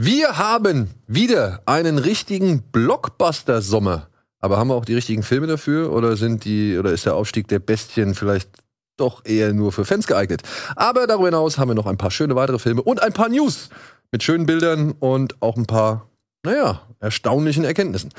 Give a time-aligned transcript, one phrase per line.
[0.00, 4.08] Wir haben wieder einen richtigen Blockbuster-Sommer.
[4.38, 7.48] Aber haben wir auch die richtigen Filme dafür oder sind die oder ist der Aufstieg
[7.48, 8.48] der Bestien vielleicht
[8.96, 10.42] doch eher nur für Fans geeignet?
[10.76, 13.70] Aber darüber hinaus haben wir noch ein paar schöne weitere Filme und ein paar News
[14.12, 16.08] mit schönen Bildern und auch ein paar,
[16.44, 18.10] naja, erstaunlichen Erkenntnissen.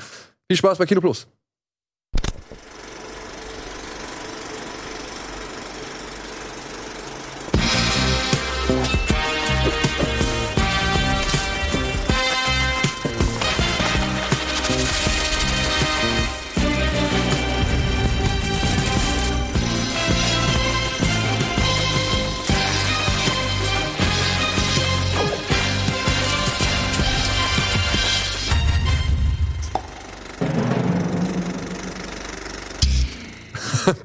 [0.48, 1.28] Viel Spaß bei Kino Plus.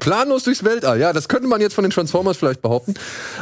[0.06, 1.00] Planlos durchs Weltall.
[1.00, 2.94] Ja, das könnte man jetzt von den Transformers vielleicht behaupten.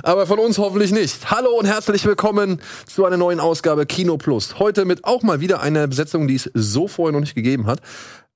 [0.02, 1.30] Aber von uns hoffentlich nicht.
[1.30, 4.58] Hallo und herzlich willkommen zu einer neuen Ausgabe Kino Plus.
[4.58, 7.82] Heute mit auch mal wieder einer Besetzung, die es so vorher noch nicht gegeben hat.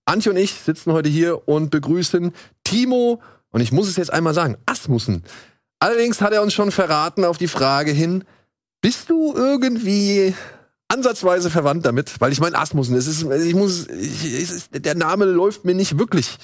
[0.05, 4.35] Antje und ich sitzen heute hier und begrüßen Timo, und ich muss es jetzt einmal
[4.35, 5.25] sagen, Asmussen.
[5.79, 8.25] Allerdings hat er uns schon verraten auf die Frage hin,
[8.83, 10.35] bist du irgendwie
[10.89, 12.21] ansatzweise verwandt damit?
[12.21, 15.75] Weil ich meine, Asmussen, es ist, ich muss, ich, es ist, der Name läuft mir
[15.75, 16.37] nicht wirklich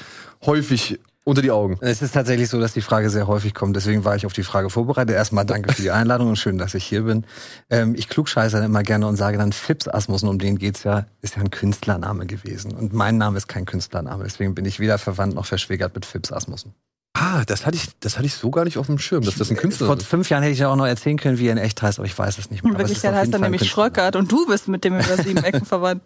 [0.46, 1.78] häufig unter die Augen.
[1.80, 3.74] Es ist tatsächlich so, dass die Frage sehr häufig kommt.
[3.74, 5.16] Deswegen war ich auf die Frage vorbereitet.
[5.16, 7.24] Erstmal danke für die Einladung und schön, dass ich hier bin.
[7.70, 11.06] Ähm, ich klugscheiße dann immer gerne und sage dann Fips Asmussen, um den geht's ja,
[11.22, 12.72] ist ja ein Künstlername gewesen.
[12.72, 14.24] Und mein Name ist kein Künstlername.
[14.24, 16.74] Deswegen bin ich weder verwandt noch verschwägert mit Fips Asmussen.
[17.16, 19.48] Ah, das hatte ich, das hatte ich so gar nicht auf dem Schirm, dass das
[19.48, 20.04] ein Künstler Vor ist.
[20.04, 22.06] fünf Jahren hätte ich ja auch noch erzählen können, wie er in echt heißt, aber
[22.06, 22.72] ich weiß es nicht mehr.
[22.72, 23.70] In ist Wirklichkeit heißt er nämlich.
[23.70, 26.02] Schröckert und du bist mit dem über sieben Ecken verwandt.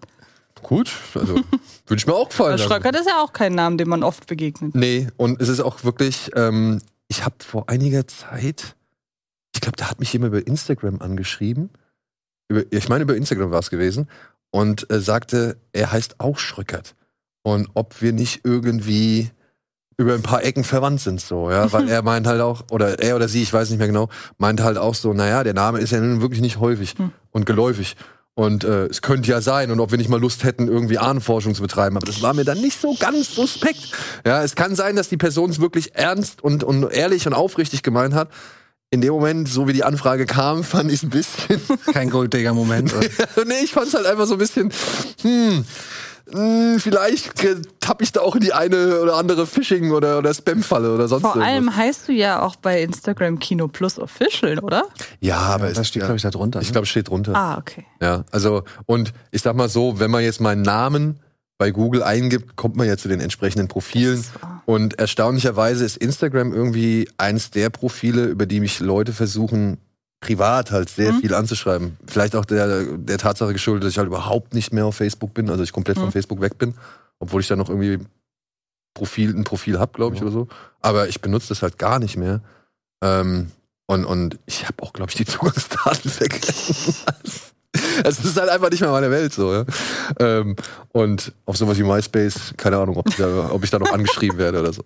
[0.62, 1.36] Gut, also
[1.86, 2.54] würde ich mir auch gefallen.
[2.54, 2.62] Aber.
[2.62, 4.74] Schröckert ist ja auch kein Name, dem man oft begegnet.
[4.74, 8.76] Nee, und es ist auch wirklich, ähm, ich habe vor einiger Zeit,
[9.54, 11.70] ich glaube, da hat mich jemand über Instagram angeschrieben.
[12.48, 14.08] Über, ich meine, über Instagram war es gewesen.
[14.50, 16.94] Und äh, sagte, er heißt auch Schröckert.
[17.42, 19.30] Und ob wir nicht irgendwie
[19.98, 23.16] über ein paar Ecken verwandt sind, so, ja, weil er meint halt auch, oder er
[23.16, 24.08] oder sie, ich weiß nicht mehr genau,
[24.38, 27.12] meint halt auch so, naja, der Name ist ja nun wirklich nicht häufig Hm.
[27.30, 27.96] und geläufig.
[28.38, 31.56] Und äh, es könnte ja sein, und ob wir nicht mal Lust hätten, irgendwie Ahnenforschung
[31.56, 31.96] zu betreiben.
[31.96, 33.80] Aber das war mir dann nicht so ganz suspekt.
[34.24, 37.82] Ja, es kann sein, dass die Person es wirklich ernst und, und ehrlich und aufrichtig
[37.82, 38.28] gemeint hat.
[38.90, 41.60] In dem Moment, so wie die Anfrage kam, fand ich es ein bisschen.
[41.92, 42.94] Kein Golddigger-Moment.
[43.46, 44.72] nee, ich fand es halt einfach so ein bisschen,
[45.20, 45.64] hm,
[46.32, 47.32] hm, vielleicht
[47.80, 51.20] tapp ich da auch in die eine oder andere Phishing- oder, oder Spam-Falle oder sonst
[51.22, 51.48] Vor irgendwas.
[51.52, 54.84] allem heißt du ja auch bei Instagram Kino Plus Official, oder?
[55.20, 56.60] Ja, aber Ja, es, das steht, ja, glaube ich, da drunter.
[56.62, 56.72] ich ne?
[56.72, 57.34] glaube, es steht drunter.
[57.36, 57.84] Ah, okay.
[58.00, 61.20] Ja, also, und ich sag mal so, wenn man jetzt meinen Namen
[61.58, 64.24] bei Google eingibt, kommt man ja zu den entsprechenden Profilen.
[64.64, 69.78] Und erstaunlicherweise ist Instagram irgendwie eins der Profile, über die mich Leute versuchen,
[70.20, 71.20] privat halt sehr Mhm.
[71.20, 71.96] viel anzuschreiben.
[72.06, 75.50] Vielleicht auch der, der Tatsache geschuldet, dass ich halt überhaupt nicht mehr auf Facebook bin,
[75.50, 76.12] also ich komplett von Mhm.
[76.12, 76.74] Facebook weg bin,
[77.18, 77.98] obwohl ich da noch irgendwie
[78.94, 80.26] Profil, ein Profil hab, glaube ich, Ja.
[80.26, 80.48] oder so.
[80.80, 82.40] Aber ich benutze das halt gar nicht mehr.
[83.02, 83.50] Ähm,
[83.86, 86.94] und, und ich habe auch, glaube ich, die Zugangsdaten vergessen.
[88.04, 89.52] Es ist halt einfach nicht mehr meine Welt so.
[89.52, 89.64] Ja?
[90.18, 90.56] Ähm,
[90.92, 94.38] und auf sowas wie MySpace, keine Ahnung, ob ich da, ob ich da noch angeschrieben
[94.38, 94.82] werde oder so.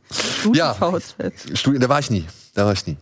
[0.54, 0.74] Ja.
[0.74, 1.58] StudiVZ.
[1.58, 2.24] Studi da war ich nie.
[2.54, 2.96] Da war ich nie.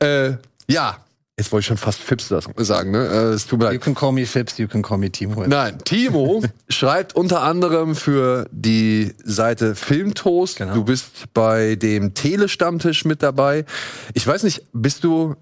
[0.00, 0.34] Äh,
[0.68, 0.96] ja,
[1.38, 3.06] jetzt wollte ich schon fast Fips das sagen, ne?
[3.06, 3.80] Äh, es tut mir You leid.
[3.80, 5.46] can call me Fips, you can call me Timo.
[5.46, 10.56] Nein, Timo schreibt unter anderem für die Seite Filmtoast.
[10.58, 10.74] Genau.
[10.74, 13.64] Du bist bei dem Telestammtisch mit dabei.
[14.14, 15.34] Ich weiß nicht, bist du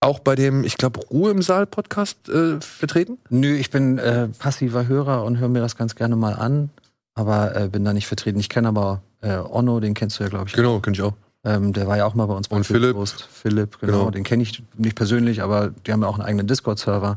[0.00, 3.18] auch bei dem, ich glaube, Ruhe im Saal Podcast äh, vertreten?
[3.28, 6.70] Nö, ich bin äh, passiver Hörer und höre mir das ganz gerne mal an,
[7.14, 8.40] aber äh, bin da nicht vertreten.
[8.40, 10.54] Ich kenne aber äh, Onno, den kennst du ja, glaube ich.
[10.54, 11.12] Genau, kenn ich auch.
[11.44, 12.82] Ähm, der war ja auch mal bei uns bei Und Philipp.
[12.82, 13.28] Filmpost.
[13.30, 13.92] Philipp, genau.
[13.92, 14.10] Genau.
[14.10, 17.16] Den kenne ich nicht persönlich, aber die haben ja auch einen eigenen Discord-Server.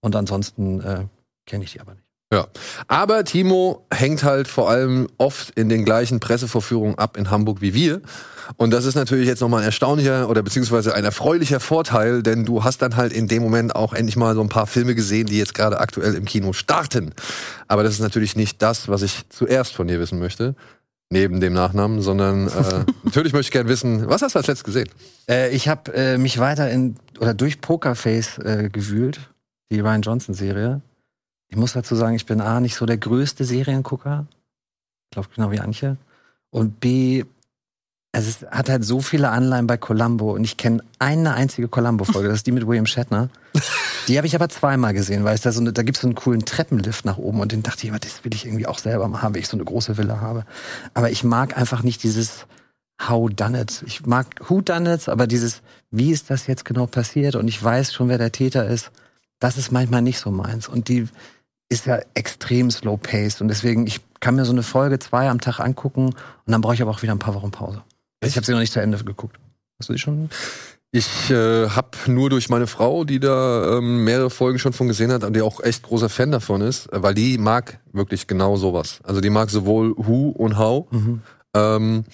[0.00, 1.04] Und ansonsten äh,
[1.46, 2.05] kenne ich die aber nicht.
[2.32, 2.48] Ja.
[2.88, 7.72] Aber Timo hängt halt vor allem oft in den gleichen Pressevorführungen ab in Hamburg wie
[7.72, 8.00] wir.
[8.56, 12.64] Und das ist natürlich jetzt nochmal ein erstaunlicher oder beziehungsweise ein erfreulicher Vorteil, denn du
[12.64, 15.38] hast dann halt in dem Moment auch endlich mal so ein paar Filme gesehen, die
[15.38, 17.12] jetzt gerade aktuell im Kino starten.
[17.68, 20.54] Aber das ist natürlich nicht das, was ich zuerst von dir wissen möchte.
[21.08, 24.64] Neben dem Nachnamen, sondern äh, natürlich möchte ich gerne wissen, was hast du als letztes
[24.64, 24.88] gesehen?
[25.30, 29.20] Äh, ich habe äh, mich weiter in oder durch Pokerface äh, gewühlt,
[29.70, 30.82] die Ryan Johnson-Serie.
[31.48, 34.26] Ich muss dazu sagen, ich bin A, nicht so der größte Seriengucker.
[35.04, 35.96] Ich glaube, genau wie Antje.
[36.50, 37.24] Und B,
[38.12, 42.28] also es hat halt so viele Anleihen bei Columbo und ich kenne eine einzige Columbo-Folge,
[42.28, 43.28] das ist die mit William Shatner.
[44.08, 46.14] Die habe ich aber zweimal gesehen, weil da so eine, da gibt es so einen
[46.14, 49.06] coolen Treppenlift nach oben und den dachte ich, aber das will ich irgendwie auch selber
[49.08, 50.44] mal haben, wenn ich so eine große Villa habe.
[50.94, 52.46] Aber ich mag einfach nicht dieses
[53.02, 53.82] How done it.
[53.86, 55.60] Ich mag Who done it, aber dieses,
[55.90, 58.90] wie ist das jetzt genau passiert und ich weiß schon, wer der Täter ist.
[59.40, 60.68] das ist manchmal nicht so meins.
[60.68, 61.08] Und die
[61.68, 65.40] ist ja extrem slow paced und deswegen, ich kann mir so eine Folge zwei am
[65.40, 67.82] Tag angucken und dann brauche ich aber auch wieder ein paar Wochen Pause.
[68.20, 69.38] Also ich habe sie noch nicht zu Ende geguckt.
[69.78, 70.30] Hast du die schon?
[70.92, 75.12] Ich äh, habe nur durch meine Frau, die da ähm, mehrere Folgen schon von gesehen
[75.12, 78.56] hat und die auch echt großer Fan davon ist, äh, weil die mag wirklich genau
[78.56, 79.00] sowas.
[79.02, 80.90] Also die mag sowohl Who und How.
[80.90, 81.20] Mhm.
[81.54, 82.04] Ähm,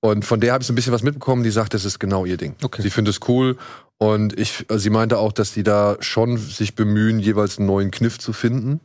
[0.00, 2.24] und von der habe ich so ein bisschen was mitbekommen, die sagt, das ist genau
[2.24, 2.56] ihr Ding.
[2.62, 2.82] Okay.
[2.82, 3.56] Sie findet es cool
[3.98, 7.92] und ich, also sie meinte auch, dass die da schon sich bemühen, jeweils einen neuen
[7.92, 8.80] Kniff zu finden.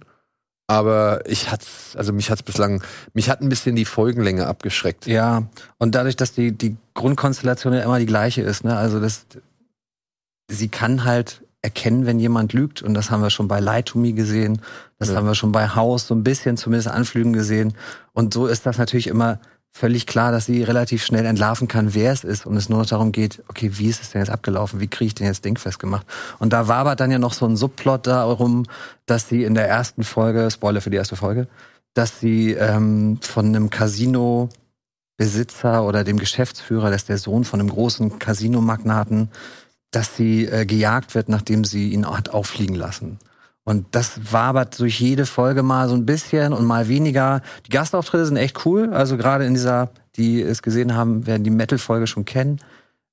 [0.67, 2.83] Aber ich hat's, also mich hat's bislang,
[3.13, 5.07] mich hat ein bisschen die Folgenlänge abgeschreckt.
[5.07, 5.43] Ja,
[5.77, 9.25] und dadurch, dass die, die Grundkonstellation ja immer die gleiche ist, ne, also das,
[10.51, 12.81] sie kann halt erkennen, wenn jemand lügt.
[12.81, 14.61] Und das haben wir schon bei Lie to Me gesehen.
[14.99, 15.15] Das Ja.
[15.15, 17.73] haben wir schon bei House so ein bisschen zumindest Anflügen gesehen.
[18.13, 19.39] Und so ist das natürlich immer
[19.77, 22.45] völlig klar, dass sie relativ schnell entlarven kann, wer es ist.
[22.45, 24.79] Und es nur noch darum geht, okay, wie ist es denn jetzt abgelaufen?
[24.79, 26.05] Wie kriege ich denn jetzt dingfest gemacht?
[26.39, 28.65] Und da war aber dann ja noch so ein Subplot darum,
[29.05, 31.47] dass sie in der ersten Folge, Spoiler für die erste Folge,
[31.93, 34.49] dass sie ähm, von einem Casino
[35.17, 39.29] Besitzer oder dem Geschäftsführer, das ist der Sohn von einem großen Casinomagnaten,
[39.91, 43.19] dass sie äh, gejagt wird, nachdem sie ihn hat auffliegen lassen.
[43.67, 47.41] Und das wabert durch jede Folge mal so ein bisschen und mal weniger.
[47.65, 48.93] Die Gastauftritte sind echt cool.
[48.93, 52.61] Also gerade in dieser, die es gesehen haben, werden die Metal-Folge schon kennen.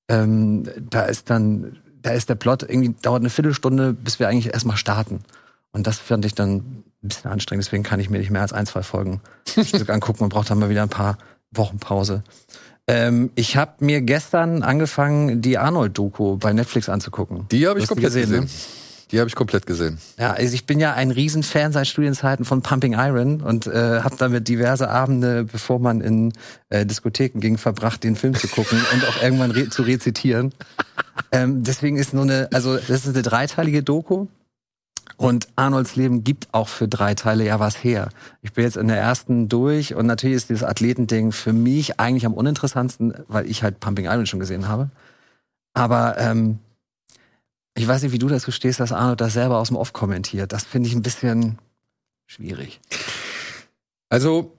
[0.07, 4.55] Ähm, da ist dann, da ist der Plot irgendwie, dauert eine Viertelstunde, bis wir eigentlich
[4.55, 5.25] erstmal starten.
[5.73, 7.65] Und das fand ich dann ein bisschen anstrengend.
[7.65, 9.23] Deswegen kann ich mir nicht mehr als ein, zwei Folgen
[9.57, 11.19] ein Stück angucken und brauche dann mal wieder ein paar
[11.51, 12.23] Wochen Pause.
[12.87, 17.49] Ähm, ich habe mir gestern angefangen, die Arnold-Doku bei Netflix anzugucken.
[17.51, 18.31] Die habe ich komplett gesehen.
[18.31, 18.47] ne?
[19.11, 19.99] Die habe ich komplett gesehen.
[20.19, 24.17] Ja, also ich bin ja ein Riesenfan seit Studienzeiten von Pumping Iron und äh, habe
[24.17, 26.33] damit diverse Abende, bevor man in
[26.71, 30.53] äh, Diskotheken ging, verbracht, den Film zu gucken und auch irgendwann re zu rezitieren.
[31.33, 34.27] Ähm, deswegen ist nur eine, also das ist eine dreiteilige Doku.
[35.17, 38.09] Und Arnolds Leben gibt auch für drei Teile ja was her.
[38.43, 42.27] Ich bin jetzt in der ersten durch und natürlich ist dieses Athletending für mich eigentlich
[42.27, 44.91] am uninteressantsten, weil ich halt Pumping Iron schon gesehen habe.
[45.73, 46.59] Aber ähm,
[47.77, 50.53] ich weiß nicht, wie du dazu stehst, dass Arnold das selber aus dem Off kommentiert.
[50.53, 51.59] Das finde ich ein bisschen
[52.27, 52.81] schwierig.
[54.09, 54.53] Also,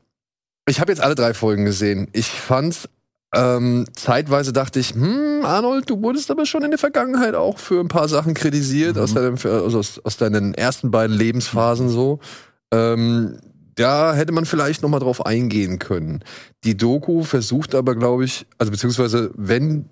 [0.67, 2.07] ich habe jetzt alle drei Folgen gesehen.
[2.13, 2.89] Ich fand's
[3.33, 7.81] ähm, zeitweise dachte ich, hm, Arnold, du wurdest aber schon in der Vergangenheit auch für
[7.81, 9.01] ein paar Sachen kritisiert, Mhm.
[9.01, 12.19] aus, deinem, also aus, aus deinen ersten beiden Lebensphasen so.
[12.71, 13.37] Ähm,
[13.75, 16.23] da hätte man vielleicht noch mal drauf eingehen können.
[16.63, 19.89] Die Doku versucht aber, glaube ich, also beziehungsweise wenn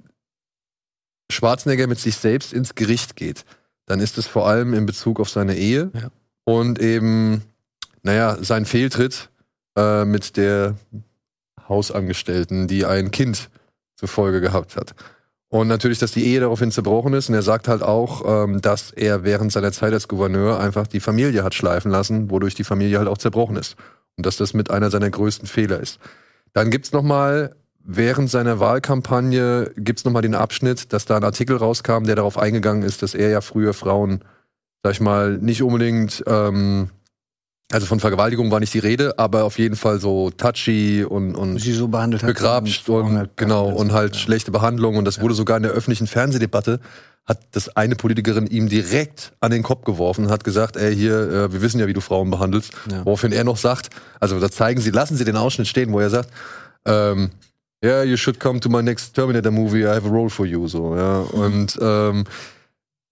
[1.31, 3.45] Schwarzenegger mit sich selbst ins Gericht geht,
[3.85, 6.09] dann ist es vor allem in Bezug auf seine Ehe Ja.
[6.45, 7.43] und eben,
[8.01, 9.29] naja, sein Fehltritt
[9.77, 10.75] äh, mit der
[11.67, 13.49] Hausangestellten, die ein Kind
[13.95, 14.95] zur Folge gehabt hat.
[15.49, 17.29] Und natürlich, dass die Ehe daraufhin zerbrochen ist.
[17.29, 20.99] Und er sagt halt auch, ähm, dass er während seiner Zeit als Gouverneur einfach die
[20.99, 23.75] Familie hat schleifen lassen, wodurch die Familie halt auch zerbrochen ist.
[24.17, 25.99] Und dass das mit einer seiner größten Fehler ist.
[26.53, 31.23] Dann gibt's noch mal während seiner Wahlkampagne gibt's noch mal den Abschnitt, dass da ein
[31.23, 34.23] Artikel rauskam, der darauf eingegangen ist, dass er ja früher Frauen,
[34.83, 36.89] sag ich mal, nicht unbedingt ähm,
[37.71, 41.57] also von Vergewaltigung war nicht die Rede, aber auf jeden Fall so touchy und, und
[41.59, 44.21] Sie so behandelt begrapscht Frauen und halt genau und halt ja.
[44.21, 46.79] schlechte Behandlung und das wurde sogar in der öffentlichen Fernsehdebatte
[47.25, 51.17] hat das eine Politikerin ihm direkt an den Kopf geworfen und hat gesagt, ey hier,
[51.17, 53.05] äh, wir wissen ja, wie du Frauen behandelst, Ja.
[53.05, 56.09] woraufhin er noch sagt, also da zeigen Sie, lassen Sie den Ausschnitt stehen, wo er
[56.09, 56.29] sagt,
[56.85, 57.31] ähm,
[57.83, 60.67] yeah, you should come to my next Terminator movie, I have a role for you,
[60.67, 62.23] so, ja, und ähm,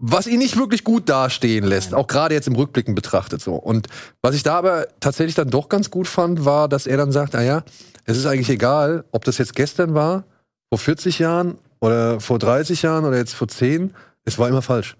[0.03, 3.53] was ihn nicht wirklich gut dastehen lässt, auch gerade jetzt im Rückblicken betrachtet so.
[3.53, 3.87] Und
[4.23, 7.35] was ich da aber tatsächlich dann doch ganz gut fand, war, dass er dann sagt,
[7.35, 7.63] ah ja,
[8.05, 10.23] es ist eigentlich egal, ob das jetzt gestern war,
[10.69, 13.93] vor 40 Jahren oder vor 30 Jahren oder jetzt vor 10,
[14.25, 14.95] es war immer falsch.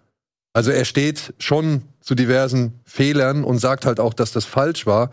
[0.53, 5.09] Also er steht schon zu diversen Fehlern und sagt halt auch, dass das falsch war.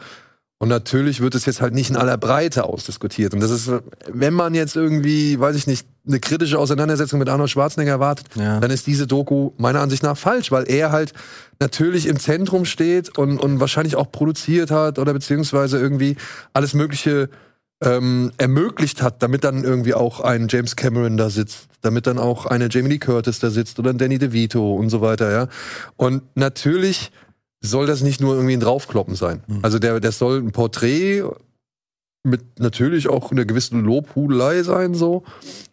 [0.61, 3.33] Und natürlich wird es jetzt halt nicht in aller Breite ausdiskutiert.
[3.33, 3.71] Und das ist,
[4.13, 8.59] wenn man jetzt irgendwie, weiß ich nicht, eine kritische Auseinandersetzung mit Arnold Schwarzenegger erwartet, Ja.
[8.59, 11.13] dann ist diese Doku meiner Ansicht nach falsch, weil er halt
[11.61, 16.17] natürlich im Zentrum steht und, und wahrscheinlich auch produziert hat oder beziehungsweise irgendwie
[16.55, 17.29] alles Mögliche
[17.81, 22.47] ähm, ermöglicht hat, damit dann irgendwie auch ein James Cameron da sitzt, damit dann auch
[22.47, 25.47] eine Jamie Lee Curtis da sitzt oder ein Danny DeVito und so weiter, ja.
[25.97, 27.13] Und natürlich
[27.61, 29.43] soll das nicht nur irgendwie ein Draufkloppen sein.
[29.47, 29.59] Mhm.
[29.63, 31.25] Also der, das soll ein Porträt
[32.25, 35.23] mit natürlich auch einer gewissen Lobhudelei sein, so.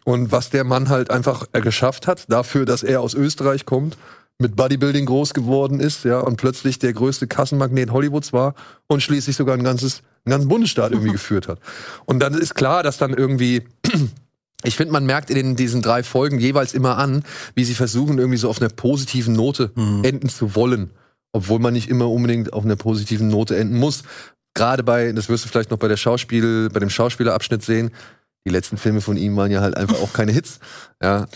[0.04, 3.96] Und was der Mann halt einfach geschafft hat, dafür, dass er aus Österreich kommt,
[4.38, 8.54] mit Bodybuilding groß geworden ist, ja, und plötzlich der größte Kassenmagnet Hollywoods war
[8.86, 11.58] und schließlich sogar ein ganzes, einen ganzen Bundesstaat irgendwie geführt hat.
[12.04, 13.62] Und dann ist klar, dass dann irgendwie
[14.64, 17.24] ich finde, man merkt in diesen drei Folgen jeweils immer an,
[17.54, 20.04] wie sie versuchen, irgendwie so auf einer positiven Note Mhm.
[20.04, 20.90] enden zu wollen.
[21.36, 24.02] Obwohl man nicht immer unbedingt auf einer positiven Note enden muss.
[24.54, 27.90] Gerade bei, das wirst du vielleicht noch bei der Schauspiel, bei dem Schauspielerabschnitt sehen,
[28.46, 30.60] die letzten Filme von ihm waren ja halt einfach auch keine Hits.
[31.02, 31.26] Ja,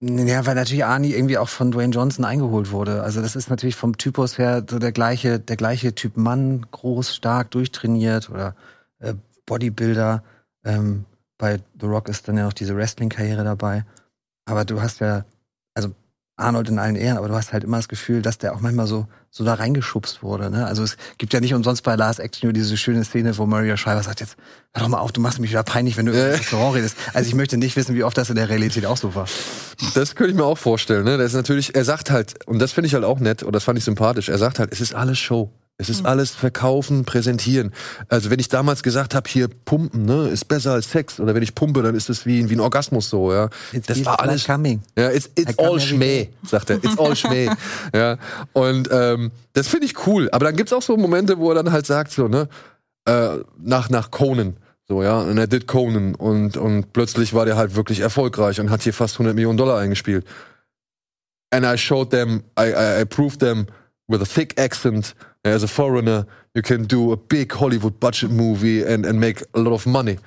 [0.00, 3.02] Ja, weil natürlich Arnie irgendwie auch von Dwayne Johnson eingeholt wurde.
[3.02, 7.14] Also das ist natürlich vom Typus her so der gleiche, der gleiche Typ Mann, groß,
[7.14, 8.56] stark, durchtrainiert oder
[8.98, 9.14] äh,
[9.46, 10.24] Bodybuilder.
[10.64, 11.04] Ähm,
[11.38, 13.84] bei The Rock ist dann ja noch diese Wrestling-Karriere dabei.
[14.44, 15.24] Aber du hast ja,
[16.36, 18.86] Arnold in allen Ehren, aber du hast halt immer das Gefühl, dass der auch manchmal
[18.86, 20.50] so, so da reingeschubst wurde.
[20.50, 20.66] Ne?
[20.66, 23.76] Also es gibt ja nicht umsonst bei Last Action nur diese schöne Szene, wo Maria
[23.76, 24.36] Schreiber sagt, jetzt
[24.72, 26.96] hör doch mal auf, du machst mich wieder peinlich, wenn du über das Restaurant redest.
[27.12, 29.26] Also ich möchte nicht wissen, wie oft das in der Realität auch so war.
[29.94, 31.04] Das könnte ich mir auch vorstellen.
[31.04, 31.18] Ne?
[31.18, 33.64] Der ist natürlich, er sagt halt, und das finde ich halt auch nett, und das
[33.64, 35.50] fand ich sympathisch, er sagt halt, es ist alles Show.
[35.82, 37.72] Es ist alles verkaufen, präsentieren.
[38.08, 41.42] Also wenn ich damals gesagt habe, hier pumpen, ne, ist besser als Sex, oder wenn
[41.42, 43.50] ich pumpe, dann ist es wie, wie ein Orgasmus so, ja.
[43.72, 44.46] It das war alles.
[44.46, 44.80] coming.
[44.96, 46.76] Ja, it's, it's all Schmäh, sagt er.
[46.76, 47.50] It's all Schmäh.
[47.94, 48.16] ja.
[48.52, 50.28] Und ähm, das finde ich cool.
[50.30, 52.48] Aber dann gibt's auch so Momente, wo er dann halt sagt, so, ne,
[53.06, 54.56] äh, nach, nach Conan.
[54.88, 58.70] So, ja, und er did Conan und, und plötzlich war der halt wirklich erfolgreich und
[58.70, 60.24] hat hier fast 100 Millionen Dollar eingespielt.
[61.50, 63.66] And I showed them, I, I, I proved them
[64.08, 68.82] with a thick accent, as a foreigner, you can do a big Hollywood budget movie
[68.84, 70.18] and, and make a lot of money.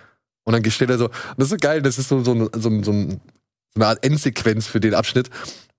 [0.45, 2.83] Und dann steht er so, das ist so geil, das ist so, so, ein- so,
[2.83, 5.29] so eine Art Endsequenz für den Abschnitt.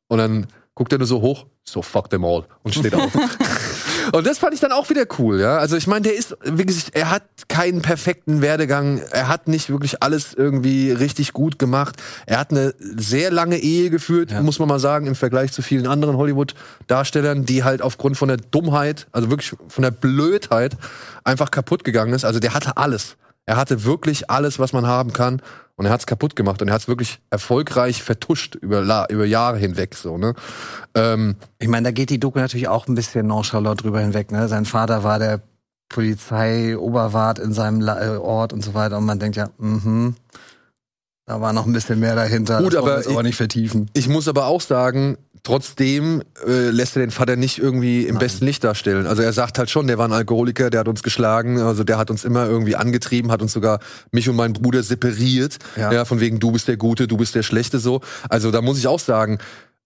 [0.09, 3.13] Und dann guckt er nur so hoch, so fuck them all und steht auf.
[4.13, 5.59] und das fand ich dann auch wieder cool, ja.
[5.59, 9.71] Also ich meine, der ist, wie gesagt, er hat keinen perfekten Werdegang, er hat nicht
[9.71, 11.97] wirklich alles irgendwie richtig gut gemacht.
[12.27, 15.87] Er hat eine sehr lange Ehe geführt, muss man mal sagen, im Vergleich zu vielen
[15.87, 20.77] anderen Hollywood-Darstellern, die halt aufgrund von der Dummheit, also wirklich von der Blödheit
[21.25, 22.25] einfach kaputt gegangen ist.
[22.25, 23.17] Also der hatte alles.
[23.47, 25.41] Er hatte wirklich alles, was man haben kann.
[25.77, 29.25] Und er hat es kaputt gemacht und er hat es wirklich erfolgreich vertuscht über, über
[29.27, 29.95] Jahre hinweg.
[29.95, 30.35] So, ne?
[30.95, 34.33] ähm, Ich meine, da geht die Doku natürlich auch ein bisschen nonchalant drüber hinweg.
[34.33, 34.49] Ne?
[34.49, 35.43] Sein Vater war der
[35.91, 38.97] Polizeioberwart in seinem La äh, Ort und so weiter.
[38.97, 40.17] Und man denkt ja, mhm,
[41.27, 42.63] da war noch ein bisschen mehr dahinter.
[42.63, 43.91] Gut, das wollen wir aber aber nicht vertiefen.
[43.95, 48.19] ich muss aber auch sagen, trotzdem äh, lässt er den Vater nicht irgendwie im Nein.
[48.19, 49.07] besten Licht darstellen.
[49.07, 51.99] Also er sagt halt schon, der war ein Alkoholiker, der hat uns geschlagen, also der
[51.99, 53.79] hat uns immer irgendwie angetrieben, hat uns sogar
[54.11, 55.57] mich und meinen Bruder separiert.
[55.77, 55.93] Ja.
[55.93, 56.05] Ja.
[56.05, 58.01] von wegen, du bist der Gute, du bist der Schlechte so.
[58.29, 59.39] Also da muss ich auch sagen,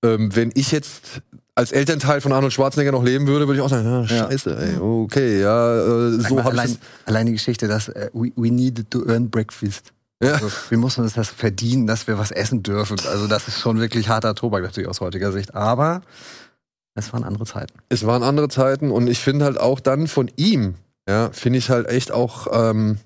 [0.03, 1.21] ähm, wenn ich jetzt
[1.55, 4.07] als Elternteil von Arnold Schwarzenegger noch leben würde, würde ich auch sagen, ja, Ja.
[4.31, 8.33] scheiße, ey, okay, ja, äh, so Einmal hab ich allein, die Geschichte, dass äh, we,
[8.37, 9.93] we needed to earn breakfast.
[10.23, 10.35] Ja.
[10.35, 12.99] Also, wir mussten uns das verdienen, dass wir was essen dürfen.
[13.09, 15.55] Also das ist schon wirklich harter Tobak natürlich aus heutiger Sicht.
[15.55, 16.03] Aber
[16.95, 17.79] es waren andere Zeiten.
[17.89, 20.75] es waren andere Zeiten und ich finde halt auch dann von ihm,
[21.09, 22.99] ja, finde ich halt echt auch, ähm,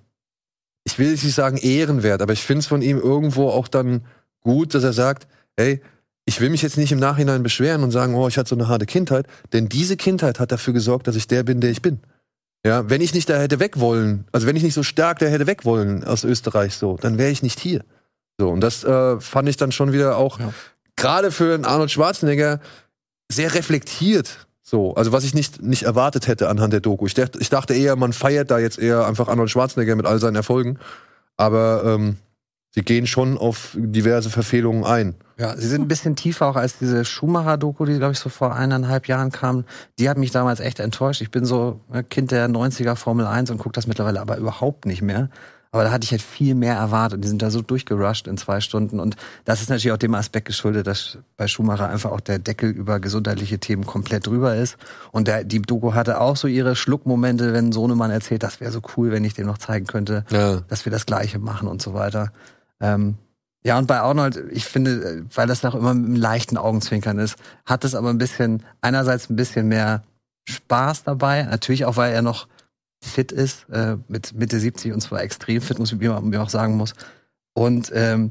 [0.85, 4.05] ich will nicht sagen ehrenwert, aber ich finde es von ihm irgendwo auch dann
[4.41, 5.81] gut, dass er sagt, hey,
[6.27, 8.69] ich will mich jetzt nicht im Nachhinein beschweren und sagen, oh, ich hatte so eine
[8.69, 12.01] harte Kindheit, denn diese Kindheit hat dafür gesorgt, dass ich der bin, der ich bin.
[12.67, 15.27] Ja, wenn ich nicht da hätte weg wollen, also wenn ich nicht so stark da
[15.27, 17.85] hätte weg wollen aus Österreich so, dann wäre ich nicht hier.
[18.39, 20.53] So, und das äh, fand ich dann schon wieder auch, Ja.
[20.97, 22.61] gerade für einen Arnold Schwarzenegger,
[23.31, 24.47] sehr reflektiert.
[24.63, 27.07] So, also was ich nicht, nicht erwartet hätte anhand der Doku.
[27.07, 30.19] Ich dachte, ich dachte eher, man feiert da jetzt eher einfach Arnold Schwarzenegger mit all
[30.19, 30.79] seinen Erfolgen.
[31.37, 32.17] Aber ähm,
[32.75, 35.15] sie gehen schon auf diverse Verfehlungen ein.
[35.39, 38.55] Ja, sie sind ein bisschen tiefer auch als diese Schumacher-Doku, die, glaube ich, so vor
[38.55, 39.65] eineinhalb Jahren kam.
[39.99, 41.21] Die hat mich damals echt enttäuscht.
[41.23, 44.87] Ich bin so äh, Kind der 90er Formel 1 und gucke das mittlerweile aber überhaupt
[44.87, 45.29] nicht mehr.
[45.73, 47.25] Aber da hatte ich halt viel mehr erwartet.
[47.25, 49.01] Die sind da so durchgerusht in zwei Stunden.
[49.01, 52.71] Und das ist natürlich auch dem Aspekt geschuldet, dass bei Schumacher einfach auch der Deckel
[52.71, 54.77] über gesundheitliche Themen komplett drüber ist.
[55.11, 58.83] Und der, die Doku hatte auch so ihre Schluckmomente, wenn Sohnemann erzählt, das wäre so
[58.97, 60.61] cool, wenn ich dem noch zeigen könnte, Ja.
[60.69, 62.31] dass wir das Gleiche machen und so weiter.
[62.81, 63.17] Ähm,
[63.67, 67.37] ja, und bei Arnold, ich finde, weil das auch immer mit einem leichten Augenzwinkern ist,
[67.65, 70.03] hat es aber ein bisschen, einerseits ein bisschen mehr
[70.47, 72.47] Spaß dabei, natürlich auch, weil er noch
[73.03, 76.77] fit ist, äh, mit Mitte 70 und zwar extrem fit, muss man mir auch sagen
[76.77, 76.95] muss.
[77.55, 78.31] Und ähm,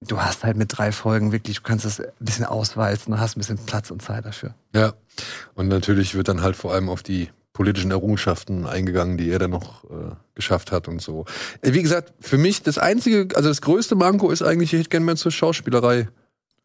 [0.00, 3.40] du hast halt mit drei Folgen wirklich, du kannst das ein bisschen auswalzen hast ein
[3.40, 4.54] bisschen Platz und Zeit dafür.
[4.74, 4.94] Ja.
[5.54, 9.50] Und natürlich wird dann halt vor allem auf die politischen Errungenschaften eingegangen, die er dann
[9.50, 11.24] noch äh, geschafft hat und so.
[11.62, 14.90] Äh, Wie gesagt, für mich das einzige, also das größte Manko ist eigentlich, ich hätte
[14.90, 16.08] gern mehr zur Schauspielerei.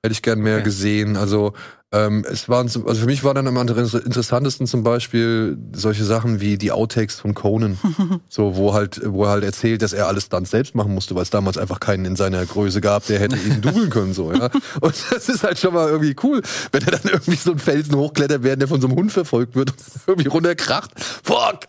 [0.04, 0.66] Hätte ich gern mehr Okay.
[0.66, 1.16] gesehen.
[1.16, 1.54] Also
[1.94, 6.06] ähm, es waren, zum- also für mich war dann am inter- interessantesten zum Beispiel solche
[6.06, 7.78] Sachen wie die Outtakes von Conan,
[8.30, 11.24] so wo halt, wo er halt erzählt, dass er alles dann selbst machen musste, weil
[11.24, 14.50] es damals einfach keinen in seiner Größe gab, der hätte ihn dubeln können, so ja.
[14.82, 17.96] Und das ist halt schon mal irgendwie cool, wenn er dann irgendwie so einen Felsen
[17.96, 20.92] hochklettert, während er von so einem Hund verfolgt wird und irgendwie runterkracht.
[21.24, 21.68] Fuck!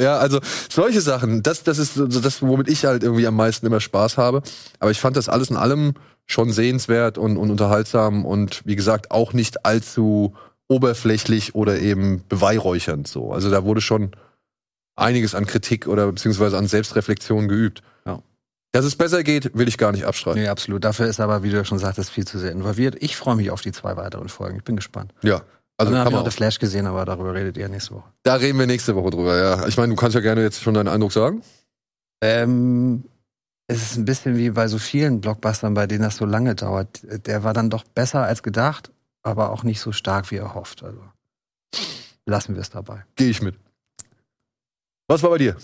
[0.00, 0.38] ja, also
[0.70, 4.18] solche Sachen, das, das ist so das, womit ich halt irgendwie am meisten immer Spaß
[4.18, 4.42] habe.
[4.78, 5.94] Aber ich fand das alles in allem
[6.26, 10.34] schon sehenswert und, und unterhaltsam und wie gesagt auch nicht allzu
[10.68, 13.32] oberflächlich oder eben beweihräuchernd so.
[13.32, 14.12] Also da wurde schon
[14.96, 17.82] einiges an Kritik oder beziehungsweise an Selbstreflexion geübt.
[18.06, 18.22] Ja.
[18.72, 20.40] Dass es besser geht, will ich gar nicht abstreiten.
[20.40, 20.84] Nee, absolut.
[20.84, 22.96] Dafür ist aber, wie du ja schon sagtest, viel zu sehr involviert.
[23.00, 24.56] Ich freue mich auf die zwei weiteren Folgen.
[24.56, 25.12] Ich bin gespannt.
[25.22, 25.42] Ja.
[25.76, 26.30] Also Dann kann man auch.
[26.30, 28.04] The Flash gesehen, aber darüber redet ihr nächste Woche.
[28.22, 29.66] Da reden wir nächste Woche drüber, ja.
[29.66, 31.42] Ich meine, du kannst ja gerne jetzt schon deinen Eindruck sagen.
[32.22, 33.04] Ähm,
[33.72, 37.00] es ist ein bisschen wie bei so vielen Blockbustern, bei denen das so lange dauert.
[37.26, 38.90] Der war dann doch besser als gedacht,
[39.22, 40.82] aber auch nicht so stark wie erhofft.
[40.82, 41.00] Also
[42.26, 43.04] lassen wir es dabei.
[43.16, 43.56] Gehe ich mit.
[45.08, 45.56] Was war bei dir?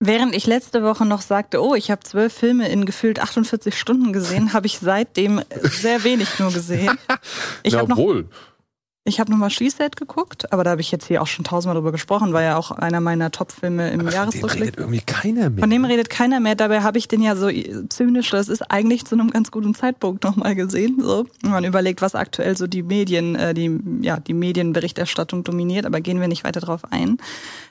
[0.00, 4.12] Während ich letzte Woche noch sagte, oh, ich habe zwölf Filme in gefühlt 48 Stunden
[4.12, 6.98] gesehen, habe ich seitdem sehr wenig nur gesehen.
[7.62, 8.28] Ich Na, habe noch, wohl.
[9.06, 11.74] Ich hab noch mal She-Said geguckt, aber da habe ich jetzt hier auch schon tausendmal
[11.74, 14.62] drüber gesprochen, war ja auch einer meiner Top-Filme im Aber von dem Jahresrückblick.
[14.62, 15.60] redet irgendwie keiner mehr.
[15.60, 16.54] Von dem redet keiner mehr.
[16.54, 17.50] Dabei habe ich den ja so
[17.90, 21.00] zynisch, das ist eigentlich zu einem ganz guten Zeitpunkt nochmal gesehen.
[21.02, 21.26] So.
[21.42, 26.00] Wenn man überlegt, was aktuell so die Medien, äh, die, ja, die Medienberichterstattung dominiert, aber
[26.00, 27.18] gehen wir nicht weiter drauf ein.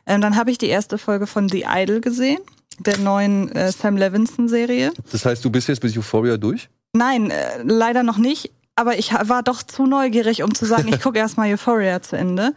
[0.06, 2.40] Ähm, dann habe ich die erste Folge von The Idol gesehen,
[2.78, 4.92] der neuen äh, Sam Levinson-Serie.
[5.12, 6.70] Das heißt, du bist jetzt bis Euphoria durch?
[6.94, 8.52] Nein, äh, leider noch nicht.
[8.76, 12.54] Aber ich war doch zu neugierig, um zu sagen, ich gucke erstmal Euphoria zu Ende.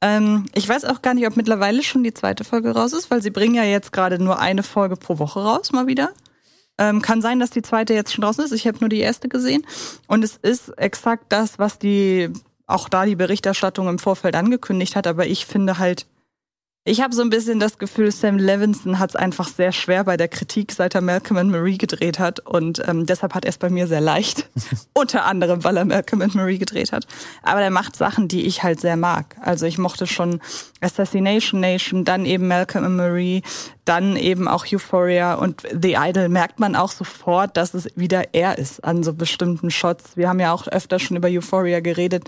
[0.00, 3.22] Ähm, ich weiß auch gar nicht, ob mittlerweile schon die zweite Folge raus ist, weil
[3.22, 6.10] sie bringen ja jetzt gerade nur eine Folge pro Woche raus, mal wieder.
[6.78, 8.52] Ähm, kann sein, dass die zweite jetzt schon draußen ist.
[8.52, 9.66] Ich habe nur die erste gesehen.
[10.06, 12.30] Und es ist exakt das, was die,
[12.66, 15.08] auch da die Berichterstattung im Vorfeld angekündigt hat.
[15.08, 16.06] Aber ich finde halt,
[16.88, 20.16] ich habe so ein bisschen das Gefühl, Sam Levinson hat es einfach sehr schwer bei
[20.16, 22.40] der Kritik, seit er Malcolm and Marie gedreht hat.
[22.40, 24.48] Und ähm, deshalb hat er es bei mir sehr leicht.
[24.94, 27.06] Unter anderem, weil er Malcolm and Marie gedreht hat.
[27.42, 29.36] Aber er macht Sachen, die ich halt sehr mag.
[29.42, 30.40] Also ich mochte schon
[30.80, 33.42] Assassination Nation, dann eben Malcolm and Marie,
[33.88, 38.58] dann eben auch Euphoria und The Idol merkt man auch sofort, dass es wieder er
[38.58, 40.16] ist an so bestimmten Shots.
[40.16, 42.24] Wir haben ja auch öfter schon über Euphoria geredet,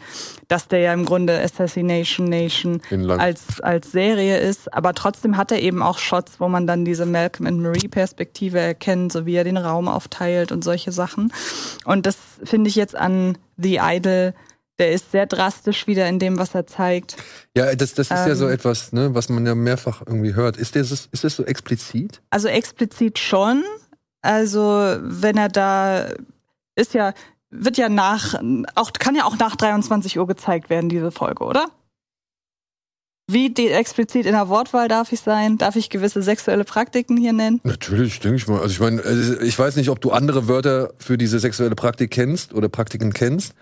[0.49, 5.61] dass der ja im Grunde Assassination Nation als, als Serie ist, aber trotzdem hat er
[5.61, 9.45] eben auch Shots, wo man dann diese Malcolm and Marie Perspektive erkennt, so wie er
[9.45, 11.32] den Raum aufteilt und solche Sachen.
[11.84, 14.32] Und das finde ich jetzt an The Idol,
[14.80, 17.16] der ist sehr drastisch wieder in dem, was er zeigt.
[17.56, 18.54] Ja, das, das ist ja so Ähm.
[18.54, 20.56] etwas, ne, was man ja mehrfach irgendwie hört.
[20.56, 22.21] Ist das, ist das so explizit?
[22.30, 23.62] Also explizit schon.
[24.23, 26.08] Also wenn er da
[26.75, 27.12] ist ja,
[27.50, 28.34] wird ja nach,
[28.75, 31.66] auch, kann ja auch nach 23 Uhr gezeigt werden, diese Folge, oder?
[33.32, 35.56] Wie explizit in der Wortwahl darf ich sein?
[35.56, 37.60] Darf ich gewisse sexuelle Praktiken hier nennen?
[37.62, 38.60] Natürlich, denke ich mal.
[38.60, 42.10] Also ich meine, äh, ich weiß nicht, ob du andere Wörter für diese sexuelle Praktik
[42.10, 43.54] kennst oder Praktiken kennst.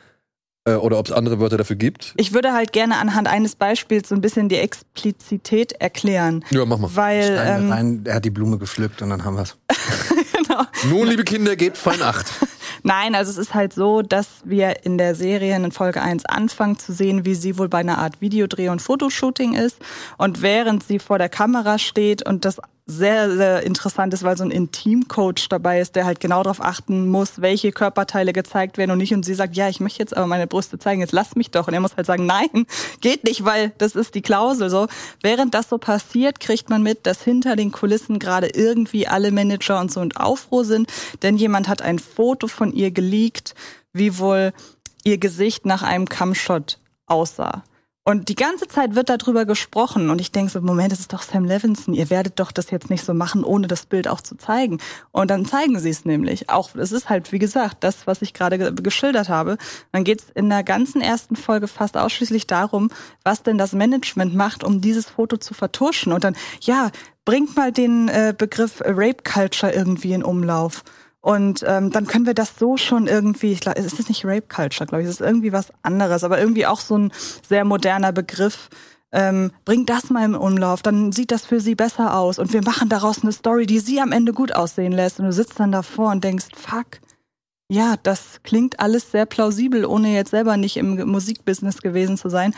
[0.65, 2.15] Äh, oder ob es andere Wörter dafür gibt.
[2.17, 6.45] Ich würde halt gerne anhand eines Beispiels so ein bisschen die Explizität erklären.
[6.51, 6.91] Ja, mach mal.
[6.95, 9.57] Weil, ähm, rein, er hat die Blume gepflückt und dann haben wir es.
[10.33, 10.63] genau.
[10.89, 12.27] Nun, liebe Kinder, gebt fein acht.
[12.83, 16.79] Nein, also es ist halt so, dass wir in der Serie in Folge 1 anfangen
[16.79, 19.79] zu sehen, wie sie wohl bei einer Art Videodreh und Fotoshooting ist.
[20.17, 24.45] Und während sie vor der Kamera steht und das sehr, sehr interessant ist, weil so
[24.45, 28.99] ein Intimcoach dabei ist, der halt genau darauf achten muss, welche Körperteile gezeigt werden und
[28.99, 29.13] nicht.
[29.13, 31.69] Und sie sagt, ja, ich möchte jetzt aber meine Brüste zeigen, jetzt lass mich doch.
[31.69, 32.49] Und er muss halt sagen, nein,
[33.03, 34.89] geht nicht, weil das ist die Klausel so.
[35.23, 39.81] Während das so passiert, kriegt man mit, dass hinter den Kulissen gerade irgendwie alle Manager
[39.81, 40.91] und so und Aufruhr sind,
[41.23, 43.55] denn jemand hat ein Foto von ihr geleakt,
[43.93, 44.55] wie wohl
[45.05, 47.65] ihr Gesicht nach einem Cumshot aussah.
[48.09, 50.09] Und die ganze Zeit wird darüber gesprochen.
[50.09, 51.93] Und ich denke so, Moment, das ist doch Sam Levinson.
[51.93, 54.79] Ihr werdet doch das jetzt nicht so machen, ohne das Bild auch zu zeigen.
[55.13, 56.49] Und dann zeigen sie es nämlich.
[56.49, 59.59] Auch, es ist halt, wie gesagt, das, was ich gerade ge geschildert habe.
[59.93, 62.91] Dann geht es in der ganzen ersten Folge fast ausschließlich darum,
[63.25, 66.15] was denn das Management macht, um dieses Foto zu vertuschen.
[66.15, 66.91] Und dann, ja,
[67.27, 70.83] bringt mal den äh, Begriff Rape Culture irgendwie in Umlauf.
[71.21, 74.47] Und ähm, dann können wir das so schon irgendwie, ich glaube, es ist nicht Rape
[74.49, 77.13] Culture, glaube ich, es ist irgendwie was anderes, aber irgendwie auch so ein
[77.47, 78.69] sehr moderner Begriff.
[79.11, 82.63] Ähm, bringt das mal im Umlauf, dann sieht das für sie besser aus und wir
[82.63, 85.19] machen daraus eine Story, die sie am Ende gut aussehen lässt.
[85.19, 87.01] Und du sitzt dann davor und denkst, fuck,
[87.71, 92.55] ja, das klingt alles sehr plausibel, ohne jetzt selber nicht im Musikbusiness gewesen zu sein.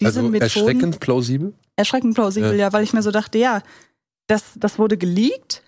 [0.00, 1.54] Diese also Methoden, erschreckend plausibel.
[1.76, 2.66] erschreckend plausibel, Ja.
[2.66, 2.72] ja.
[2.72, 3.62] weil ich mir so dachte, ja,
[4.28, 5.62] das, das wurde geleakt.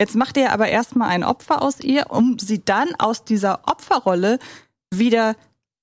[0.00, 4.38] Jetzt macht er aber erstmal ein Opfer aus ihr, um sie dann aus dieser Opferrolle
[4.92, 5.36] wieder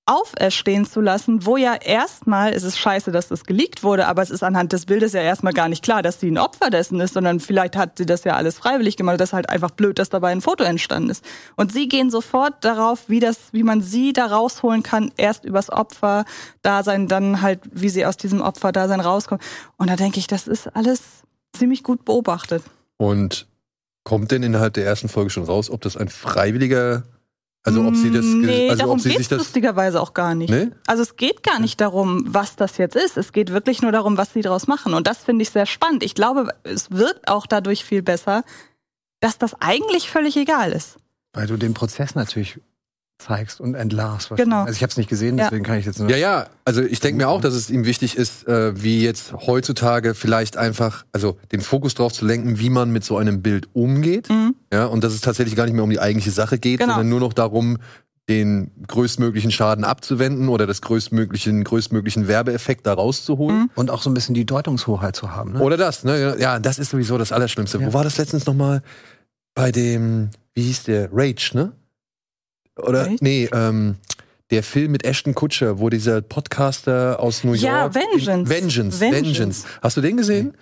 [0.05, 4.29] auferstehen zu lassen, wo ja erstmal, es ist scheiße, dass das geleakt wurde, aber es
[4.29, 7.13] ist anhand des Bildes ja erstmal gar nicht klar, dass sie ein Opfer dessen ist,
[7.13, 9.21] sondern vielleicht hat sie das ja alles freiwillig gemacht.
[9.21, 11.23] Das ist halt einfach blöd, dass dabei ein Foto entstanden ist.
[11.55, 15.69] Und sie gehen sofort darauf, wie das, wie man sie da rausholen kann, erst übers
[15.69, 19.41] Opfer-Dasein, dann halt, wie sie aus diesem Opfer-Dasein rauskommt.
[19.77, 21.01] Und da denke ich, das ist alles
[21.53, 22.63] ziemlich gut beobachtet.
[22.97, 23.47] Und
[24.03, 27.03] kommt denn innerhalb der ersten Folge schon raus, ob das ein freiwilliger
[27.63, 29.37] Also ob sie das, Nee, also darum ob sie geht sich es das.
[29.39, 30.49] lustigerweise auch gar nicht.
[30.49, 30.69] Nee?
[30.87, 33.17] Also es geht gar nicht darum, was das jetzt ist.
[33.17, 34.93] Es geht wirklich nur darum, was sie daraus machen.
[34.95, 36.01] Und das finde ich sehr spannend.
[36.03, 38.43] Ich glaube, es wirkt auch dadurch viel besser,
[39.19, 40.97] dass das eigentlich völlig egal ist.
[41.33, 42.59] Weil du den Prozess natürlich
[43.21, 44.29] zeigst und entlarvst.
[44.35, 44.61] Genau.
[44.61, 45.45] Also ich habe es nicht gesehen, Ja.
[45.45, 46.09] deswegen kann ich jetzt nur.
[46.09, 49.33] Ja, ja, also ich denke mir auch, dass es ihm wichtig ist, äh, wie jetzt
[49.33, 53.67] heutzutage vielleicht einfach, also den Fokus darauf zu lenken, wie man mit so einem Bild
[53.73, 54.29] umgeht.
[54.29, 54.55] Mhm.
[54.73, 56.93] Ja, und dass es tatsächlich gar nicht mehr um die eigentliche Sache geht, Genau.
[56.93, 57.77] sondern nur noch darum,
[58.29, 63.61] den größtmöglichen Schaden abzuwenden oder das größtmöglichen, größtmöglichen Werbeeffekt da rauszuholen.
[63.63, 63.69] Mhm.
[63.75, 65.53] Und auch so ein bisschen die Deutungshoheit zu haben.
[65.53, 65.59] Ne?
[65.59, 66.37] Oder das, ne?
[66.39, 67.79] Ja, das ist sowieso das Allerschlimmste.
[67.79, 67.87] Ja.
[67.87, 68.81] Wo war das letztens nochmal?
[69.53, 71.09] Bei dem, wie hieß der?
[71.11, 71.71] Rage, ne?
[72.77, 73.17] Oder, Rage?
[73.21, 73.95] nee, ähm,
[74.51, 77.63] der Film mit Ashton Kutscher, wo dieser Podcaster aus New York.
[77.63, 78.49] Ja, Vengeance.
[78.49, 79.25] Vengeance, Vengeance.
[79.25, 79.67] Vengeance.
[79.81, 80.53] Hast du den gesehen?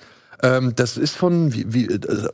[0.41, 2.29] Ähm, das ist von, wie, wie, äh,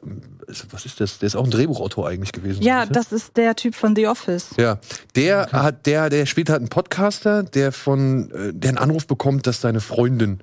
[0.70, 1.18] was ist das?
[1.20, 2.62] Der ist auch ein Drehbuchautor eigentlich gewesen.
[2.62, 2.94] Ja, ich, ne?
[2.94, 4.50] das ist der Typ von The Office.
[4.58, 4.80] Ja,
[5.16, 9.48] der hat, der, der spielt halt einen Podcaster, der von, äh, der einen Anruf bekommt,
[9.48, 10.40] dass seine Freundin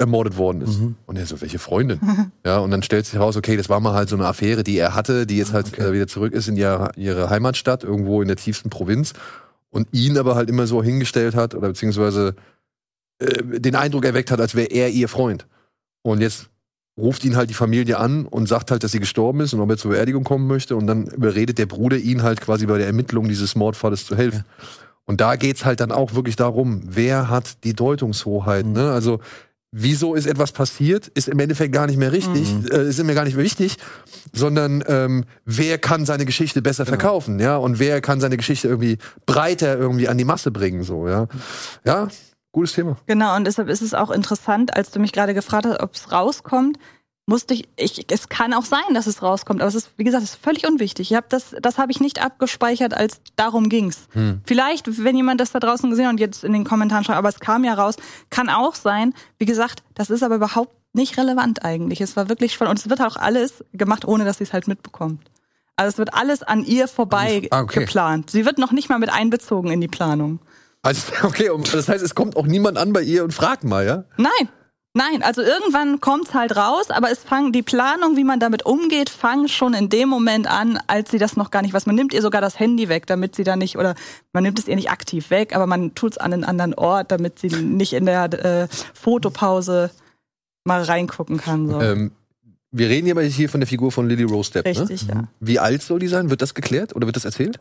[0.00, 0.80] ermordet worden ist.
[0.80, 0.96] Mhm.
[1.06, 2.00] Und er so, welche Freundin?
[2.44, 4.78] ja, und dann stellt sich heraus, okay, das war mal halt so eine Affäre, die
[4.78, 5.82] er hatte, die jetzt halt Okay.
[5.82, 9.12] äh, wieder zurück ist in ihre, ihre Heimatstadt, irgendwo in der tiefsten Provinz.
[9.68, 12.34] Und ihn aber halt immer so hingestellt hat, oder beziehungsweise
[13.18, 15.46] äh, den Eindruck erweckt hat, als wäre er ihr Freund.
[16.02, 16.48] Und jetzt
[16.96, 19.70] ruft ihn halt die Familie an und sagt halt, dass sie gestorben ist und ob
[19.70, 20.76] er zur Beerdigung kommen möchte.
[20.76, 24.44] Und dann überredet der Bruder ihn halt quasi bei der Ermittlung dieses Mordfalles zu helfen.
[25.04, 28.66] Und da geht's halt dann auch wirklich darum, wer hat die Deutungshoheit.
[28.66, 28.72] Mhm.
[28.72, 28.90] Ne?
[28.92, 29.20] Also
[29.72, 32.66] wieso ist etwas passiert, ist im Endeffekt gar nicht mehr richtig, Mhm.
[32.72, 33.76] äh, ist mir gar nicht mehr wichtig,
[34.32, 36.96] sondern ähm, wer kann seine Geschichte besser Genau.
[36.98, 41.06] verkaufen, ja, und wer kann seine Geschichte irgendwie breiter irgendwie an die Masse bringen, so,
[41.08, 41.28] ja.
[41.84, 42.08] Ja,
[42.52, 42.96] gutes Thema.
[43.06, 46.10] Genau, und deshalb ist es auch interessant, als du mich gerade gefragt hast, ob es
[46.10, 46.76] rauskommt,
[47.30, 50.24] musste ich, ich, es kann auch sein, dass es rauskommt, aber es ist, wie gesagt,
[50.24, 51.10] es ist völlig unwichtig.
[51.10, 54.08] Ich hab das, das habe ich nicht abgespeichert, als darum ging's.
[54.10, 54.42] Hm.
[54.44, 57.28] Vielleicht, wenn jemand das da draußen gesehen hat und jetzt in den Kommentaren schreibt, aber
[57.28, 57.94] es kam ja raus,
[58.28, 59.14] kann auch sein.
[59.38, 62.00] Wie gesagt, das ist aber überhaupt nicht relevant eigentlich.
[62.00, 64.66] Es war wirklich spannend und es wird auch alles gemacht, ohne dass sie es halt
[64.66, 65.30] mitbekommt.
[65.76, 67.80] Also es wird alles an ihr vorbei Ah, okay.
[67.80, 68.28] geplant.
[68.30, 70.40] Sie wird noch nicht mal mit einbezogen in die Planung.
[70.82, 73.86] Also, okay, und das heißt, es kommt auch niemand an bei ihr und fragt mal,
[73.86, 74.04] ja?
[74.16, 74.48] Nein.
[74.92, 79.08] Nein, also irgendwann kommt's halt raus, aber es fangen die Planung, wie man damit umgeht,
[79.08, 81.86] fangen schon in dem Moment an, als sie das noch gar nicht was.
[81.86, 83.94] Man nimmt ihr sogar das Handy weg, damit sie da nicht oder
[84.32, 87.38] man nimmt es ihr nicht aktiv weg, aber man tut's an einen anderen Ort, damit
[87.38, 89.90] sie nicht in der äh, Fotopause
[90.64, 91.68] mal reingucken kann.
[91.68, 91.80] So.
[91.80, 92.10] Ähm,
[92.72, 94.72] wir reden hier aber hier von der Figur von Lily Rose Depp, ne?
[94.80, 95.28] Richtig, ja.
[95.38, 96.30] Wie alt soll die sein?
[96.30, 97.58] Wird das geklärt oder wird das erzählt?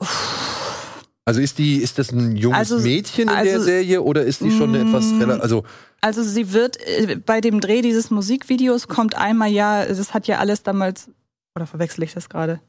[1.26, 4.42] Also ist die, ist das ein junges Also- Mädchen in der also- Serie oder ist
[4.42, 4.88] die schon Mm.
[4.88, 5.12] etwas,
[5.42, 5.64] also
[6.02, 10.40] Also sie wird äh, bei dem Dreh dieses Musikvideos kommt einmal ja, das hat ja
[10.40, 11.10] alles damals,
[11.56, 12.62] oder verwechsel ich das gerade?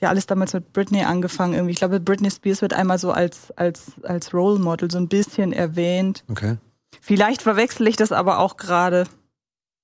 [0.00, 1.72] Ja, alles damals mit Britney angefangen irgendwie.
[1.72, 5.52] Ich glaube, Britney Spears wird einmal so als, als, als Role Model so ein bisschen
[5.52, 6.24] erwähnt.
[6.28, 6.56] Okay.
[7.00, 9.06] Vielleicht verwechsel ich das aber auch gerade.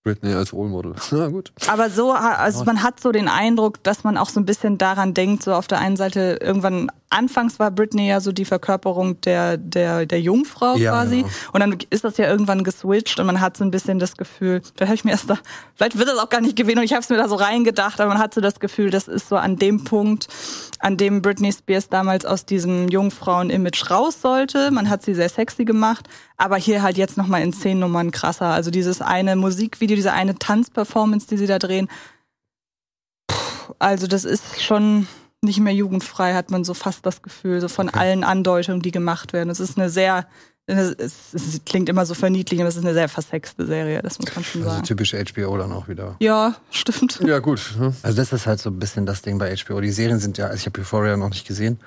[0.07, 0.95] Britney als Role Model.
[1.11, 1.53] Na gut.
[1.66, 5.14] Aber so, also man hat so den Eindruck, dass man auch so ein bisschen daran
[5.14, 9.57] denkt, so auf der einen Seite irgendwann, anfangs war Britney ja so die Verkörperung der,
[9.57, 11.23] der, der Jungfrau Ja, quasi.
[11.23, 11.29] genau.
[11.53, 14.62] Und dann ist das ja irgendwann geswitcht und man hat so ein bisschen das Gefühl,
[14.77, 15.38] vielleicht habe ich mir erst da,
[15.75, 18.01] vielleicht wird das auch gar nicht gewählt und ich habe es mir da so reingedacht,
[18.01, 20.29] aber man hat so das Gefühl, das ist so an dem Punkt,
[20.79, 24.71] an dem Britney Spears damals aus diesem Jungfrauen-Image raus sollte.
[24.71, 28.47] Man hat sie sehr sexy gemacht, aber hier halt jetzt nochmal in zehn Nummern krasser.
[28.47, 31.89] Also dieses eine Musikvideo, diese eine Tanzperformance, die sie da drehen.
[33.27, 35.07] Puh, Also das ist schon
[35.43, 39.33] nicht mehr jugendfrei, hat man so fast das Gefühl, so von allen Andeutungen, die gemacht
[39.33, 39.51] werden.
[39.51, 40.27] Es ist eine sehr,
[40.67, 40.95] es,
[41.35, 44.45] es klingt immer so verniedlichend, aber es ist eine sehr versexte Serie, das muss man
[44.45, 44.85] schon Also sagen.
[44.87, 46.17] typisch HBO dann auch wieder.
[46.21, 47.21] Ja, stimmt.
[47.25, 47.75] Ja, gut.
[47.79, 47.95] ne?
[48.03, 49.81] Also das ist halt so ein bisschen das Ding bei HBO.
[49.81, 51.79] Die Serien sind ja, also ich habe Euphoria noch nicht gesehen,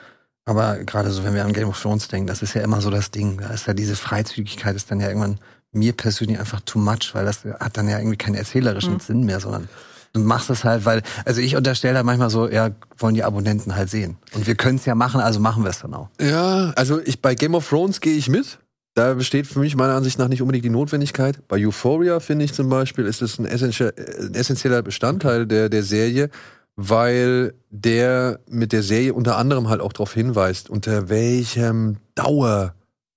[0.46, 2.90] aber gerade so, wenn wir an Game of Thrones denken, das ist ja immer so
[2.92, 3.40] das Ding.
[3.40, 5.40] Da ist ja diese Freizügigkeit ist dann ja irgendwann
[5.72, 9.00] mir persönlich einfach too much, weil das hat dann ja irgendwie keinen erzählerischen Mhm.
[9.00, 9.70] Sinn mehr, sondern
[10.14, 13.76] du machst das halt, weil, also ich unterstelle da manchmal so, ja, wollen die Abonnenten
[13.76, 14.18] halt sehen.
[14.34, 16.10] Und wir können es ja machen, also machen wir es dann auch.
[16.20, 18.58] Ja, also ich bei Game of Thrones gehe ich mit.
[18.96, 21.48] Da besteht für mich meiner Ansicht nach nicht unbedingt die Notwendigkeit.
[21.48, 25.70] Bei Euphoria finde ich zum Beispiel, ist es ein, essentie- äh, ein essentieller Bestandteil der,
[25.70, 26.30] der Serie,
[26.76, 31.98] weil der mit der Serie unter anderem halt auch darauf hinweist, unter welchem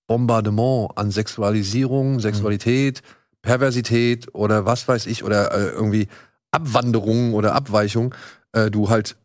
[0.07, 3.03] Dauerbombardement an Sexualisierung, Sexualität,
[3.43, 6.09] Perversität oder was weiß ich, oder äh, irgendwie
[6.51, 8.15] Abwanderung oder Abweichung
[8.53, 9.17] äh, du halt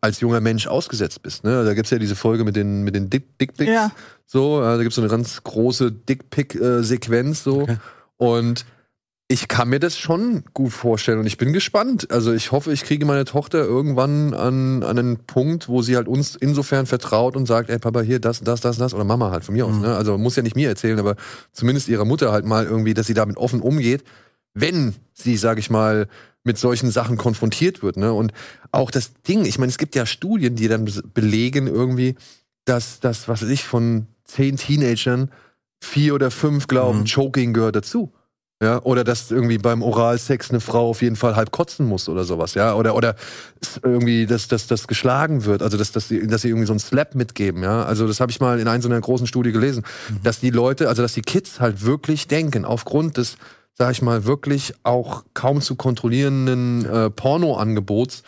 [0.00, 1.44] als junger Mensch ausgesetzt bist.
[1.44, 1.64] Ne?
[1.64, 3.70] Da gibt's ja diese Folge mit den, mit den Dick, Dickpics.
[3.70, 3.92] Ja.
[4.26, 7.62] So, äh, da gibt's so eine ganz große Dickpick-Sequenz so.
[7.62, 7.76] Okay.
[8.16, 8.66] Und
[9.32, 12.10] ich kann mir das schon gut vorstellen und ich bin gespannt.
[12.10, 16.06] Also ich hoffe, ich kriege meine Tochter irgendwann an, an einen Punkt, wo sie halt
[16.06, 19.44] uns insofern vertraut und sagt, ey Papa, hier das, das, das, das oder Mama halt
[19.44, 19.74] von mir aus.
[19.74, 19.80] Mhm.
[19.80, 19.96] Ne?
[19.96, 21.16] Also muss ja nicht mir erzählen, aber
[21.50, 24.04] zumindest ihrer Mutter halt mal irgendwie, dass sie damit offen umgeht,
[24.52, 26.08] wenn sie, sag ich mal,
[26.44, 27.96] mit solchen Sachen konfrontiert wird.
[27.96, 28.12] Ne?
[28.12, 28.34] Und
[28.70, 32.16] auch das Ding, ich meine, es gibt ja Studien, die dann belegen irgendwie,
[32.66, 35.30] dass das, was weiß ich, von zehn Teenagern
[35.80, 37.06] vier oder fünf glauben, Mhm.
[37.06, 38.12] Choking gehört dazu.
[38.62, 42.22] Ja, oder dass irgendwie beim Oralsex eine Frau auf jeden Fall halb kotzen muss oder
[42.22, 43.16] sowas, ja, oder oder
[43.82, 46.78] irgendwie, dass dass das geschlagen wird, also dass dass sie dass sie irgendwie so einen
[46.78, 49.82] Slap mitgeben, ja, also das habe ich mal in einer so einer großen Studie gelesen,
[50.22, 53.36] dass die Leute, also dass die Kids halt wirklich denken, aufgrund des,
[53.74, 58.22] sag ich mal, wirklich auch kaum zu kontrollierenden äh, Pornoangebots,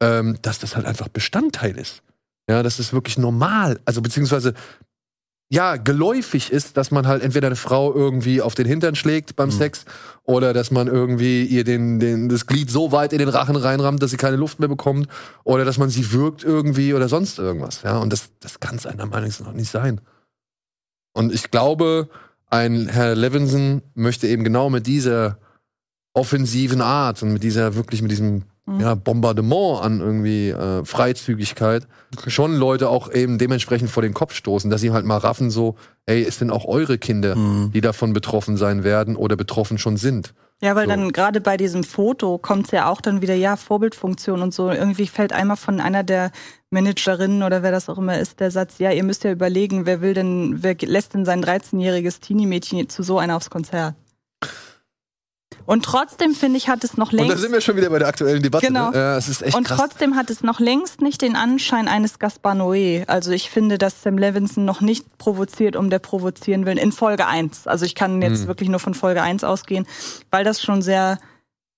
[0.00, 2.02] ähm, dass das halt einfach Bestandteil ist,
[2.46, 4.52] ja, das ist wirklich normal, also beziehungsweise
[5.50, 9.50] ja, geläufig ist, dass man halt entweder eine Frau irgendwie auf den Hintern schlägt beim
[9.50, 9.86] Sex
[10.24, 14.02] oder dass man irgendwie ihr den, den, das Glied so weit in den Rachen reinrammt,
[14.02, 15.08] dass sie keine Luft mehr bekommt
[15.44, 17.82] oder dass man sie wirkt irgendwie oder sonst irgendwas.
[17.82, 20.02] Ja, und das, das kann es einer Meinung nach nicht sein.
[21.14, 22.10] Und ich glaube,
[22.50, 25.38] ein Herr Levinson möchte eben genau mit dieser
[26.12, 28.80] offensiven Art und mit dieser wirklich mit diesem Mhm.
[28.80, 31.86] ja, Bombardement an irgendwie äh, Freizügigkeit
[32.26, 35.76] schon Leute auch eben dementsprechend vor den Kopf stoßen, dass sie halt mal raffen so,
[36.06, 37.72] ey, es sind auch eure Kinder, Mhm.
[37.72, 40.34] die davon betroffen sein werden oder betroffen schon sind.
[40.60, 40.90] Ja, weil So.
[40.90, 44.70] dann gerade bei diesem Foto kommt's ja auch dann wieder, ja, Vorbildfunktion und so.
[44.70, 46.32] Irgendwie fällt einmal von einer der
[46.70, 50.00] Managerinnen oder wer das auch immer ist, der Satz, ja, ihr müsst ja überlegen, wer
[50.00, 53.94] will denn, wer lässt denn sein 13-jähriges Teenie-Mädchen zu so einer aufs Konzert?
[55.66, 57.98] Und trotzdem, finde ich, hat es noch Und da längst sind wir schon wieder bei
[57.98, 58.66] der aktuellen Debatte.
[58.66, 58.90] Genau.
[58.90, 58.96] Ne?
[58.96, 59.78] Ja, es ist echt und krass.
[59.78, 63.06] trotzdem hat es noch längst nicht den Anschein eines Gaspar Noé.
[63.06, 67.26] Also ich finde, dass Sam Levinson noch nicht provoziert, um der provozieren will, in Folge
[67.26, 67.66] 1.
[67.66, 68.48] Also ich kann jetzt Hm.
[68.48, 69.86] wirklich nur von Folge 1 ausgehen,
[70.30, 71.18] weil das schon sehr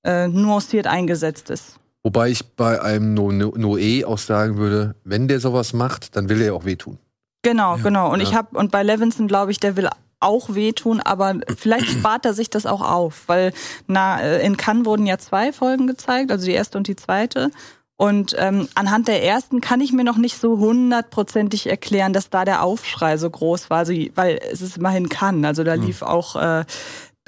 [0.05, 1.75] äh, nuanciert eingesetzt ist.
[2.03, 6.29] Wobei ich bei einem No- No- Noé auch sagen würde, wenn der sowas macht, dann
[6.31, 6.99] will er auch wehtun.
[7.43, 8.13] Genau, Ja, genau.
[8.13, 8.37] Und ich ja.
[8.39, 9.89] habe und bei Levinson glaube ich, der will
[10.21, 13.53] auch wehtun, aber vielleicht spart er sich das auch auf, weil
[13.87, 17.51] na äh, in Cannes wurden ja zwei Folgen gezeigt, also die erste und die zweite.
[17.97, 22.47] Und ähm, anhand der ersten kann ich mir noch nicht so hundertprozentig erklären, dass da
[22.47, 26.37] der Aufschrei so groß war, also, weil es ist immerhin Cannes, also da lief auch
[26.37, 26.65] äh,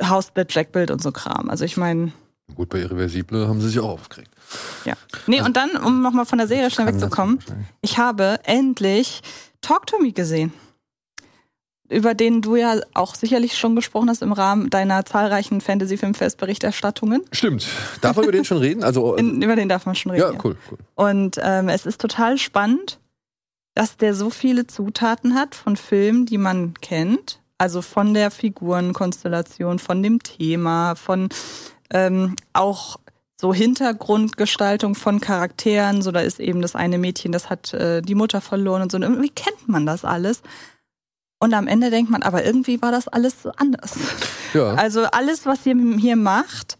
[0.03, 1.51] House That Jack Build und so Kram.
[1.51, 2.13] Also ich meine,
[2.55, 4.31] Gut, bei Irreversible haben sie sich auch aufgeregt.
[4.85, 4.95] ja.
[5.27, 7.39] Nee, und dann, um nochmal von der Serie schnell wegzukommen,
[7.83, 9.23] ich habe endlich
[9.61, 10.53] Talk to Me gesehen.
[11.93, 17.23] Über den du ja auch sicherlich schon gesprochen hast im Rahmen deiner zahlreichen Fantasy-Filmfest-Berichterstattungen.
[17.33, 17.67] Stimmt.
[18.01, 18.83] Darf man über den schon reden?
[18.83, 20.33] Also, In, über den darf man schon reden.
[20.33, 20.79] ja, cool, cool.
[20.95, 22.99] Und ähm, es ist total spannend,
[23.75, 27.41] dass der so viele Zutaten hat von Filmen, die man kennt.
[27.59, 31.29] Also von der Figurenkonstellation, von dem Thema, von
[31.91, 32.97] ähm, auch
[33.41, 36.03] so Hintergrundgestaltung von Charakteren.
[36.03, 38.97] So, da ist eben das eine Mädchen, das hat äh, die Mutter verloren und so.
[38.97, 40.43] Und irgendwie kennt man das alles.
[41.43, 43.95] Und am Ende denkt man, aber irgendwie war das alles so anders.
[44.55, 44.75] Ja.
[44.75, 46.79] Also alles, was ihr hier macht,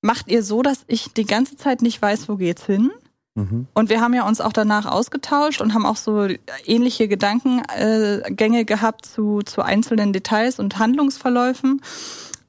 [0.00, 2.90] macht ihr so, dass ich die ganze Zeit nicht weiß, wo geht's hin.
[3.34, 3.66] Mhm.
[3.74, 6.26] Und wir haben ja uns auch danach ausgetauscht und haben auch so
[6.64, 11.82] ähnliche Gedankengänge äh, gehabt zu, zu einzelnen Details und Handlungsverläufen,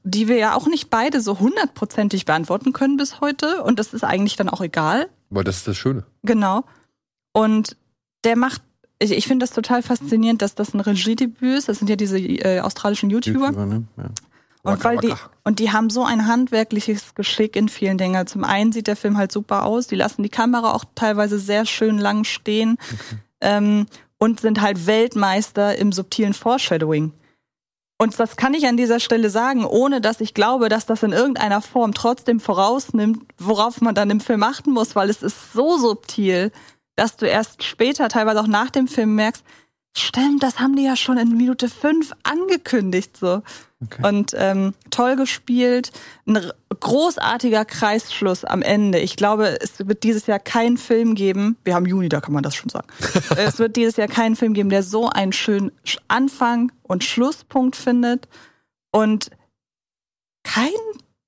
[0.02, 3.62] die wir ja auch nicht beide so hundertprozentig beantworten können bis heute.
[3.62, 5.10] Und das ist eigentlich dann auch egal.
[5.28, 6.04] Weil das ist das Schöne.
[6.22, 6.64] Genau.
[7.34, 7.76] Und
[8.24, 8.62] der macht,
[8.98, 11.68] ich, ich finde das total faszinierend, dass das ein Regiedebüt ist.
[11.68, 13.46] Das sind ja diese äh, australischen YouTuber.
[13.46, 13.84] YouTuber, ne?
[13.96, 14.10] ja.
[14.64, 15.12] Und, weil die,
[15.44, 18.26] und die haben so ein handwerkliches Geschick in vielen Dingen.
[18.26, 21.66] Zum einen sieht der Film halt super aus, die lassen die Kamera auch teilweise sehr
[21.66, 22.78] schön lang stehen
[23.42, 23.84] ähm,
[24.16, 27.12] und sind halt Weltmeister im subtilen Foreshadowing.
[27.98, 31.12] Und das kann ich an dieser Stelle sagen, ohne dass ich glaube, dass das in
[31.12, 35.76] irgendeiner Form trotzdem vorausnimmt, worauf man dann im Film achten muss, weil es ist so
[35.76, 36.52] subtil,
[36.96, 39.42] dass du erst später, teilweise auch nach dem Film merkst,
[39.96, 43.42] stimmt, das haben die ja schon in Minute fünf angekündigt, so.
[43.84, 44.06] Okay.
[44.08, 45.92] Und ähm, toll gespielt,
[46.26, 48.98] ein großartiger Kreisschluss am Ende.
[48.98, 51.56] Ich glaube, es wird dieses Jahr keinen Film geben.
[51.64, 52.86] Wir haben Juni, da kann man das schon sagen.
[53.36, 57.76] es wird dieses Jahr keinen Film geben, der so einen schönen Sch- Anfang und Schlusspunkt
[57.76, 58.26] findet
[58.90, 59.30] und
[60.44, 60.70] kein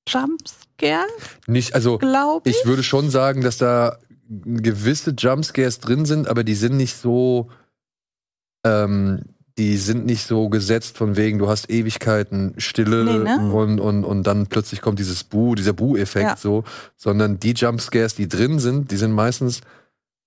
[0.09, 1.07] Jumpscare,
[1.47, 2.57] Nicht, also glaube ich.
[2.61, 7.49] ich würde schon sagen, dass da gewisse Jumpscares drin sind, aber die sind nicht so,
[8.65, 9.23] ähm,
[9.59, 13.53] die sind nicht so gesetzt von wegen, du hast Ewigkeiten Stille Nee, ne?
[13.53, 16.37] und, und, und dann plötzlich kommt dieses Bu, dieser Bu-Effekt Ja.
[16.37, 16.65] so,
[16.97, 19.63] sondern die Jumpscares, die drin sind, die sind meistens,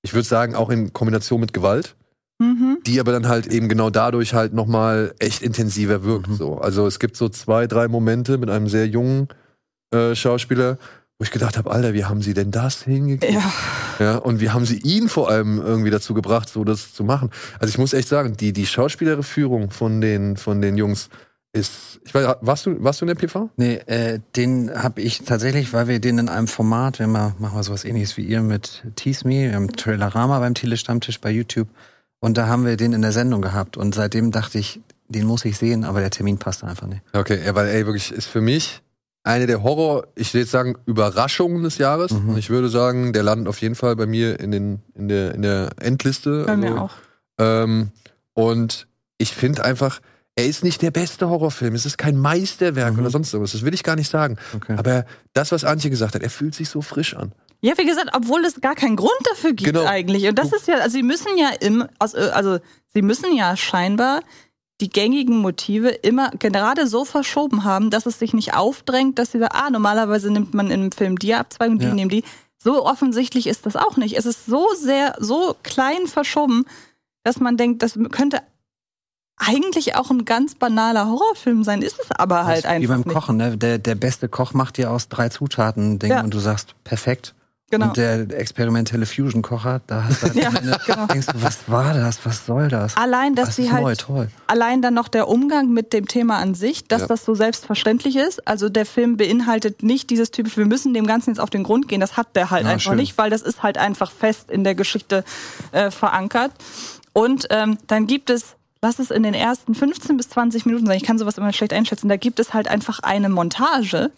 [0.01, 1.95] ich würde sagen, auch in Kombination mit Gewalt,
[2.41, 2.77] Mhm.
[2.85, 6.29] die aber dann halt eben genau dadurch halt nochmal echt intensiver wirkt.
[6.29, 6.35] Mhm.
[6.35, 6.57] So.
[6.57, 9.27] Also es gibt so zwei, drei Momente mit einem sehr jungen
[9.93, 10.77] äh, Schauspieler,
[11.19, 13.33] wo ich gedacht habe, Alter, wie haben sie denn das hingekriegt?
[13.33, 13.51] Ja.
[13.99, 17.29] Ja, und wie haben sie ihn vor allem irgendwie dazu gebracht, so das zu machen?
[17.59, 21.09] Also ich muss echt sagen, die, die Schauspielerführung von den, von den Jungs
[21.51, 21.99] ist.
[22.05, 23.49] Ich weiß, warst du, warst du in der PV?
[23.57, 27.57] Nee, äh, den habe ich tatsächlich, weil wir den in einem Format, wir mal, machen
[27.57, 31.67] wir sowas ähnliches wie ihr mit Tease Me, wir haben Trailerama beim Tele-Stammtisch bei YouTube
[32.21, 34.79] und da haben wir den in der Sendung gehabt und seitdem dachte ich,
[35.09, 37.01] den muss ich sehen, aber der Termin passte einfach nicht.
[37.11, 38.81] Okay, ja, weil ey, wirklich ist für mich
[39.23, 42.11] eine der Horror, ich will jetzt sagen, Überraschungen des Jahres.
[42.11, 42.29] Mhm.
[42.29, 45.35] Und ich würde sagen, der landet auf jeden Fall bei mir in, den, in, der,
[45.35, 46.45] in der Endliste.
[46.45, 46.91] Bei mir Also, auch.
[47.39, 47.91] Ähm,
[48.33, 49.99] und ich finde einfach,
[50.35, 51.75] er ist nicht der beste Horrorfilm.
[51.75, 52.99] Es ist kein Meisterwerk Mhm.
[52.99, 53.51] oder sonst irgendwas.
[53.51, 54.37] Das will ich gar nicht sagen.
[54.55, 54.75] Okay.
[54.77, 57.33] Aber das, was Antje gesagt hat, er fühlt sich so frisch an.
[57.61, 59.85] Ja, wie gesagt, obwohl es gar keinen Grund dafür gibt Genau.
[59.85, 60.25] eigentlich.
[60.29, 62.59] Und das ist ja, also sie müssen ja im, aus, also
[62.93, 64.21] sie müssen ja scheinbar
[64.81, 69.39] die gängigen Motive immer gerade so verschoben haben, dass es sich nicht aufdrängt, dass sie
[69.39, 71.93] sagen, ah, normalerweise nimmt man im Film die Abzweigung die Ja.
[71.93, 72.23] nehmen die.
[72.61, 74.17] So offensichtlich ist das auch nicht.
[74.17, 76.65] Es ist so sehr, so klein verschoben,
[77.23, 78.41] dass man denkt, das könnte
[79.37, 82.89] eigentlich auch ein ganz banaler Horrorfilm sein, ist es aber halt Das ist Wie einfach
[82.89, 83.13] beim nicht.
[83.13, 83.57] Kochen, ne?
[83.57, 86.21] Der, der beste Koch macht dir aus drei Zutaten Dinge Ja.
[86.23, 87.33] und du sagst, perfekt.
[87.71, 87.87] Genau.
[87.87, 91.05] Und der experimentelle Fusion-Kocher, da hast du halt Ja, Ende- genau.
[91.05, 92.19] denkst du, was war das?
[92.25, 92.97] Was soll das?
[92.97, 94.29] Allein, dass das sie ist halt neu, toll.
[94.47, 97.07] allein dann noch der Umgang mit dem Thema an sich, dass Ja.
[97.07, 98.47] das so selbstverständlich ist.
[98.47, 101.87] Also der Film beinhaltet nicht dieses typische, wir müssen dem Ganzen jetzt auf den Grund
[101.87, 102.01] gehen.
[102.01, 102.97] Das hat der halt Ja, einfach schön.
[102.97, 105.23] nicht, weil das ist halt einfach fest in der Geschichte
[105.71, 106.51] äh, verankert.
[107.13, 110.97] Und ähm, dann gibt es, lass es in den ersten 15 bis 20 Minuten sein,
[110.97, 114.11] ich kann sowas immer schlecht einschätzen, da gibt es halt einfach eine Montage,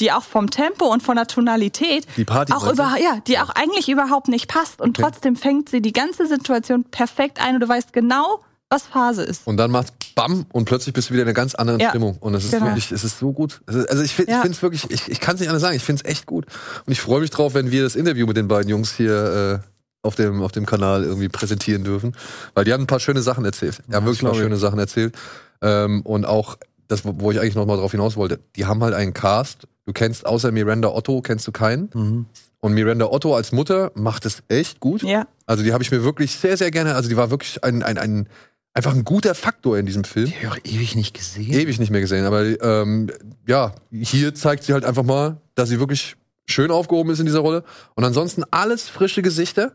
[0.00, 3.50] die auch vom Tempo und von der Tonalität Die Party, auch über, ja, die auch
[3.50, 5.02] eigentlich überhaupt nicht passt und Okay.
[5.10, 9.46] trotzdem fängt sie die ganze Situation perfekt ein und du weißt genau, was Phase ist.
[9.46, 12.18] Und dann macht BAM und plötzlich bist du wieder in einer ganz anderen Ja, Stimmung.
[12.20, 12.66] Und es ist genau.
[12.66, 13.62] wirklich, es ist so gut.
[13.66, 14.44] Ist, also ich finde Ja.
[14.44, 16.44] es wirklich, ich, ich kann es nicht anders sagen, ich finde es echt gut.
[16.84, 20.06] Und ich freue mich drauf, wenn wir das Interview mit den beiden Jungs hier äh,
[20.06, 22.14] auf, dem, auf dem Kanal irgendwie präsentieren dürfen.
[22.54, 23.80] Weil die haben ein paar schöne Sachen erzählt.
[23.88, 25.16] Die haben wirklich ein paar schöne Sachen erzählt.
[25.62, 26.56] Ähm, und auch
[26.88, 29.66] das, wo wo ich eigentlich noch mal drauf hinaus wollte, die haben halt einen Cast.
[29.88, 31.88] Du kennst außer Miranda Otto, kennst du keinen.
[31.94, 32.26] Mhm.
[32.60, 35.02] Und Miranda Otto als Mutter macht es echt gut.
[35.02, 35.26] Ja.
[35.46, 37.96] Also die habe ich mir wirklich sehr, sehr gerne, also die war wirklich ein, ein,
[37.96, 38.28] ein
[38.74, 40.26] einfach ein guter Faktor in diesem Film.
[40.26, 41.54] Die habe ich auch ewig nicht gesehen.
[41.54, 43.10] Ewig nicht mehr gesehen, aber ähm,
[43.46, 47.38] ja, hier zeigt sie halt einfach mal, dass sie wirklich schön aufgehoben ist in dieser
[47.40, 47.64] Rolle.
[47.94, 49.72] Und ansonsten alles frische Gesichter.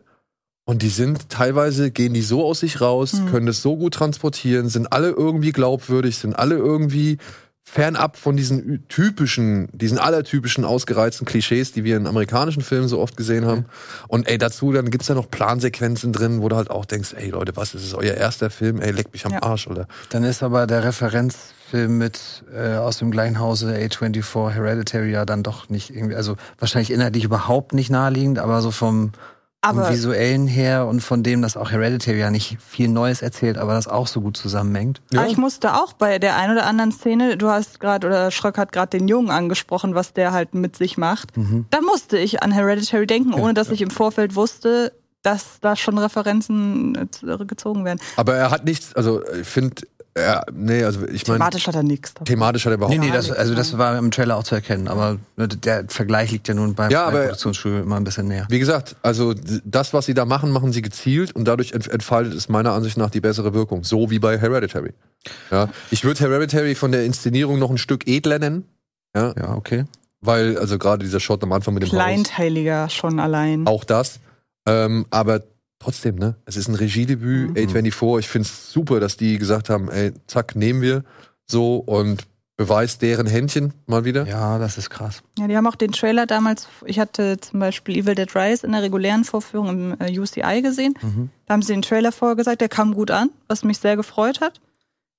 [0.64, 3.30] Und die sind teilweise, gehen die so aus sich raus, Mhm.
[3.30, 7.18] können das so gut transportieren, sind alle irgendwie glaubwürdig, sind alle irgendwie
[7.66, 13.16] fernab von diesen typischen, diesen allertypischen ausgereizten Klischees, die wir in amerikanischen Filmen so oft
[13.16, 13.64] gesehen haben.
[14.06, 17.30] Und ey, dazu, dann gibt's da noch Plansequenzen drin, wo du halt auch denkst, ey
[17.30, 18.80] Leute, was, ist es euer erster Film?
[18.80, 19.42] Ey, leck mich am Ja.
[19.42, 19.88] Arsch, oder?
[20.10, 25.42] Dann ist aber der Referenzfilm mit äh, aus dem gleichen Hause A24 Hereditary ja dann
[25.42, 29.12] doch nicht irgendwie, also wahrscheinlich inhaltlich überhaupt nicht naheliegend, aber so vom,
[29.70, 33.58] vom Aber visuellen her und von dem, dass auch Hereditary ja nicht viel Neues erzählt,
[33.58, 35.00] aber das auch so gut zusammenhängt.
[35.12, 38.58] Aber ich musste auch bei der ein oder anderen Szene, du hast gerade, oder Schröck
[38.58, 41.32] hat gerade den Jungen angesprochen, was der halt mit sich macht.
[41.70, 44.92] Da musste ich an Hereditary denken, ohne dass ich im Vorfeld wusste,
[45.24, 47.98] dass da schon Referenzen äh, gezogen werden.
[48.16, 49.82] Aber er hat nichts, also ich finde,
[50.14, 52.14] er, nee, also ich meine, Thematisch hat er nichts.
[52.24, 53.56] thematisch hat er überhaupt Nee, nee, das, nichts, also ne?
[53.56, 56.90] das war im Trailer auch zu erkennen, aber ne, der Vergleich liegt ja nun beim,
[56.90, 58.46] Ja, Produktionsstudio immer ein bisschen näher.
[58.48, 62.34] Wie gesagt, also das, was sie da machen, machen sie gezielt und dadurch ent- entfaltet
[62.34, 63.82] es meiner Ansicht nach die bessere Wirkung.
[63.84, 64.92] So wie bei Hereditary.
[65.50, 68.64] Ja, ich würde Hereditary von der Inszenierung noch ein Stück edler nennen.
[69.16, 69.84] Ja, Ja, okay.
[70.20, 73.66] weil, also gerade dieser Shot am Anfang mit dem Haus, Kleinteiliger schon allein.
[73.66, 74.20] auch das.
[74.66, 75.42] Ähm, aber
[75.84, 77.56] trotzdem, ne, es ist ein Regiedebüt, Mhm.
[77.56, 78.18] A24.
[78.20, 81.04] Ich finde es super, dass die gesagt haben, ey, zack, nehmen wir
[81.46, 84.26] so und beweist deren Händchen mal wieder.
[84.26, 85.22] Ja, das ist krass.
[85.38, 88.72] Ja, die haben auch den Trailer damals, ich hatte zum Beispiel Evil Dead Rise in
[88.72, 90.94] der regulären Vorführung im äh, UCI gesehen.
[91.02, 91.30] Mhm.
[91.46, 94.40] Da haben sie den Trailer vorher gesagt, der kam gut an, was mich sehr gefreut
[94.40, 94.60] hat.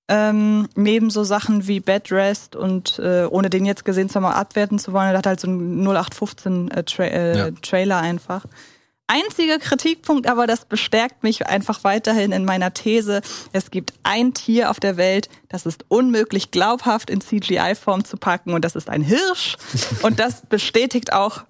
[0.07, 4.25] Ähm, neben so Sachen wie Bed Rest und äh, ohne den jetzt gesehen zu haben,
[4.25, 7.51] abwerten zu wollen, der hat halt so einen 0815 äh, Tra äh, Ja.
[7.63, 8.45] Trailer einfach.
[9.07, 13.21] Einziger Kritikpunkt, aber das bestärkt mich einfach weiterhin in meiner These.
[13.53, 18.53] Es gibt ein Tier auf der Welt, das ist unmöglich glaubhaft in CGI-Form zu packen
[18.53, 19.57] und das ist ein Hirsch.
[20.01, 21.43] und das bestätigt auch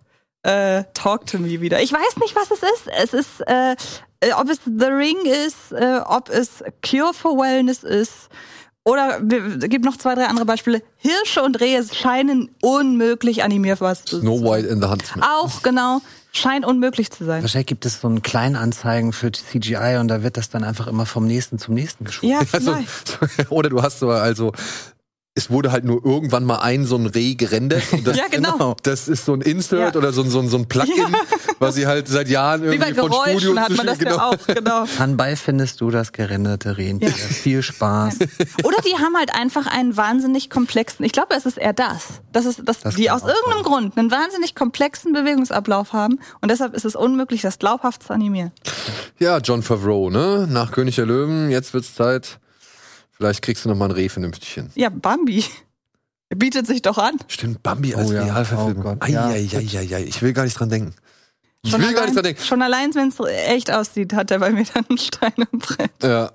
[0.43, 1.81] äh, Talk to Me wieder.
[1.81, 2.87] Ich weiß nicht, was es ist.
[2.95, 3.75] Es ist, äh,
[4.19, 8.29] äh, ob es The Ring ist, äh, ob es Cure for Wellness ist.
[8.83, 10.83] Oder es gibt noch zwei, drei andere Beispiele.
[10.97, 15.23] Hirsche und Rehe scheinen unmöglich animierbar zu Snow White in the Huntsman.
[15.23, 16.01] Auch, genau.
[16.35, 17.41] Scheint unmöglich zu sein.
[17.41, 21.05] Wahrscheinlich gibt es so einen Kleinanzeigen für CGI und da wird das dann einfach immer
[21.05, 22.33] vom nächsten zum nächsten geschoben.
[22.33, 23.51] Ja, Also, vielleicht.
[23.51, 24.51] oder du hast so also
[25.37, 27.83] es wurde halt nur irgendwann mal ein so ein Reh gerendert.
[27.91, 28.77] Und das, Ja, genau.
[28.83, 29.99] Das ist so ein Insert Ja.
[29.99, 31.07] oder so, ein- so, ein- so ein Plugin, Ja.
[31.59, 34.15] was sie halt seit Jahren Wie bei irgendwie von Geräuschen Studios hat man das genau.
[34.15, 34.85] ja auch, genau.
[34.99, 37.09] Anbei findest du das gerenderte Rentier.
[37.09, 37.13] Ja.
[37.15, 38.17] Viel Spaß.
[38.63, 42.45] Oder die haben halt einfach einen wahnsinnig komplexen, ich glaube, es ist eher das, das
[42.45, 46.85] ist, dass Das die aus irgendeinem Grund einen wahnsinnig komplexen Bewegungsablauf haben und deshalb ist
[46.85, 48.53] es unmöglich, das glaubhaft zu animieren.
[49.19, 50.47] Ja, John Favreau, ne?
[50.49, 52.39] Nach König der Löwen, jetzt wird's Zeit.
[53.15, 54.69] Vielleicht kriegst du noch mal ein Reh vernünftig hin.
[54.75, 55.43] Ja, Bambi.
[56.35, 57.17] Bietet sich doch an.
[57.27, 58.23] Stimmt, Bambi als Oh ja.
[58.23, 58.97] Realverfilmung.
[59.01, 59.31] Oh ja.
[59.35, 60.93] Ich will gar nicht dran denken.
[61.61, 62.41] Ich Schon will gar allein, nicht dran denken.
[62.43, 65.91] Schon allein, wenn es echt aussieht, hat er bei mir dann einen Stein im Brett.
[66.03, 66.31] Ja.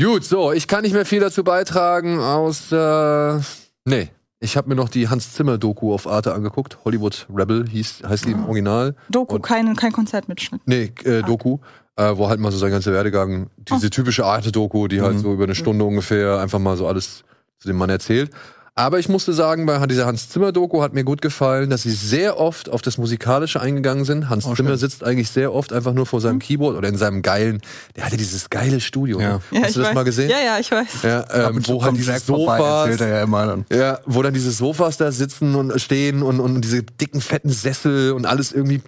[0.00, 3.42] Gut, so, ich kann nicht mehr viel dazu beitragen, außer.
[3.84, 4.08] Nee.
[4.40, 6.78] Ich habe mir noch die Hans Zimmer Doku auf Arte angeguckt.
[6.84, 8.96] Hollywood Rebel hieß, heißt die im Original.
[9.08, 10.60] Doku, Und- kein, kein Konzertmitschnitt.
[10.66, 11.58] Nee, äh, Doku,
[11.96, 15.20] äh, wo halt mal so sein ganzer Werdegang, diese typische Arte-Doku, die halt Mhm.
[15.20, 17.24] so über eine Stunde ungefähr einfach mal so alles
[17.58, 18.30] zu dem Mann erzählt.
[18.74, 21.90] Aber ich musste sagen, bei dieser Hans Zimmer Doku hat mir gut gefallen, dass sie
[21.90, 24.30] sehr oft auf das Musikalische eingegangen sind.
[24.30, 24.78] Hans Oh, Zimmer schön.
[24.78, 27.60] sitzt eigentlich sehr oft einfach nur vor seinem Keyboard oder in seinem geilen,
[27.96, 29.20] der hatte dieses geile Studio.
[29.20, 29.34] Ja.
[29.34, 29.40] Ne?
[29.50, 29.94] Ja, Hast ich du das weiß.
[29.94, 30.30] mal gesehen?
[30.30, 31.02] Ja, ja, ich weiß.
[31.02, 33.66] Ja, ähm, wo halt diese Sofas, er ja immer dann.
[33.70, 38.12] ja, wo dann diese Sofas da sitzen und stehen und, und diese dicken, fetten Sessel
[38.12, 38.80] und alles irgendwie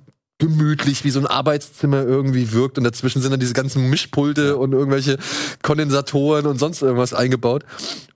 [0.48, 2.78] gemütlich, wie so ein Arbeitszimmer irgendwie wirkt.
[2.78, 5.18] Und dazwischen sind dann diese ganzen Mischpulte und irgendwelche
[5.62, 7.64] Kondensatoren und sonst irgendwas eingebaut.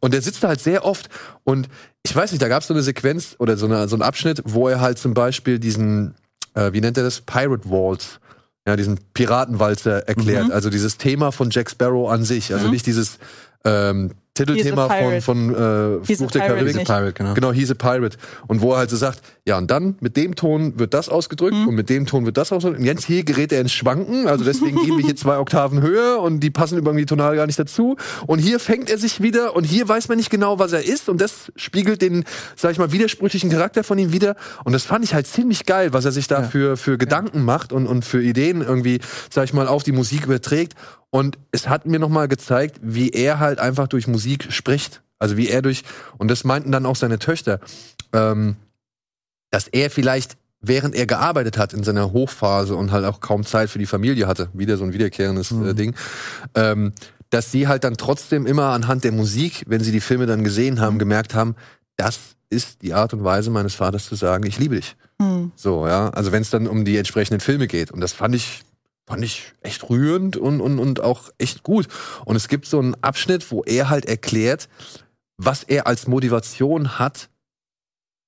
[0.00, 1.08] Und der sitzt da halt sehr oft.
[1.44, 1.68] Und
[2.02, 4.42] ich weiß nicht, da gab es so eine Sequenz oder so, eine, so einen Abschnitt,
[4.44, 6.14] wo er halt zum Beispiel diesen,
[6.54, 7.20] äh, wie nennt er das?
[7.22, 8.20] Pirate Waltz.
[8.66, 10.46] Ja, diesen Piratenwalzer erklärt.
[10.48, 10.52] Mhm.
[10.52, 12.52] Also dieses Thema von Jack Sparrow an sich.
[12.52, 12.72] Also Mhm.
[12.72, 13.18] nicht dieses
[13.64, 16.76] ähm, Titelthema He's a von, von äh, He's a Fluch der pirate Karibik.
[16.76, 16.86] nicht.
[16.86, 17.34] Pirate, genau.
[17.34, 18.16] Genau, he's a pirate.
[18.46, 21.54] Und wo er halt so sagt, ja, und dann mit dem Ton wird das ausgedrückt
[21.54, 21.68] Mhm.
[21.68, 22.80] und mit dem Ton wird das ausgedrückt.
[22.80, 26.20] Und jetzt hier gerät er ins Schwanken, also deswegen gehen wir hier zwei Oktaven höher
[26.20, 27.96] und die passen irgendwie tonal gar nicht dazu.
[28.26, 31.08] Und hier fängt er sich wieder und hier weiß man nicht genau, was er ist
[31.08, 32.24] und das spiegelt den,
[32.56, 34.36] sag ich mal, widersprüchlichen Charakter von ihm wieder.
[34.64, 36.48] Und das fand ich halt ziemlich geil, was er sich da Ja.
[36.48, 40.24] für, für Gedanken macht und, und für Ideen irgendwie, sag ich mal, auf die Musik
[40.26, 40.74] überträgt.
[41.10, 45.02] Und es hat mir nochmal gezeigt, wie er halt einfach durch Musik spricht.
[45.18, 45.82] Also wie er durch,
[46.18, 47.60] und das meinten dann auch seine Töchter,
[48.12, 48.56] ähm,
[49.50, 53.70] dass er vielleicht, während er gearbeitet hat in seiner Hochphase und halt auch kaum Zeit
[53.70, 55.76] für die Familie hatte, wieder so ein wiederkehrendes äh, Mhm.
[55.76, 55.94] Ding,
[56.54, 56.92] ähm,
[57.30, 60.80] dass sie halt dann trotzdem immer anhand der Musik, wenn sie die Filme dann gesehen
[60.80, 61.56] haben, gemerkt haben,
[61.96, 64.96] das ist die Art und Weise meines Vaters zu sagen, ich liebe dich.
[65.20, 65.52] Hm.
[65.56, 66.10] So, ja.
[66.10, 67.90] Also wenn es dann um die entsprechenden Filme geht.
[67.90, 68.62] Und das fand ich,
[69.08, 71.88] fand ich echt rührend und, und, und auch echt gut.
[72.26, 74.68] Und es gibt so einen Abschnitt, wo er halt erklärt,
[75.38, 77.30] was er als Motivation hat,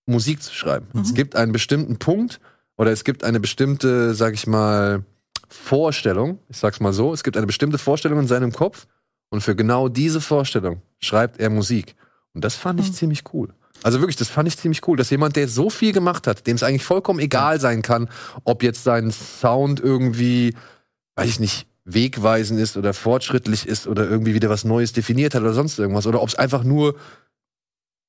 [0.07, 0.87] Musik zu schreiben.
[0.95, 1.03] Mhm.
[1.03, 2.41] Es gibt einen bestimmten Punkt
[2.79, 5.05] oder es gibt eine bestimmte, sag ich mal,
[5.49, 6.39] Vorstellung.
[6.49, 7.13] Ich sag's mal so.
[7.13, 8.87] Es gibt eine bestimmte Vorstellung in seinem Kopf.
[9.29, 11.95] Und für genau diese Vorstellung schreibt er Musik.
[12.33, 12.95] Und das fand ich Mhm.
[12.95, 13.53] ziemlich cool.
[13.83, 16.57] Also wirklich, das fand ich ziemlich cool, dass jemand, der so viel gemacht hat, dem
[16.57, 18.09] es eigentlich vollkommen egal sein kann,
[18.45, 20.55] ob jetzt sein Sound irgendwie,
[21.17, 25.43] weiß ich nicht, wegweisend ist oder fortschrittlich ist oder irgendwie wieder was Neues definiert hat
[25.43, 26.95] oder sonst irgendwas oder ob es einfach nur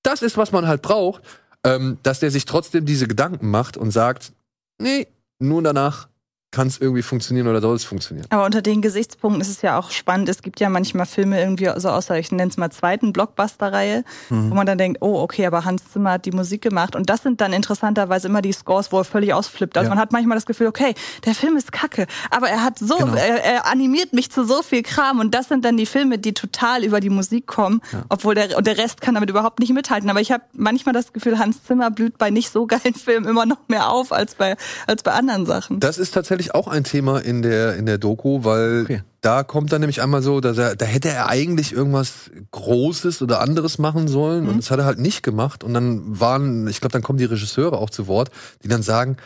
[0.04, 1.24] das ist, was man halt braucht,
[1.64, 4.34] ähm, dass der sich trotzdem diese Gedanken macht und sagt,
[4.80, 5.08] nee,
[5.40, 6.10] nur danach
[6.52, 8.28] kann es irgendwie funktionieren oder soll es funktionieren.
[8.30, 10.28] Aber unter den Gesichtspunkten ist es ja auch spannend.
[10.28, 14.04] Es gibt ja manchmal Filme irgendwie so aus der, ich nenne es mal zweiten Blockbuster-Reihe,
[14.30, 14.52] Mhm.
[14.52, 16.96] wo man dann denkt, oh, okay, aber Hans Zimmer hat die Musik gemacht.
[16.98, 19.78] Und das sind dann interessanterweise immer die Scores, wo er völlig ausflippt.
[19.78, 19.96] Also Ja.
[19.96, 20.94] man hat manchmal das Gefühl, okay,
[21.26, 23.14] der Film ist kacke, aber er hat so, Genau.
[23.16, 25.20] er, er animiert mich zu so viel Kram.
[25.20, 28.04] Und das sind dann die Filme, die total über die Musik kommen, Ja.
[28.10, 30.10] obwohl der, und der Rest kann damit überhaupt nicht mithalten.
[30.10, 33.46] Aber ich habe manchmal das Gefühl, Hans Zimmer blüht bei nicht so geilen Filmen immer
[33.46, 35.80] noch mehr auf als bei, als bei anderen Sachen.
[35.80, 39.04] Das ist tatsächlich auch ein Thema in der, in der Doku, weil Okay.
[39.22, 43.40] da kommt dann nämlich einmal so, dass er, da hätte er eigentlich irgendwas Großes oder
[43.42, 45.64] anderes machen sollen und das hat er halt nicht gemacht.
[45.64, 48.32] Und dann waren, ich glaube, dann kommen die Regisseure auch zu Wort,
[48.64, 49.18] die dann sagen,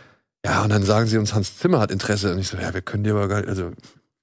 [0.46, 2.32] ja, und dann sagen sie uns, Hans Zimmer hat Interesse.
[2.34, 3.72] Und ich so, ja, wir können dir aber gar nicht, also,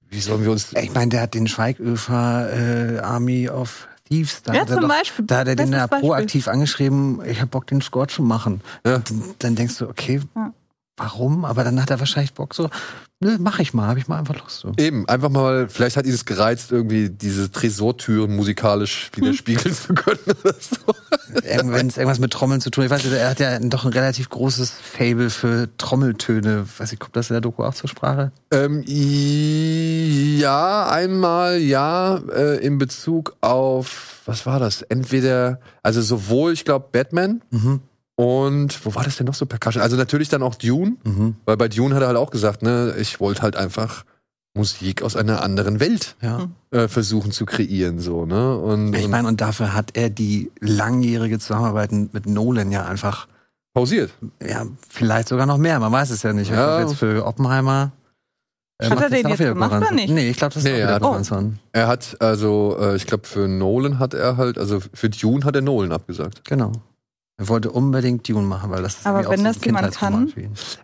[0.09, 0.71] wie sollen wir uns.
[0.73, 4.41] Ich meine, der hat den Schweighöfer äh, Army of Thieves.
[4.43, 5.25] Da Ja, hat er zum doch, Beispiel.
[5.25, 8.61] Da hat er den ja proaktiv angeschrieben, ich hab Bock, den Score zu machen.
[8.85, 8.95] Ja.
[8.97, 10.53] Und dann denkst du, okay, Ja.
[10.97, 11.45] Warum?
[11.45, 12.69] Aber dann hat er wahrscheinlich Bock so,
[13.19, 14.73] nö, mach ich mal, hab ich mal einfach Lust so.
[14.77, 19.93] Eben, einfach mal, vielleicht hat ihn es gereizt, irgendwie diese Tresortüren musikalisch wieder spiegeln zu
[19.93, 20.93] können oder so.
[21.71, 22.91] Wenn es irgendwas mit Trommeln zu tun hat.
[22.91, 26.65] Ich weiß nicht, er hat ja doch ein relativ großes Fable für Trommeltöne.
[26.77, 28.31] Weiß ich, kommt das in der Doku auch zur Sprache?
[28.51, 28.83] Ähm,
[30.37, 34.83] ja, einmal ja, äh, in Bezug auf, was war das?
[34.83, 37.81] Entweder, also sowohl, ich glaube, Batman Mhm.
[38.15, 39.81] Und, wo war das denn noch so Percussion?
[39.83, 41.35] Also natürlich dann auch Dune, Mhm.
[41.45, 44.03] weil bei Dune hat er halt auch gesagt, ne, ich wollte halt einfach
[44.55, 46.47] Musik aus einer anderen Welt Ja.
[46.71, 48.55] äh, versuchen zu kreieren, so, ne?
[48.57, 53.27] Und, Ich meine, und dafür hat er die langjährige Zusammenarbeit mit Nolan ja einfach,
[53.73, 54.11] pausiert.
[54.47, 55.79] ja, vielleicht sogar noch mehr.
[55.79, 56.51] Man weiß es ja nicht.
[56.51, 56.79] Ich Ja.
[56.81, 57.93] jetzt für Oppenheimer.
[58.79, 60.09] äh, Hat er den jetzt gemacht oder nicht?
[60.09, 61.59] Nee, ich glaube, das ist Nee, auch er hat- Goranson.
[61.71, 65.55] Er hat also, äh, ich glaube, für Nolan hat er halt, also für Dune hat
[65.55, 66.43] er Nolan abgesagt.
[66.45, 66.71] Genau.
[67.37, 69.95] Er wollte unbedingt Dune machen, weil das ist Aber wenn auch so das ein jemand
[69.95, 70.33] kann.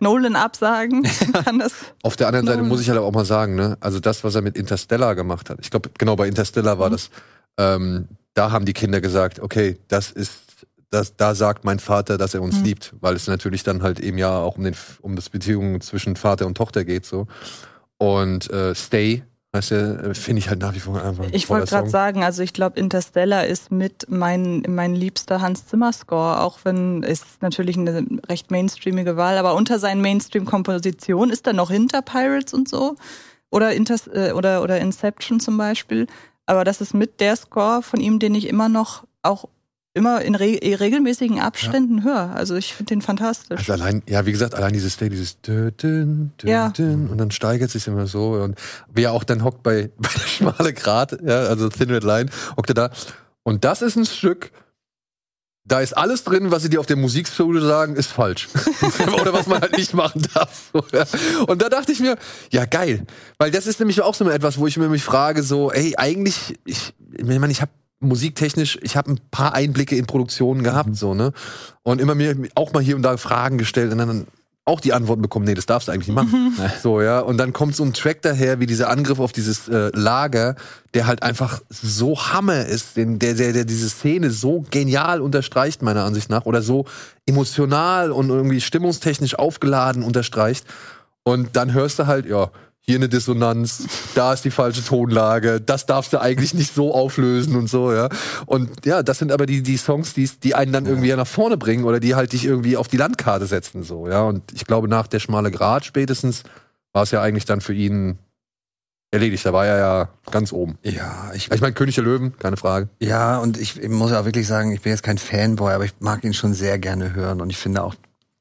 [0.00, 1.02] Nolan absagen,
[1.44, 1.72] kann das.
[2.02, 2.68] Auf der anderen Seite Nolan.
[2.70, 5.58] muss ich halt auch mal sagen, ne, also das, was er mit Interstellar gemacht hat,
[5.60, 6.92] ich glaube, genau bei Interstellar war Mhm.
[6.92, 7.10] das,
[7.56, 10.32] ähm, da haben die Kinder gesagt, okay, das ist,
[10.90, 12.64] das, da sagt mein Vater, dass er uns Mhm.
[12.64, 16.16] liebt, weil es natürlich dann halt eben ja auch um den, um das Beziehungen zwischen
[16.16, 17.28] Vater und Tochter geht, so.
[17.96, 19.22] Und äh, Stay,
[19.52, 22.22] weißt du, äh, finde ich halt nach wie vor einfach ein Ich wollte gerade sagen,
[22.22, 27.22] also ich glaube, Interstellar ist mit mein, mein liebster Hans Zimmer Score, auch wenn es
[27.40, 32.68] natürlich eine recht mainstreamige Wahl, aber unter seinen Mainstream-Kompositionen ist er noch hinter Pirates und
[32.68, 32.96] so
[33.50, 36.06] oder, Inters äh, oder, oder Inception zum Beispiel.
[36.46, 39.48] Aber das ist mit der Score von ihm, den ich immer noch auch
[39.92, 42.30] immer in re regelmäßigen Abständen höre.
[42.34, 43.58] Also ich finde den fantastisch.
[43.58, 46.72] Also allein, ja, wie gesagt, allein dieses Stay, dieses dün, dün, Ja.
[46.78, 48.58] und dann steigert sich immer so und
[48.92, 52.30] wie er auch dann hockt bei, bei der schmale Grat, ja, also Thin Red Line,
[52.56, 52.90] hockt er da.
[53.42, 54.52] Und das ist ein Stück,
[55.66, 58.48] da ist alles drin, was sie dir auf der Musikschule sagen, ist falsch.
[59.20, 60.72] Oder was man halt nicht machen darf.
[60.92, 61.04] Ja.
[61.46, 62.16] Und da dachte ich mir,
[62.50, 63.06] ja geil.
[63.38, 66.58] Weil das ist nämlich auch so etwas, wo ich mir mich frage, so, ey, eigentlich,
[66.64, 67.70] ich, ich meine, ich habe
[68.00, 71.32] musiktechnisch, ich habe ein paar Einblicke in Produktionen gehabt, so, ne?
[71.82, 74.26] Und immer mir auch mal hier und da Fragen gestellt und dann
[74.64, 76.56] auch die Antworten bekommen, nee, das darfst du eigentlich nicht machen.
[76.82, 77.20] So, ja.
[77.20, 80.54] Und dann kommt so ein Track daher, wie dieser Angriff auf dieses äh, Lager,
[80.94, 85.82] der halt einfach so Hammer ist, den, der, der, der diese Szene so genial unterstreicht,
[85.82, 86.84] meiner Ansicht nach, oder so
[87.26, 90.64] emotional und irgendwie stimmungstechnisch aufgeladen unterstreicht.
[91.22, 92.50] Und dann hörst du halt, ja,
[92.90, 97.56] hier eine Dissonanz, da ist die falsche Tonlage, das darfst du eigentlich nicht so auflösen
[97.56, 98.08] und so, ja.
[98.46, 101.56] Und ja, das sind aber die, die Songs, die, die einen dann irgendwie nach vorne
[101.56, 104.22] bringen oder die halt dich irgendwie auf die Landkarte setzen, so, ja.
[104.22, 106.42] Und ich glaube, nach der schmale Grat spätestens
[106.92, 108.18] war es ja eigentlich dann für ihn
[109.10, 109.44] erledigt.
[109.44, 110.78] Da war er ja ganz oben.
[110.82, 112.88] Ja, ich, Ich meine, König der Löwen, keine Frage.
[113.00, 115.92] ja, und ich, ich muss auch wirklich sagen, ich bin jetzt kein Fanboy, aber ich
[116.00, 117.94] mag ihn schon sehr gerne hören und ich finde auch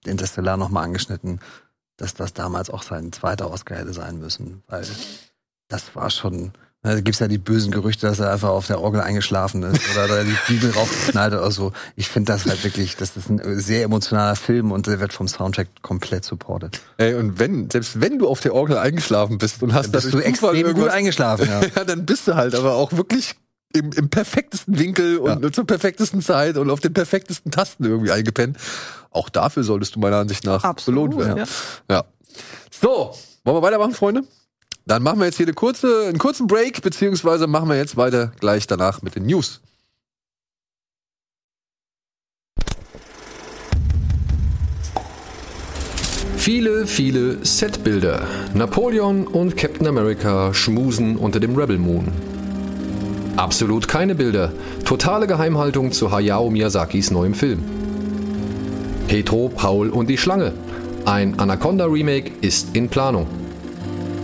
[0.05, 1.39] Interstellar nochmal angeschnitten,
[1.99, 4.85] dass das damals auch sein zweiter Oscar hätte sein müssen, weil
[5.67, 6.53] das war schon.
[6.81, 10.07] Da gibt's ja die bösen Gerüchte, dass er einfach auf der Orgel eingeschlafen ist oder
[10.07, 11.73] da die Bibel raufgeknallt oder so.
[11.97, 15.27] Ich finde das halt wirklich, das ist ein sehr emotionaler Film und der wird vom
[15.27, 16.79] Soundtrack komplett supported.
[16.95, 20.13] Ey, und wenn, selbst wenn du auf der Orgel eingeschlafen bist und hast Dann bist
[20.13, 21.59] du extrem gut eingeschlafen, ja.
[21.75, 23.35] ja, dann bist du halt aber auch wirklich
[23.73, 28.57] im, im perfektesten Winkel und zur perfektesten Zeit und auf den perfektesten Tasten irgendwie eingepennt.
[29.11, 31.47] Auch dafür solltest du meiner Ansicht nach Absolut, belohnt werden.
[31.89, 31.95] ja.
[31.95, 32.05] Ja.
[32.71, 33.13] So,
[33.43, 34.23] wollen wir weitermachen, Freunde?
[34.85, 38.31] Dann machen wir jetzt hier eine kurze, einen kurzen Break, beziehungsweise machen wir jetzt weiter
[38.39, 39.61] gleich danach mit den News.
[46.37, 48.25] Viele, viele Setbilder.
[48.53, 52.07] Napoleon und Captain America schmusen unter dem Rebel Moon.
[53.39, 54.51] Absolut keine Bilder.
[54.83, 57.63] Totale Geheimhaltung zu Hayao Miyazakis neuem Film.
[59.07, 60.51] Petro, Paul und die Schlange.
[61.05, 63.27] Ein Anaconda-Remake ist in Planung.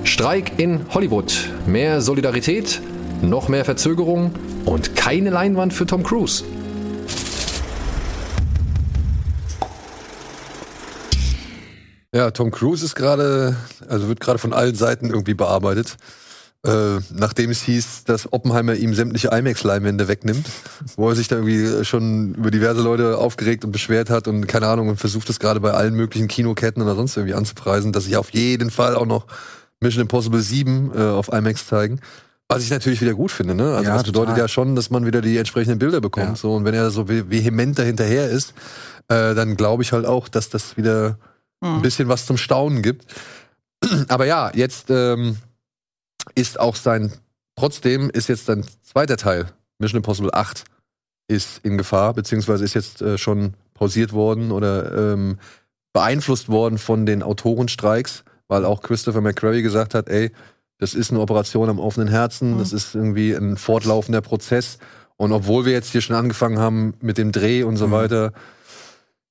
[0.04, 1.50] Streik in Hollywood.
[1.66, 2.82] Mehr Solidarität,
[3.22, 4.32] noch mehr Verzögerung
[4.66, 6.44] und keine Leinwand für Tom Cruise.
[12.14, 13.56] Ja, Tom Cruise ist gerade,
[13.88, 15.96] also wird gerade von allen Seiten irgendwie bearbeitet.
[16.66, 20.48] Äh, nachdem es hieß, dass Oppenheimer ihm sämtliche IMAX-Leinwände wegnimmt,
[20.96, 24.68] wo er sich da irgendwie schon über diverse Leute aufgeregt und beschwert hat und keine
[24.68, 28.18] Ahnung und versucht es gerade bei allen möglichen Kinoketten oder sonst irgendwie anzupreisen, dass sie
[28.18, 29.28] auf jeden Fall auch noch
[29.80, 32.00] Mission Impossible 7 äh, auf IMAX zeigen.
[32.48, 33.76] Was ich natürlich wieder gut finde, ne?
[33.76, 34.40] Also Ja, das bedeutet total.
[34.44, 36.28] ja schon, dass man wieder die entsprechenden Bilder bekommt.
[36.30, 36.36] Ja.
[36.36, 38.54] So, und wenn er so ve- vehement dahinterher ist,
[39.08, 41.18] äh, dann glaube ich halt auch, dass das wieder
[41.62, 43.06] ein bisschen was zum Staunen gibt.
[44.08, 45.38] Aber ja, jetzt ähm,
[46.36, 47.12] ist auch sein,
[47.56, 49.48] trotzdem ist jetzt sein zweiter Teil,
[49.80, 50.64] Mission Impossible 8,
[51.28, 55.40] ist in Gefahr, beziehungsweise ist jetzt äh, schon pausiert worden oder ähm,
[55.94, 60.32] beeinflusst worden von den Autorenstreiks, weil auch Christopher McQuarrie gesagt hat, ey,
[60.78, 62.60] das ist eine Operation am offenen Herzen, Mhm.
[62.60, 64.78] das ist irgendwie ein fortlaufender Prozess.
[65.18, 67.92] Und obwohl wir jetzt hier schon angefangen haben mit dem Dreh und so Mhm.
[67.92, 68.34] weiter,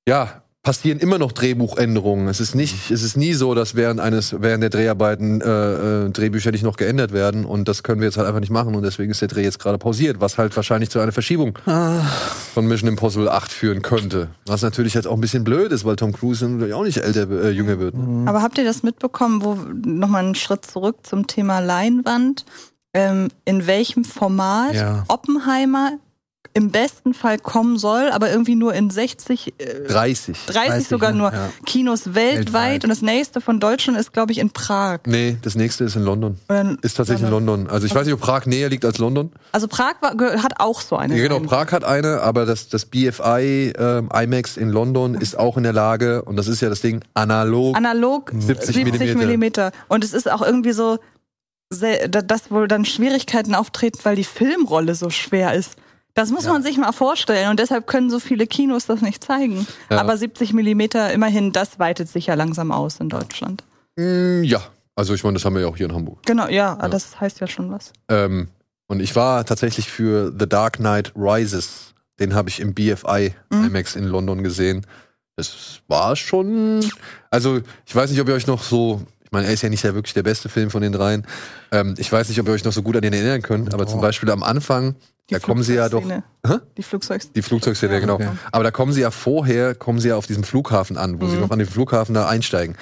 [0.07, 2.27] ja, passieren immer noch Drehbuchänderungen.
[2.27, 6.09] Es ist nicht, es ist nie so, dass während eines, während der Dreharbeiten äh, äh,
[6.09, 8.81] Drehbücher nicht noch geändert werden und das können wir jetzt halt einfach nicht machen und
[8.81, 11.57] deswegen ist der Dreh jetzt gerade pausiert, was halt wahrscheinlich zu einer Verschiebung
[12.53, 14.29] von Mission Impossible 8 führen könnte.
[14.47, 17.29] Was natürlich jetzt auch ein bisschen blöd ist, weil Tom Cruise natürlich auch nicht älter,
[17.29, 17.95] äh, jünger wird.
[17.95, 18.27] Ne?
[18.27, 19.55] Aber habt ihr das mitbekommen, wo
[19.87, 22.43] nochmal einen Schritt zurück zum Thema Leinwand?
[22.95, 25.03] Ähm, in welchem Format Ja.
[25.09, 25.99] Oppenheimer
[26.55, 30.37] im besten Fall kommen soll, aber irgendwie nur in 60, äh, 30.
[30.47, 31.17] 30, 30, sogar ne?
[31.17, 31.49] nur Ja.
[31.65, 32.37] Kinos weltweit.
[32.37, 32.83] Weltweit.
[32.85, 34.99] Und das nächste von Deutschland ist, glaube ich, in Prag.
[35.05, 36.39] Nee, das nächste ist in London.
[36.47, 37.67] Oder- Ist tatsächlich in London.
[37.69, 39.33] Also ich weiß nicht, ob Prag näher liegt als London.
[39.51, 41.17] Also Prag war, hat auch so eine.
[41.17, 41.41] Ja, genau.
[41.41, 45.73] Prag hat eine, aber das, das BFI ähm, IMAX in London ist auch in der
[45.73, 47.75] Lage, und das ist ja das Ding, analog.
[47.75, 49.71] Analog 70 70, Millimeter.
[49.89, 50.99] Und es ist auch irgendwie so,
[51.69, 55.75] dass wohl dann Schwierigkeiten auftreten, weil die Filmrolle so schwer ist.
[56.15, 59.67] Das muss man sich mal vorstellen und deshalb können so viele Kinos das nicht zeigen.
[59.91, 59.99] Ja.
[59.99, 63.63] Aber 70 Millimeter, immerhin, das weitet sich ja langsam aus in Deutschland.
[63.97, 64.61] Mm, ja,
[64.95, 66.19] also ich meine, das haben wir ja auch hier in Hamburg.
[66.25, 67.91] Genau, ja, das heißt ja schon was.
[68.09, 68.47] Ähm,
[68.87, 71.93] und ich war tatsächlich für The Dark Knight Rises.
[72.19, 73.65] Den habe ich im BFI Mhm.
[73.65, 74.85] IMAX in London gesehen.
[75.35, 76.79] Das war schon.
[77.29, 79.01] Also, ich weiß nicht, ob ihr euch noch so.
[79.25, 81.27] Ich meine, er ist ja nicht der, wirklich der beste Film von den dreien.
[81.73, 83.85] Ähm, ich weiß nicht, ob ihr euch noch so gut an den erinnern könnt, aber
[83.85, 84.01] zum Oh.
[84.01, 84.95] Beispiel am Anfang,
[85.29, 86.01] Die da kommen sie ja doch.
[86.03, 86.23] Flugzeugszene.
[86.59, 86.65] Hä?
[86.77, 87.31] Die Flugzeugs.
[87.31, 88.13] Die Flugzeugszene, Ja, genau.
[88.15, 88.29] okay.
[88.51, 91.35] Aber da kommen sie ja vorher, kommen sie ja auf diesem Flughafen an, wo sie
[91.35, 91.41] Mhm.
[91.41, 92.75] noch an den Flughafen da einsteigen.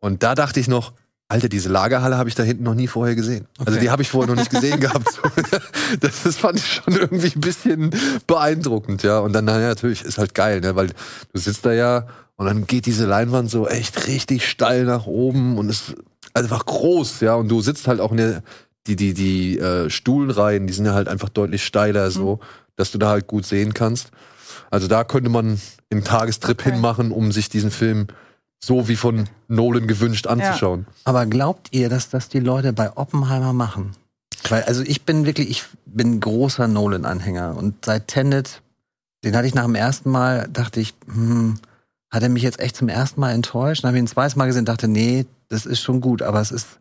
[0.00, 0.92] Und da dachte ich noch,
[1.28, 3.46] Alter, diese Lagerhalle habe ich da hinten noch nie vorher gesehen.
[3.60, 3.80] Also Okay.
[3.80, 5.06] die habe ich vorher noch nicht gesehen gehabt.
[6.00, 7.90] Das, das fand ich schon irgendwie ein bisschen
[8.26, 9.18] beeindruckend, ja.
[9.20, 10.74] Und dann, naja, natürlich, ist halt geil, ne?
[10.76, 15.06] Weil du sitzt da ja und dann geht diese Leinwand so echt richtig steil nach
[15.06, 15.94] oben und ist
[16.34, 17.34] einfach groß, ja.
[17.34, 18.42] Und du sitzt halt auch in der,
[18.86, 22.40] die, die, die äh, Stuhlreihen, die sind ja halt einfach deutlich steiler so,
[22.76, 24.10] dass du da halt gut sehen kannst.
[24.70, 25.60] Also da könnte man
[25.90, 26.72] einen Tagestrip Okay.
[26.72, 28.08] hinmachen, um sich diesen Film
[28.62, 30.86] so wie von Nolan gewünscht anzuschauen.
[31.04, 33.92] Aber glaubt ihr, dass das die Leute bei Oppenheimer machen?
[34.48, 38.62] Weil, also ich bin wirklich, ich bin großer Nolan-Anhänger und seit Tenet,
[39.24, 41.58] den hatte ich nach dem ersten Mal, dachte ich, hm,
[42.10, 43.82] hat er mich jetzt echt zum ersten Mal enttäuscht?
[43.82, 46.50] Dann habe ich ihn zweites Mal gesehen, dachte, nee, das ist schon gut, aber es
[46.50, 46.78] ist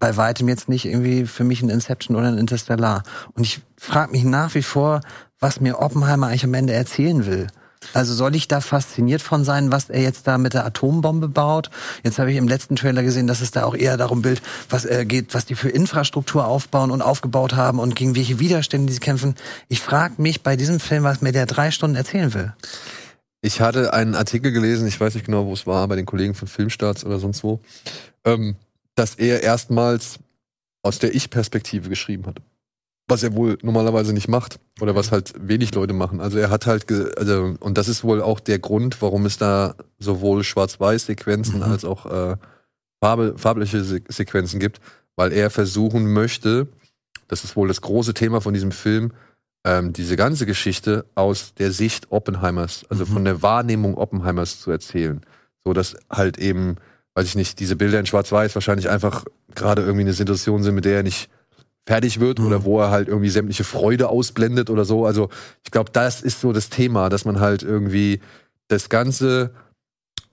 [0.00, 3.04] bei weitem jetzt nicht irgendwie für mich ein Inception oder ein Interstellar.
[3.34, 5.02] Und ich frage mich nach wie vor,
[5.38, 7.46] was mir Oppenheimer eigentlich am Ende erzählen will.
[7.94, 11.70] Also soll ich da fasziniert von sein, was er jetzt da mit der Atombombe baut?
[12.02, 14.84] Jetzt habe ich im letzten Trailer gesehen, dass es da auch eher darum geht, was
[14.84, 19.00] äh, geht, was die für Infrastruktur aufbauen und aufgebaut haben und gegen welche Widerstände sie
[19.00, 19.34] kämpfen.
[19.68, 22.52] Ich frage mich bei diesem Film, was mir der drei Stunden erzählen will.
[23.40, 26.34] Ich hatte einen Artikel gelesen, ich weiß nicht genau, wo es war, bei den Kollegen
[26.34, 27.60] von Filmstarts oder sonst wo,
[28.26, 28.56] ähm,
[28.94, 30.18] dass er erstmals
[30.82, 32.38] aus der Ich-Perspektive geschrieben hat.
[33.08, 36.20] Was er wohl normalerweise nicht macht oder was halt wenig Leute machen.
[36.20, 39.36] Also er hat halt, ge also, und das ist wohl auch der Grund, warum es
[39.36, 41.62] da sowohl Schwarz-Weiß-Sequenzen Mhm.
[41.64, 42.36] als auch äh,
[43.02, 44.80] farbe, farbliche Se Sequenzen gibt,
[45.16, 46.68] weil er versuchen möchte,
[47.26, 49.12] das ist wohl das große Thema von diesem Film,
[49.64, 53.08] ähm, diese ganze Geschichte aus der Sicht Oppenheimers, also Mhm.
[53.08, 55.20] von der Wahrnehmung Oppenheimers zu erzählen.
[55.64, 56.76] So dass halt eben,
[57.14, 60.84] weiß ich nicht, diese Bilder in Schwarz-Weiß wahrscheinlich einfach gerade irgendwie eine Situation sind, mit
[60.84, 61.28] der er nicht
[61.86, 62.46] fertig wird Mhm.
[62.46, 65.06] oder wo er halt irgendwie sämtliche Freude ausblendet oder so.
[65.06, 65.28] Also
[65.64, 68.20] ich glaube, das ist so das Thema, dass man halt irgendwie
[68.68, 69.52] das Ganze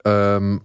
[0.04, 0.60] ähm,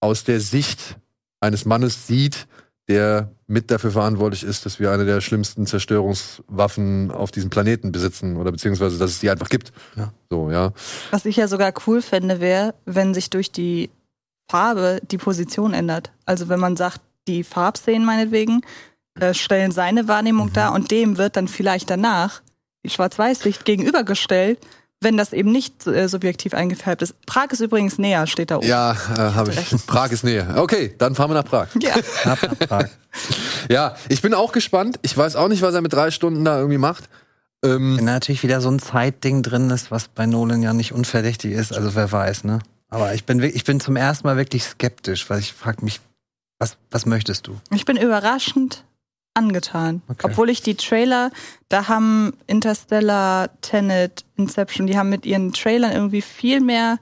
[0.00, 0.96] aus der Sicht
[1.40, 2.48] eines Mannes sieht,
[2.88, 8.36] der mit dafür verantwortlich ist, dass wir eine der schlimmsten Zerstörungswaffen auf diesem Planeten besitzen
[8.36, 9.72] oder beziehungsweise, dass es die einfach gibt.
[9.96, 10.12] Ja.
[10.30, 10.72] So, ja.
[11.10, 13.90] Was ich ja sogar cool fände, wäre, wenn sich durch die
[14.50, 16.10] Farbe die Position ändert.
[16.26, 18.62] Also wenn man sagt, die Farbszenen meinetwegen
[19.18, 20.52] äh, stellen seine Wahrnehmung Mhm.
[20.54, 22.42] dar und dem wird dann vielleicht danach
[22.84, 24.58] die Schwarz-Weiß-Sicht gegenübergestellt,
[25.00, 27.14] wenn das eben nicht äh, subjektiv eingefärbt ist.
[27.26, 28.66] Prag ist übrigens näher, steht da oben.
[28.66, 29.86] Ja, äh, habe ich.
[29.86, 30.54] Prag ist näher.
[30.56, 31.68] Okay, dann fahren wir nach Prag.
[31.80, 31.94] Ja.
[32.24, 32.90] Ab, ab, ab.
[33.70, 34.98] Ja, ich bin auch gespannt.
[35.02, 37.08] Ich weiß auch nicht, was er mit drei Stunden da irgendwie macht.
[37.64, 40.92] Ähm, Wenn da natürlich wieder so ein Zeitding drin ist, was bei Nolan ja nicht
[40.92, 42.60] unverdächtig ist, also wer weiß, ne?
[42.92, 46.00] Aber ich bin, ich bin zum ersten Mal wirklich skeptisch, weil ich frage mich,
[46.58, 47.58] was, was möchtest du?
[47.70, 48.84] Ich bin überraschend
[49.32, 50.02] angetan.
[50.08, 50.26] Okay.
[50.26, 51.30] Obwohl ich die Trailer,
[51.70, 56.98] da haben Interstellar, Tenet, Inception, die haben mit ihren Trailern irgendwie viel mehr,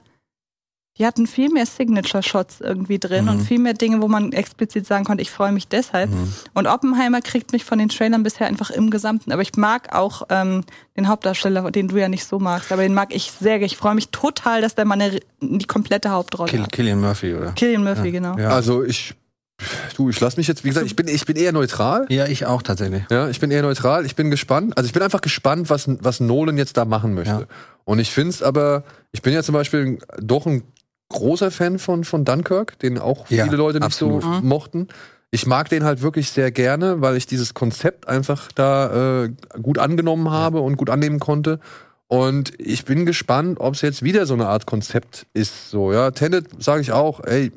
[1.01, 3.31] die hatten viel mehr Signature-Shots irgendwie drin Mhm.
[3.31, 6.11] und viel mehr Dinge, wo man explizit sagen konnte, ich freue mich deshalb.
[6.11, 6.31] Mhm.
[6.53, 9.31] Und Oppenheimer kriegt mich von den Trailern bisher einfach im Gesamten.
[9.31, 10.63] Aber ich mag auch ähm,
[10.95, 13.59] den Hauptdarsteller, den du ja nicht so magst, aber den mag ich sehr.
[13.63, 16.71] Ich freue mich total, dass der Mann eine, die komplette Hauptrolle Kill, hat.
[16.71, 17.51] Killian Murphy, oder?
[17.53, 18.11] Killian Murphy, Ja.
[18.11, 18.37] genau.
[18.37, 18.49] Ja.
[18.49, 19.15] Also ich,
[19.97, 22.05] du, ich lass mich jetzt, wie gesagt, ich bin, ich bin eher neutral.
[22.09, 23.03] ja, ich auch tatsächlich.
[23.09, 24.05] Ja, ich bin eher neutral.
[24.05, 24.77] Ich bin gespannt.
[24.77, 27.31] Also ich bin einfach gespannt, was, was Nolan jetzt da machen möchte.
[27.31, 27.45] Ja.
[27.85, 30.63] Und ich finde es aber, ich bin ja zum Beispiel doch ein
[31.11, 34.23] großer Fan von, von Dunkirk, den auch Ja, viele Leute nicht absolut.
[34.23, 34.87] so mochten.
[35.31, 39.29] Ich mag den halt wirklich sehr gerne, weil ich dieses Konzept einfach da äh,
[39.61, 41.59] gut angenommen habe und gut annehmen konnte.
[42.07, 45.69] Und ich bin gespannt, ob es jetzt wieder so eine Art Konzept ist.
[45.69, 47.53] So, ja, Tenet sage ich auch, ey,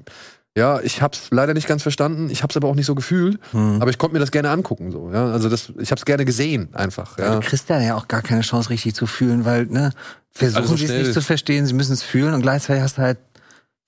[0.56, 3.82] ja, ich hab's leider nicht ganz verstanden, ich hab's aber auch nicht so gefühlt, Hm.
[3.82, 5.26] aber ich konnte mir das gerne angucken, so, ja.
[5.32, 7.34] Also das, ich hab's gerne gesehen, einfach, Ja.
[7.34, 9.90] Du kriegst ja ja auch gar keine Chance, richtig zu fühlen, weil, ne,
[10.30, 13.02] versuchen Also sie es nicht zu verstehen, sie müssen es fühlen und gleichzeitig hast du
[13.02, 13.18] halt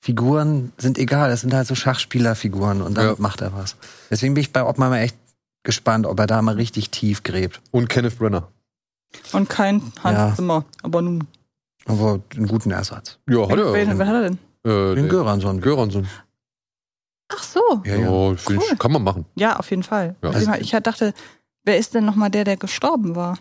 [0.07, 3.15] Figuren sind egal, das sind halt so Schachspielerfiguren und dann Ja.
[3.19, 3.75] macht er was.
[4.09, 5.17] Deswegen bin ich bei Oppenheimer echt
[5.65, 7.61] gespannt, ob er da mal richtig tief gräbt.
[7.73, 8.47] Und Kenneth Brenner.
[9.33, 10.35] Und kein Hans Ja.
[10.37, 10.65] Zimmer.
[10.85, 11.27] Aber nun.
[11.87, 13.19] Aber einen guten Ersatz.
[13.29, 13.73] Ja, hat er.
[13.73, 14.39] Wen, wen hat er denn?
[14.65, 15.61] äh, Den Göransson.
[15.61, 16.07] Göransson.
[17.29, 17.61] Ach so.
[17.85, 18.61] Ja, Ja, ich, Cool.
[18.79, 19.25] kann man machen.
[19.35, 20.15] Ja, auf jeden Fall.
[20.23, 20.31] Ja.
[20.31, 21.15] Also, ich dachte,
[21.65, 23.39] wer ist denn nochmal der, der gestorben war?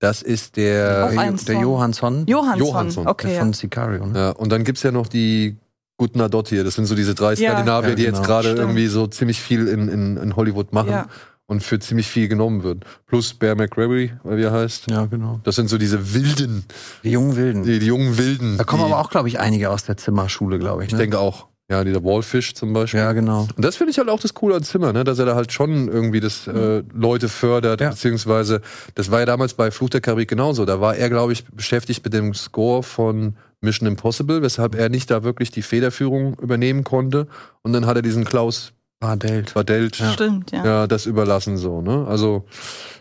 [0.00, 1.06] Das ist der.
[1.10, 1.14] Der.
[1.14, 2.26] Johansson Johansson.
[2.26, 3.40] Johansson, Okay, der ja.
[3.42, 4.04] von Sicario.
[4.06, 4.18] Ne?
[4.18, 5.56] Ja, und dann gibt's ja noch die
[6.02, 6.64] Gutnadottir.
[6.64, 7.52] Das sind so diese drei Ja.
[7.52, 8.26] Skandinavier, Ja, die jetzt genau.
[8.26, 11.06] gerade irgendwie so ziemlich viel in, in, in Hollywood machen Ja.
[11.46, 12.84] und für ziemlich viel genommen wird.
[13.06, 14.90] Plus Bear McCreary, wie er heißt.
[14.90, 15.38] Ja, genau.
[15.44, 16.64] Das sind so diese Wilden,
[17.04, 17.62] Die jungen Wilden.
[17.62, 18.58] die, die jungen Wilden.
[18.58, 20.88] da kommen die, aber auch, glaube ich, einige aus der Zimmerschule, glaube ich.
[20.88, 20.98] Ich Ne?
[20.98, 21.46] denke auch.
[21.70, 23.00] Ja, dieser Wallfish zum Beispiel.
[23.00, 23.48] ja, genau.
[23.56, 25.04] Und das finde ich halt auch das Coole an Zimmer, ne?
[25.04, 27.90] dass er da halt schon irgendwie das äh, Leute fördert, Ja.
[27.90, 28.60] beziehungsweise
[28.94, 30.66] das war ja damals bei Fluch der Karibik genauso.
[30.66, 35.10] Da war er, glaube ich, beschäftigt mit dem Score von Mission Impossible, weshalb er nicht
[35.10, 37.26] da wirklich die Federführung übernehmen konnte.
[37.62, 39.54] Und dann hat er diesen Klaus Bardelt.
[39.54, 40.12] Badelt ja.
[40.12, 40.86] Stimmt, ja.
[40.86, 41.82] das überlassen so.
[41.82, 42.06] Ne?
[42.06, 42.44] Also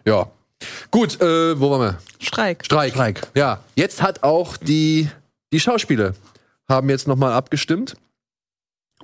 [0.05, 0.27] ja,
[0.89, 1.21] gut.
[1.21, 1.97] Äh, wo waren wir?
[2.19, 2.65] Streik.
[2.65, 2.93] Streik.
[2.93, 3.21] Streik.
[3.35, 5.09] Ja, jetzt hat auch die
[5.53, 6.13] die Schauspieler
[6.69, 7.95] haben jetzt noch mal abgestimmt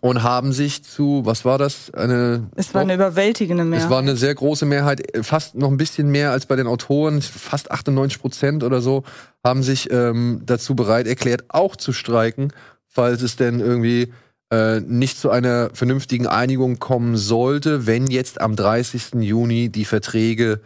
[0.02, 1.94] und haben sich zu, was war das?
[1.94, 3.86] Eine Es war eine überwältigende Mehrheit.
[3.86, 6.68] es war eine sehr große Mehrheit, äh, fast noch ein bisschen mehr als bei den
[6.68, 9.04] Autoren, fast 98 Prozent oder so,
[9.44, 12.54] haben sich ähm, dazu bereit erklärt, auch zu streiken,
[12.88, 14.12] falls es denn irgendwie
[14.52, 19.16] äh, nicht zu einer vernünftigen Einigung kommen sollte, wenn jetzt am 30.
[19.22, 20.62] Juni die Verträge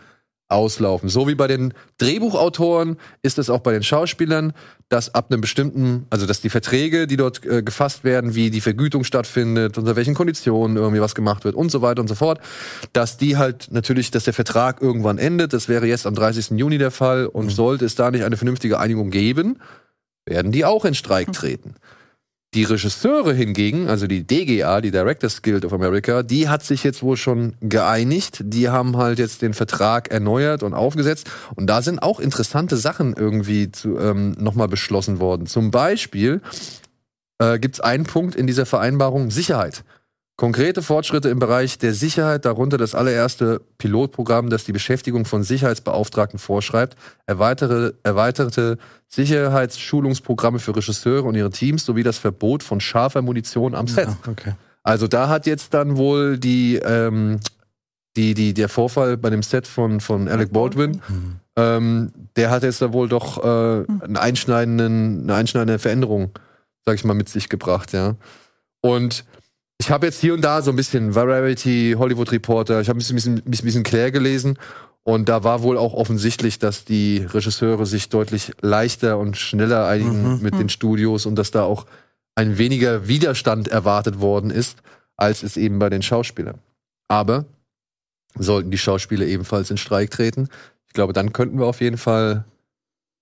[0.52, 1.10] auslaufen.
[1.10, 4.54] So wie bei den Drehbuchautoren ist es auch bei den Schauspielern,
[4.90, 8.62] dass ab einem bestimmten, also dass die Verträge, die dort äh, gefasst werden, wie die
[8.62, 12.40] Vergütung stattfindet, unter welchen Konditionen irgendwie was gemacht wird und so weiter und so fort,
[12.94, 15.54] dass die halt natürlich, dass der Vertrag irgendwann endet.
[15.54, 16.52] Das wäre jetzt am 30.
[16.60, 19.60] Juni der Fall und sollte es da nicht eine vernünftige Einigung geben,
[20.26, 21.76] werden die auch in Streik treten.
[22.54, 27.02] Die Regisseure hingegen, also die DGA, die Directors Guild of America, die hat sich jetzt
[27.02, 28.42] wohl schon geeinigt.
[28.44, 31.32] Die haben halt jetzt den Vertrag erneuert und aufgesetzt.
[31.56, 35.48] Und da sind auch interessante Sachen irgendwie zu, ähm, nochmal beschlossen worden.
[35.48, 36.42] Zum Beispiel
[37.40, 39.86] äh, gibt es einen Punkt in dieser Vereinbarung Sicherheit.
[40.42, 46.40] Konkrete Fortschritte im Bereich der Sicherheit, darunter das allererste Pilotprogramm, das die Beschäftigung von Sicherheitsbeauftragten
[46.40, 53.76] vorschreibt, erweitere, erweiterte Sicherheitsschulungsprogramme für Regisseure und ihre Teams sowie das Verbot von scharfer Munition
[53.76, 54.08] am Set.
[54.08, 54.54] Ja, okay.
[54.82, 57.40] Also da hat jetzt dann wohl die, ähm,
[58.18, 61.36] die, die, der Vorfall bei dem Set von, von Alec Baldwin, Mhm.
[61.56, 66.32] ähm, der hat jetzt da wohl doch äh, einen einschneidenden, eine einschneidende Veränderung,
[66.84, 68.16] sag ich mal, mit sich gebracht, ja.
[68.82, 69.24] Und
[69.82, 73.00] ich habe jetzt hier und da so ein bisschen Variety, Hollywood Reporter, ich habe ein
[73.00, 74.60] bisschen, bisschen, bisschen, bisschen Claire gelesen
[75.04, 80.36] und da war wohl auch offensichtlich, dass die Regisseure sich deutlich leichter und schneller einigen
[80.36, 80.42] Mhm.
[80.44, 81.88] mit den Studios und dass da auch
[82.36, 84.78] ein weniger Widerstand erwartet worden ist,
[85.18, 86.60] als es eben bei den Schauspielern.
[87.08, 87.46] Aber
[88.38, 90.48] sollten die Schauspieler ebenfalls in Streik treten,
[90.88, 92.46] ich glaube, dann könnten wir auf jeden Fall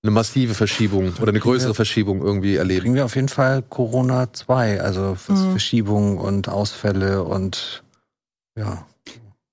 [0.02, 2.82] eine massive Verschiebung oder eine größere Verschiebung irgendwie erleben.
[2.82, 5.52] Kriegen wir auf jeden Fall Corona 2, also Mhm.
[5.52, 7.84] Verschiebungen und Ausfälle und
[8.58, 8.86] ja.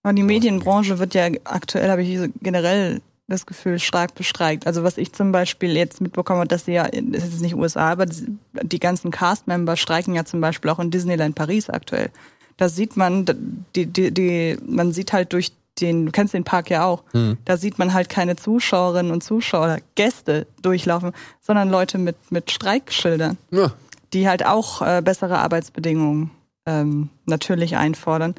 [0.02, 4.68] Aber die Medienbranche wird ja aktuell, habe ich generell das Gefühl, stark bestreikt.
[4.68, 7.56] Also was ich zum Beispiel jetzt mitbekommen habe, dass sie ja, das ist jetzt nicht
[7.56, 12.10] USA, aber die, die ganzen Cast-Member streiken ja zum Beispiel auch in Disneyland Paris aktuell.
[12.56, 13.26] Da sieht man,
[13.74, 17.38] die, die, die, man sieht halt durch den, du kennst den Park ja auch, Hm.
[17.44, 23.36] da sieht man halt keine Zuschauerinnen und Zuschauer, Gäste durchlaufen, sondern Leute mit, mit Streikschildern
[23.50, 23.72] Ja,
[24.12, 26.30] die halt auch äh, bessere Arbeitsbedingungen
[26.66, 28.34] ähm, natürlich einfordern.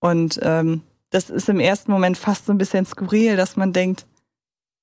[0.00, 4.06] Und ähm, das ist im ersten Moment fast so ein bisschen skurril, dass man denkt,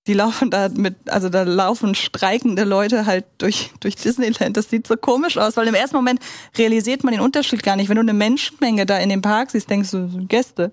[0.07, 4.55] die laufen da mit, also da laufen streikende Leute halt durch, durch Disneyland.
[4.55, 6.21] Das sieht so komisch aus, weil im ersten Moment
[6.57, 7.89] realisiert man den Unterschied gar nicht.
[7.89, 10.71] Wenn du eine Menschenmenge da in dem Park siehst, denkst du, Gäste.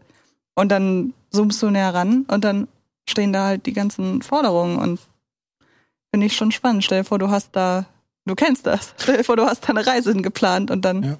[0.54, 2.68] Und dann zoomst du näher ran und dann
[3.08, 5.00] stehen da halt die ganzen Forderungen und
[6.10, 6.84] finde ich schon spannend.
[6.84, 7.86] Stell dir vor, du hast da,
[8.24, 8.94] du kennst das.
[8.98, 11.02] Stell dir vor, du hast da eine Reise geplant und dann.
[11.02, 11.16] Ja.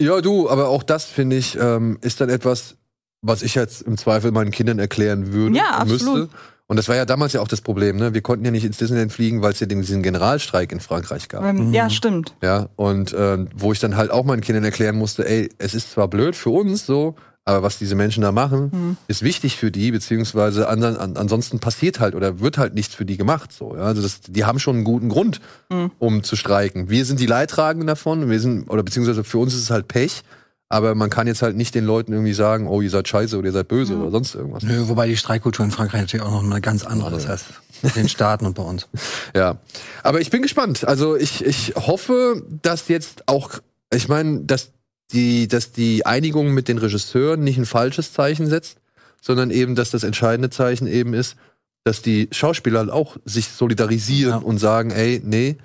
[0.00, 2.76] ja du, aber auch das, finde ich, ähm, ist dann etwas,
[3.22, 6.08] was ich jetzt im Zweifel meinen Kindern erklären würde Ja, und müsste.
[6.10, 6.30] absolut.
[6.66, 8.14] Und das war ja damals ja auch das Problem, ne?
[8.14, 11.44] Wir konnten ja nicht ins Disneyland fliegen, weil es ja diesen Generalstreik in Frankreich gab.
[11.44, 12.34] Ähm, Ja, stimmt.
[12.42, 15.92] Ja, und äh, wo ich dann halt auch meinen Kindern erklären musste, ey, es ist
[15.92, 17.16] zwar blöd für uns so,
[17.46, 18.96] aber was diese Menschen da machen, Hm.
[19.06, 23.04] ist wichtig für die, beziehungsweise an, an, ansonsten passiert halt oder wird halt nichts für
[23.04, 23.52] die gemacht.
[23.52, 23.82] So, ja?
[23.82, 25.40] Also das, die haben schon einen guten Grund,
[25.70, 25.90] Hm.
[25.98, 26.88] um zu streiken.
[26.88, 30.22] Wir sind die Leidtragenden davon, wir sind, oder beziehungsweise für uns ist es halt Pech,
[30.70, 33.48] aber man kann jetzt halt nicht den Leuten irgendwie sagen, oh, ihr seid scheiße oder
[33.48, 34.62] ihr seid böse oder sonst irgendwas.
[34.62, 37.44] Nö, wobei die Streikkultur in Frankreich natürlich auch noch eine ganz andere ist als
[37.82, 38.88] in den Staaten und bei uns.
[39.36, 39.58] Ja,
[40.02, 40.84] aber ich bin gespannt.
[40.88, 43.50] Also ich, ich hoffe, dass jetzt auch,
[43.92, 44.70] ich meine, dass
[45.12, 48.78] die, dass die Einigung mit den Regisseuren nicht ein falsches Zeichen setzt,
[49.20, 51.36] sondern eben, dass das entscheidende Zeichen eben ist,
[51.84, 54.38] dass die Schauspieler auch sich solidarisieren Ja.
[54.38, 55.56] und sagen, ey, nee,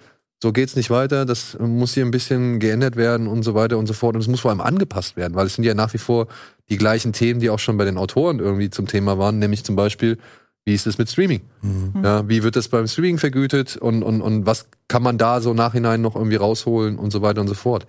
[0.41, 3.87] so geht's nicht weiter, das muss hier ein bisschen geändert werden und so weiter und
[3.87, 4.15] so fort.
[4.15, 6.27] Und es muss vor allem angepasst werden, weil es sind ja nach wie vor
[6.69, 9.75] die gleichen Themen, die auch schon bei den Autoren irgendwie zum Thema waren, nämlich zum
[9.75, 10.17] Beispiel,
[10.69, 11.41] wie ist es mit Streaming?
[12.03, 15.55] Ja, wie wird das beim Streaming vergütet und, und, und was kann man da so
[15.55, 17.87] nachhinein noch irgendwie rausholen und so weiter und so fort.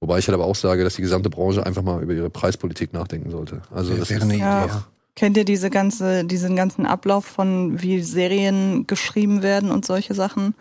[0.00, 2.94] Wobei ich halt aber auch sage, dass die gesamte Branche einfach mal über ihre Preispolitik
[2.94, 3.60] nachdenken sollte.
[3.70, 4.42] Also das wäre ist, eine Idee.
[4.42, 4.84] Ja.
[5.14, 10.54] Kennt ihr diese ganze, diesen ganzen Ablauf von wie Serien geschrieben werden und solche Sachen?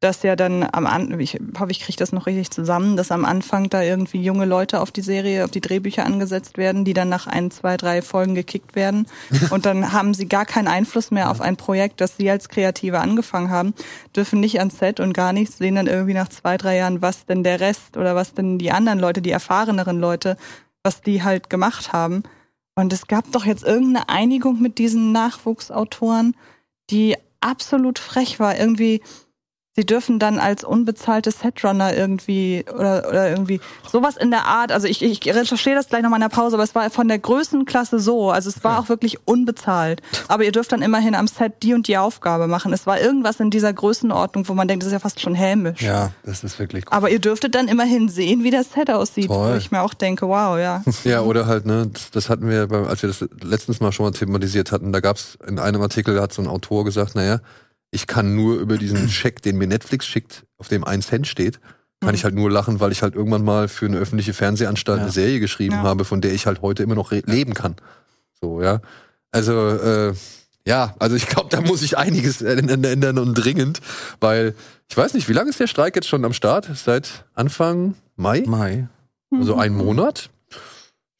[0.00, 3.26] Dass ja dann am Anfang, ich hoffe, ich kriege das noch richtig zusammen, dass am
[3.26, 7.10] Anfang da irgendwie junge Leute auf die Serie, auf die Drehbücher angesetzt werden, die dann
[7.10, 9.06] nach ein, zwei, drei Folgen gekickt werden.
[9.50, 12.98] Und dann haben sie gar keinen Einfluss mehr auf ein Projekt, das sie als Kreative
[13.00, 13.74] angefangen haben,
[14.16, 17.26] dürfen nicht ans Set und gar nichts, sehen dann irgendwie nach zwei, drei Jahren, was
[17.26, 20.36] denn der Rest oder was denn die anderen Leute, die erfahreneren Leute,
[20.82, 22.22] was die halt gemacht haben.
[22.74, 26.34] Und es gab doch jetzt irgendeine Einigung mit diesen Nachwuchsautoren,
[26.90, 28.58] die absolut frech war.
[28.58, 29.02] Irgendwie,
[29.80, 34.72] sie dürfen dann als unbezahlte Setrunner irgendwie oder, oder irgendwie sowas in der Art.
[34.72, 37.08] Also ich, ich recherchiere das gleich noch mal in der Pause, aber es war von
[37.08, 38.30] der Größenklasse so.
[38.30, 40.02] Also es war auch wirklich unbezahlt.
[40.28, 42.74] Aber ihr dürft dann immerhin am Set die und die Aufgabe machen.
[42.74, 45.80] Es war irgendwas in dieser Größenordnung, wo man denkt, das ist ja fast schon hämisch.
[45.80, 46.92] ja, das ist wirklich gut.
[46.92, 49.28] Aber ihr dürftet dann immerhin sehen, wie das Set aussieht.
[49.28, 49.54] Toll.
[49.54, 50.82] Wo ich mir auch denke, wow, ja.
[51.04, 54.04] ja, oder halt, ne, das, das hatten wir, beim, als wir das letztens mal schon
[54.04, 57.40] mal thematisiert hatten, da gab's in einem Artikel, da hat so ein Autor gesagt, naja,
[57.90, 61.60] ich kann nur über diesen Scheck, den mir Netflix schickt, auf dem ein Cent steht,
[62.00, 65.02] kann ich halt nur lachen, weil ich halt irgendwann mal für eine öffentliche Fernsehanstalt Ja.
[65.04, 65.82] eine Serie geschrieben Ja.
[65.82, 67.76] habe, von der ich halt heute immer noch leben kann.
[68.40, 68.80] So, ja.
[69.32, 70.14] Also, äh,
[70.66, 73.80] ja, also ich glaube, da muss ich einiges ändern und dringend,
[74.20, 74.54] weil
[74.88, 76.68] ich weiß nicht, wie lange ist der Streik jetzt schon am Start?
[76.74, 78.44] Seit Anfang Mai?
[78.46, 78.88] Mai.
[79.32, 80.30] Also ein Monat.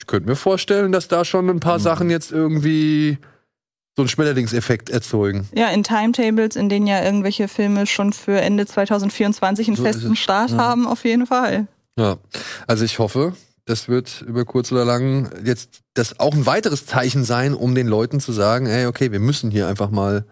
[0.01, 3.19] Ich könnte mir vorstellen, dass da schon ein paar Sachen jetzt irgendwie
[4.01, 5.47] so einen Schmetterlingseffekt erzeugen.
[5.55, 10.13] Ja, in Timetables, in denen ja irgendwelche Filme schon für Ende 2024 einen So festen
[10.13, 10.19] es.
[10.19, 10.57] Start Ja.
[10.57, 11.67] haben, auf jeden Fall.
[11.99, 12.17] Ja.
[12.67, 13.35] Also ich hoffe,
[13.67, 17.87] das wird über kurz oder lang jetzt das auch ein weiteres Zeichen sein, um den
[17.87, 20.25] Leuten zu sagen, ey, okay, wir müssen hier einfach mal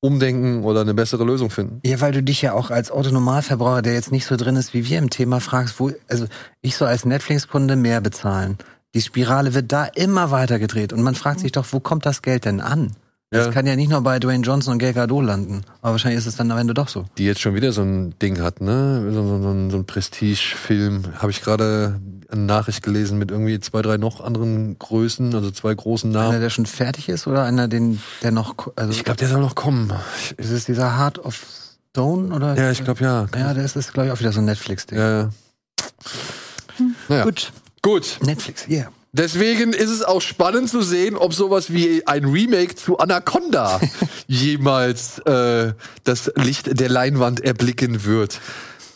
[0.00, 1.80] umdenken oder eine bessere Lösung finden.
[1.84, 4.88] Ja, weil du dich ja auch als Autonormalverbraucher, der jetzt nicht so drin ist wie
[4.88, 6.24] wir im Thema, fragst, wo, also
[6.62, 8.56] ich so als Netflix-Kunde mehr bezahlen.
[8.94, 12.22] Die Spirale wird da immer weiter gedreht und man fragt sich doch, wo kommt das
[12.22, 12.92] Geld denn an?
[13.32, 13.52] Das Ja.
[13.52, 15.62] kann ja nicht nur bei Dwayne Johnson und Gal Gadot landen.
[15.82, 17.04] Aber wahrscheinlich ist es dann am Ende doch so.
[17.16, 19.08] Die jetzt schon wieder so ein Ding hat, ne?
[19.12, 21.04] So, so, so, ein- so ein Prestige-Film.
[21.18, 25.72] Habe ich gerade eine Nachricht gelesen mit irgendwie zwei, drei noch anderen Größen, also zwei
[25.74, 26.30] großen Namen.
[26.30, 29.40] Einer, der schon fertig ist oder einer, den, der noch, also Ich glaube, der soll
[29.40, 29.92] noch kommen.
[30.36, 31.40] Ist es dieser Heart of
[31.92, 32.56] Stone oder?
[32.56, 33.26] ja, ich glaube ja.
[33.36, 34.98] Ja, das ist, glaube ich, auch wieder so ein Netflix-Ding.
[34.98, 35.30] Ja, ja.
[37.08, 37.24] Naja.
[37.24, 37.52] Gut.
[37.82, 38.18] Gut.
[38.24, 38.88] Netflix, yeah.
[39.12, 43.80] Deswegen ist es auch spannend zu sehen, ob sowas wie ein Remake zu Anaconda
[44.28, 45.72] jemals äh,
[46.04, 48.40] das Licht der Leinwand erblicken wird.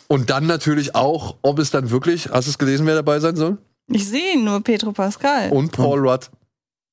[0.06, 3.34] Und dann natürlich auch, ob es dann wirklich, hast du es gelesen, wer dabei sein
[3.34, 3.58] soll?
[3.88, 5.50] Ich sehe nur Petro Pascal.
[5.50, 6.30] Und Paul Rudd.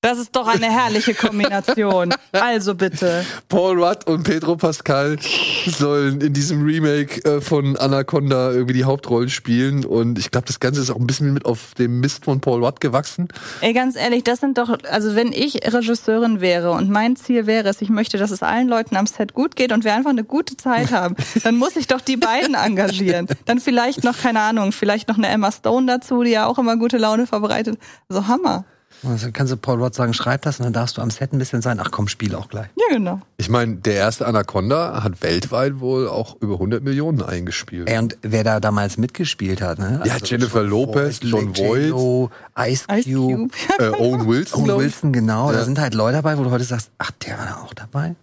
[0.04, 2.12] Das ist doch eine herrliche Kombination.
[2.32, 3.24] Also bitte.
[3.50, 5.20] Paul Rudd und Pedro Pascal
[5.68, 9.86] sollen in diesem Remake äh, von Anaconda irgendwie die Hauptrollen spielen.
[9.86, 12.66] Und ich glaube, das Ganze ist auch ein bisschen mit auf dem Mist von Paul
[12.66, 13.28] Rudd gewachsen.
[13.60, 17.70] Ey, ganz ehrlich, das sind doch, also wenn ich Regisseurin wäre und mein Ziel wäre
[17.70, 20.24] es, ich möchte, dass es allen Leuten am Set gut geht und wir einfach eine
[20.24, 23.28] gute Zeit haben, dann muss ich doch die beiden engagieren.
[23.46, 26.78] Dann vielleicht noch, keine Ahnung, vielleicht noch eine Emma Stone dazu, die ja auch immer
[26.78, 27.78] gute Laune verbreitet.
[28.10, 28.66] Also Hammer.
[29.08, 31.40] Also kannst du Paul Rudd sagen, schreib das und dann darfst du am Set ein
[31.40, 31.80] bisschen sein.
[31.80, 32.68] Ach komm, spiel auch gleich.
[32.76, 33.22] Ja, genau.
[33.38, 37.90] Ich meine, der erste Anaconda hat weltweit wohl auch über 100 Millionen eingespielt.
[37.90, 40.02] Ey, und wer da damals mitgespielt hat, ne?
[40.06, 42.32] Ja, Jennifer Lopez, John Voight.
[42.60, 43.54] Ice Ice Cube, Cube.
[43.80, 44.80] äh, Owen Wilson, Owen.
[44.80, 45.52] Wilson, genau.
[45.52, 45.58] Ja.
[45.58, 48.16] Da sind halt Leute dabei, wo du heute sagst, ach, der war da auch dabei.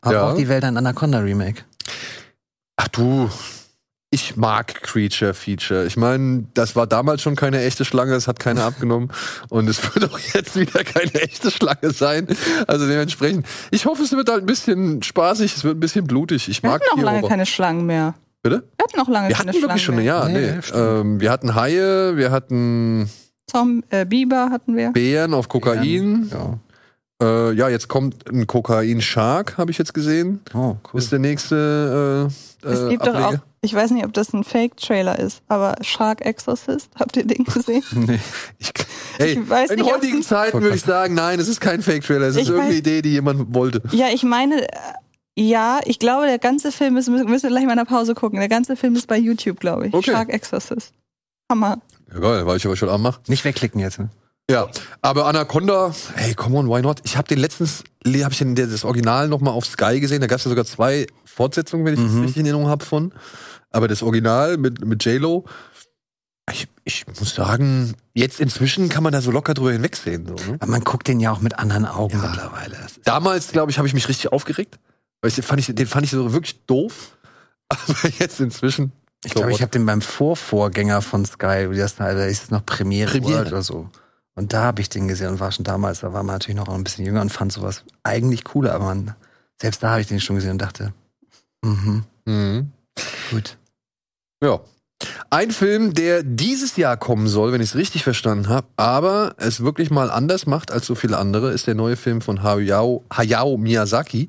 [0.00, 0.30] Aber Ja.
[0.30, 1.62] auch die Welt ein Anaconda Remake.
[2.76, 3.28] Ach du,
[4.10, 5.84] ich mag Creature Feature.
[5.86, 9.10] Ich meine, das war damals schon keine echte Schlange, es hat keiner abgenommen
[9.50, 12.26] und es wird auch jetzt wieder keine echte Schlange sein.
[12.66, 16.48] Also dementsprechend, ich hoffe, es wird halt ein bisschen spaßig, es wird ein bisschen blutig.
[16.48, 18.14] Ich Wir mag hatten noch lange keine Schlangen mehr.
[18.42, 18.62] Bitte?
[18.76, 20.04] Wir hatten noch lange Wir keine hatten Schlangen wirklich schon, mehr.
[20.04, 20.78] ja, Nee, nee.
[20.78, 23.10] ähm, wir hatten Haie, wir hatten
[23.50, 24.90] Tom, äh, Biber hatten wir.
[24.92, 26.30] Bären auf Kokain.
[26.30, 26.58] Ja.
[27.20, 30.40] Äh, ja, jetzt kommt ein Kokain-Shark, habe ich jetzt gesehen.
[30.54, 30.98] Oh, cool.
[31.00, 32.30] Ist der nächste
[32.62, 33.42] äh, Es äh, gibt doch auch, Ableger.
[33.60, 37.82] Ich weiß nicht, ob das ein Fake-Trailer ist, aber Shark Exorcist, habt ihr den gesehen?
[37.94, 38.18] Nee.
[38.58, 38.72] Ich,
[39.18, 42.26] ey, Ich weiß in nicht, heutigen Zeiten würde ich sagen, nein, es ist kein Fake-Trailer,
[42.28, 43.82] es ist Ich irgendeine weiß- Idee, die jemand wollte.
[43.92, 44.68] ja, ich meine, äh,
[45.36, 48.38] ja, ich glaube, der ganze Film ist, müssen wir gleich mal in der Pause gucken,
[48.40, 49.94] der ganze Film ist bei YouTube, glaube ich.
[49.94, 50.10] Okay.
[50.12, 50.92] Shark Exorcist.
[51.50, 51.78] Hammer.
[52.12, 53.20] Ja, geil, weil ich aber schon anmache.
[53.28, 53.98] Nicht wegklicken jetzt.
[53.98, 54.08] Ne?
[54.50, 54.68] Ja,
[55.02, 57.00] aber Anaconda, hey, come on, why not?
[57.04, 60.22] Ich habe den letztens, habe ich den, das Original noch mal auf Sky gesehen.
[60.22, 62.20] Da gab es ja sogar zwei Fortsetzungen, wenn ich das Mhm.
[62.22, 63.12] richtig in Erinnerung habe von.
[63.70, 65.44] Aber das Original mit mit J Lo,
[66.50, 70.26] ich, ich muss sagen, jetzt inzwischen kann man da so locker drüber hinwegsehen.
[70.26, 70.56] So, ne?
[70.60, 72.28] Aber man guckt den ja auch mit anderen Augen Ja.
[72.30, 72.76] mittlerweile.
[72.82, 74.78] Das Damals, glaube ich, habe ich mich richtig aufgeregt,
[75.20, 77.18] weil ich, den fand ich, den fand ich so wirklich doof.
[77.68, 78.92] Aber jetzt inzwischen.
[79.24, 79.60] Ich glaube, ich what?
[79.60, 83.46] habe den beim Vorvorgänger von Sky, wie das da ist es noch Premiere, Premiere.
[83.46, 83.90] Oder so.
[84.38, 86.68] Und da habe ich den gesehen und war schon damals, da war man natürlich noch
[86.68, 89.16] ein bisschen jünger und fand sowas eigentlich cooler, aber man,
[89.60, 90.94] selbst da habe ich den schon gesehen und dachte,
[91.64, 92.70] mhm, Mhm.
[93.32, 93.58] gut.
[94.40, 94.60] Ja.
[95.30, 99.64] Ein Film, der dieses Jahr kommen soll, wenn ich es richtig verstanden habe, aber es
[99.64, 103.56] wirklich mal anders macht als so viele andere, ist der neue Film von Hayao, Hayao
[103.56, 104.28] Miyazaki.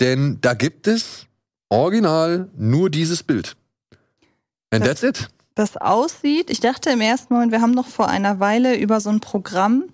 [0.00, 1.26] Denn da gibt es
[1.68, 3.54] original nur dieses Bild.
[4.70, 5.28] And that's it.
[5.54, 6.50] Das aussieht.
[6.50, 9.84] Ich dachte im ersten Moment, wir haben noch vor einer Weile über so ein Programm,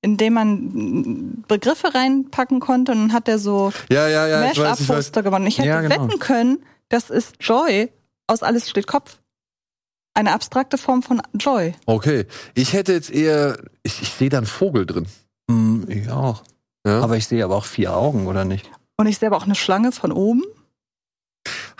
[0.00, 4.50] in dem man Begriffe reinpacken konnte und dann hat er so Ja, ja, ja, ich
[4.50, 4.78] weiß, ich weiß.
[4.80, 5.46] Mash-up-Poster gewonnen.
[5.46, 5.94] Ich hätte Ja, genau.
[6.08, 7.90] wetten können, das ist Joy
[8.26, 9.18] aus Alles steht Kopf.
[10.14, 11.74] Eine abstrakte Form von Joy.
[11.86, 12.26] Okay.
[12.54, 15.06] Ich hätte jetzt eher, ich, ich sehe da einen Vogel drin.
[15.48, 16.42] Mm, ich auch.
[16.86, 17.00] Ja?
[17.00, 18.70] Aber ich sehe aber auch vier Augen, oder nicht?
[18.98, 20.42] Und ich sehe aber auch eine Schlange von oben.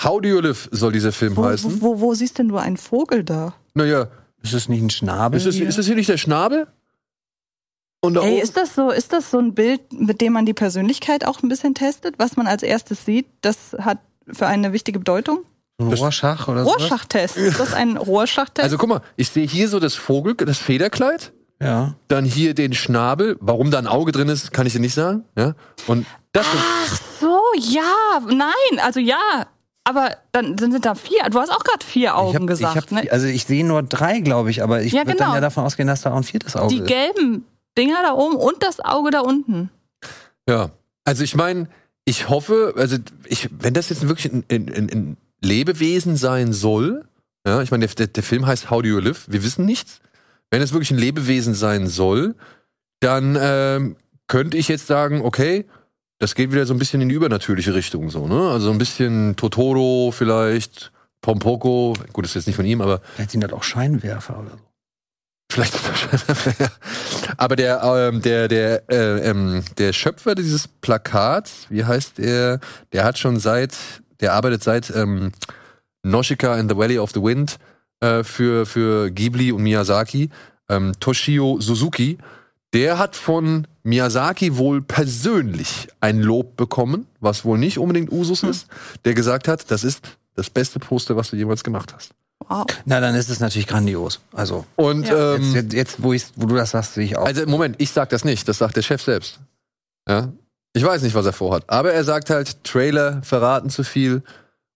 [0.03, 1.81] How Do You Live soll dieser Film Wo, heißen.
[1.83, 3.55] wo, wo siehst denn du einen Vogel da?
[3.75, 4.09] Naja,
[4.43, 5.37] Ist es nicht ein Schnabel?
[5.39, 5.69] ist das, hier?
[5.69, 6.67] ist das hier nicht der Schnabel?
[8.01, 10.55] Und da Ey, ist das so, ist das so ein Bild, mit dem man die
[10.55, 12.17] Persönlichkeit auch ein bisschen testet?
[12.19, 13.99] Was man als erstes sieht, das hat
[14.31, 15.45] für eine wichtige Bedeutung?
[15.79, 16.71] ein das- Rorschach oder so?
[16.71, 17.37] Rohrschachtest.
[17.37, 18.63] Ist das ein Rohrschachtest?
[18.65, 21.95] Also guck mal, ich sehe hier so das Vogel, das Federkleid, Ja.
[22.09, 23.37] dann hier den Schnabel.
[23.41, 25.25] Warum da ein Auge drin ist, kann ich dir nicht sagen.
[25.37, 25.55] Ja?
[25.87, 29.47] Und das Ach so, ja, nein, also ja.
[29.85, 31.25] Aber dann sind da vier.
[31.31, 33.11] Du hast auch gerade vier Augen ich hab, gesagt, ich hab, ne?
[33.13, 35.27] Also ich sehe nur drei, glaube ich, aber ich Ja, würde genau.
[35.27, 36.87] dann ja davon ausgehen, dass da auch ein viertes Auge Die ist.
[36.87, 37.45] gelben
[37.77, 39.71] Dinger da oben und das Auge da unten.
[40.49, 40.71] ja.
[41.05, 41.67] Also ich meine,
[42.05, 47.05] ich hoffe, also ich, wenn das jetzt wirklich ein, ein, ein, ein Lebewesen sein soll,
[47.45, 50.01] ja, ich meine, der, der, der Film heißt How Do You Live, wir wissen nichts.
[50.53, 52.37] Wenn es wirklich ein Lebewesen sein soll,
[53.01, 53.97] dann ähm,
[54.29, 55.65] könnte ich jetzt sagen, okay,
[56.23, 58.51] das geht wieder so ein bisschen in die übernatürliche Richtung, so, ne?
[58.53, 63.33] Also ein bisschen Totoro vielleicht, Pompoko, gut, das ist jetzt nicht von ihm, aber Vielleicht
[63.33, 64.59] sind das auch Scheinwerfer oder so.
[65.51, 65.75] Vielleicht
[67.37, 72.61] Aber der, ähm, der, der, äh, ähm, der Schöpfer dieses Plakats, wie heißt der?
[72.93, 73.75] Der hat schon seit,
[74.21, 75.33] der arbeitet seit ähm,
[76.05, 77.59] Noshika in the Valley of the Wind
[77.99, 80.31] äh, für, für Ghibli und Miyazaki,
[80.69, 82.19] ähm, Toshio Suzuki.
[82.75, 88.67] Der hat von Miyazaki wohl persönlich ein Lob bekommen, was wohl nicht unbedingt Usus ist,
[89.05, 90.01] der gesagt hat, das ist
[90.35, 92.13] das beste Poster, was du jemals gemacht hast.
[92.49, 92.67] Wow.
[92.87, 94.21] Na, dann ist es natürlich grandios.
[94.33, 95.35] Also, Und Ja.
[95.35, 97.27] ähm, jetzt, jetzt, wo, wo du das sagst, sehe ich auch.
[97.27, 99.39] Also Moment, ich sag das nicht, das sagt der Chef selbst.
[100.09, 100.33] Ja?
[100.73, 104.23] Ich weiß nicht, was er vorhat, aber er sagt halt, Trailer verraten zu viel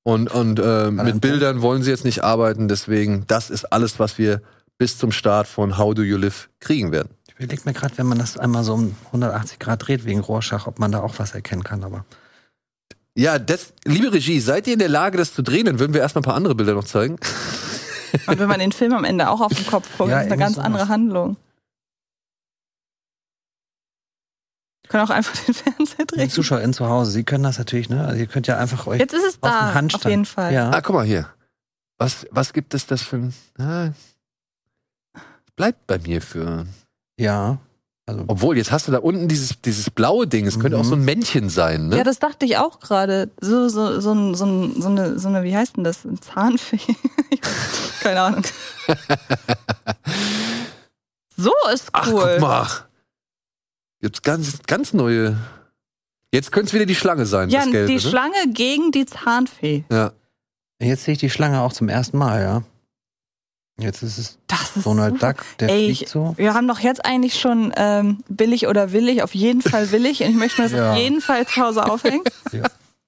[0.03, 1.20] und, und äh, mit Punkt.
[1.22, 4.42] Bildern wollen sie jetzt nicht arbeiten, deswegen das ist alles, was wir
[4.78, 7.09] bis zum Start von How Do You Live kriegen werden.
[7.39, 10.66] Ich überlege mir gerade, wenn man das einmal so um 180 Grad dreht wegen Rorschach,
[10.66, 11.84] ob man da auch was erkennen kann.
[11.84, 12.05] Aber
[13.14, 15.66] Ja, das, liebe Regie, seid ihr in der Lage, das zu drehen?
[15.66, 17.16] Dann würden wir erstmal ein paar andere Bilder noch zeigen.
[18.26, 20.39] Und wenn man den Film am Ende auch auf den Kopf guckt, Ja, ist eine
[20.39, 20.64] ganz sowas.
[20.66, 21.37] andere Handlung.
[24.82, 26.30] Wir können auch einfach den Fernseher die drehen.
[26.30, 28.07] ZuschauerInnen zu Hause, Sie können das natürlich, ne?
[28.07, 30.05] Also ihr könnt ja einfach euch Jetzt ist es auf da, Handstand.
[30.07, 30.53] auf jeden Fall.
[30.55, 30.70] Ja.
[30.70, 31.28] Ah, guck mal hier.
[31.99, 33.34] Was, was gibt es das für ein.
[33.59, 33.91] Ah,
[35.57, 36.66] bleibt bei mir für.
[37.18, 37.58] Ja.
[38.08, 40.46] Also, Obwohl, jetzt hast du da unten dieses, dieses blaue Ding.
[40.46, 40.82] Es könnte Mhm.
[40.82, 41.96] auch so ein Männchen sein, ne?
[41.98, 43.30] Ja, das dachte ich auch gerade.
[43.40, 46.04] So, so, so, ein- so, ein- so, eine, so eine, wie heißt denn das?
[46.04, 46.78] Ein Zahnfee?
[48.00, 48.42] Keine Ahnung.
[51.38, 52.30] So ist Ach, cool.
[52.32, 52.66] guck mal.
[54.00, 55.36] Gibt's ganz, ganz neue.
[56.32, 57.88] Jetzt könnte es wieder die Schlange sein, ja, das Gelbe.
[57.88, 58.00] die ne?
[58.00, 59.84] Schlange gegen die Zahnfee.
[59.90, 60.12] Ja.
[60.80, 62.62] Jetzt sehe ich die Schlange auch zum ersten Mal, ja.
[63.79, 65.35] Jetzt ist es Das ist Donald super.
[65.35, 66.33] Duck, der Ey, fliegt so.
[66.39, 70.22] wir haben doch jetzt eigentlich schon ähm, billig oder willig, auf jeden Fall willig.
[70.22, 70.93] Und ich möchte mir das Ja.
[70.93, 72.22] auf jeden Fall zu Hause aufhängen.
[72.53, 72.62] Ja.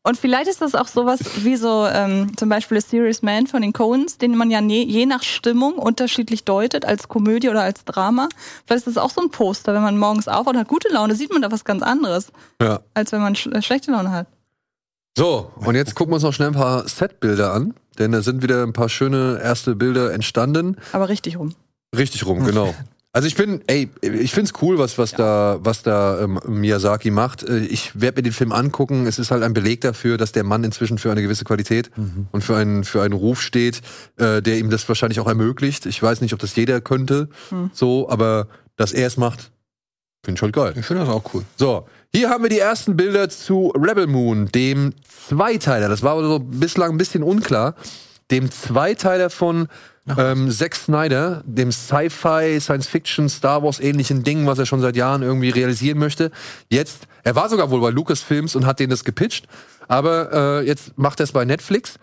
[0.04, 3.60] Und vielleicht ist das auch sowas wie so ähm, zum Beispiel The Serious Man von
[3.62, 7.84] den Coens, den man ja ne, je nach Stimmung unterschiedlich deutet, als Komödie oder als
[7.84, 8.28] Drama.
[8.66, 11.14] Vielleicht ist das auch so ein Poster, wenn man morgens aufwacht und hat gute Laune,
[11.14, 12.28] sieht man da was ganz anderes,
[12.62, 12.80] Ja.
[12.94, 14.26] als wenn man sch äh, schlechte Laune hat.
[15.16, 18.42] So, und jetzt gucken wir uns noch schnell ein paar Setbilder an, denn da sind
[18.42, 20.76] wieder ein paar schöne erste Bilder entstanden.
[20.92, 21.54] Aber richtig rum.
[21.96, 22.74] Richtig rum, genau.
[23.10, 27.42] Also ich bin, ey, ich find's cool, was was da was da ähm, Miyazaki macht.
[27.42, 29.06] Äh, Ich werde mir den Film angucken.
[29.06, 31.90] Es ist halt ein Beleg dafür, dass der Mann inzwischen für eine gewisse Qualität
[32.30, 33.80] und für einen für einen Ruf steht,
[34.18, 35.86] äh, der ihm das wahrscheinlich auch ermöglicht.
[35.86, 37.30] Ich weiß nicht, ob das jeder könnte,
[37.72, 38.46] so, aber
[38.76, 39.50] dass er es macht,
[40.22, 40.74] finde ich halt geil.
[40.78, 41.44] Ich finde das auch cool.
[41.56, 45.88] So, hier haben wir die ersten Bilder zu Rebel Moon, dem Zweiteiler.
[45.88, 47.74] Das war aber so bislang ein bisschen unklar.
[48.30, 49.68] Dem Zweiteiler von
[50.16, 55.22] ähm, Zack Snyder, dem Sci-Fi, Science-Fiction, Star Wars ähnlichen Ding, was er schon seit Jahren
[55.22, 56.30] irgendwie realisieren möchte.
[56.68, 59.46] Jetzt, er war sogar wohl bei Lucasfilms und hat denen das gepitcht,
[59.86, 61.98] aber äh, jetzt macht er es bei Netflix.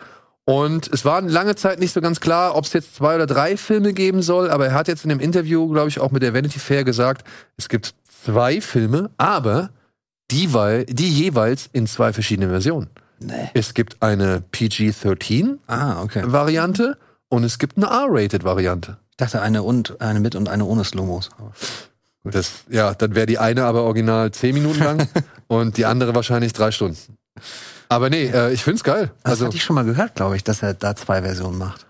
[0.47, 3.57] Und es war lange Zeit nicht so ganz klar, ob es jetzt zwei oder drei
[3.57, 6.35] Filme geben soll, aber er hat jetzt in dem Interview, glaube ich, auch mit der
[6.35, 7.25] Vanity Fair gesagt,
[7.57, 7.95] es gibt
[8.25, 9.71] zwei Filme, aber
[10.31, 12.89] die, wei- die jeweils in zwei verschiedenen Versionen.
[13.19, 13.49] Nee.
[13.53, 16.99] Es gibt eine PG-13-Variante Ah, okay.
[17.29, 18.97] und es gibt eine R-Rated-Variante.
[19.11, 21.29] Ich dachte eine und eine mit und eine ohne Slomos.
[22.23, 25.07] Das, ja, dann wäre die eine aber original zehn Minuten lang
[25.47, 26.97] und die andere wahrscheinlich drei Stunden.
[27.87, 29.11] Aber nee, äh, ich find's geil.
[29.23, 31.84] Das Also hatte ich schon mal gehört, glaube ich, dass er da zwei Versionen macht.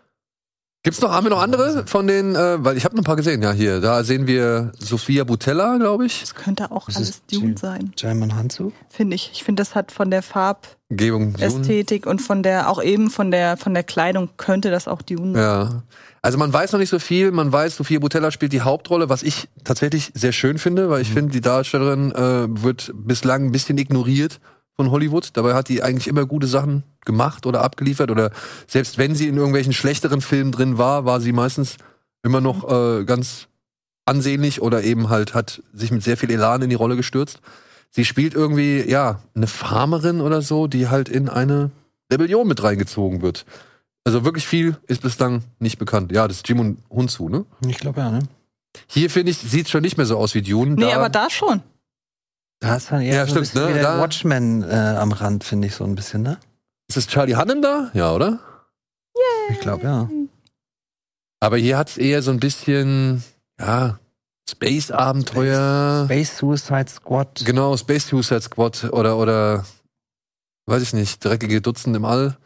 [0.85, 3.17] Gibt's noch, haben wir noch andere von den, äh, weil ich habe noch ein paar
[3.17, 3.81] gesehen, ja hier.
[3.81, 6.21] Da sehen wir Sophia Butella, glaube ich.
[6.21, 8.71] Das könnte auch Das alles Dune sein, Jaiman Hanzu?
[8.89, 9.31] finde ich.
[9.33, 11.33] Ich finde, das hat von der Farb Gebung.
[11.33, 11.43] Dune.
[11.45, 15.33] Ästhetik und von der, auch eben von der, von der Kleidung könnte das auch Dune
[15.33, 15.41] sein.
[15.41, 15.83] Ja.
[16.21, 17.31] Also man weiß noch nicht so viel.
[17.31, 21.11] Man weiß, Sophia Butella spielt die Hauptrolle, was ich tatsächlich sehr schön finde, weil ich
[21.11, 24.39] finde, die Darstellerin äh, wird bislang ein bisschen ignoriert
[24.75, 25.29] von Hollywood.
[25.33, 28.11] Dabei hat die eigentlich immer gute Sachen gemacht oder abgeliefert.
[28.11, 28.31] Oder
[28.67, 31.77] selbst wenn sie in irgendwelchen schlechteren Filmen drin war, war sie meistens
[32.23, 33.47] immer noch äh, ganz
[34.05, 37.39] ansehnlich oder eben halt hat sich mit sehr viel Elan in die Rolle gestürzt.
[37.89, 41.71] Sie spielt irgendwie, ja, eine Farmerin oder so, die halt in eine
[42.11, 43.45] Rebellion mit reingezogen wird.
[44.03, 46.11] Also wirklich viel ist bislang nicht bekannt.
[46.11, 47.45] Ja, das ist Jim Hunzu, ne?
[47.67, 48.19] Ich glaube ja, ne?
[48.87, 50.75] Hier finde ich, sieht schon nicht mehr so aus wie Dune.
[50.75, 51.61] Nee, aber da schon.
[52.65, 53.81] Da ist dann eher Ja, so ein stimmt, ne?
[53.81, 56.37] Da- Watchmen äh, am Rand, finde ich so ein bisschen, ne?
[56.87, 57.89] ist das Charlie Hunnam da?
[57.93, 58.39] Ja, oder?
[59.49, 60.09] Ich glaube, ja.
[61.39, 63.23] Aber hier hat es eher so ein bisschen,
[63.59, 63.99] ja,
[64.49, 66.05] Space-Abenteuer.
[66.05, 67.43] Space Suicide Squad.
[67.45, 69.65] Genau, Space Suicide Squad oder, oder,
[70.67, 72.37] weiß ich nicht, dreckige Dutzend im All.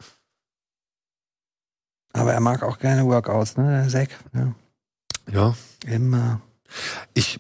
[2.13, 3.82] Aber er mag auch gerne Workouts, ne?
[3.84, 4.09] Der Zack.
[4.34, 4.53] Ja.
[5.32, 5.55] Ja,
[5.86, 6.41] Immer.
[7.13, 7.39] ich,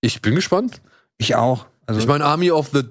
[0.00, 0.80] ich bin gespannt.
[1.18, 1.66] Ich auch.
[1.86, 2.82] Also, ich meine, Army of the,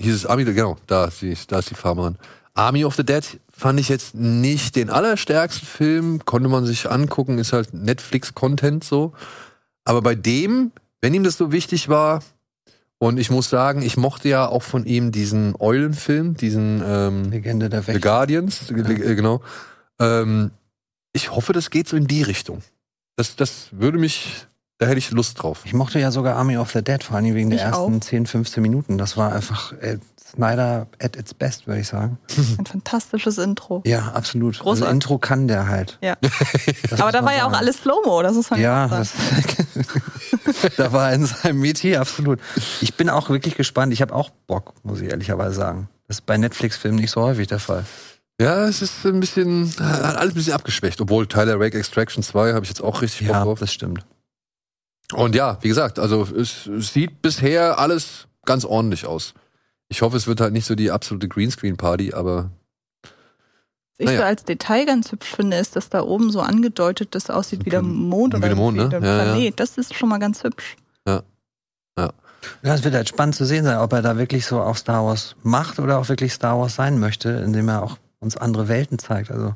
[0.00, 2.16] hieß es Army, genau, da ist die, da ist die Farmerin.
[2.54, 7.38] Army of the Dead fand ich jetzt nicht den allerstärksten Film, konnte man sich angucken,
[7.38, 9.12] ist halt Netflix-Content so.
[9.84, 12.22] Aber bei dem, wenn ihm das so wichtig war,
[12.98, 17.68] und ich muss sagen, ich mochte ja auch von ihm diesen Eulenfilm, diesen ähm, Legende
[17.68, 18.00] der The Wächter.
[18.00, 18.74] Guardians, äh,
[19.16, 19.42] genau.
[19.98, 20.52] Ähm,
[21.12, 22.62] ich hoffe, das geht so in die Richtung.
[23.16, 24.46] Das, das würde mich,
[24.82, 25.60] da hätte ich Lust drauf.
[25.64, 28.00] Ich mochte ja sogar Army of the Dead, vor allem wegen der Ich ersten auch.
[28.00, 28.98] 10, 15 Minuten.
[28.98, 29.98] Das war einfach äh,
[30.34, 32.18] Snyder at its best, würde ich sagen.
[32.58, 33.82] Ein fantastisches Intro.
[33.84, 34.54] Ja, absolut.
[34.54, 34.92] Also Großartig.
[34.94, 35.98] Intro kann der halt.
[36.02, 36.16] Ja.
[36.90, 39.08] Das Aber da war ja auch alles Slow-Mo, das muss man Ja, sagen.
[39.74, 42.38] das, da war er in seinem Metier, absolut.
[42.80, 43.92] Ich bin auch wirklich gespannt.
[43.92, 45.88] Ich habe auch Bock, muss ich ehrlicherweise sagen.
[46.08, 47.84] Das ist bei Netflix-Filmen nicht so häufig der Fall.
[48.40, 51.00] Ja, es ist ein bisschen, hat alles ein bisschen abgeschwächt.
[51.00, 53.58] Obwohl Tyler Rake Extraction 2 habe ich jetzt auch richtig Bock Ja, drauf.
[53.60, 54.04] das stimmt.
[55.14, 59.34] Und ja, wie gesagt, also es, es sieht bisher alles ganz ordentlich aus.
[59.88, 62.50] Ich hoffe, es wird halt nicht so die absolute Greenscreen-Party, aber
[63.02, 63.10] Was
[63.98, 64.18] ich Naja.
[64.18, 67.70] so als Detail ganz hübsch finde, ist, dass da oben so angedeutet das aussieht wie
[67.70, 68.88] der Mond wie oder der Mond, ne?
[68.88, 69.22] der Ja, ja.
[69.24, 69.60] Planet.
[69.60, 70.76] Das ist schon mal ganz hübsch.
[72.62, 75.04] Ja, es wird halt spannend zu sehen sein, ob er da wirklich so auch Star
[75.04, 78.98] Wars macht oder auch wirklich Star Wars sein möchte, indem er auch uns andere Welten
[78.98, 79.30] zeigt.
[79.30, 79.54] Also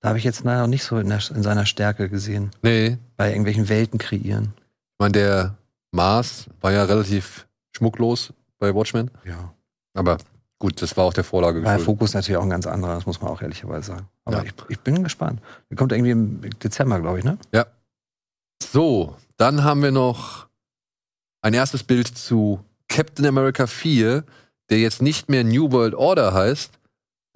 [0.00, 2.98] da habe ich jetzt leider noch nicht so in, der, in seiner Stärke gesehen, nee.
[3.16, 4.52] bei irgendwelchen Welten kreieren.
[4.94, 5.58] Ich meine, der
[5.92, 7.46] Mars war ja relativ
[7.76, 9.10] schmucklos bei Watchmen.
[9.24, 9.52] Ja.
[9.94, 10.18] Aber
[10.60, 11.84] gut, das war auch der Vorlage Weil der.
[11.84, 14.08] Fokus natürlich auch ein ganz anderer, das muss man auch ehrlicherweise sagen.
[14.24, 14.44] Aber Ja.
[14.44, 15.40] ich, ich bin gespannt.
[15.68, 17.38] Der kommt irgendwie im Dezember, glaube ich, ne?
[18.62, 20.46] So, dann haben wir noch
[21.42, 24.24] ein erstes Bild zu Captain America 4,
[24.70, 26.78] der jetzt nicht mehr New World Order heißt,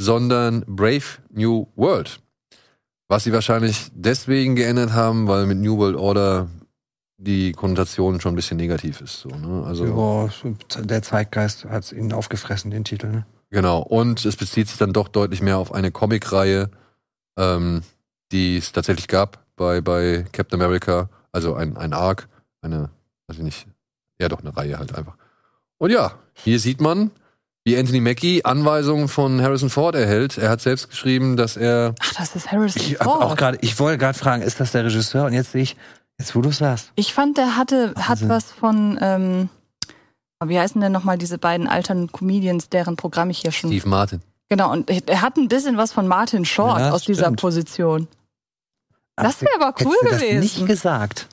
[0.01, 2.21] sondern Brave New World.
[3.09, 6.49] Was sie wahrscheinlich deswegen geändert haben, weil mit New World Order
[7.19, 9.21] die Konnotation schon ein bisschen negativ ist.
[9.21, 9.65] So, ne?
[9.67, 10.31] Also
[10.75, 13.09] Ja, der Zeitgeist hat es ihnen aufgefressen, den Titel.
[13.09, 13.27] Ne?
[13.51, 16.71] Genau, und es bezieht sich dann doch deutlich mehr auf eine Comicreihe,
[17.37, 17.83] ähm,
[18.31, 22.29] die es tatsächlich gab bei, bei Captain America, also ein, ein Arc,
[22.63, 22.91] eine,
[23.27, 23.67] weiß ich nicht,
[24.21, 25.17] ja doch eine Reihe halt einfach.
[25.79, 27.11] Und ja, hier sieht man,
[27.65, 30.39] wie Anthony Mackie Anweisungen von Harrison Ford erhält.
[30.39, 33.39] Er hat selbst geschrieben, dass er Ach, das ist Harrison Ich, hab auch Ford.
[33.39, 35.25] grad, ich wollte gerade fragen, ist das der Regisseur?
[35.27, 35.77] Und jetzt sehe ich,
[36.19, 36.91] jetzt wo du sagst.
[36.97, 39.49] Ich fand, der hatte, hat was von, ähm,
[40.45, 43.71] wie heißen denn nochmal diese beiden alternden Comedians, deren Programm ich hier schon.
[43.71, 44.21] Steve Martin.
[44.49, 47.41] Genau, und er hat ein bisschen was von Martin Short Ja, aus dieser stimmt.
[47.41, 48.09] Position.
[49.17, 50.41] Das wäre aber cool hättest du das gewesen.
[50.41, 51.29] nicht gesagt.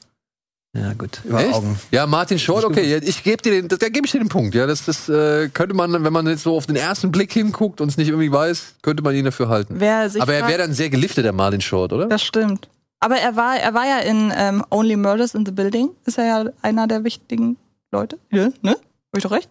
[0.76, 1.22] Ja, gut.
[1.24, 1.54] Über Echt?
[1.54, 1.80] Augen.
[1.92, 4.56] Ja, Martin Short, okay, ich gebe dir den, da gebe ich dir den Punkt.
[4.56, 7.80] Ja, das, das äh, könnte man, wenn man jetzt so auf den ersten Blick hinguckt
[7.80, 9.76] und es nicht irgendwie weiß, könnte man ihn dafür halten.
[9.78, 12.08] Wer sich Aber er wäre dann sehr gelifteter Martin Short, oder?
[12.08, 12.68] Das stimmt.
[13.00, 15.90] Aber er war, er war ja in ähm, Only Murders in the Building.
[16.06, 17.58] Ist er ja einer der wichtigen
[17.92, 18.18] Leute.
[18.32, 18.72] Ja, ne?
[18.72, 19.50] Hab ich doch recht?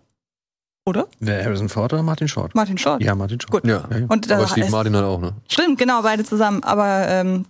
[0.86, 1.08] Oder?
[1.20, 2.54] Wer Harrison Ford oder Martin Short?
[2.54, 3.02] Martin Short.
[3.02, 3.50] Ja, Martin Short.
[3.50, 3.64] Gut.
[3.64, 3.88] Ja.
[4.08, 5.32] Und da Aber Steve Martin halt auch, ne?
[5.48, 6.62] Stimmt, genau, beide zusammen.
[6.62, 7.46] Aber ähm,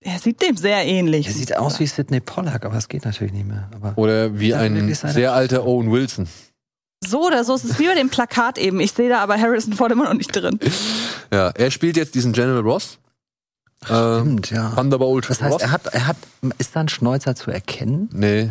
[0.00, 1.26] er sieht dem sehr ähnlich.
[1.26, 3.70] Er sieht aus wie Sidney Pollack, aber es geht natürlich nicht mehr.
[3.74, 6.26] Aber Oder wie ein sehr alter Owen Wilson.
[7.06, 7.54] So oder so.
[7.54, 8.80] Es ist wie bei dem Plakat eben.
[8.80, 10.58] Ich sehe da aber Harrison Ford immer noch nicht drin.
[11.32, 12.98] Ja, er spielt jetzt diesen General Ross.
[13.90, 14.70] Ähm, stimmt, ja.
[14.70, 16.16] Thunderbolt Das heißt, er hat, er hat,
[16.58, 18.08] ist da ein Schnäuzer zu erkennen?
[18.12, 18.50] Nee.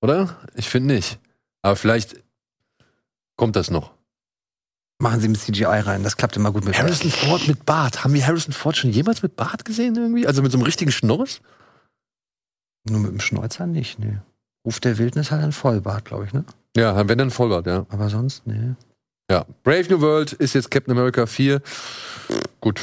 [0.00, 0.36] Oder?
[0.54, 1.18] Ich finde nicht.
[1.62, 2.16] Aber vielleicht
[3.36, 3.92] kommt das noch.
[4.98, 6.78] Machen Sie mit CGI rein, das klappt immer gut mit.
[6.78, 8.04] Harrison Ford mit Bart.
[8.04, 10.26] Haben wir Harrison Ford schon jemals mit Bart gesehen irgendwie?
[10.26, 11.40] Also mit so einem richtigen Schnorres?
[12.88, 14.18] Nur mit dem Schnäuzer nicht, nee.
[14.64, 16.44] Ruf der Wildnis hat einen Vollbart, glaube ich, ne?
[16.76, 17.84] Ja, wenn dann Vollbart, ja.
[17.88, 18.74] Aber sonst, nee.
[19.30, 19.44] Ja.
[19.64, 21.60] Brave New World ist jetzt Captain America 4.
[22.60, 22.80] Gut.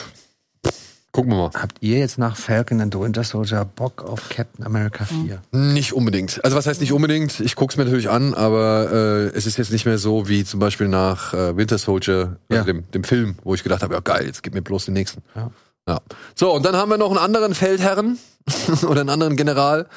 [1.19, 1.51] Gucken wir mal.
[1.61, 5.41] Habt ihr jetzt nach Falcon and the Winter Soldier Bock auf Captain America 4?
[5.51, 6.41] Nicht unbedingt.
[6.45, 7.41] Also was heißt nicht unbedingt?
[7.41, 10.61] Ich guck's mir natürlich an, aber äh, es ist jetzt nicht mehr so wie zum
[10.61, 12.63] Beispiel nach äh, Winter Soldier, also Ja.
[12.63, 15.21] dem, dem Film, wo ich gedacht habe, ja geil, jetzt gib mir bloß den nächsten.
[15.35, 15.51] Ja.
[15.89, 15.99] Ja.
[16.35, 18.17] So, und dann haben wir noch einen anderen Feldherren
[18.87, 19.89] oder einen anderen General,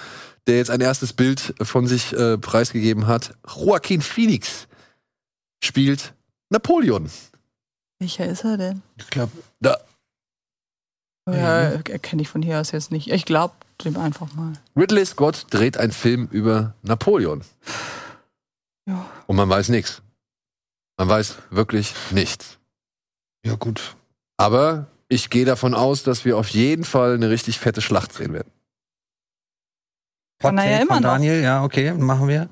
[0.48, 3.34] der jetzt ein erstes Bild von sich äh, preisgegeben hat.
[3.48, 4.66] Joaquin Phoenix
[5.62, 6.14] spielt
[6.50, 7.08] Napoleon.
[8.00, 8.82] Welcher ist er denn?
[8.98, 9.30] Ich glaube,
[9.60, 9.76] Da.
[11.28, 13.10] Ja, erkenne ich von hier aus jetzt nicht.
[13.10, 13.54] Ich glaube
[13.84, 14.52] dem einfach mal.
[14.76, 17.42] Ridley Scott dreht einen Film über Napoleon.
[18.86, 19.06] Ja.
[19.26, 20.02] Und man weiß nichts.
[20.98, 22.58] Man weiß wirklich nichts.
[23.44, 23.96] ja gut.
[24.36, 28.32] Aber ich gehe davon aus, dass wir auf jeden Fall eine richtig fette Schlacht sehen
[28.32, 28.50] werden.
[30.40, 31.10] Kann er ja immer von noch.
[31.10, 32.48] Daniel, ja, okay, machen wir.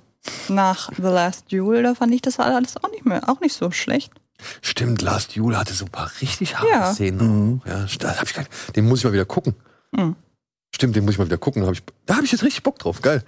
[0.49, 3.71] Nach The Last Duel, da fand ich das alles auch nicht mehr, auch nicht so
[3.71, 4.13] schlecht.
[4.63, 6.93] Stimmt, Last Duel hatte so ein paar richtig harte Ja.
[6.93, 7.51] Szenen.
[7.55, 7.63] Mhm.
[7.67, 8.45] Ja, da hab ich gar,
[8.77, 9.55] den muss ich mal wieder gucken.
[9.93, 10.17] Mhm.
[10.75, 11.63] Stimmt, den muss ich mal wieder gucken.
[11.63, 13.03] Da habe ich, da hab ich jetzt richtig Bock drauf.
[13.03, 13.23] Geil.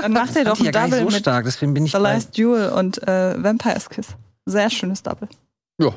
[0.00, 2.14] Dann macht er doch ein ja Double so mit stark, deswegen bin ich The bei,
[2.14, 4.08] Last Duel und äh, Vampire's Kiss.
[4.46, 5.28] Sehr schönes Double.
[5.78, 5.90] Ja,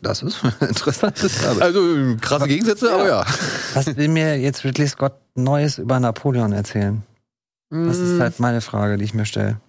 [0.00, 1.62] Das ist interessantes Double.
[1.62, 3.26] also äh, krasse Gegensätze, aber ja.
[3.74, 7.02] Was will mir jetzt Ridley Scott Neues über Napoleon erzählen?
[7.70, 9.60] Das ist Mm, halt meine Frage, die ich mir stelle.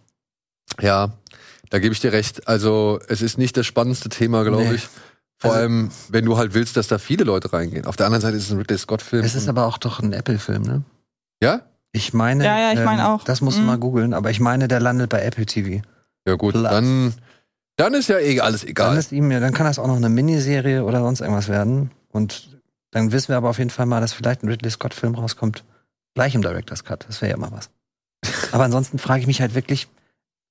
[0.79, 1.09] ja,
[1.69, 2.47] da gebe ich dir recht.
[2.47, 4.73] Also es ist nicht das spannendste Thema, glaube Nee.
[4.75, 4.87] ich.
[5.37, 7.85] Vor Also- allem, wenn du halt willst, dass da viele Leute reingehen.
[7.85, 9.23] Auf der anderen Seite ist es ein Ridley Scott-Film.
[9.23, 10.83] Es ist aber auch doch ein Apple-Film, ne?
[11.41, 11.61] ja?
[11.91, 13.23] Ich meine, Ja, ja, ich meine auch.
[13.23, 13.67] Das musst du Mhm.
[13.67, 15.81] mal googeln, aber ich meine, der landet bei Apple TV.
[16.27, 16.69] Ja gut, Platz.
[16.71, 17.13] dann,
[17.77, 18.97] dann ist ja eh alles Dann egal.
[18.97, 21.89] ist ihm, ja- dann kann das auch noch eine Miniserie oder sonst irgendwas werden.
[22.09, 22.59] Und
[22.91, 25.63] dann wissen wir aber auf jeden Fall mal, dass vielleicht ein Ridley Scott-Film rauskommt,
[26.15, 27.05] gleich im Director's Cut.
[27.07, 27.69] Das wäre ja mal was.
[28.51, 29.87] aber ansonsten frage ich mich halt wirklich,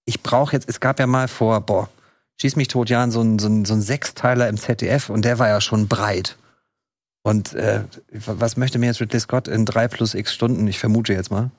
[0.08, 1.90] ich brauche jetzt, es gab ja mal vor, boah,
[2.40, 5.38] schieß mich tot Jahren so ein, so ein, so ein Sechsteiler im ZDF und der
[5.38, 6.38] war ja schon breit.
[7.22, 11.12] Und äh, was möchte mir jetzt Ridley Scott in drei plus x Stunden, ich vermute
[11.12, 11.50] jetzt mal,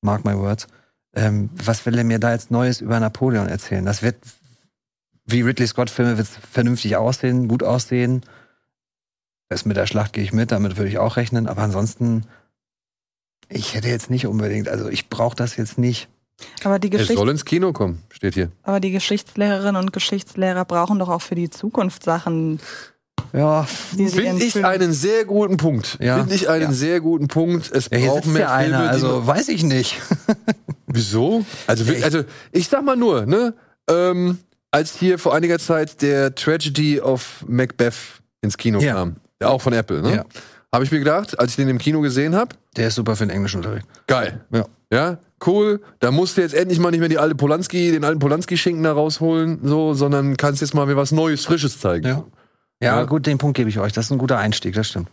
[0.00, 0.68] mark my words,
[1.14, 3.84] ähm, was will er mir da jetzt Neues über Napoleon erzählen?
[3.84, 4.16] Das wird,
[5.26, 8.22] wie Ridley Scott-Filme, wird vernünftig aussehen, gut aussehen.
[9.50, 12.24] Das mit der Schlacht gehe ich mit, damit würde ich auch rechnen, aber ansonsten,
[13.50, 16.08] ich hätte jetzt nicht unbedingt, also ich brauche das jetzt nicht.
[16.64, 18.50] Aber die, Es Geschichts soll ins Kino kommen, steht hier.
[18.62, 22.60] aber die Geschichtslehrerinnen und Geschichtslehrer brauchen doch auch für die Zukunft Sachen,
[23.34, 25.96] Ja, Finde ich einen sehr guten Punkt.
[26.00, 26.18] Ja.
[26.18, 26.72] Finde ich einen Ja.
[26.72, 27.70] sehr guten Punkt.
[27.72, 29.96] Es ja braucht mehr ja Filme, einer, die also weiß ich nicht.
[30.86, 31.44] Wieso?
[31.66, 33.54] Also, Ich- also ich sag mal nur, ne,
[33.88, 34.38] ähm,
[34.70, 37.94] als hier vor einiger Zeit der Tragedy of Macbeth
[38.42, 38.94] ins Kino Ja.
[38.94, 40.24] kam, der auch von Apple, ne, Ja.
[40.72, 43.24] habe ich mir gedacht, als ich den im Kino gesehen habe, Der ist super für
[43.26, 43.86] den englischen Unterricht.
[44.06, 44.64] geil, Ja.
[44.92, 45.80] ja, cool.
[46.00, 48.92] Da musst du jetzt endlich mal nicht mehr die alte Polanski, den alten Polanski-Schinken da
[48.92, 52.06] rausholen, so, sondern kannst jetzt mal mir was Neues, Frisches zeigen.
[52.06, 52.24] Ja.
[52.80, 53.04] Ja, Ja.
[53.04, 53.92] gut, den Punkt gebe ich euch.
[53.92, 55.08] Das ist ein guter Einstieg, das stimmt.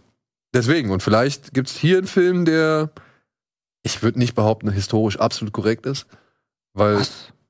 [0.53, 2.89] Deswegen, und vielleicht gibt's hier einen Film, der,
[3.83, 6.07] ich würde nicht behaupten, historisch absolut korrekt ist.
[6.73, 7.01] Weil.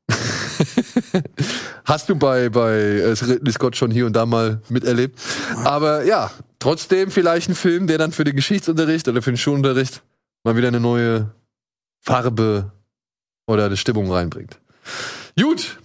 [1.86, 5.20] Hast du bei, bei äh, Ridley Scott schon hier und da mal miterlebt.
[5.64, 10.02] Aber ja, trotzdem vielleicht ein Film, der dann für den Geschichtsunterricht oder für den Schulunterricht
[10.44, 11.32] mal wieder eine neue
[12.02, 12.72] Farbe
[13.48, 14.60] oder eine Stimmung reinbringt.
[15.40, 15.80] Gut,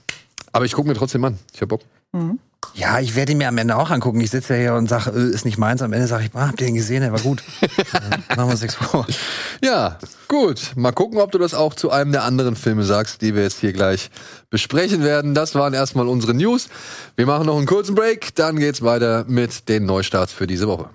[0.53, 1.39] aber ich gucke mir trotzdem an.
[1.53, 1.82] Ich hab Bock.
[2.12, 2.39] Mhm.
[2.73, 4.20] Ja, ich werde ihn mir am Ende auch angucken.
[4.20, 5.82] Ich sitze ja hier und sage, äh, ist nicht meins.
[5.82, 7.03] Am Ende sage ich, ah, habt ihr den gesehen?
[7.03, 7.43] Der war gut.
[7.93, 9.07] Ja, Machen wir nichts vor.
[9.62, 10.73] Ja, gut.
[10.74, 13.61] Mal gucken, ob du das auch zu einem der anderen Filme sagst, die wir jetzt
[13.61, 14.11] hier gleich
[14.51, 15.35] besprechen werden.
[15.35, 16.69] Das waren erstmal unsere News.
[17.16, 20.91] Wir machen noch einen kurzen Break, dann geht's weiter mit den Neustarts für diese Woche.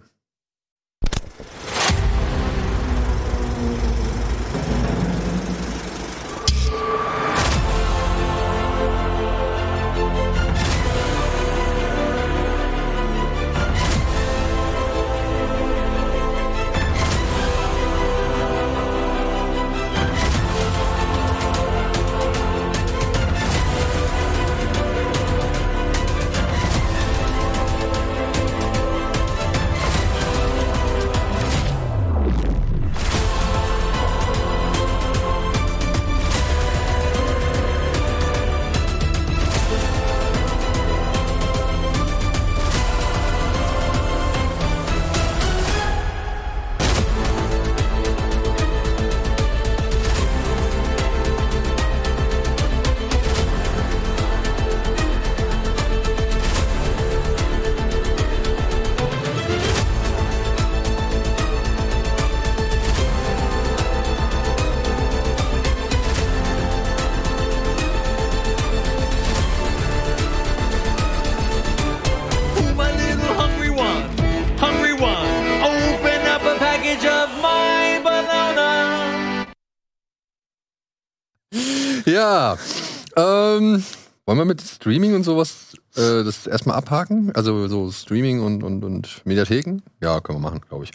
[84.39, 87.31] Wir mit Streaming und sowas äh, das erstmal abhaken?
[87.35, 89.81] Also so Streaming und, und, und Mediatheken?
[90.01, 90.91] Ja, können wir machen, glaube ich.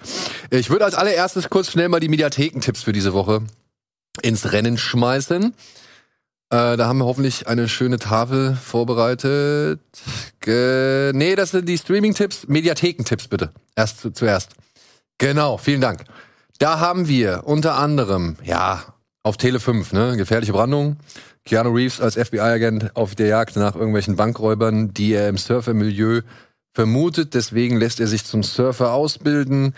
[0.51, 3.43] Ich würde als allererstes kurz schnell mal die Mediathekentipps für diese Woche
[4.23, 5.55] ins Rennen schmeißen.
[6.51, 9.81] Äh, da haben wir hoffentlich eine schöne Tafel vorbereitet.
[10.41, 12.47] Ge nee, das sind die Streaming-Tipps.
[12.49, 13.53] Mediathekentipps bitte.
[13.77, 14.53] Erst zu, zuerst.
[15.19, 16.05] Genau, vielen Dank.
[16.59, 18.85] Da haben wir unter anderem, ja,
[19.23, 20.97] auf Tele 5, ne, gefährliche Brandung.
[21.45, 26.23] Keanu Reeves als FBI-Agent auf der Jagd nach irgendwelchen Bankräubern, die er im Surfermilieu
[26.73, 27.35] vermutet.
[27.35, 29.75] Deswegen lässt er sich zum Surfer ausbilden,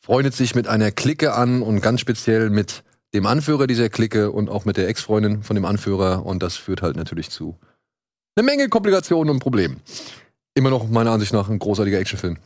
[0.00, 4.50] freundet sich mit einer Clique an und ganz speziell mit dem Anführer dieser Clique und
[4.50, 6.26] auch mit der Ex-Freundin von dem Anführer.
[6.26, 7.56] Und das führt halt natürlich zu
[8.38, 9.80] eine Menge Komplikationen und Problemen.
[10.54, 12.38] Immer noch meiner Ansicht nach ein großartiger Actionfilm.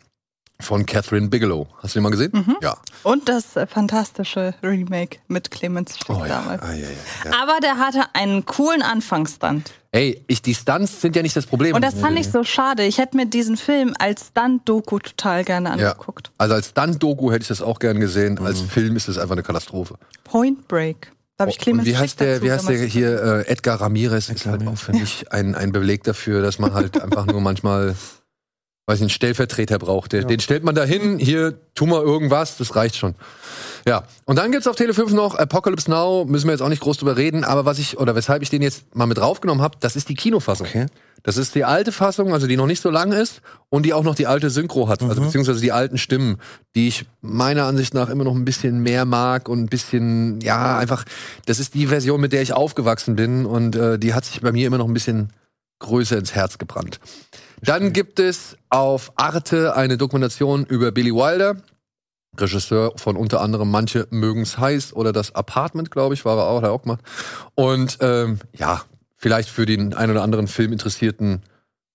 [0.63, 1.67] Von Catherine Bigelow.
[1.83, 2.57] Hast du den mal gesehen?
[2.63, 2.77] Ja.
[3.03, 6.29] Und das äh, fantastische Remake mit Clemens Schick Oh ja.
[6.29, 6.63] damals.
[6.63, 6.89] Ah, ja, ja,
[7.25, 7.43] ja.
[7.43, 9.73] Aber der hatte einen coolen Anfangsstand.
[9.95, 11.75] Ey, ich, die Stunts sind ja nicht das Problem.
[11.75, 12.85] Und das fand ich so schade.
[12.85, 15.91] Ich hätte mir diesen Film als Stunt-Doku total gerne ja.
[15.91, 16.31] angeguckt.
[16.39, 18.39] Also als Stunt-Doku hätte ich das auch gern gesehen.
[18.39, 19.97] Als Film ist es einfach eine Katastrophe.
[20.25, 21.13] Point Break.
[21.37, 23.81] Da habe ich Und Clemens wie heißt der, dazu wie heißt der hier, äh, Edgar
[23.81, 27.41] Ramirez ist halt auch für mich ein, ein Beleg dafür, dass man halt einfach nur
[27.41, 27.95] manchmal,
[28.93, 30.13] weiß nicht, einen Stellvertreter braucht.
[30.13, 33.15] Der, Den stellt man da hin, hier, tu mal irgendwas, das reicht schon.
[33.87, 36.83] Ja, und dann gibt's auf Tele 5 noch Apocalypse Now, müssen wir jetzt auch nicht
[36.83, 39.77] groß drüber reden, aber was ich, oder weshalb ich den jetzt mal mit draufgenommen habe,
[39.81, 40.67] das ist die Kinofassung.
[40.69, 40.87] Okay.
[41.25, 44.03] Das ist die alte Fassung, also die noch nicht so lang ist und die auch
[44.03, 46.39] noch die alte Synchro hat, also beziehungsweise die alten Stimmen,
[46.75, 50.79] die ich meiner Ansicht nach immer noch ein bisschen mehr mag und ein bisschen, ja,
[50.79, 51.05] einfach,
[51.47, 54.51] das ist die Version, mit der ich aufgewachsen bin und äh, die hat sich bei
[54.51, 55.33] mir immer noch ein bisschen
[55.79, 56.99] größer ins Herz gebrannt.
[57.63, 61.57] Dann gibt es auf Arte eine Dokumentation über Billy Wilder,
[62.37, 66.57] Regisseur von unter anderem Manche mögen's heiß oder das Apartment, glaube ich, war er auch,
[66.57, 67.01] hat er auch gemacht.
[67.55, 68.83] Und ähm, ja,
[69.17, 71.43] vielleicht für den ein oder anderen Filminteressierten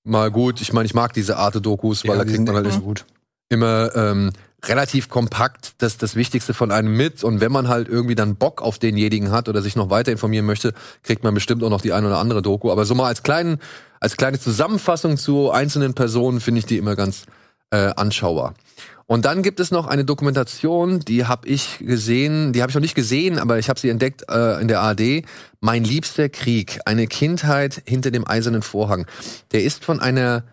[0.04, 0.62] mal gut.
[0.62, 3.06] Ich meine, ich mag diese Arte-Dokus, weil da die kriegt man halt gut.
[3.50, 4.32] immer ähm,
[4.66, 7.24] relativ kompakt das, das Wichtigste von einem mit.
[7.24, 10.46] Und wenn man halt irgendwie dann Bock auf denjenigen hat oder sich noch weiter informieren
[10.46, 10.74] möchte,
[11.04, 12.72] kriegt man bestimmt auch noch die ein oder andere Doku.
[12.72, 13.60] Aber so mal als kleinen,
[14.00, 17.26] als kleine Zusammenfassung zu einzelnen Personen finde ich die immer ganz
[17.72, 18.56] äh, anschaubar.
[19.06, 22.82] Und dann gibt es noch eine Dokumentation, die habe ich gesehen, die habe ich noch
[22.82, 25.24] nicht gesehen, aber ich habe sie entdeckt äh, in der ARD.
[25.62, 29.08] Mein liebster Krieg, eine Kindheit hinter dem eisernen Vorhang.
[29.54, 30.44] Der ist von einer,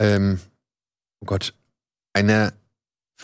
[0.00, 0.40] ähm,
[1.20, 1.54] oh Gott,
[2.14, 2.52] einer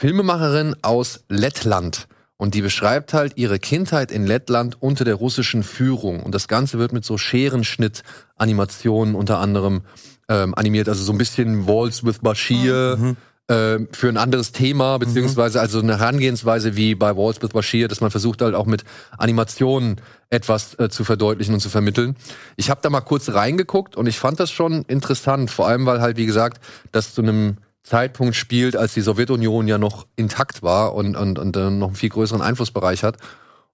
[0.00, 2.08] Filmemacherin aus Lettland.
[2.38, 6.22] Und die beschreibt halt ihre Kindheit in Lettland unter der russischen Führung.
[6.22, 9.82] Und das Ganze wird mit so Scherenschnitt-Animationen unter anderem
[10.30, 10.88] ähm, animiert.
[10.88, 12.96] Also so ein bisschen Waltz with Bashir.
[12.98, 13.16] Mhm.
[13.48, 18.00] äh, Für ein anderes Thema, beziehungsweise also eine Herangehensweise wie bei Waltz with Bashir, dass
[18.00, 18.84] man versucht halt auch mit
[19.18, 20.00] Animationen
[20.30, 22.16] etwas äh, zu verdeutlichen und zu vermitteln.
[22.56, 26.00] Ich habe da mal kurz reingeguckt und ich fand das schon interessant, vor allem weil
[26.00, 30.94] halt, wie gesagt, das zu einem Zeitpunkt spielt, als die Sowjetunion ja noch intakt war
[30.94, 33.16] und, und, und äh, noch einen viel größeren Einflussbereich hat.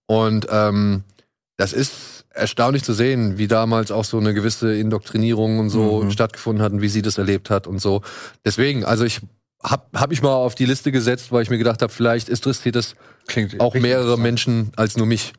[0.07, 1.05] Und ähm,
[1.57, 6.11] das ist erstaunlich zu sehen, wie damals auch so eine gewisse Indoktrinierung und so Mhm.
[6.11, 8.03] stattgefunden hat und wie sie das erlebt hat und so.
[8.45, 9.21] Deswegen, also ich
[9.63, 12.77] hab, hab ich mal auf die Liste gesetzt, weil ich mir gedacht habe, vielleicht interessiert
[12.77, 12.95] das
[13.27, 14.19] Klingt auch mehrere.
[14.19, 15.33] Menschen als nur mich.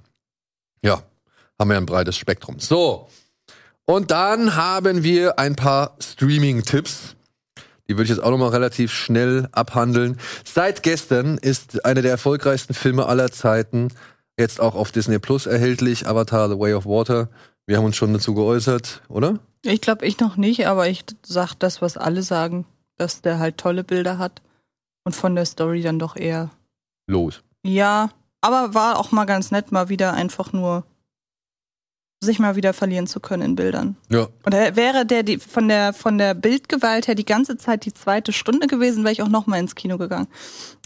[0.83, 1.03] Ja,
[1.59, 2.59] haben wir ein breites Spektrum.
[2.59, 3.07] So.
[3.85, 7.15] Und dann haben wir ein paar Streaming-Tipps.
[7.89, 10.17] Die würde ich jetzt auch noch mal relativ schnell abhandeln.
[10.43, 13.89] Seit gestern ist einer der erfolgreichsten Filme aller Zeiten
[14.37, 16.07] jetzt auch auf Disney Plus erhältlich.
[16.07, 17.29] Avatar: The Way of Water.
[17.65, 19.39] Wir haben uns schon dazu geäußert, oder?
[19.63, 22.65] Ich glaube, ich noch nicht, aber ich sag das, was alle sagen,
[22.97, 24.41] dass der halt tolle Bilder hat
[25.03, 26.49] und von der Story dann doch eher.
[27.07, 27.41] Los.
[27.63, 28.09] Ja,
[28.41, 30.85] aber war auch mal ganz nett, mal wieder einfach nur
[32.23, 33.95] sich mal wieder verlieren zu können in Bildern.
[34.09, 34.27] Ja.
[34.43, 37.93] Und er- wäre der die, von der von der Bildgewalt her die ganze Zeit die
[37.93, 40.27] zweite Stunde gewesen, wäre ich auch noch mal ins Kino gegangen.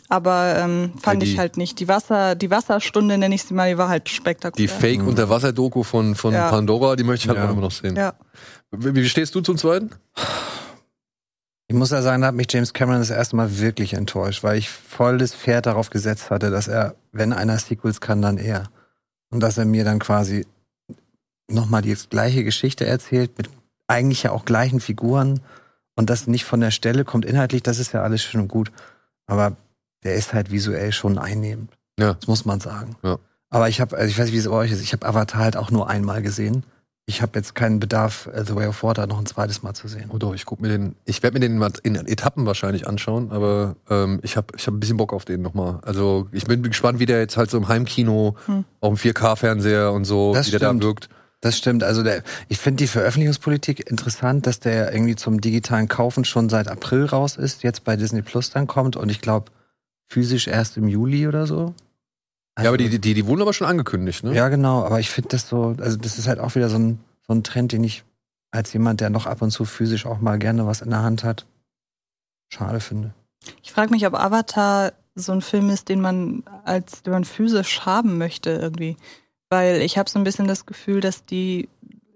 [0.10, 1.80] Aber ähm, fand Ja, die- ich halt nicht.
[1.80, 4.68] Die Wasser, die Wasserstunde nenne ich sie mal, die war halt Die spektakulär.
[4.68, 6.50] Fake-Unterwasser-Doku von, von Ja.
[6.50, 7.48] Pandora, die möchte ich halt Ja.
[7.48, 7.96] auch immer noch sehen.
[7.96, 8.14] ja.
[8.72, 9.92] Wie, wie stehst du zum zweiten?
[11.68, 14.58] Ich muss ja sagen, da hat mich James Cameron das erste Mal wirklich enttäuscht, weil
[14.58, 18.64] ich volles Pferd darauf gesetzt hatte, dass er, wenn einer Sequels kann, dann er.
[19.32, 20.46] Und dass er mir dann quasi
[21.54, 23.50] nochmal die gleiche Geschichte erzählt, mit
[23.88, 25.42] eigentlich ja auch gleichen Figuren
[25.96, 28.72] und das nicht von der Stelle kommt inhaltlich, das ist ja alles schön und gut.
[29.28, 29.56] Aber
[30.04, 31.72] der ist halt visuell schon einnehmend.
[32.00, 32.14] Ja.
[32.16, 32.96] Das muss man sagen.
[33.04, 33.18] Ja.
[33.50, 35.42] Aber ich habe, also ich weiß nicht, wie es bei euch ist, ich habe Avatar
[35.42, 36.64] halt auch nur einmal gesehen.
[37.06, 39.88] Ich habe jetzt keinen Bedarf, äh, The Way of Water noch ein zweites Mal zu
[39.90, 40.10] sehen.
[40.14, 40.96] Oh doch, ich guck mir den.
[41.04, 44.74] Ich werde mir den mal in Etappen wahrscheinlich anschauen, aber ähm, ich habe ich hab
[44.76, 45.80] ein bisschen Bock auf den nochmal.
[45.82, 48.64] Also ich bin gespannt, wie der jetzt halt so im Heimkino, Hm.
[48.80, 50.84] auf dem 4K-Fernseher und so, Das wie der da stimmt.
[50.84, 51.10] wirkt.
[51.42, 51.84] Das stimmt.
[51.84, 56.68] Also der, ich finde die Veröffentlichungspolitik interessant, dass der irgendwie zum digitalen Kaufen schon seit
[56.68, 59.52] April raus ist, jetzt bei Disney Plus dann kommt und ich glaube
[60.08, 61.74] physisch erst im Juli oder so.
[62.60, 64.36] ja, aber die, die, die wurden aber schon angekündigt, ne?
[64.36, 64.84] Ja, genau.
[64.84, 67.44] Aber ich finde das so, also das ist halt auch wieder so ein, so ein
[67.44, 68.04] Trend, den ich
[68.52, 71.24] als jemand, der noch ab und zu physisch auch mal gerne was in der Hand
[71.24, 71.48] hat,
[72.50, 73.14] schade finde.
[73.64, 77.82] Ich frage mich, ob Avatar so ein Film ist, den man als den man physisch
[77.86, 78.98] haben möchte irgendwie,
[79.52, 81.70] weil ich habe so ein bisschen das Gefühl, dass die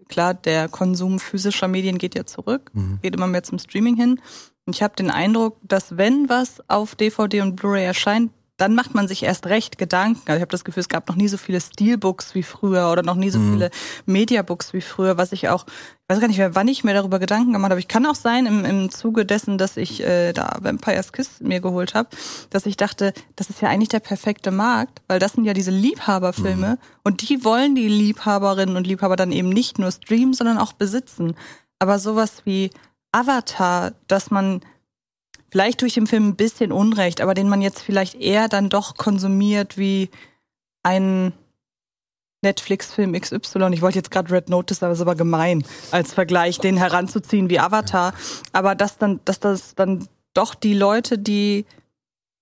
[0.07, 2.99] klar der Konsum physischer Medien geht ja zurück, Mhm.
[3.01, 4.21] geht immer mehr zum Streaming hin.
[4.65, 8.95] Und ich habe den Eindruck, dass wenn was auf DVD und Blu-ray erscheint, dann macht
[8.95, 10.22] man sich erst recht Gedanken.
[10.27, 13.03] Also ich habe das Gefühl, es gab noch nie so viele Steelbooks wie früher oder
[13.03, 13.52] noch nie so Mhm.
[13.53, 13.72] viele
[14.06, 17.19] Mediabooks wie früher, was ich auch, ich weiß gar nicht mehr, wann ich mir darüber
[17.19, 17.80] Gedanken gemacht habe.
[17.82, 21.60] Ich kann auch sein, im, im Zuge dessen, dass ich äh, da Vampire's Kiss mir
[21.60, 22.10] geholt habe,
[22.49, 25.72] dass ich dachte, das ist ja eigentlich der perfekte Markt, weil das sind ja diese
[25.72, 30.72] Liebhaberfilme und die wollen die Liebhaberinnen und Liebhaber dann eben nicht nur streamen, sondern auch
[30.73, 31.36] besitzen.
[31.80, 32.69] Aber sowas wie
[33.11, 34.61] Avatar, dass man
[35.56, 38.98] vielleicht durch den Film ein bisschen Unrecht, aber den man jetzt vielleicht eher dann doch
[38.98, 40.10] konsumiert wie
[40.84, 41.32] ein
[42.41, 43.69] Netflix-Film XY.
[43.72, 47.49] Ich wollte jetzt gerade Red Notice, aber es ist aber gemein, als Vergleich den heranzuziehen
[47.49, 48.14] wie Avatar.
[48.52, 51.65] Aber dass dann, dass das dann doch die Leute, die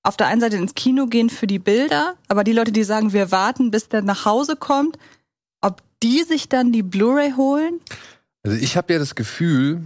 [0.01, 3.13] auf der einen Seite ins Kino gehen für die Bilder, aber die Leute, die sagen,
[3.13, 4.97] wir warten, bis der nach Hause kommt,
[5.61, 7.79] ob die sich dann die Blu-ray holen?
[8.41, 9.83] Also ich habe ja das Gefühl,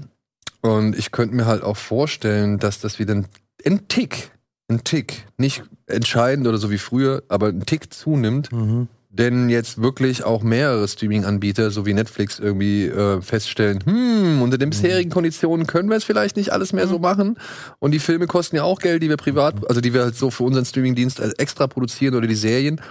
[0.61, 3.25] und ich könnte mir halt auch vorstellen, dass das wieder ein,
[3.65, 4.31] ein Tick,
[4.69, 8.87] ein Tick, nicht entscheidend oder so wie früher, aber ein Tick zunimmt, Mhm.
[9.09, 14.69] denn jetzt wirklich auch mehrere Streaming-Anbieter, so wie Netflix, irgendwie äh, feststellen, hm, unter den
[14.69, 17.37] bisherigen Konditionen können wir es vielleicht nicht alles mehr so machen.
[17.79, 20.29] Und die Filme kosten ja auch Geld, die wir privat, also die wir halt so
[20.29, 22.81] für unseren Streaming-Dienst äh, extra produzieren oder die Serien.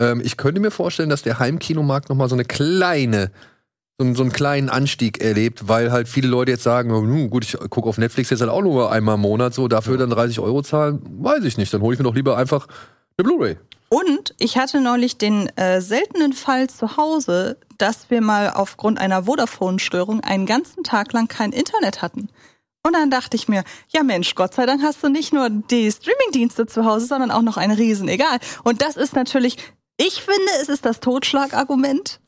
[0.00, 3.30] Ähm, ich könnte mir vorstellen, dass der Heimkinomarkt noch mal so eine kleine
[4.00, 7.44] so, einen- so einen kleinen Anstieg erlebt, weil halt viele Leute jetzt sagen, nun, gut,
[7.44, 10.40] ich gucke auf Netflix jetzt halt auch nur einmal im Monat, so dafür dann 30
[10.40, 11.72] Euro zahlen, weiß ich nicht.
[11.74, 12.66] Dann hole ich mir doch lieber einfach
[13.18, 13.56] eine Blu-ray.
[13.90, 19.24] Und ich hatte neulich den äh, seltenen Fall zu Hause, dass wir mal aufgrund einer
[19.24, 22.28] Vodafone-Störung einen ganzen Tag lang kein Internet hatten.
[22.82, 25.90] Und dann dachte ich mir, ja Mensch, Gott sei Dank hast du nicht nur die
[25.92, 28.38] Streamingdienste zu Hause, sondern auch noch ein Riesen egal.
[28.64, 29.58] Und das ist natürlich,
[29.98, 32.20] ich finde, es ist das Totschlagargument,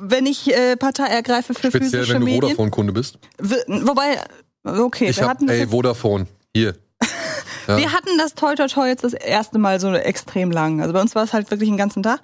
[0.00, 2.42] wenn ich äh, Partei ergreife für Speziell, physische wenn du Medien.
[2.42, 3.18] Vodafone-Kunde bist.
[3.38, 4.18] Wobei,
[4.64, 6.74] okay, Ich wir hab, hatten das ey, Vodafone, hier.
[7.68, 7.76] Ja.
[7.76, 10.80] Wir hatten das Toi Toi Toi jetzt das erste Mal so extrem lang.
[10.80, 12.20] Also bei uns war es halt wirklich den ganzen Tag.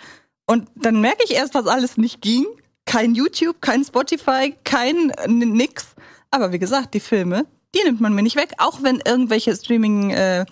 [0.46, 2.44] Und dann merke ich erst, was alles nicht ging.
[2.86, 5.94] Kein YouTube, kein Spotify, kein nix.
[6.32, 8.50] Aber wie gesagt, die Filme, die nimmt man mir nicht weg.
[8.58, 10.44] Auch wenn irgendwelche Streaming äh,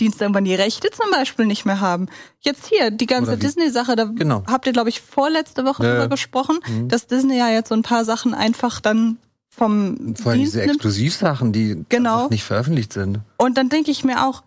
[0.00, 2.06] irgendwann die Rechte zum Beispiel nicht mehr haben.
[2.40, 4.42] Jetzt hier, die ganze Disney-Sache, da Genau.
[4.46, 6.88] habt ihr, glaube ich, vorletzte Woche Ja, drüber gesprochen, Mhm.
[6.88, 9.18] dass Disney ja jetzt so ein paar Sachen einfach dann
[9.48, 10.72] vom Vor allem Dienst diese nimmt.
[10.76, 12.28] Exklusivsachen, die Genau.
[12.28, 13.20] nicht veröffentlicht sind.
[13.36, 14.42] Und dann denke ich mir auch,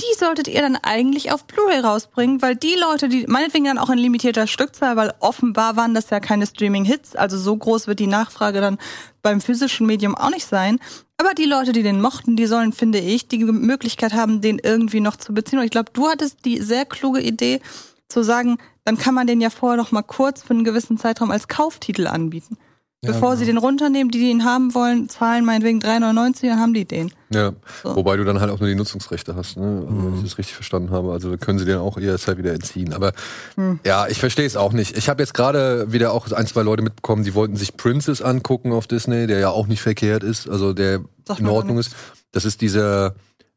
[0.00, 3.90] die solltet ihr dann eigentlich auf Blu-ray rausbringen, weil die Leute, die meinetwegen dann auch
[3.90, 8.08] in limitierter Stückzahl, weil offenbar waren das ja keine Streaming-Hits, also so groß wird die
[8.08, 8.78] Nachfrage dann
[9.22, 10.80] beim physischen Medium auch nicht sein.
[11.16, 15.00] Aber die Leute, die den mochten, die sollen, finde ich, die Möglichkeit haben, den irgendwie
[15.00, 15.60] noch zu beziehen.
[15.60, 17.60] Und ich glaube, du hattest die sehr kluge Idee
[18.08, 21.30] zu sagen, dann kann man den ja vorher noch mal kurz für einen gewissen Zeitraum
[21.30, 22.58] als Kauftitel anbieten.
[23.04, 23.38] Ja, Bevor genau.
[23.40, 27.12] sie den runternehmen, die, die ihn haben wollen, zahlen meinetwegen 3,99, dann haben die den.
[27.30, 27.52] Ja,
[27.82, 27.94] So.
[27.96, 29.84] wobei du dann halt auch nur die Nutzungsrechte hast, ne?
[29.88, 31.12] Also, wenn ich das richtig verstanden habe.
[31.12, 32.92] Also können sie dir auch jederzeit wieder entziehen.
[32.92, 33.12] Aber
[33.56, 33.78] Hm.
[33.84, 34.96] ja, ich verstehe es auch nicht.
[34.96, 38.72] Ich habe jetzt gerade wieder auch ein, zwei Leute mitbekommen, die wollten sich Princess angucken
[38.72, 41.94] auf Disney, der ja auch nicht verkehrt ist, also der Sagt in Ordnung ist.
[42.32, 43.14] Das ist dieser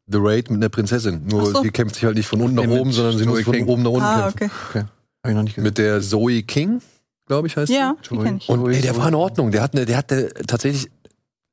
[0.07, 1.24] The Raid mit einer Prinzessin.
[1.30, 1.61] Nur so.
[1.64, 3.91] die kämpft sich halt nicht von unten nach oben, sondern sie muss von oben nach
[3.91, 4.57] unten Ah, kämpfen.
[4.69, 4.84] okay.
[5.24, 5.65] Hab ich noch nicht gesehen.
[5.68, 6.82] Mit der Zoe King,
[7.28, 8.49] glaube ich, heißt Ja, die kenne ich.
[8.49, 9.52] Und ey, der war in Ordnung.
[9.52, 10.90] Der hat, eine, der hatte tatsächlich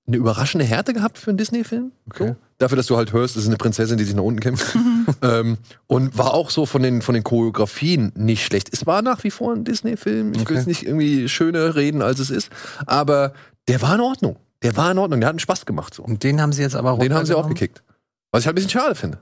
[0.06, 1.92] eine überraschende Härte gehabt für einen Disney-Film.
[2.10, 2.28] Okay.
[2.28, 2.36] So.
[2.58, 4.76] Dafür, dass du halt hörst, es ist eine Prinzessin, die sich nach unten kämpft.
[5.22, 8.68] ähm, und war auch so von den, von den Choreografien nicht schlecht.
[8.72, 10.32] Es war nach wie vor ein Disney-Film.
[10.32, 10.54] Ich will Okay.
[10.56, 12.50] es nicht irgendwie schöner reden, als es ist.
[12.86, 13.32] Aber
[13.68, 14.36] der war in Ordnung.
[14.62, 15.20] Der war in Ordnung.
[15.20, 15.94] Der hat einen Spaß gemacht.
[15.94, 16.02] So.
[16.04, 17.44] Und den haben sie jetzt aber Den haben sie runtergenommen?
[17.44, 17.82] aufgekickt.
[18.30, 19.18] Was ich halt ein bisschen schade finde.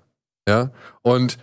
[0.49, 0.70] Ja.
[1.03, 1.39] Und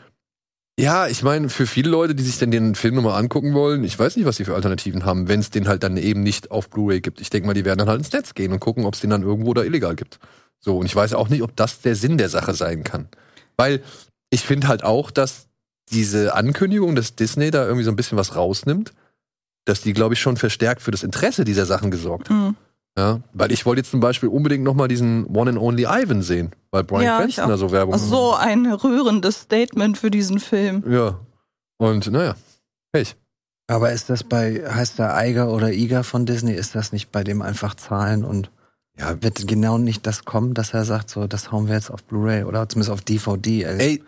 [0.80, 4.00] ja, ich meine, für viele Leute, die sich dann den Film nochmal angucken wollen, ich
[4.00, 6.70] weiß nicht, was sie für Alternativen haben, wenn es den halt dann eben nicht auf
[6.70, 7.20] Blu-ray gibt.
[7.20, 9.10] Ich denke mal, die werden dann halt ins Netz gehen und gucken, ob es den
[9.10, 10.20] dann irgendwo da illegal gibt.
[10.60, 13.10] So, und ich weiß auch nicht, ob das der Sinn der Sache sein kann.
[13.58, 13.82] Weil
[14.30, 15.48] ich finde halt auch, dass
[15.92, 18.94] diese Ankündigung, dass Disney da irgendwie so ein bisschen was rausnimmt,
[19.66, 22.38] dass die, glaube ich, schon verstärkt für das Interesse dieser Sachen gesorgt hat.
[22.38, 22.56] Mhm.
[22.98, 26.22] Ja, weil ich wollte jetzt zum Beispiel unbedingt noch mal diesen One and Only Ivan
[26.22, 30.12] sehen, weil Brian Ja, ich Cranston da so Werbung Also so ein rührendes Statement für
[30.12, 30.84] diesen Film.
[30.90, 31.20] Ja.
[31.78, 32.36] Und naja,
[32.92, 33.16] Pech.
[33.68, 37.24] Aber ist das bei, heißt der Eiger oder Iger von Disney, ist das nicht bei
[37.24, 38.52] dem einfach Zahlen und
[38.98, 42.04] Ja, wird genau nicht das kommen, dass er sagt, so, das hauen wir jetzt auf
[42.04, 43.64] Blu-ray oder zumindest auf DVD.
[43.64, 44.04] Ey, ey,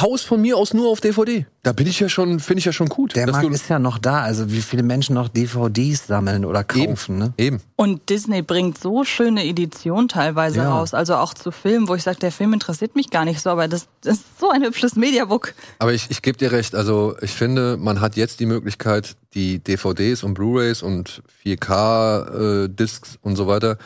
[0.00, 1.46] Haus von mir aus nur auf DVD.
[1.62, 3.16] Da bin ich ja schon, finde ich ja schon gut.
[3.16, 7.18] der Markt ist ja noch da, also wie viele Menschen noch DVDs sammeln oder kaufen,
[7.18, 7.34] ne?
[7.38, 7.60] eben.
[7.76, 10.70] Und Disney bringt so schöne Editionen teilweise Ja.
[10.74, 10.94] raus.
[10.94, 13.68] Also auch zu Filmen, wo ich sage, der Film interessiert mich gar nicht so, aber
[13.68, 15.54] das, das ist so ein hübsches Mediabook.
[15.78, 19.58] Aber ich, ich gebe dir recht, also ich finde, man hat jetzt die Möglichkeit, die
[19.58, 23.78] DVDs und Blu-rays und 4K-Discs und so weiter,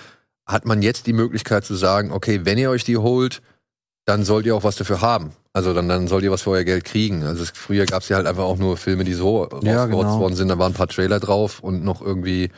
[0.46, 3.40] hat man jetzt die Möglichkeit zu sagen, okay, wenn ihr euch die holt,
[4.04, 5.32] dann sollt ihr auch was dafür haben.
[5.52, 7.22] Also dann, dann sollt ihr was für euer Geld kriegen.
[7.22, 10.08] Also es, früher gab es ja halt einfach auch nur Filme, die so Ja, rausgerotzt
[10.08, 10.18] genau.
[10.20, 10.48] worden sind.
[10.48, 12.50] Da waren ein paar Trailer drauf und noch irgendwie,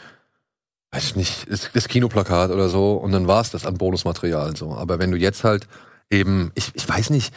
[0.93, 2.94] weiß ich nicht, das, das Kinoplakat oder so.
[2.94, 4.73] Und dann war es das an Bonusmaterial so.
[4.73, 5.66] Aber wenn du jetzt halt
[6.10, 7.35] eben, ich, ich weiß nicht,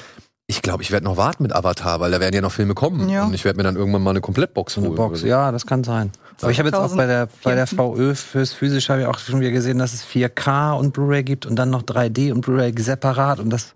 [0.47, 3.07] ich glaube, ich werde noch warten mit Avatar, weil da werden ja noch Filme kommen.
[3.07, 3.25] Ja.
[3.25, 4.97] Und ich werde mir dann irgendwann mal eine Komplettbox So eine holen.
[4.97, 5.27] Box, so.
[5.27, 6.11] ja, das kann sein.
[6.41, 9.19] Aber ich habe jetzt auch bei der, bei der VÖ fürs Physische habe ich auch
[9.19, 12.73] schon wieder gesehen, dass es 4K und Blu-ray gibt und dann noch 3D und Bluray
[12.79, 13.73] separat und das,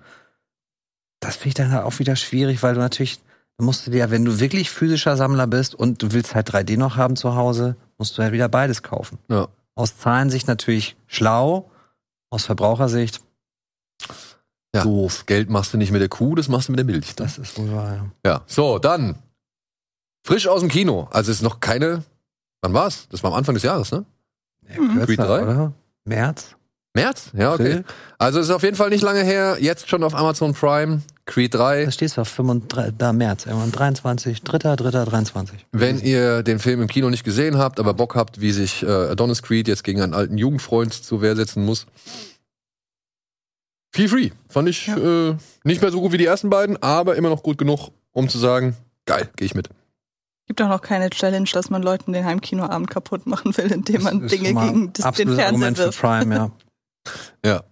[1.23, 3.19] das finde ich dann halt auch wieder schwierig, weil du natürlich,
[3.59, 6.77] musst du dir ja, wenn du wirklich physischer Sammler bist und du willst halt 3D
[6.77, 9.17] noch haben zu Hause, musst du ja wieder beides kaufen.
[9.29, 9.47] Ja.
[9.75, 11.69] Aus Zahlensicht natürlich schlau,
[12.29, 13.21] aus Verbrauchersicht
[14.75, 14.83] Ja.
[14.83, 15.25] doof.
[15.25, 17.15] Geld machst du nicht mit der Kuh, das machst du mit der Milch.
[17.15, 18.05] Das ist wohl wahr, ja.
[18.25, 19.17] Ja, so, dann.
[20.25, 21.07] Frisch aus dem Kino.
[21.11, 22.03] Also es ist noch keine.
[22.61, 23.07] Wann war's?
[23.09, 24.05] Das war am Anfang des Jahres, ne?
[24.73, 25.43] Kürzer, Creed drei?
[25.43, 25.73] oder?
[26.05, 26.55] März?
[26.95, 27.31] März?
[27.33, 27.63] Ja, okay.
[27.79, 27.85] April?
[28.17, 29.57] Also es ist auf jeden Fall nicht lange her.
[29.59, 31.01] Jetzt schon auf Amazon Prime.
[31.25, 31.85] Creed 3.
[31.85, 34.75] Da steht auf 35, da März, irgendwann 23, 3.
[34.75, 34.75] 3.
[34.75, 35.65] 23.
[35.71, 38.87] Wenn ihr den Film im Kino nicht gesehen habt, aber Bock habt, wie sich äh,
[38.87, 41.85] Adonis Creed jetzt gegen einen alten Jugendfreund zur Wehr setzen muss.
[43.95, 44.31] Feel free.
[44.49, 47.57] Fand ich äh, nicht mehr so gut wie die ersten beiden, aber immer noch gut
[47.57, 48.75] genug, um zu sagen,
[49.05, 49.69] geil, gehe ich mit.
[50.47, 54.27] Gibt auch noch keine Challenge, dass man Leuten den Heimkinoabend kaputt machen will, indem man
[54.27, 56.01] Dinge gegen das, den Fernseher Argument für wirft.
[56.01, 56.51] Prime, ja.
[57.45, 57.63] Ja.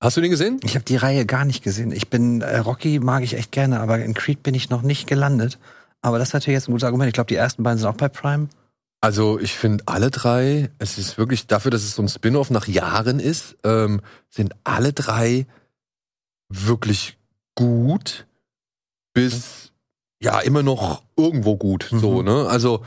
[0.00, 0.60] Hast du den gesehen?
[0.62, 1.90] Ich habe die Reihe gar nicht gesehen.
[1.90, 5.06] Ich bin äh, Rocky mag ich echt gerne, aber in Creed bin ich noch nicht
[5.06, 5.58] gelandet.
[6.02, 7.08] Aber das ist natürlich jetzt ein gutes Argument.
[7.08, 8.48] Ich glaube, die ersten beiden sind auch bei Prime.
[9.00, 12.66] Also ich finde alle drei, es ist wirklich dafür, dass es so ein Spin-off nach
[12.66, 15.46] Jahren ist, ähm, sind alle drei
[16.48, 17.16] wirklich
[17.54, 18.26] gut
[19.14, 19.72] bis
[20.20, 21.88] ja immer noch irgendwo gut.
[21.90, 22.24] So Mhm.
[22.26, 22.84] ne, also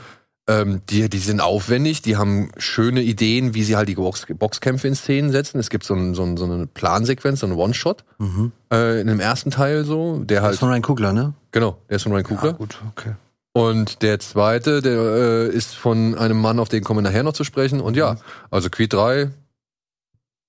[0.50, 4.88] ähm, die, die sind aufwendig, die haben schöne Ideen, wie sie halt die Box, Boxkämpfe
[4.88, 5.58] in Szenen setzen.
[5.60, 8.52] Es gibt so, ein, so, ein, so eine Plansequenz, so einen One-Shot Mhm.
[8.72, 11.34] äh, in dem ersten Teil so, der Das halt, ist von Ryan Kugler, ne?
[11.52, 12.52] genau, der ist von Ryan Coogler.
[12.54, 13.12] gut, okay.
[13.52, 17.32] Und der zweite, der äh, ist von einem Mann, auf den kommen wir nachher noch
[17.32, 17.80] zu sprechen.
[17.80, 18.16] Und ja,
[18.50, 19.30] also Creed 3.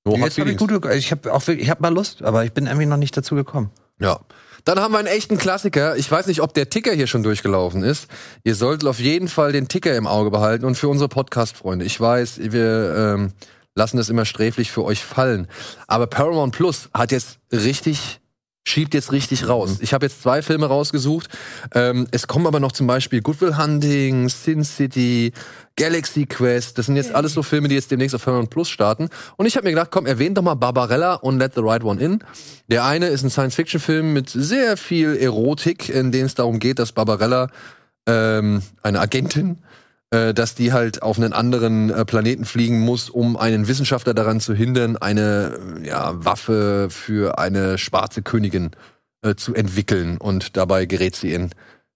[0.05, 2.53] No hard Jetzt hab ich, gute, ich habe auch ich habe mal Lust, aber ich
[2.53, 3.69] bin irgendwie noch nicht dazu gekommen.
[3.99, 4.19] Ja.
[4.63, 5.97] Dann haben wir einen echten Klassiker.
[5.97, 8.07] Ich weiß nicht, ob der Ticker hier schon durchgelaufen ist.
[8.43, 11.85] Ihr solltet auf jeden Fall den Ticker im Auge behalten und für unsere Podcast-Freunde.
[11.85, 13.33] Ich weiß, wir ähm,
[13.75, 15.47] lassen das immer sträflich für euch fallen.
[15.87, 18.20] Aber Paramount Plus hat jetzt richtig
[18.67, 19.77] schiebt jetzt richtig raus.
[19.81, 21.29] Ich habe jetzt zwei Filme rausgesucht.
[21.73, 25.33] Ähm, es kommen aber noch zum Beispiel Good Will Hunting, Sin City,
[25.75, 26.77] Galaxy Quest.
[26.77, 29.09] Das sind jetzt alles so Filme, die jetzt demnächst auf Paramount Plus starten.
[29.37, 32.01] Und ich habe mir gedacht, komm, erwähnt doch mal Barbarella und Let the Right One
[32.01, 32.23] In.
[32.69, 36.91] Der eine ist ein Science-Fiction-Film mit sehr viel Erotik, in dem es darum geht, dass
[36.91, 37.49] Barbarella,
[38.05, 39.70] ähm, eine Agentin, äh,
[40.33, 44.53] dass die halt auf einen anderen äh, Planeten fliegen muss, um einen Wissenschaftler daran zu
[44.53, 48.71] hindern, eine äh, ja, Waffe für eine schwarze Königin
[49.21, 50.17] äh, zu entwickeln.
[50.17, 51.51] Und dabei gerät sie in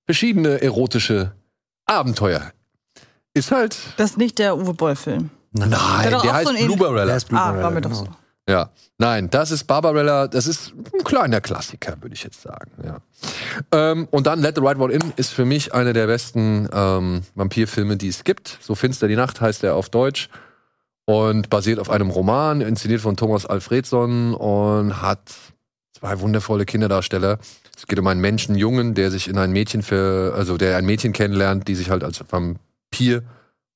[0.06, 1.34] verschiedene erotische
[1.86, 2.52] Abenteuer.
[3.34, 3.78] Ist halt.
[3.98, 5.30] Das ist nicht der Uwe Boll-Film.
[5.52, 5.70] Nein,
[6.10, 8.04] Der der heißt so Blue Blue Ah, Barrel, war mir doch genau.
[8.06, 8.10] so.
[8.48, 8.70] Ja,
[9.00, 12.72] nein, das ist Barbarella, das ist ein kleiner Klassiker, würde ich jetzt sagen.
[12.84, 13.02] Ja.
[13.72, 17.22] Ähm, und dann Let the Right One In ist für mich einer der besten ähm,
[17.34, 18.60] Vampirfilme, die es gibt.
[18.62, 20.30] So finster die Nacht heißt er auf Deutsch
[21.06, 25.34] und basiert auf einem Roman, inszeniert von Thomas Alfredson und hat
[25.98, 27.40] zwei wundervolle Kinderdarsteller.
[27.76, 31.14] Es geht um einen Menschenjungen, der sich in ein Mädchen für, also der ein Mädchen
[31.14, 33.24] kennenlernt, die sich halt als Vampir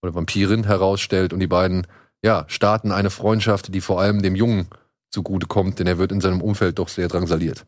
[0.02, 1.88] oder Vampirin herausstellt und die beiden
[2.24, 4.68] ja, starten eine Freundschaft, die vor allem dem Jungen
[5.12, 7.66] zugutekommt, denn er wird in seinem Umfeld doch sehr drangsaliert.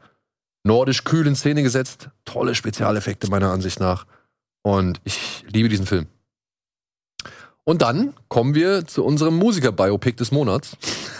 [0.64, 4.06] Nordisch kühl in Szene gesetzt, tolle Spezialeffekte meiner Ansicht nach.
[4.62, 6.08] Und ich liebe diesen Film.
[7.64, 10.76] Und dann kommen wir zu unserem Musiker-Biopic des Monats.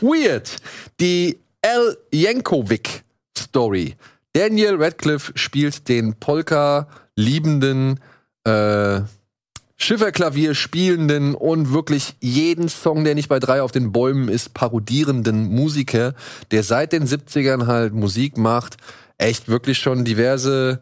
[0.00, 0.56] Weird.
[1.00, 1.96] Die L.
[2.12, 3.96] Jankovic-Story.
[4.32, 8.00] Daniel Radcliffe spielt den Polka-liebenden,
[8.44, 9.00] äh,
[9.78, 15.48] Schifferklavier spielenden und wirklich jeden Song, der nicht bei drei auf den Bäumen ist, parodierenden
[15.48, 16.14] Musiker,
[16.50, 18.78] der seit den 70ern halt Musik macht,
[19.18, 20.80] echt wirklich schon diverse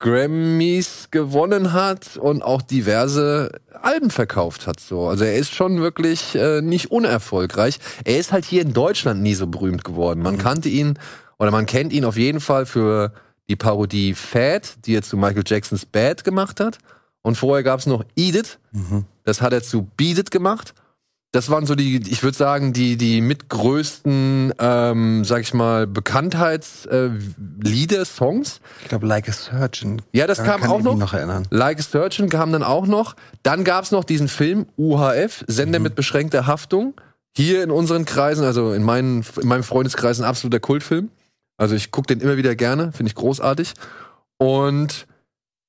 [0.00, 4.80] Grammys gewonnen hat und auch diverse Alben verkauft hat.
[4.80, 7.78] So, also er ist schon wirklich äh, nicht unerfolgreich.
[8.04, 10.20] Er ist halt hier in Deutschland nie so berühmt geworden.
[10.20, 10.98] Man kannte ihn
[11.38, 13.12] oder man kennt ihn auf jeden Fall für
[13.48, 16.78] die Parodie Fat, die er zu Michael Jacksons Bad gemacht hat.
[17.24, 18.58] Und vorher gab es noch Eat It.
[19.24, 20.74] Das hat er zu Beat It gemacht.
[21.32, 28.00] Das waren so die, ich würde sagen, die, die mitgrößten, ähm, sag ich mal, Bekanntheitslieder,
[28.00, 28.60] äh, Songs.
[28.82, 30.00] Ich glaube, Like a Surgeon.
[30.12, 31.00] Ja, das Daran kam auch ich mich noch.
[31.00, 31.48] noch erinnern.
[31.50, 33.16] Like a Surgeon kam dann auch noch.
[33.42, 36.94] Dann gab's noch diesen Film UHF, Sender mit beschränkter Haftung.
[37.36, 41.10] Hier in unseren Kreisen, also in, meinen, in meinem Freundeskreis ein absoluter Kultfilm.
[41.56, 43.74] Also ich gucke den immer wieder gerne, finde ich großartig.
[44.36, 45.08] Und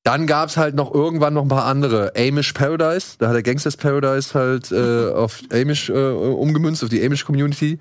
[0.05, 2.13] dann gab's halt noch irgendwann noch ein paar andere.
[2.15, 7.03] Amish Paradise, da hat er Gangsters Paradise halt äh, auf Amish äh, umgemünzt, auf die
[7.03, 7.79] Amish Community.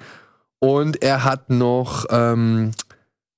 [0.59, 2.71] Und er hat noch ähm,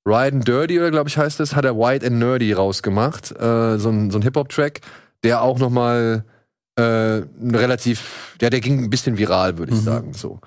[0.06, 3.32] Ride and Dirty, oder glaube ich heißt das, hat er White and Nerdy rausgemacht.
[3.32, 4.80] Äh, so ein, so ein Hip-Hop-Track,
[5.24, 6.24] der auch noch mal
[6.76, 9.84] äh, relativ, ja, der ging ein bisschen viral, würde ich Mhm.
[9.84, 10.12] sagen.
[10.12, 10.38] So.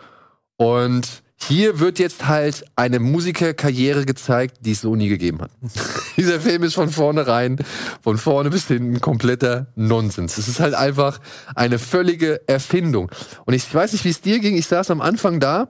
[0.56, 5.52] Und hier wird jetzt halt eine Musikerkarriere gezeigt, die es so nie gegeben hat.
[6.18, 7.58] Dieser Film ist von vornherein,
[8.02, 10.38] von vorne bis hinten kompletter Nonsens.
[10.38, 11.20] Es ist halt einfach
[11.56, 13.10] eine völlige Erfindung.
[13.46, 14.58] Und ich weiß nicht, wie es dir ging.
[14.58, 15.70] Ich saß am Anfang da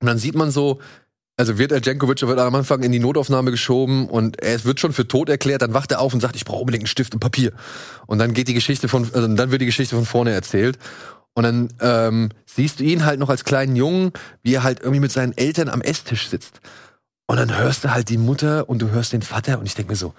[0.00, 0.80] und dann sieht man so,
[1.36, 5.08] also wird Jankovic wird am Anfang in die Notaufnahme geschoben und er wird schon für
[5.08, 7.52] tot erklärt, dann wacht er auf und sagt, ich brauche unbedingt einen Stift und Papier.
[8.06, 10.78] Und dann geht die Geschichte von, also dann wird die Geschichte von vorne erzählt.
[11.34, 15.00] Und dann ähm, siehst du ihn halt noch als kleinen Jungen, wie er halt irgendwie
[15.00, 16.60] mit seinen Eltern am Esstisch sitzt.
[17.26, 19.92] Und dann hörst du halt die Mutter und du hörst den Vater und ich denke
[19.92, 20.12] mir so,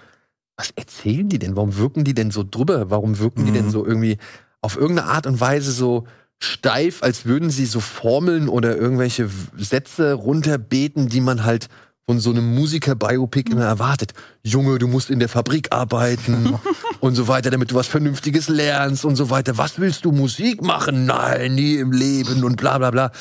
[0.57, 1.55] was erzählen die denn?
[1.55, 2.89] Warum wirken die denn so drüber?
[2.89, 3.55] Warum wirken die Mhm.
[3.55, 4.17] denn so irgendwie
[4.61, 6.05] auf irgendeine Art und Weise so
[6.41, 11.69] steif, als würden sie so Formeln oder irgendwelche Sätze runterbeten, die man halt
[12.05, 14.13] von so einem Musiker-Biopic immer erwartet.
[14.43, 16.59] Junge, du musst in der Fabrik arbeiten
[16.99, 19.57] und so weiter, damit du was Vernünftiges lernst und so weiter.
[19.57, 21.05] Was willst du Musik machen?
[21.05, 23.11] Nein, nie im Leben und bla bla bla.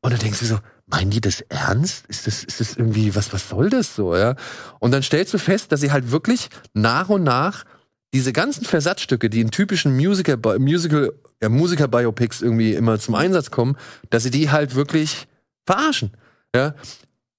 [0.00, 2.06] Und dann denkst du so, meinen die das ernst?
[2.08, 4.34] Ist das, ist das irgendwie, was, was soll das so, ja?
[4.80, 7.64] Und dann stellst du fest, dass sie halt wirklich nach und nach
[8.12, 11.12] diese ganzen Versatzstücke, die in typischen Musiker, Musical,
[11.42, 13.76] ja, Musiker-Biopics irgendwie immer zum Einsatz kommen,
[14.10, 15.26] dass sie die halt wirklich
[15.66, 16.12] verarschen,
[16.54, 16.74] ja?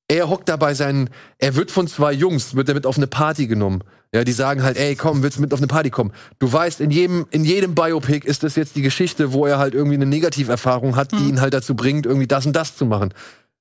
[0.08, 1.10] Er hockt da bei seinen,
[1.40, 3.84] er wird von zwei Jungs, wird er mit auf eine Party genommen.
[4.14, 6.14] Ja, die sagen halt, ey, komm, willst du mit auf eine Party kommen?
[6.40, 9.74] Du weißt, in jedem, in jedem Biopic ist das jetzt die Geschichte, wo er halt
[9.74, 13.14] irgendwie eine Negativerfahrung hat, die ihn halt dazu bringt, irgendwie das und das zu machen.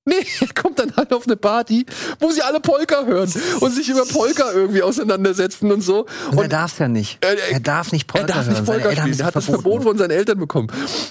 [0.14, 1.86] Nee, er kommt dann halt auf eine Party,
[2.20, 6.05] wo sie alle Polka hören und sich über Polka irgendwie auseinandersetzen und so.
[6.31, 7.24] Und, er darf ja nicht.
[7.24, 8.66] Äh, er darf nicht Polka er darf nicht hören.
[8.66, 9.20] Polka haben spielen.
[9.20, 9.47] Er hat das.
[9.47, 10.68] Verbot von seinen Eltern bekommen.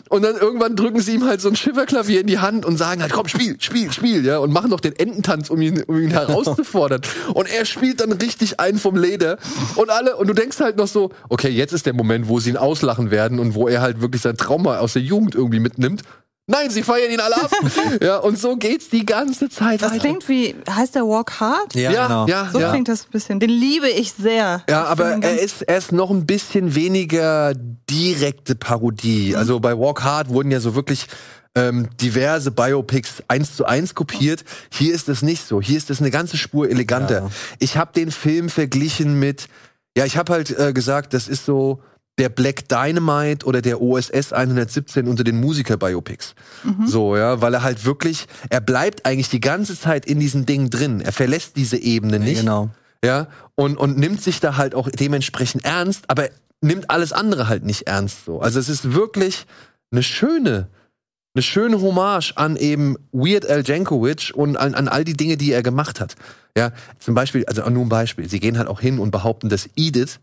[0.10, 3.02] Und dann irgendwann drücken sie ihm halt so ein Schifferklavier in die Hand und sagen
[3.02, 4.38] halt, komm, spiel, spiel, spiel, ja.
[4.38, 7.02] Und machen noch den Ententanz, um ihn, um ihn herauszufordern.
[7.34, 9.38] Und er spielt dann richtig einen vom Leder.
[9.76, 12.52] Und alle, und du denkst halt noch so, okay, jetzt ist der Moment, wo sie
[12.52, 16.04] ihn auslachen werden und wo er halt wirklich sein Trauma aus der Jugend irgendwie mitnimmt.
[16.46, 17.52] Nein, sie feiern ihn alle ab.
[18.02, 20.02] ja, und so geht's die ganze Zeit Das weiter.
[20.02, 21.74] klingt wie, heißt der Walk Hard?
[21.74, 22.28] Ja, ja, genau.
[22.28, 22.70] ja, So ja.
[22.72, 23.40] klingt das ein bisschen.
[23.40, 24.62] Den liebe ich sehr.
[24.70, 27.54] Ja, Ich aber er ist, er ist noch ein bisschen weniger
[27.90, 29.36] direkte Parodie.
[29.38, 31.08] Also bei Walk Hard wurden ja so wirklich
[31.56, 34.44] ähm, diverse Biopics eins zu eins kopiert.
[34.70, 35.62] Hier ist es nicht so.
[35.62, 37.20] Hier ist es eine ganze Spur eleganter.
[37.22, 37.30] Ja.
[37.60, 39.48] Ich habe den Film verglichen mit,
[39.98, 41.80] ja, ich habe halt äh, gesagt, das ist so
[42.20, 46.36] der Black Dynamite oder der OSS 117 unter den Musiker-Biopics.
[46.86, 50.70] So, ja, weil er halt wirklich, er bleibt eigentlich die ganze Zeit in diesen Dingen
[50.70, 51.02] drin.
[51.02, 52.70] Er verlässt diese Ebene nicht Genau.
[53.04, 56.30] ja, und, und nimmt sich da halt auch dementsprechend ernst, aber
[56.62, 58.40] nimmt alles andere halt nicht ernst so.
[58.42, 59.46] Also es ist wirklich
[59.92, 60.68] eine schöne,
[61.36, 65.52] eine schöne Hommage an eben Weird Al Jankovic und an, an all die Dinge, die
[65.52, 66.16] er gemacht hat.
[66.56, 68.30] Ja, zum Beispiel, also nur ein Beispiel.
[68.30, 70.20] Sie gehen halt auch hin und behaupten, dass Edith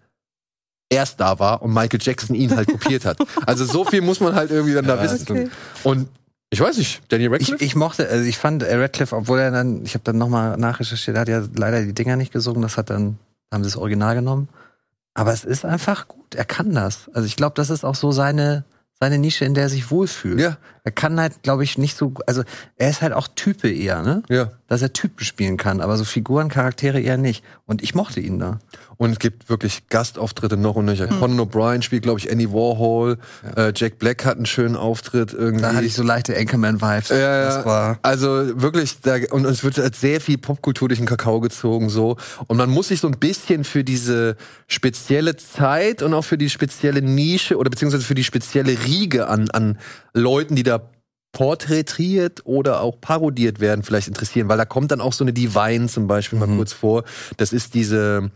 [0.91, 3.17] erst da war und Michael Jackson ihn halt kopiert hat.
[3.47, 5.27] Also so viel muss man halt irgendwie dann da Ja, wissen.
[5.31, 5.51] okay.
[5.85, 6.09] Und
[6.51, 7.65] ich weiß nicht, Danny Ich, Radcliffe?
[7.65, 11.17] ich mochte, also ich fand äh, Radcliffe, obwohl er dann, ich habe dann nochmal nachrecherchiert,
[11.17, 13.19] er hat ja leider die Dinger nicht gesungen, das hat dann,
[13.53, 14.49] haben sie das Original genommen.
[15.15, 17.09] Aber es ist einfach gut, er kann das.
[17.15, 18.65] Also ich glaube, das ist auch so seine,
[18.99, 20.41] seine Nische, in der er sich wohlfühlt.
[20.41, 20.57] Ja.
[20.85, 22.43] Er kann halt, glaube ich, nicht so, also
[22.77, 24.23] er ist halt auch Type eher, ne?
[24.29, 24.51] ja.
[24.69, 27.43] Dass er Typen spielen kann, aber so Figuren, Charaktere eher nicht.
[27.67, 28.61] Und ich mochte ihn da.
[28.99, 31.07] Und es gibt wirklich Gastauftritte noch und nöcher.
[31.09, 33.17] Conan O'Brien spielt, glaube ich, Andy Warhol.
[33.57, 35.63] Äh, Jack Black hat einen schönen Auftritt irgendwie.
[35.63, 37.09] Da hatte ich so leichte Anchorman-Vibes.
[37.09, 37.45] ja, ja.
[37.47, 41.41] Das war, also wirklich, da, und es wird halt sehr viel Popkultur durch den Kakao
[41.41, 42.17] gezogen so.
[42.47, 44.37] Und man muss sich so ein bisschen für diese
[44.69, 49.51] spezielle Zeit und auch für die spezielle Nische oder beziehungsweise für die spezielle Riege an,
[49.51, 49.79] an
[50.13, 50.80] Leuten, die da
[51.33, 55.87] porträtiert oder auch parodiert werden, vielleicht interessieren, weil da kommt dann auch so eine Divine
[55.87, 57.05] zum Beispiel mal kurz vor.
[57.37, 58.31] Das ist diese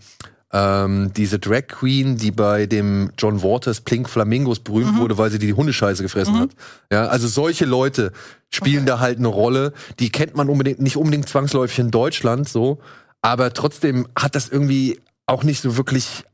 [0.52, 5.40] ähm, diese Drag Queen, die bei dem John Waters Pink Flamingos berühmt wurde, weil sie
[5.40, 6.50] die Hundescheiße gefressen hat.
[6.92, 8.12] Ja, also solche Leute
[8.50, 9.72] spielen da halt eine Rolle.
[9.98, 12.78] Die kennt man unbedingt nicht unbedingt zwangsläufig in Deutschland so,
[13.20, 16.24] aber trotzdem hat das irgendwie auch nicht so wirklich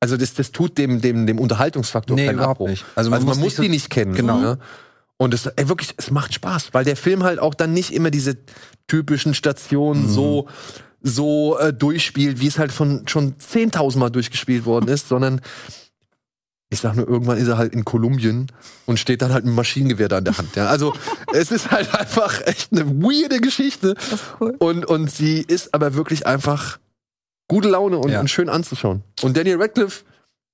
[0.00, 2.68] also das, das tut dem, dem, dem Unterhaltungsfaktor Nee, keinen Abbruch.
[2.68, 2.84] nicht.
[2.96, 4.14] Also Also man, man muss muss die nicht kennen.
[4.14, 4.38] Genau.
[4.38, 4.58] Ne?
[5.18, 8.10] Und es ey, wirklich, es macht Spaß, weil der Film halt auch dann nicht immer
[8.10, 8.36] diese
[8.86, 10.48] typischen Stationen so
[11.02, 15.40] so äh, durchspielt, wie es halt von schon 10.000 Mal durchgespielt worden ist, sondern
[16.68, 18.48] ich sag nur, irgendwann ist er halt in Kolumbien
[18.86, 20.56] und steht dann halt mit Maschinengewehr da in der Hand.
[20.56, 20.66] Ja.
[20.66, 20.94] Also
[21.32, 23.94] es ist halt einfach echt eine weirde Geschichte.
[24.40, 24.56] Cool.
[24.58, 26.78] Und, und sie ist aber wirklich einfach
[27.48, 28.18] gute Laune und, Ja.
[28.20, 29.04] und schön anzuschauen.
[29.22, 30.04] Und Daniel Radcliffe,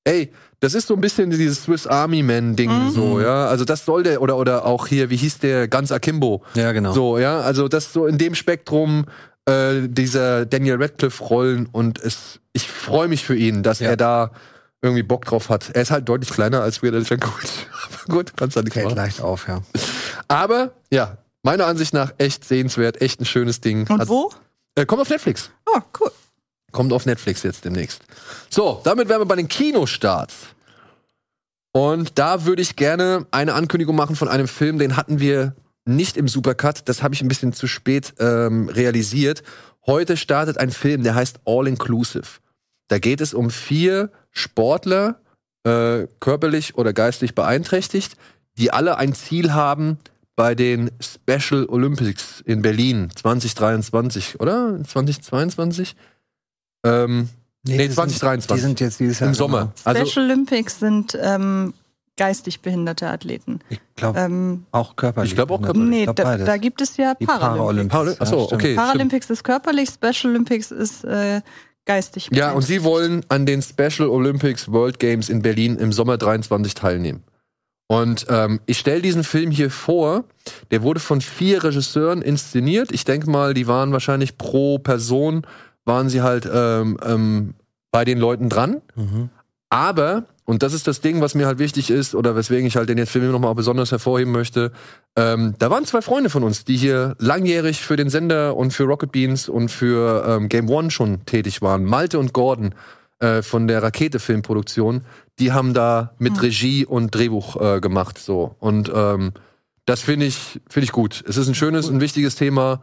[0.04, 3.46] ey, das ist so ein bisschen dieses Swiss Army Man Ding so, ja.
[3.46, 6.42] Also das soll der oder oder auch hier, wie hieß der ganz Akimbo?
[6.54, 6.92] ja, genau.
[6.92, 9.06] So, ja, also das so in dem Spektrum
[9.46, 13.90] äh, dieser Daniel Radcliffe Rollen und es ich freue mich für ihn, dass Ja.
[13.90, 14.30] er da
[14.82, 15.70] irgendwie Bock drauf hat.
[15.74, 17.48] Er ist halt deutlich kleiner als Weird Al Jankovic.
[18.06, 18.96] Aber gut, kannst da nichts Fällt machen.
[18.96, 19.62] leicht auf, ja.
[20.28, 23.86] Aber ja, meiner Ansicht nach echt sehenswert, echt ein schönes Ding.
[23.88, 24.30] Und Hat- wo?
[24.74, 25.50] Äh, kommt auf Netflix.
[25.66, 26.10] Oh, cool.
[26.72, 28.02] Kommt auf Netflix jetzt demnächst.
[28.50, 30.34] So, damit wären wir bei den Kinostarts.
[31.72, 35.54] Und da würde ich gerne eine Ankündigung machen von einem Film, den hatten wir
[35.84, 36.82] nicht im Supercut.
[36.86, 39.42] Das habe ich ein bisschen zu spät ähm, realisiert.
[39.86, 42.40] Heute startet ein Film, der heißt All Inclusive.
[42.88, 45.20] Da geht es um vier Sportler,
[45.64, 48.16] äh, körperlich oder geistig beeinträchtigt,
[48.58, 49.98] die alle ein Ziel haben
[50.36, 54.78] bei den Special Olympics in Berlin 2023, oder?
[54.82, 55.96] 2022?
[56.84, 57.28] Ähm,
[57.64, 58.54] nee, die sind- 2023.
[58.54, 59.72] Die sind jetzt dieses Jahr Im Sommer.
[59.84, 61.74] Also, Special Olympics sind ähm,
[62.16, 63.60] geistig behinderte Athleten.
[63.70, 65.30] Ich glaube Ähm, auch körperlich.
[65.32, 65.76] Ich glaub auch behindert.
[65.76, 65.98] körperlich.
[66.00, 67.88] nee, glaub da, da gibt es ja Die Paralympics.
[67.90, 68.20] Paralympics.
[68.20, 68.52] Achso, Ja, stimmt.
[68.52, 68.66] okay.
[68.72, 68.76] stimmt.
[68.76, 71.40] Paralympics ist körperlich, Special Olympics ist äh,
[71.86, 72.64] geistig Ja, und behindert.
[72.64, 77.22] sie wollen an den Special Olympics World Games in Berlin im Sommer 23 teilnehmen.
[77.88, 80.24] Und ähm, ich stelle diesen Film hier vor.
[80.70, 82.90] Der wurde von vier Regisseuren inszeniert.
[82.92, 85.46] Ich denke mal, die waren wahrscheinlich pro Person,
[85.84, 87.54] waren sie halt ähm, ähm,
[87.90, 88.82] bei den Leuten dran.
[88.94, 89.30] Mhm.
[89.68, 92.88] Aber, und das ist das Ding, was mir halt wichtig ist, oder weswegen ich halt
[92.88, 94.70] den jetzt Film nochmal besonders hervorheben möchte,
[95.16, 98.84] ähm, da waren zwei Freunde von uns, die hier langjährig für den Sender und für
[98.84, 101.84] Rocket Beans und für ähm, Game One schon tätig waren.
[101.84, 102.74] Malte und Gordon.
[103.22, 105.02] äh, von der Rakete-Filmproduktion,
[105.38, 106.40] die haben da mit Hm.
[106.40, 108.18] Regie und Drehbuch äh, gemacht.
[108.18, 108.56] So.
[108.58, 109.32] Und ähm,
[109.86, 111.24] das finde ich, finde ich gut.
[111.26, 112.82] Es ist ein schönes, ein wichtiges Thema.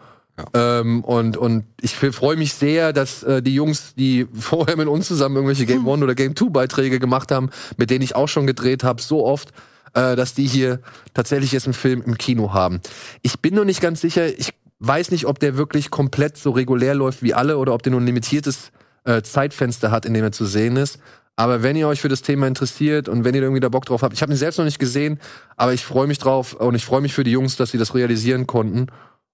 [0.54, 5.08] Ähm, und, und ich freue mich sehr, dass äh, die Jungs, die vorher mit uns
[5.08, 8.48] zusammen irgendwelche Game One oder Game Two Beiträge gemacht haben, mit denen ich auch schon
[8.48, 9.52] gedreht habe, so oft,
[9.94, 10.80] äh, dass die hier
[11.14, 12.82] tatsächlich jetzt einen Film im Kino haben.
[13.22, 16.96] Ich bin nur nicht ganz sicher, ich weiß nicht, ob der wirklich komplett so regulär
[16.96, 18.72] läuft wie alle oder ob der nur ein limitiertes
[19.04, 21.00] äh, Zeitfenster hat, in dem er zu sehen ist.
[21.36, 24.02] Aber wenn ihr euch für das Thema interessiert und wenn ihr irgendwie da Bock drauf
[24.02, 25.22] habt, ich habe ihn selbst noch nicht gesehen,
[25.56, 27.96] aber ich freue mich drauf und ich freue mich für die Jungs, dass sie das
[27.96, 28.88] realisieren konnten.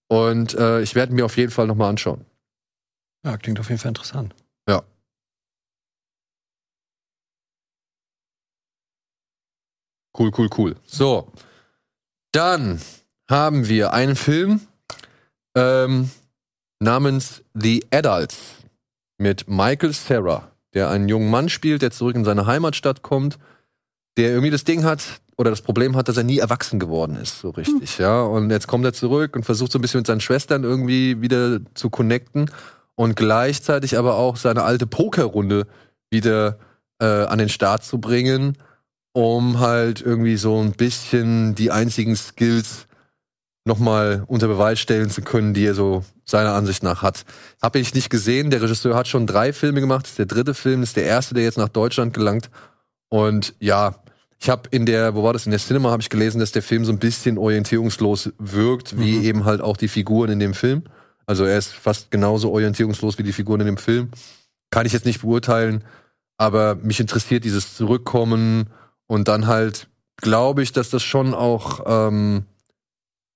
[0.08, 2.26] Und äh, ich werde mir auf jeden Fall nochmal anschauen.
[3.26, 4.36] Ja, klingt auf jeden Fall interessant.
[10.18, 10.76] Cool, cool, cool.
[10.86, 11.32] So,
[12.32, 12.82] dann
[13.30, 14.62] haben wir einen Film
[15.58, 16.10] ähm,
[16.80, 18.38] namens The Adults
[19.18, 23.40] mit Michael Sarah, der einen jungen Mann spielt, der zurück in seine Heimatstadt kommt,
[24.18, 27.40] der irgendwie das Ding hat oder das Problem hat, dass er nie erwachsen geworden ist,
[27.40, 28.22] so richtig, ja.
[28.22, 31.60] Und jetzt kommt er zurück und versucht so ein bisschen mit seinen Schwestern irgendwie wieder
[31.74, 32.50] zu connecten
[32.96, 35.68] und gleichzeitig aber auch seine alte Pokerrunde
[36.10, 36.58] wieder
[37.00, 38.58] äh, an den Start zu bringen,
[39.14, 42.88] um halt irgendwie so ein bisschen die einzigen Skills
[43.66, 47.26] nochmal unter Beweis stellen zu können, die er so seiner Ansicht nach hat.
[47.62, 48.52] Habe ich nicht gesehen.
[48.52, 50.04] Der Regisseur hat schon drei Filme gemacht.
[50.04, 52.50] Das ist der dritte Film, das ist der erste, der jetzt nach Deutschland gelangt.
[53.10, 53.96] Und ja,
[54.40, 56.62] ich habe in der, wo war das, in der Cinema habe ich gelesen, dass der
[56.62, 60.84] Film so ein bisschen orientierungslos wirkt, wie eben halt auch die Figuren in dem Film.
[61.26, 64.10] Also er ist fast genauso orientierungslos wie die Figuren in dem Film.
[64.72, 65.84] Kann ich jetzt nicht beurteilen,
[66.38, 68.68] aber mich interessiert dieses Zurückkommen
[69.08, 69.88] und dann halt
[70.18, 72.44] glaube ich, dass das schon auch ähm,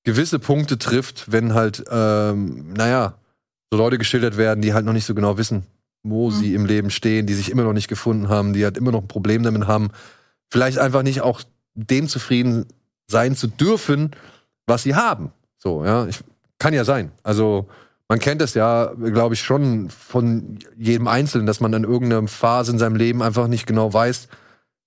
[0.03, 3.15] gewisse Punkte trifft, wenn halt, ähm, naja,
[3.71, 5.63] so Leute geschildert werden, die halt noch nicht so genau wissen,
[6.03, 6.35] wo Mhm.
[6.35, 9.01] sie im Leben stehen, die sich immer noch nicht gefunden haben, die halt immer noch
[9.01, 9.89] ein Problem damit haben,
[10.49, 11.41] vielleicht einfach nicht auch
[11.73, 12.65] dem zufrieden
[13.07, 14.11] sein zu dürfen,
[14.67, 15.31] was sie haben.
[15.57, 16.19] So, ja, ich,
[16.59, 17.11] kann ja sein.
[17.23, 17.67] Also
[18.07, 22.71] man kennt es ja, glaube ich, schon von jedem Einzelnen, dass man an irgendeiner Phase
[22.73, 24.27] in seinem Leben einfach nicht genau weiß,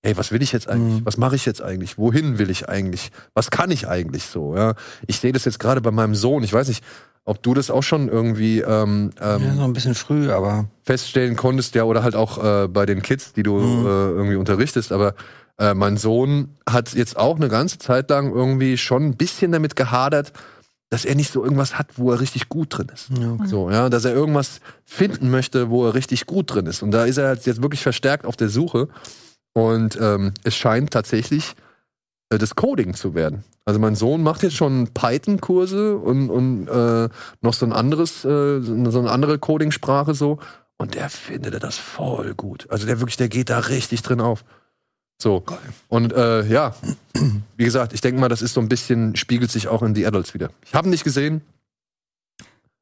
[0.05, 1.01] hey, was will ich jetzt eigentlich?
[1.01, 1.07] Mhm.
[1.07, 1.97] Was mache ich jetzt eigentlich?
[1.97, 3.11] Wohin will ich eigentlich?
[3.35, 4.55] Was kann ich eigentlich so?
[4.57, 4.75] Ja,
[5.07, 6.43] ich sehe das jetzt gerade bei meinem Sohn.
[6.43, 6.85] Ich weiß nicht,
[7.25, 11.37] ob du das auch schon irgendwie ähm, ähm, ja, noch ein bisschen früh, aber feststellen
[11.37, 13.87] konntest, ja, oder halt auch äh, bei den Kids, die du Mhm.
[13.87, 14.91] äh, irgendwie unterrichtest.
[14.91, 15.15] Aber
[15.63, 19.77] äh, mein Sohn hat jetzt auch eine ganze Zeit lang irgendwie schon ein bisschen damit
[19.77, 20.33] gehadert,
[20.91, 23.11] dass er nicht so irgendwas hat, wo er richtig gut drin ist.
[23.11, 26.83] ja, So, ja, dass er irgendwas finden möchte, wo er richtig gut drin ist.
[26.83, 28.89] Und da ist er jetzt jetzt wirklich verstärkt auf der Suche.
[29.55, 31.55] Und ähm, es scheint tatsächlich
[32.31, 33.45] äh, das Coding zu werden.
[33.65, 37.09] Also mein Sohn macht jetzt schon Python-Kurse und, und äh,
[37.41, 40.41] noch so ein anderes, äh, so eine andere Coding-Sprache so.
[40.77, 42.67] Und der findet das voll gut.
[42.69, 44.45] Also der wirklich, der geht da richtig drin auf.
[45.23, 45.45] So.
[45.89, 46.75] Und äh, ja,
[47.57, 50.05] wie gesagt, ich denke mal, das ist so ein bisschen, spiegelt sich auch in die
[50.05, 50.51] Adults wieder.
[50.67, 51.43] Ich habe ihn nicht gesehen,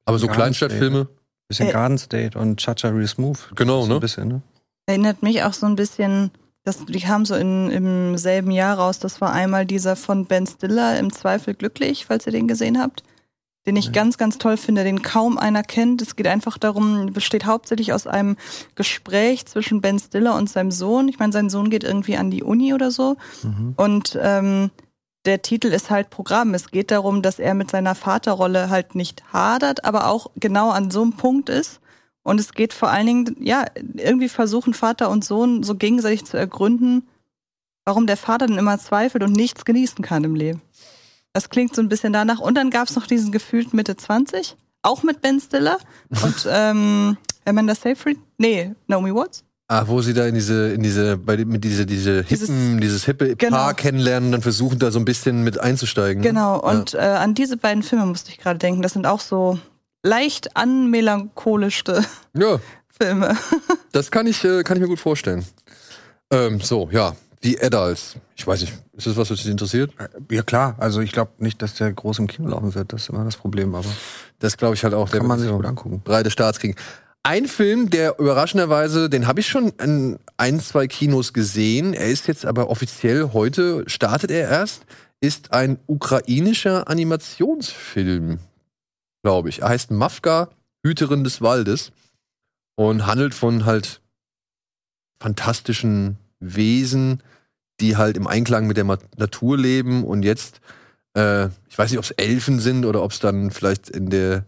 [0.06, 1.06] aber so Gar nicht, Kleinstadtfilme,
[1.48, 1.72] bisschen Äh.
[1.72, 3.50] Garden State und Chacha Real Smooth.
[3.56, 3.94] Genau, so ne?
[3.96, 4.42] Ein bisschen, ne?
[4.86, 6.30] Erinnert mich auch so ein bisschen,
[6.64, 8.98] das, die kamen so in, im selben Jahr raus.
[8.98, 13.02] Das war einmal dieser von Ben Stiller, Im Zweifel glücklich, falls ihr den gesehen habt.
[13.66, 13.92] Den ich Ja.
[13.92, 16.00] ganz, ganz toll finde, den kaum einer kennt.
[16.00, 18.36] Es geht einfach darum, besteht hauptsächlich aus einem
[18.74, 21.08] Gespräch zwischen Ben Stiller und seinem Sohn.
[21.08, 23.16] Ich meine, sein Sohn geht irgendwie an die Uni oder so.
[23.42, 23.74] Mhm.
[23.76, 24.70] Und ähm,
[25.26, 26.54] der Titel ist halt Programm.
[26.54, 30.90] Es geht darum, dass er mit seiner Vaterrolle halt nicht hadert, aber auch genau an
[30.90, 31.80] so einem Punkt ist.
[32.22, 36.38] Und es geht vor allen Dingen, ja, irgendwie versuchen Vater und Sohn so gegenseitig zu
[36.38, 37.08] ergründen,
[37.84, 40.62] warum der Vater dann immer zweifelt und nichts genießen kann im Leben.
[41.32, 42.40] Das klingt so ein bisschen danach.
[42.40, 45.78] Und dann gab es noch diesen gefühlt Mitte 20, auch mit Ben Stiller
[46.22, 48.18] und ähm, Amanda Seyfried.
[48.38, 49.44] Nee, Naomi Watts.
[49.68, 53.04] Ah, wo sie da in diese, in diese, bei mit diese, diese Dieses- hippen, dieses
[53.04, 53.56] hippe Genau.
[53.56, 56.22] Paar kennenlernen und dann versuchen da so ein bisschen mit einzusteigen.
[56.22, 56.28] ne?
[56.28, 58.82] Genau, und äh, an diese beiden Filme musste ich gerade denken.
[58.82, 59.60] Das sind auch so
[60.02, 62.04] leicht anmelancholische
[62.34, 62.58] Ja,
[63.00, 63.36] Filme.
[63.92, 65.44] das kann ich, äh, kann ich mir gut vorstellen.
[66.32, 68.16] Ähm, so, ja, die Adults.
[68.36, 69.92] Ich weiß nicht, ist das was, was dich interessiert?
[70.30, 72.92] Ja klar, also ich glaube nicht, dass der groß im Kino laufen wird.
[72.92, 73.88] Das ist immer das Problem, aber
[74.38, 75.10] Das glaube ich halt auch.
[75.10, 76.00] kann man sich gut angucken.
[76.04, 76.76] breite Starts kriegen.
[77.22, 81.92] Ein Film, der überraschenderweise, den habe ich schon in ein, zwei Kinos gesehen.
[81.92, 84.86] Er ist jetzt aber offiziell heute, startet er erst,
[85.20, 88.38] ist ein ukrainischer Animationsfilm,
[89.22, 89.60] glaube ich.
[89.60, 90.48] Er heißt Mafka,
[90.82, 91.92] Hüterin des Waldes
[92.74, 94.00] und handelt von halt
[95.20, 97.22] fantastischen Wesen,
[97.80, 100.60] die halt im Einklang mit der Natur leben und jetzt,
[101.14, 104.44] äh, ich weiß nicht, ob es Elfen sind oder ob es dann vielleicht in der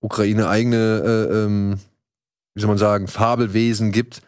[0.00, 1.78] Ukraine eigene, äh, ähm,
[2.54, 4.22] wie soll man sagen, Fabelwesen gibt,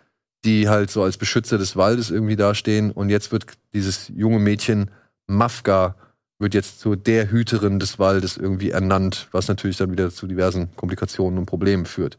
[0.44, 2.90] die halt so als Beschützer des Waldes irgendwie dastehen.
[2.92, 4.90] Und jetzt wird dieses junge Mädchen
[5.26, 5.96] Mafka
[6.38, 10.74] wird jetzt zu der Hüterin des Waldes irgendwie ernannt, was natürlich dann wieder zu diversen
[10.76, 12.18] Komplikationen und Problemen führt.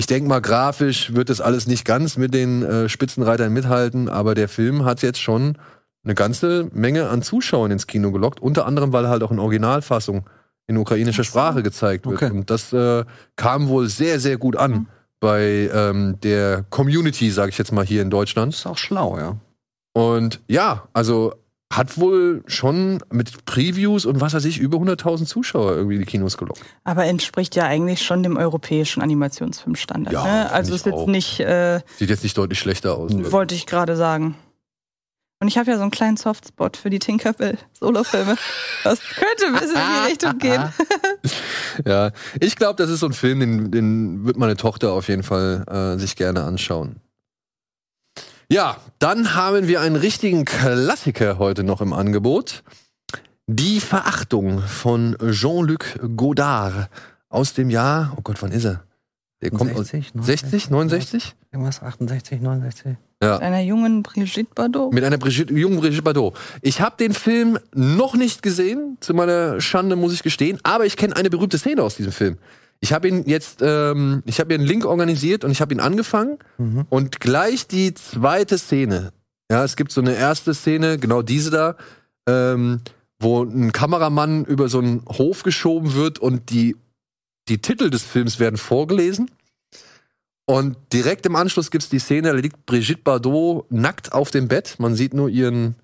[0.00, 4.34] Ich denke mal, grafisch wird das alles nicht ganz mit den äh, Spitzenreitern mithalten, aber
[4.34, 5.58] der Film hat jetzt schon
[6.02, 10.24] eine ganze Menge an Zuschauern ins Kino gelockt, unter anderem, weil halt auch in Originalfassung
[10.66, 12.22] in ukrainischer Sprache gezeigt wird.
[12.22, 12.30] Okay.
[12.30, 13.04] Und das äh,
[13.36, 14.86] kam wohl sehr, sehr gut an
[15.20, 18.54] bei ähm, der Community, sage ich jetzt mal hier in Deutschland.
[18.54, 19.36] ist auch schlau, ja.
[19.92, 21.34] Und ja, also
[21.72, 26.06] hat wohl schon mit Previews und was weiß ich über 100.000 Zuschauer irgendwie in die
[26.06, 26.60] Kinos gelockt.
[26.82, 30.12] Aber entspricht ja eigentlich schon dem europäischen Animationsfilmstandard.
[30.12, 30.52] Ja, ne?
[30.52, 33.12] Also ist jetzt nicht, äh, Sieht jetzt nicht deutlich schlechter aus.
[33.30, 34.34] wollte ich gerade sagen.
[35.42, 38.36] Und ich habe ja so einen kleinen Softspot für die Tinkerbell Solofilme.
[38.84, 40.62] Das könnte ein bisschen in die Richtung gehen.
[41.86, 42.10] Ja,
[42.40, 45.64] ich glaube, das ist so ein Film, den, den wird meine Tochter auf jeden Fall
[45.70, 46.96] äh, sich gerne anschauen.
[48.52, 52.64] Ja, dann haben wir einen richtigen Klassiker heute noch im Angebot.
[53.46, 56.90] Die Verachtung von Jean-Luc Godard
[57.28, 58.82] aus dem Jahr, oh Gott, wann ist er?
[59.40, 61.36] Der kommt aus 60, 60, 69?
[61.52, 62.96] Irgendwas 68, 69.
[63.22, 63.38] Ja.
[63.38, 64.92] Einer jungen Brigitte Bardot.
[64.92, 66.36] Mit einer Brigitte, jungen Brigitte Bardot.
[66.60, 70.96] Ich habe den Film noch nicht gesehen, zu meiner Schande muss ich gestehen, aber ich
[70.96, 72.36] kenne eine berühmte Szene aus diesem Film.
[72.80, 75.80] Ich habe ihn jetzt, ähm, ich habe mir einen Link organisiert und ich habe ihn
[75.80, 76.38] angefangen
[76.88, 79.12] und gleich die zweite Szene.
[79.50, 81.76] Ja, es gibt so eine erste Szene, genau diese da,
[82.26, 82.80] ähm,
[83.18, 86.76] wo ein Kameramann über so einen Hof geschoben wird und die,
[87.48, 89.30] die Titel des Films werden vorgelesen.
[90.46, 94.76] Und direkt im Anschluss gibt's die Szene, da liegt Brigitte Bardot nackt auf dem Bett.
[94.78, 95.76] Man sieht nur ihren,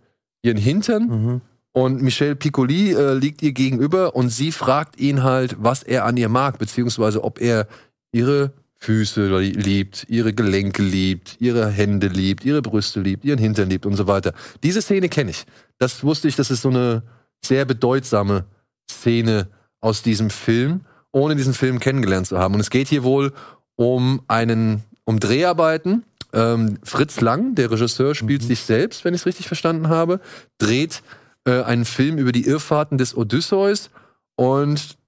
[0.43, 1.03] ihren Hintern.
[1.07, 1.41] Mhm.
[1.77, 6.17] Und Michel Piccoli äh, liegt ihr gegenüber und sie fragt ihn halt, was er an
[6.17, 7.69] ihr mag, beziehungsweise ob er
[8.13, 13.69] ihre Füße li- liebt, ihre Gelenke liebt, ihre Hände liebt, ihre Brüste liebt, ihren Hintern
[13.69, 14.33] liebt und so weiter.
[14.63, 15.45] Diese Szene kenne ich.
[15.77, 17.03] Das wusste ich, das ist so eine
[17.45, 18.47] sehr bedeutsame
[18.91, 19.49] Szene
[19.83, 20.81] aus diesem Film,
[21.13, 22.55] ohne diesen Film kennengelernt zu haben.
[22.55, 23.35] Und es geht hier wohl
[23.75, 26.05] um einen, um Dreharbeiten.
[26.33, 30.21] Ähm, Fritz Lang, der Regisseur, spielt sich selbst, wenn ich es richtig verstanden habe,
[30.57, 31.03] dreht
[31.47, 33.91] äh, einen Film über die Irrfahrten des Odysseus
[34.35, 34.99] und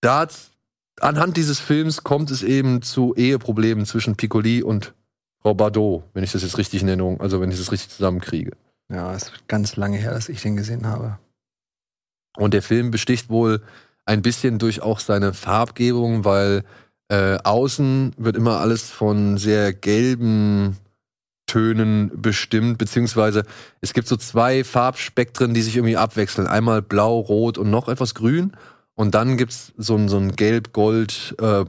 [0.00, 0.26] da
[1.00, 4.94] anhand dieses Films kommt es eben zu Eheproblemen zwischen Piccoli und
[5.40, 8.52] Frau Bardot, wenn ich das jetzt richtig in Erinnerung, also wenn ich das richtig zusammenkriege.
[8.90, 11.18] Ja, es wird ganz lange her, dass ich den gesehen habe.
[12.36, 13.62] Und der Film besticht wohl
[14.04, 16.64] ein bisschen durch auch seine Farbgebung, weil
[17.08, 20.76] äh, außen wird immer alles von sehr gelben
[21.52, 23.44] Tönen bestimmt, beziehungsweise
[23.82, 26.46] es gibt so zwei Farbspektren, die sich irgendwie abwechseln.
[26.46, 28.52] Einmal blau, rot und noch etwas grün.
[28.94, 31.64] Und dann gibt's so ein, so ein gelb, gold, äh,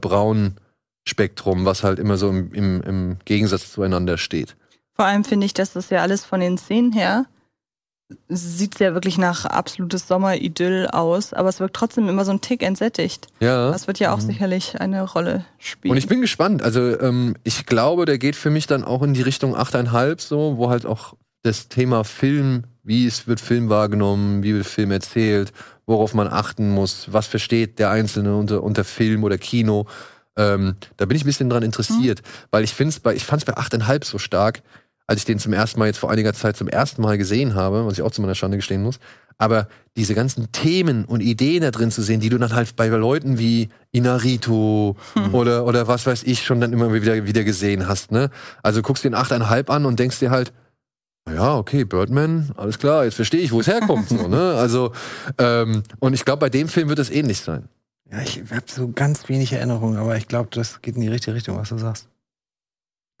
[1.06, 4.56] Spektrum, was halt immer so im, im, im Gegensatz zueinander steht.
[4.94, 7.26] Vor allem finde ich, dass das ja alles von den Szenen her
[8.28, 12.62] sieht ja wirklich nach absolutes Sommeridyll aus, aber es wirkt trotzdem immer so ein Tick
[12.62, 13.28] entsättigt.
[13.40, 13.70] Ja.
[13.70, 15.92] Das wird ja auch sicherlich eine Rolle spielen.
[15.92, 16.62] Und ich bin gespannt.
[16.62, 20.58] Also ähm, ich glaube, der geht für mich dann auch in die Richtung 8,5 so,
[20.58, 25.52] wo halt auch das Thema Film, wie es wird Film wahrgenommen, wie wird Film erzählt,
[25.86, 29.86] worauf man achten muss, was versteht der Einzelne unter, unter Film oder Kino.
[30.36, 33.56] Ähm, da bin ich ein bisschen dran interessiert, weil ich find's bei, ich fand's bei
[33.56, 34.62] 8,5 so stark,
[35.06, 37.86] als ich den zum ersten Mal jetzt vor einiger Zeit zum ersten Mal gesehen habe,
[37.86, 38.98] was ich auch zu meiner Schande gestehen muss.
[39.36, 42.86] Aber diese ganzen Themen und Ideen da drin zu sehen, die du dann halt bei
[42.86, 44.96] Leuten wie Inarito
[45.32, 48.30] oder, oder was weiß ich schon dann immer wieder, wieder gesehen hast, ne?
[48.62, 50.52] Also guckst den 8,5 an und denkst dir halt,
[51.28, 54.08] ja, okay, Birdman, alles klar, jetzt verstehe ich, wo es herkommt.
[54.08, 54.54] so, ne?
[54.58, 54.92] Also,
[55.38, 57.68] ähm, und ich glaube, bei dem Film wird es ähnlich sein.
[58.10, 61.34] Ja, ich habe so ganz wenig Erinnerungen, aber ich glaube, das geht in die richtige
[61.34, 62.08] Richtung, was du sagst.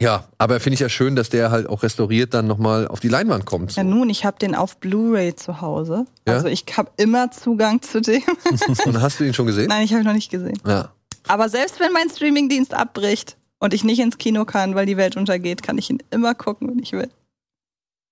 [0.02, 3.08] Ja, aber finde ich ja schön, dass der halt auch restauriert dann nochmal auf die
[3.08, 3.72] Leinwand kommt.
[3.72, 3.80] So.
[3.80, 6.06] ja, nun, ich habe den auf Blu-ray zu Hause.
[6.26, 6.34] Ja?
[6.34, 8.22] Also ich habe immer Zugang zu dem.
[8.84, 9.68] Und hast du ihn schon gesehen?
[9.68, 10.58] Nein, ich habe ihn noch nicht gesehen.
[10.66, 10.90] Ja.
[11.28, 15.16] Aber selbst wenn mein Streamingdienst abbricht und ich nicht ins Kino kann, weil die Welt
[15.16, 17.08] untergeht, kann ich ihn immer gucken, wenn ich will.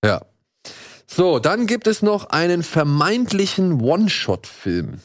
[0.03, 0.21] Ja.
[1.05, 4.99] So, dann gibt es noch einen vermeintlichen One-Shot-Film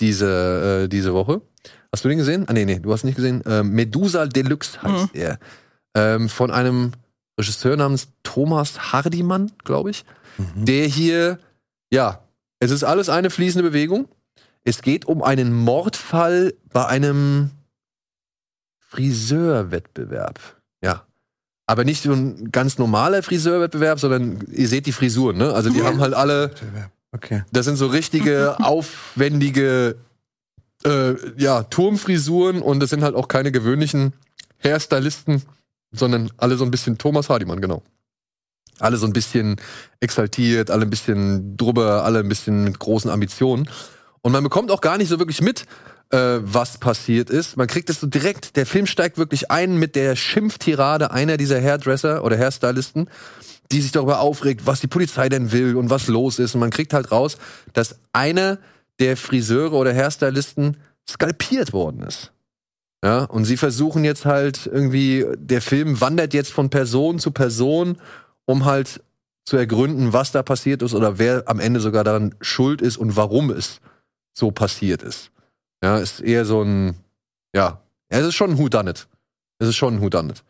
[0.00, 1.40] diese, äh, diese Woche.
[1.92, 2.44] Hast du den gesehen?
[2.48, 3.42] Ah, nee, nee, du hast ihn nicht gesehen.
[3.46, 5.38] Ähm, Medusa Deluxe heißt er.
[5.94, 6.92] Ähm, von einem
[7.38, 10.04] Regisseur namens Thomas Hardiman, glaube ich.
[10.56, 11.38] Der hier,
[11.92, 12.20] ja,
[12.58, 14.08] es ist alles eine fließende Bewegung.
[14.64, 17.50] Es geht um einen Mordfall bei einem
[18.78, 20.40] Friseurwettbewerb.
[20.82, 21.04] Ja.
[21.66, 25.52] Aber nicht so ein ganz normaler Friseurwettbewerb, sondern ihr seht die Frisuren, ne?
[25.52, 26.50] Also die haben halt alle,
[27.12, 27.44] Okay.
[27.52, 29.96] das sind so richtige, aufwendige,
[30.84, 34.12] äh, ja, Turmfrisuren und das sind halt auch keine gewöhnlichen
[34.62, 35.42] Hairstylisten
[35.94, 37.82] sondern alle so ein bisschen Thomas Hardiman, genau.
[38.80, 39.56] Alle so ein bisschen
[40.00, 43.68] exaltiert, alle ein bisschen drüber, alle ein bisschen mit großen Ambitionen.
[44.20, 45.66] Und man bekommt auch gar nicht so wirklich mit,
[46.10, 47.56] äh, was passiert ist.
[47.56, 51.60] Man kriegt es so direkt, der Film steigt wirklich ein mit der Schimpftirade einer dieser
[51.60, 53.08] Hairdresser oder Hairstylisten,
[53.70, 56.54] die sich darüber aufregt, was die Polizei denn will und was los ist.
[56.54, 57.38] Und man kriegt halt raus,
[57.72, 58.58] dass einer
[58.98, 60.76] der Friseure oder Hairstylisten
[61.08, 62.32] skalpiert worden ist.
[63.04, 67.98] Ja, und sie versuchen jetzt halt irgendwie, der Film wandert jetzt von Person zu Person,
[68.46, 69.02] um halt
[69.44, 73.14] zu ergründen, was da passiert ist oder wer am Ende sogar daran schuld ist und
[73.14, 73.82] warum es
[74.32, 75.30] so passiert ist.
[75.82, 76.96] Ja, ist eher so ein,
[77.54, 79.06] ja, es ist schon ein Whodunit.
[79.58, 80.42] Es ist schon ein Whodunit.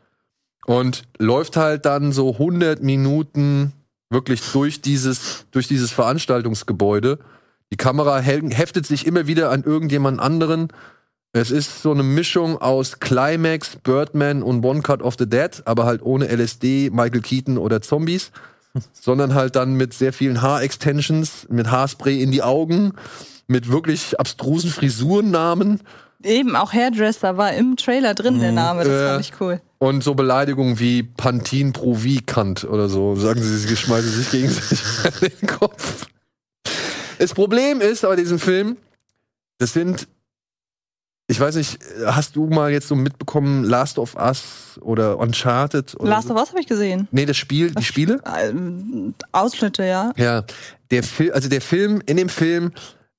[0.64, 3.72] Und läuft halt dann so 100 Minuten
[4.10, 7.18] wirklich durch dieses, durch dieses Veranstaltungsgebäude.
[7.72, 10.68] Die Kamera heftet sich immer wieder an irgendjemand anderen.
[11.36, 15.84] Es ist so eine Mischung aus Climax, Birdman und One Cut of the Dead, aber
[15.84, 18.30] halt ohne LSD, Michael Keaton oder Zombies,
[18.92, 22.92] sondern halt dann mit sehr vielen Haarextensions, mit Haarspray in die Augen,
[23.48, 25.80] mit wirklich abstrusen Frisurennamen
[26.22, 28.84] Eben, auch Hairdresser war im Trailer drin, der Name.
[28.84, 29.60] Das Äh, fand ich cool.
[29.78, 33.14] und so Beleidigungen wie Pantin pro Vikant oder so.
[33.14, 36.06] Sagen sie, sie schmeißen sich gegenseitig an den Kopf.
[37.18, 38.78] Das Problem ist bei diesem Film,
[39.58, 40.08] das sind,
[41.26, 45.94] ich weiß nicht, hast du mal jetzt so mitbekommen, Last of Us oder Uncharted?
[45.98, 46.34] Oder Last so?
[46.34, 47.08] of Us habe ich gesehen.
[47.12, 48.20] Nee, das Spiel, die Spiele?
[48.38, 50.12] Ähm, Ausschnitte, ja.
[50.16, 50.44] Ja,
[50.90, 52.72] der Film, also der Film, in dem Film,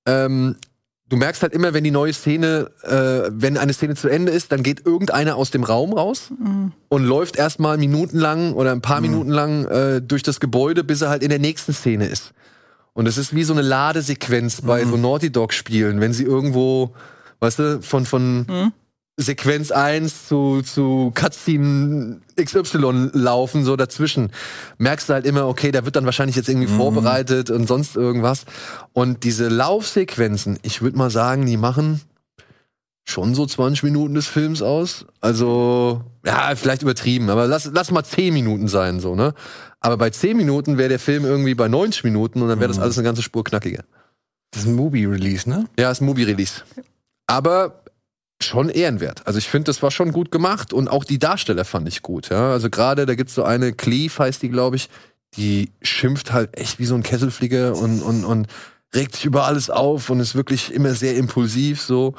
[0.05, 0.55] ähm,
[1.09, 4.51] du merkst halt immer, wenn die neue Szene, äh, wenn eine Szene zu Ende ist,
[4.51, 6.31] dann geht irgendeiner aus dem Raum raus
[6.89, 11.09] und läuft erstmal minutenlang oder ein paar Minuten lang äh, durch das Gebäude, bis er
[11.09, 12.33] halt in der nächsten Szene ist.
[12.93, 16.93] Und es ist wie so eine Ladesequenz bei so Naughty Dog Spielen, wenn sie irgendwo,
[17.45, 18.71] weißt du, von, von
[19.17, 24.31] Sequenz 1 zu, zu Cutscene XY laufen, so dazwischen,
[24.77, 28.45] merkst du halt immer, okay, da wird dann wahrscheinlich jetzt irgendwie vorbereitet und sonst irgendwas.
[28.91, 32.01] Und diese Laufsequenzen, ich würde mal sagen, die machen
[33.05, 35.05] schon so 20 Minuten des Films aus.
[35.21, 39.33] Also, ja, vielleicht übertrieben, aber lass, lass mal 10 Minuten sein, so, ne?
[39.79, 42.79] Aber bei 10 Minuten wäre der Film irgendwie bei 90 Minuten und dann wäre das
[42.79, 43.83] alles eine ganze Spur knackiger.
[44.51, 45.67] Das ist ein Movie-Release, ne?
[45.79, 46.63] Ja, ist ein Movie-Release.
[47.27, 47.83] Aber
[48.41, 49.25] schon ehrenwert.
[49.25, 52.29] Also ich finde, das war schon gut gemacht und auch die Darsteller fand ich gut.
[52.29, 52.51] Ja?
[52.51, 54.89] Also gerade, da gibt's so eine, Cleve heißt die, glaube ich,
[55.35, 58.47] die schimpft halt echt wie so ein Kesselflieger und, und, und
[58.93, 62.15] regt sich über alles auf und ist wirklich immer sehr impulsiv so.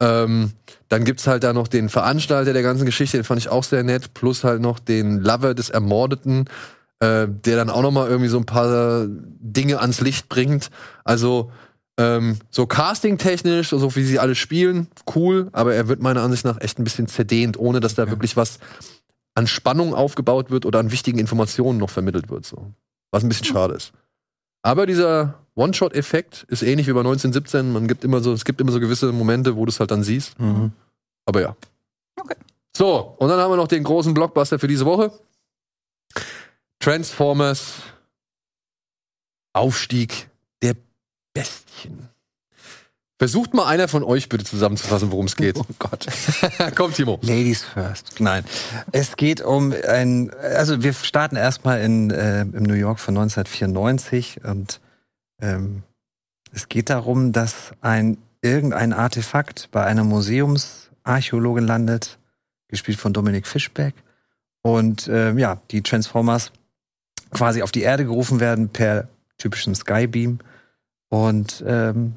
[0.00, 0.52] Ähm,
[0.88, 3.82] dann gibt's halt da noch den Veranstalter der ganzen Geschichte, den fand ich auch sehr
[3.82, 6.44] nett, plus halt noch den Lover des Ermordeten,
[7.00, 10.70] äh, der dann auch noch mal irgendwie so ein paar Dinge ans Licht bringt.
[11.04, 11.50] Also
[11.98, 16.60] ähm, so casting-technisch, so wie sie alle spielen, cool, aber er wird meiner Ansicht nach
[16.60, 18.60] echt ein bisschen zerdehnt, ohne dass da wirklich was
[19.34, 22.46] an Spannung aufgebaut wird oder an wichtigen Informationen noch vermittelt wird.
[22.46, 22.72] So.
[23.10, 23.92] Was ein bisschen schade ist.
[24.62, 27.72] Aber dieser One-Shot-Effekt ist ähnlich wie bei 1917.
[27.72, 30.02] Man gibt immer so, es gibt immer so gewisse Momente, wo du es halt dann
[30.02, 30.38] siehst.
[30.40, 30.72] Mhm.
[31.24, 31.56] Aber ja.
[32.20, 32.36] Okay.
[32.76, 35.12] So, und dann haben wir noch den großen Blockbuster für diese Woche.
[36.80, 37.74] Transformers
[39.52, 40.28] Aufstieg
[40.62, 40.76] der
[41.40, 42.08] Bestien.
[43.18, 45.56] Versucht mal einer von euch bitte zusammenzufassen, worum es geht.
[45.58, 46.06] Oh Gott.
[46.76, 47.18] Komm, Timo.
[47.22, 48.20] Ladies first.
[48.20, 48.44] Nein.
[48.92, 54.44] Es geht um ein, also wir starten erstmal in, äh, im New York von 1994
[54.44, 54.80] und
[55.40, 55.82] ähm,
[56.52, 62.18] es geht darum, dass ein irgendein Artefakt bei einer Museumsarchäologin landet,
[62.68, 63.94] gespielt von Dominik Fischbeck.
[64.62, 66.52] Und ähm, ja, die Transformers
[67.32, 69.08] quasi auf die Erde gerufen werden per
[69.38, 70.38] typischen Skybeam.
[71.08, 72.14] Und ähm,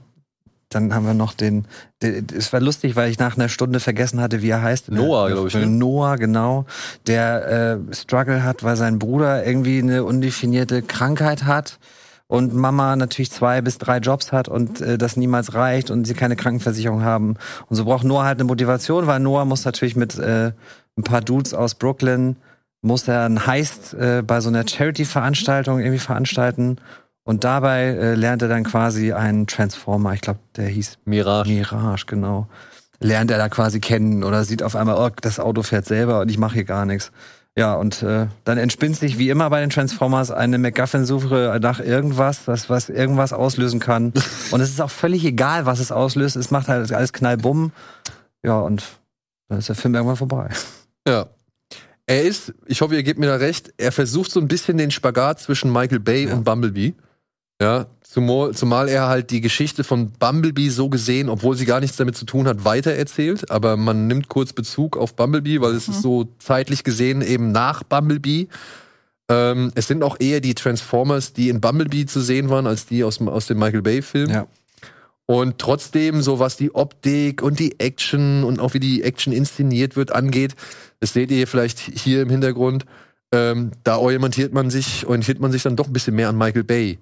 [0.70, 1.66] dann haben wir noch den,
[2.02, 4.92] de- es war lustig, weil ich nach einer Stunde vergessen hatte, wie er heißt.
[4.92, 5.66] Noah, Der- glaub ich, ne?
[5.68, 6.66] Noah, genau.
[7.08, 11.80] Der äh, Struggle hat, weil sein Bruder irgendwie eine undefinierte Krankheit hat
[12.28, 16.14] und Mama natürlich zwei bis drei Jobs hat und äh, das niemals reicht und sie
[16.14, 17.36] keine Krankenversicherung haben.
[17.68, 20.52] Und so braucht Noah halt eine Motivation, weil Noah muss natürlich mit äh,
[20.98, 22.38] ein paar Dudes aus Brooklyn,
[22.82, 26.78] muss er einen Heist äh, bei so einer Charity-Veranstaltung irgendwie veranstalten.
[27.24, 31.50] Und dabei äh, lernt er dann quasi einen Transformer, ich glaube, der hieß Mirage.
[31.52, 32.48] Mirage, genau.
[33.00, 36.30] Lernt er da quasi kennen oder sieht auf einmal, oh, das Auto fährt selber und
[36.30, 37.12] ich mache hier gar nichts.
[37.58, 42.46] Ja, und äh, dann entspinnt sich wie immer bei den Transformers eine MacGuffin-Suche nach irgendwas,
[42.46, 44.14] das was irgendwas auslösen kann.
[44.52, 46.38] und es ist auch völlig egal, was es auslöst.
[46.38, 47.72] Es macht halt alles knallbumm.
[48.44, 48.84] Ja, und
[49.50, 50.50] dann ist der Film irgendwann vorbei.
[51.08, 51.26] Ja.
[52.08, 54.92] Er ist, ich hoffe, ihr gebt mir da recht, er versucht so ein bisschen den
[54.92, 56.34] Spagat zwischen Michael Bay Ja.
[56.34, 56.94] und Bumblebee.
[57.62, 61.96] Ja, zumal, zumal er halt die Geschichte von Bumblebee so gesehen, obwohl sie gar nichts
[61.96, 63.52] damit zu tun hat, weitererzählt.
[63.52, 67.84] Aber man nimmt kurz Bezug auf Bumblebee, weil es ist so zeitlich gesehen eben nach
[67.84, 68.48] Bumblebee.
[69.30, 73.04] Ähm, es sind auch eher die Transformers, die in Bumblebee zu sehen waren, als die
[73.04, 74.30] aus, dem- aus dem Michael Bay-Film.
[74.32, 74.48] Ja.
[75.28, 79.96] Und trotzdem, so was die Optik und die Action und auch wie die Action inszeniert
[79.96, 80.56] wird, angeht,
[81.00, 82.86] das seht ihr vielleicht hier im Hintergrund,
[83.32, 86.66] ähm, da orientiert man sich, orientiert man sich dann doch ein bisschen mehr an Michael
[86.66, 87.00] Bay.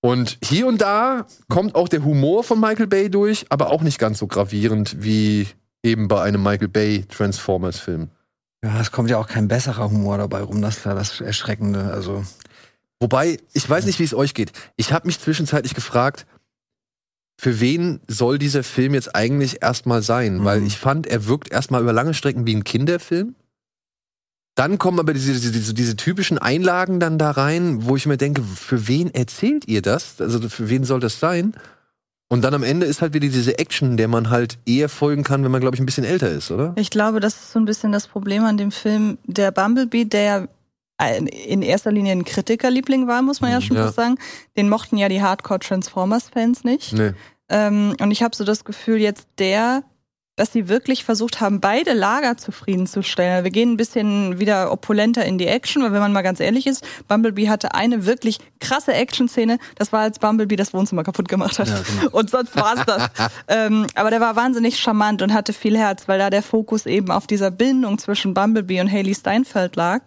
[0.00, 3.98] Und hier und da kommt auch der Humor von Michael Bay durch, aber auch nicht
[3.98, 5.48] ganz so gravierend wie
[5.82, 8.08] eben bei einem Michael Bay Transformers-Film.
[8.64, 11.92] Ja, es kommt ja auch kein besserer Humor dabei rum, das ist ja das Erschreckende.
[11.92, 12.24] Also,
[13.00, 14.52] Wobei, ich weiß nicht, wie es euch geht.
[14.76, 16.26] Ich habe mich zwischenzeitlich gefragt,
[17.40, 20.38] für wen soll dieser Film jetzt eigentlich erstmal sein?
[20.38, 20.44] Mhm.
[20.44, 23.36] Weil ich fand, er wirkt erstmal über lange Strecken wie ein Kinderfilm.
[24.58, 28.42] Dann kommen aber diese, diese, diese, typischen Einlagen dann da rein, wo ich mir denke,
[28.42, 30.20] für wen erzählt ihr das?
[30.20, 31.54] Also für wen soll das sein?
[32.28, 35.44] Und dann am Ende ist halt wieder diese Action, der man halt eher folgen kann,
[35.44, 36.72] wenn man, glaube ich, ein bisschen älter ist, oder?
[36.74, 39.18] Ich glaube, das ist so ein bisschen das Problem an dem Film.
[39.24, 40.48] Der Bumblebee, der
[41.46, 43.84] in erster Linie ein Kritikerliebling war, muss man ja schon Ja.
[43.84, 44.16] fast sagen.
[44.56, 46.94] Den mochten ja die Hardcore-Transformers-Fans nicht.
[46.94, 47.12] Nee.
[47.48, 49.84] Ähm, und ich habe so das Gefühl, jetzt der,
[50.38, 53.44] dass sie wirklich versucht haben, beide Lager zufriedenzustellen.
[53.44, 56.66] Wir gehen ein bisschen wieder opulenter in die Action, weil wenn man mal ganz ehrlich
[56.66, 59.58] ist, Bumblebee hatte eine wirklich krasse Action-Szene.
[59.76, 61.68] Das war, als Bumblebee das Wohnzimmer kaputt gemacht hat.
[61.68, 62.10] Ja, genau.
[62.16, 63.10] Und sonst war's das.
[63.48, 67.10] ähm, aber der war wahnsinnig charmant und hatte viel Herz, weil da der Fokus eben
[67.10, 70.02] auf dieser Bindung zwischen Bumblebee und Haley Steinfeld lag.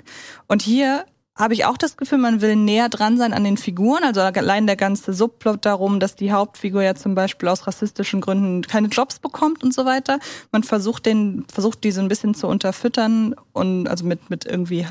[0.48, 1.06] Und hier
[1.36, 4.04] habe ich auch das Gefühl, man will näher dran sein an den Figuren.
[4.04, 8.62] Also allein der ganze Subplot darum, dass die Hauptfigur ja zum Beispiel aus rassistischen Gründen
[8.64, 10.20] keine Jobs bekommt und so weiter.
[10.52, 14.86] Man versucht den, versucht die so ein bisschen zu unterfüttern und also mit, mit irgendwie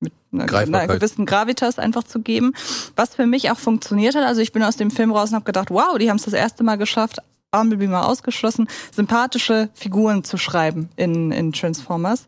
[0.00, 2.54] mit einer, gewissen Gravitas einfach zu geben.
[2.96, 4.24] Was für mich auch funktioniert hat.
[4.24, 6.34] Also ich bin aus dem Film raus und habe gedacht, wow, die haben es das
[6.34, 7.18] erste Mal geschafft,
[7.52, 12.24] Bumblebee mal ausgeschlossen, sympathische Figuren zu schreiben in, in Transformers.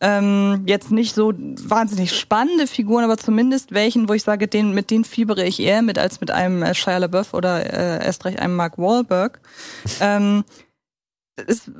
[0.00, 4.90] Ähm, jetzt nicht so wahnsinnig spannende Figuren, aber zumindest welchen, wo ich sage, den, mit
[4.90, 8.38] denen fiebere ich eher mit als mit einem äh, Shia LaBeouf oder äh, erst recht
[8.38, 9.40] einem Mark Wahlberg.
[10.00, 10.44] ähm,
[11.46, 11.70] es,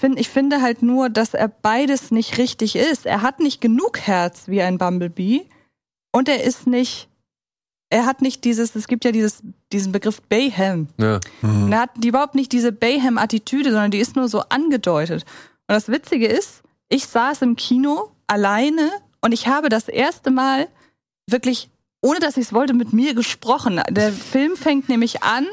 [0.00, 3.06] find, ich finde halt nur, dass er beides nicht richtig ist.
[3.06, 5.46] Er hat nicht genug Herz wie ein Bumblebee
[6.12, 7.08] und er ist nicht,
[7.90, 9.42] er hat nicht dieses, es gibt ja dieses,
[9.72, 10.88] diesen Begriff Bayhem.
[10.98, 11.20] Ja.
[11.42, 15.24] Und er hat die überhaupt nicht diese Bayhem-Attitüde, sondern die ist nur so angedeutet.
[15.68, 18.90] Und das Witzige ist, ich saß im Kino alleine
[19.20, 20.68] und ich habe das erste Mal
[21.28, 21.70] wirklich,
[22.00, 23.80] ohne dass ich es wollte, mit mir gesprochen.
[23.90, 25.46] Der Film fängt nämlich an,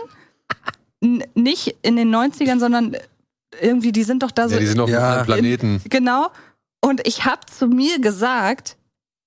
[1.36, 2.96] nicht in den 90ern, sondern
[3.62, 5.16] irgendwie, die sind doch da so ja, die sind auf Ja.
[5.18, 5.82] einem Planeten.
[5.90, 6.30] Genau.
[6.82, 8.78] Und ich habe zu mir gesagt,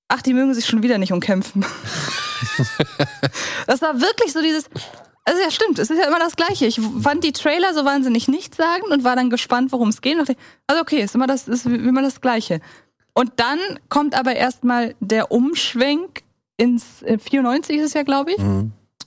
[0.09, 1.64] ach, die mögen sich schon wieder nicht umkämpfen.
[3.66, 4.68] das war wirklich so dieses.
[5.29, 6.65] Also ja, stimmt, es ist ja immer das Gleiche.
[6.65, 10.17] Ich fand die Trailer so wahnsinnig nichtssagend und war dann gespannt, worum es geht.
[10.19, 12.61] Also okay, ist immer das, ist immer das Gleiche.
[13.13, 13.59] Und dann
[13.91, 16.23] kommt aber erstmal der Umschwenk
[16.57, 18.39] ins äh, 94 ist es ja, glaube ich.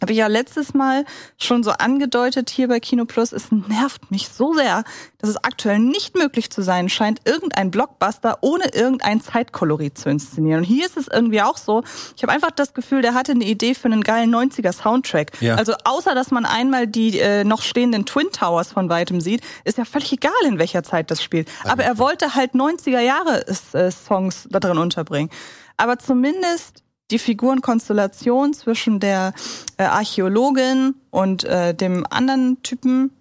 [0.01, 1.05] Habe ich ja letztes Mal
[1.37, 3.31] schon so angedeutet hier bei Kino Plus.
[3.31, 4.83] Es nervt mich so sehr,
[5.19, 10.61] dass es aktuell nicht möglich zu sein scheint, irgendein Blockbuster ohne irgendein Zeitkolorit zu inszenieren.
[10.61, 11.83] Und hier ist es irgendwie auch so.
[12.15, 15.39] Ich habe einfach das Gefühl, der hatte eine Idee für einen geilen 90er Soundtrack.
[15.39, 15.55] Ja.
[15.55, 19.77] Also außer, dass man einmal die äh, noch stehenden Twin Towers von weitem sieht, ist
[19.77, 21.47] ja völlig egal, in welcher Zeit das spielt.
[21.65, 25.29] Aber er wollte halt 90er Jahre äh, Songs da drin unterbringen.
[25.77, 29.33] Aber zumindest die Figurenkonstellation zwischen der
[29.77, 33.11] äh, Archäologin und äh, dem anderen Typen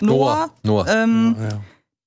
[0.00, 0.50] Noah.
[0.62, 0.86] Noah.
[0.88, 1.60] Ähm, ja.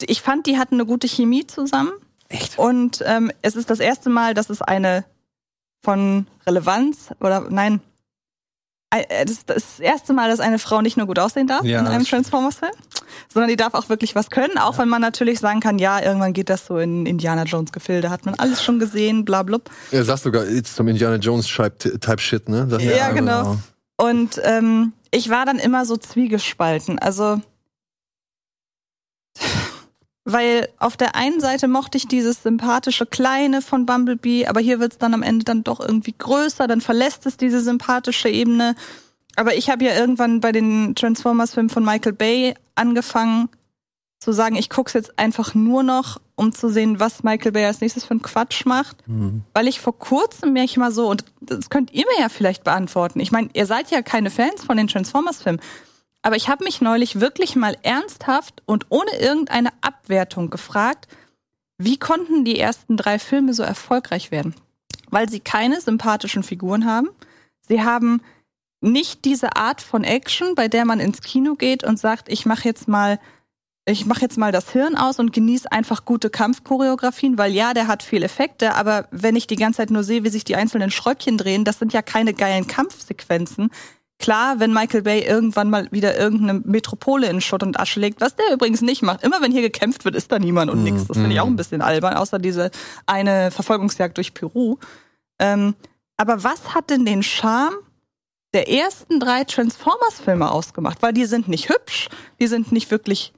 [0.06, 1.92] Ich fand, die hatten eine gute Chemie zusammen.
[2.30, 2.58] Echt?
[2.58, 5.06] Und ähm, es ist das erste Mal, dass es eine
[5.84, 7.82] von Relevanz oder nein,
[8.90, 11.88] das ist das erste Mal, dass eine Frau nicht nur gut aussehen darf Ja, in
[11.88, 12.10] einem das.
[12.10, 12.72] Transformers-Film,
[13.32, 16.34] sondern die darf auch wirklich was können, auch wenn man natürlich sagen kann, ja, irgendwann
[16.34, 19.60] geht das so in Indiana Jones Gefilde, hat man alles schon gesehen, bla bla.
[19.92, 22.68] Er sagt sogar, it's some Indiana Jones Type, Shit, ne?
[22.70, 22.96] Sagt er.
[22.98, 23.58] Ja, genau.
[23.98, 27.00] Und ähm, ich war dann immer so zwiegespalten.
[27.00, 27.42] Also,
[30.30, 34.98] weil auf der einen Seite mochte ich dieses sympathische Kleine von Bumblebee, aber hier wird's
[34.98, 38.76] dann am Ende dann doch irgendwie größer, dann verlässt es diese sympathische Ebene.
[39.38, 43.48] Aber ich habe ja irgendwann bei den Transformers-Filmen von Michael Bay angefangen
[44.20, 47.80] zu sagen, ich guck's jetzt einfach nur noch, um zu sehen, was Michael Bay als
[47.80, 49.44] nächstes für einen Quatsch macht Mhm.
[49.54, 53.22] weil ich vor kurzem mich mal so, und das könnt ihr mir ja vielleicht beantworten.
[53.22, 55.62] Ich meine, ihr seid ja keine Fans von den Transformers-Filmen,
[56.28, 61.08] aber ich habe mich neulich wirklich mal ernsthaft und ohne irgendeine Abwertung gefragt,
[61.78, 64.54] wie konnten die ersten drei Filme so erfolgreich werden?
[65.10, 67.10] Weil sie keine sympathischen Figuren haben,
[67.68, 68.22] Sie haben
[68.82, 72.68] nicht diese Art von Action, bei der man ins Kino geht und sagt, ich mache
[72.68, 73.20] jetzt mal
[73.90, 77.88] ich mache jetzt mal das Hirn aus und genieße einfach gute Kampfchoreografien, weil ja, der
[77.88, 80.92] hat viel Effekte, aber wenn ich die ganze Zeit nur sehe, wie sich die einzelnen
[80.92, 83.72] Schräubchen drehen, das sind ja keine geilen Kampfsequenzen.
[84.20, 88.36] Klar, wenn Michael Bay irgendwann mal wieder irgendeine Metropole in Schutt und Asche legt, was
[88.36, 89.24] der übrigens nicht macht.
[89.24, 91.06] Immer wenn hier gekämpft wird, ist da niemand und nichts.
[91.06, 92.72] Das finde ich auch ein bisschen albern, außer diese
[93.06, 94.78] eine Verfolgungsjagd durch Peru.
[95.40, 95.76] Ähm,
[96.18, 97.76] aber was hat denn den Charme
[98.54, 101.02] der ersten drei Transformers-Filme ausgemacht?
[101.04, 103.34] Weil die sind nicht hübsch, die sind nicht wirklich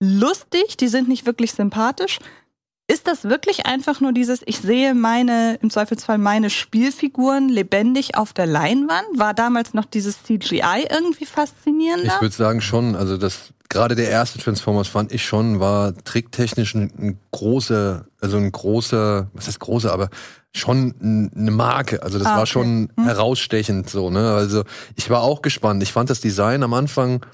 [0.00, 2.18] lustig, die sind nicht wirklich sympathisch.
[2.90, 8.32] Ist das wirklich einfach nur dieses, ich sehe meine, im Zweifelsfall meine Spielfiguren lebendig auf
[8.32, 9.04] der Leinwand?
[9.16, 12.06] War damals noch dieses CGI irgendwie faszinierender?
[12.16, 16.74] Ich würde sagen schon, also das gerade der erste Transformers fand ich schon, war tricktechnisch
[16.74, 20.08] ein, ein großer, also ein großer, was heißt großer, aber
[20.56, 22.02] schon eine Marke.
[22.02, 22.46] Also das Ah, war okay.
[22.52, 23.04] schon Hm.
[23.04, 24.32] herausstechend so, ne?
[24.32, 24.64] Also
[24.96, 25.82] ich war auch gespannt.
[25.82, 27.26] Ich fand das Design am Anfang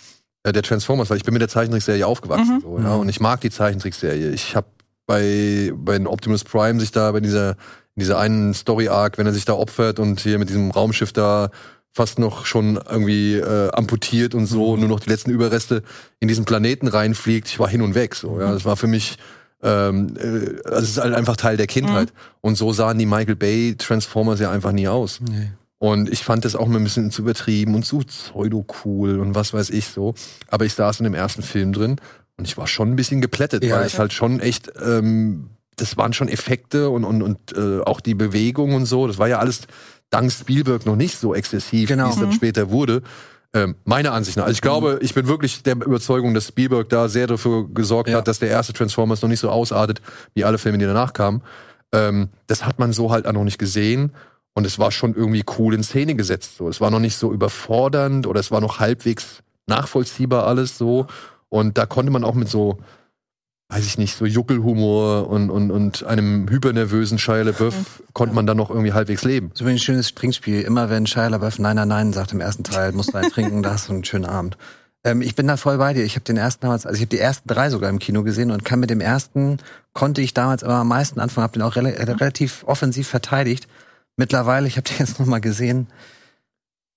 [0.43, 2.61] äh, der Transformers, weil ich bin mit der Zeichentrickserie aufgewachsen, Mhm.
[2.61, 4.31] so, ja, und ich mag die Zeichentrickserie.
[4.33, 4.67] Ich habe
[5.07, 7.57] bei bei den Optimus Prime sich da bei dieser
[7.97, 11.13] in dieser einen Story Arc, wenn er sich da opfert und hier mit diesem Raumschiff
[11.13, 11.51] da
[11.95, 15.83] fast noch schon irgendwie äh, amputiert und so, nur noch die letzten Überreste
[16.19, 17.49] in diesen Planeten reinfliegt.
[17.49, 18.17] Ich war hin und weg.
[18.17, 19.17] So, ja, das war für mich,
[19.63, 22.13] ähm, äh, also es ist halt einfach Teil der Kindheit.
[22.41, 25.21] Und so sahen die Michael Bay Transformers ja einfach nie aus.
[25.79, 29.37] Und ich fand das auch mal ein bisschen zu übertrieben und zu pseudo cool und
[29.37, 30.15] was weiß ich so.
[30.49, 32.01] Aber ich saß in dem ersten Film drin
[32.37, 35.51] und ich war schon ein bisschen geplättet, Ja, weil ich- es halt schon echt, ähm,
[35.77, 39.07] das waren schon Effekte und, und, und äh, auch die Bewegung und so.
[39.07, 39.63] Das war ja alles
[40.11, 42.07] dank Spielberg noch nicht so exzessiv, Genau.
[42.07, 42.33] wie es dann Mhm.
[42.33, 43.03] später wurde.
[43.53, 44.45] Ähm, meiner Ansicht nach.
[44.45, 48.19] Also ich glaube, ich bin wirklich der Überzeugung, dass Spielberg da sehr dafür gesorgt Ja.
[48.19, 50.03] hat, dass der erste Transformers noch nicht so ausartet,
[50.35, 51.43] wie alle Filme, die danach kamen.
[51.93, 54.13] Ähm, das hat man so halt auch noch nicht gesehen.
[54.55, 56.57] Und es war schon irgendwie cool in Szene gesetzt.
[56.57, 56.69] So.
[56.69, 61.07] Es war noch nicht so überfordernd oder es war noch halbwegs nachvollziehbar alles so.
[61.55, 62.79] Und da konnte man auch mit so,
[63.69, 68.57] weiß ich nicht, so Juckelhumor und, und, und einem hypernervösen Shia LaBeouf konnte man dann
[68.57, 69.53] noch irgendwie halbwegs leben.
[69.55, 70.63] So ein schönes Trinkspiel.
[70.63, 73.63] Immer wenn Shia LaBeouf Nein, nein, nein sagt im ersten Teil, musst du einen trinken,
[73.63, 74.59] da hast du einen schönen Abend.
[75.05, 76.03] Ähm, ich bin da voll bei dir.
[76.03, 78.51] Ich habe den ersten damals, also ich habe die ersten drei sogar im Kino gesehen
[78.51, 79.59] und kann mit dem ersten,
[79.93, 83.69] konnte ich damals immer am meisten anfangen, habe den auch rela äh, relativ offensiv verteidigt.
[84.17, 85.87] Mittlerweile, ich habe den jetzt nochmal gesehen,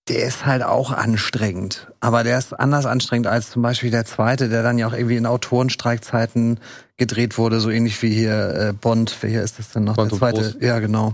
[0.09, 1.87] der ist halt auch anstrengend.
[1.99, 5.17] Aber der ist anders anstrengend als zum Beispiel der zweite, der dann ja auch irgendwie
[5.17, 6.59] in Autorenstreikzeiten
[6.97, 9.15] gedreht wurde, so ähnlich wie hier äh, Bond.
[9.21, 9.95] Wer hier ist das denn noch?
[9.95, 10.61] Quantum der zweite, Trost.
[10.61, 11.13] ja genau.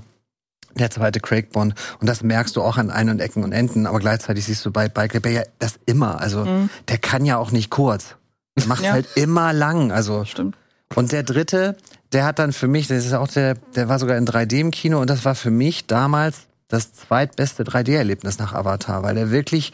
[0.75, 1.75] Der zweite Craig Bond.
[1.99, 4.71] Und das merkst du auch an Ein- und Ecken und Enden, aber gleichzeitig siehst du
[4.71, 6.19] bei Michael Bay ja das immer.
[6.19, 6.69] Also Mhm.
[6.87, 8.15] der kann ja auch nicht kurz.
[8.57, 8.93] Der macht Ja.
[8.93, 9.91] halt immer lang.
[9.91, 10.55] Also Stimmt.
[10.95, 11.77] und der dritte,
[12.11, 14.71] der hat dann für mich, das ist auch der, der war sogar in 3D im
[14.71, 19.73] Kino und das war für mich damals das zweitbeste 3D-Erlebnis nach Avatar, weil der wirklich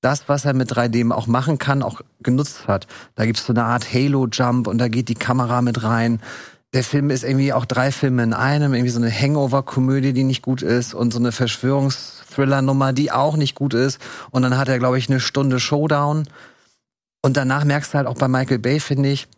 [0.00, 2.86] das, was er mit 3D auch machen kann, auch genutzt hat.
[3.14, 6.20] Da gibt's so eine Art Halo-Jump und da geht die Kamera mit rein.
[6.72, 10.42] Der Film ist irgendwie auch drei Filme in einem, irgendwie so eine Hangover-Komödie, die nicht
[10.42, 14.00] gut ist und so eine Verschwörungsthriller-Nummer, die auch nicht gut ist.
[14.30, 16.26] Und dann hat er, glaube ich, eine Stunde Showdown.
[17.22, 19.28] Und danach merkst du halt auch bei Michael Bay, finde ich,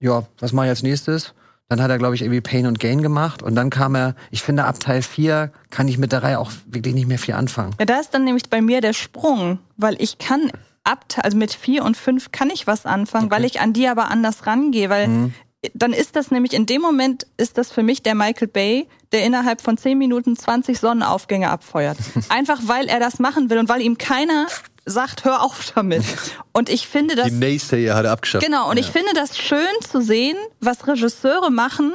[0.00, 1.34] ja, was mache ich als nächstes?
[1.68, 3.42] Dann hat er, glaube ich, irgendwie Pain und Gain gemacht.
[3.42, 6.50] Und dann kam er, ich finde, ab Teil 4 kann ich mit der Reihe auch
[6.66, 7.74] wirklich nicht mehr viel anfangen.
[7.78, 10.50] Ja, da ist dann nämlich bei mir der Sprung, weil ich kann
[10.84, 14.10] ab, also mit vier und fünf kann ich was anfangen, weil ich an die aber
[14.10, 15.34] anders rangehe, weil Mhm.
[15.72, 19.24] dann ist das nämlich, in dem Moment ist das für mich der Michael Bay, der
[19.24, 21.96] innerhalb von zehn Minuten 20 Sonnenaufgänge abfeuert.
[22.28, 24.46] Einfach weil er das machen will und weil ihm keiner
[24.86, 26.04] sagt, hör auf damit.
[26.52, 28.44] Und ich finde das Die Naysayer hat er abgeschafft.
[28.44, 31.94] Genau, und ich finde das schön zu sehen, was Regisseure machen,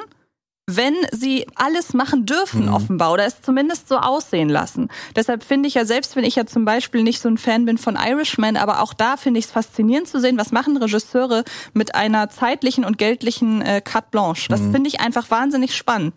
[0.72, 2.74] wenn sie alles machen dürfen, Mhm.
[2.74, 4.90] offenbar, oder es zumindest so aussehen lassen.
[5.16, 7.80] Deshalb finde ich ja, selbst wenn ich ja zum Beispiel nicht so ein Fan bin
[7.80, 11.44] von Irishman, aber auch da finde ich es faszinierend zu sehen, was machen Regisseure
[11.74, 14.48] mit einer zeitlichen und geldlichen äh, Carte Blanche.
[14.50, 14.72] Das Mhm.
[14.74, 16.14] finde ich einfach wahnsinnig spannend.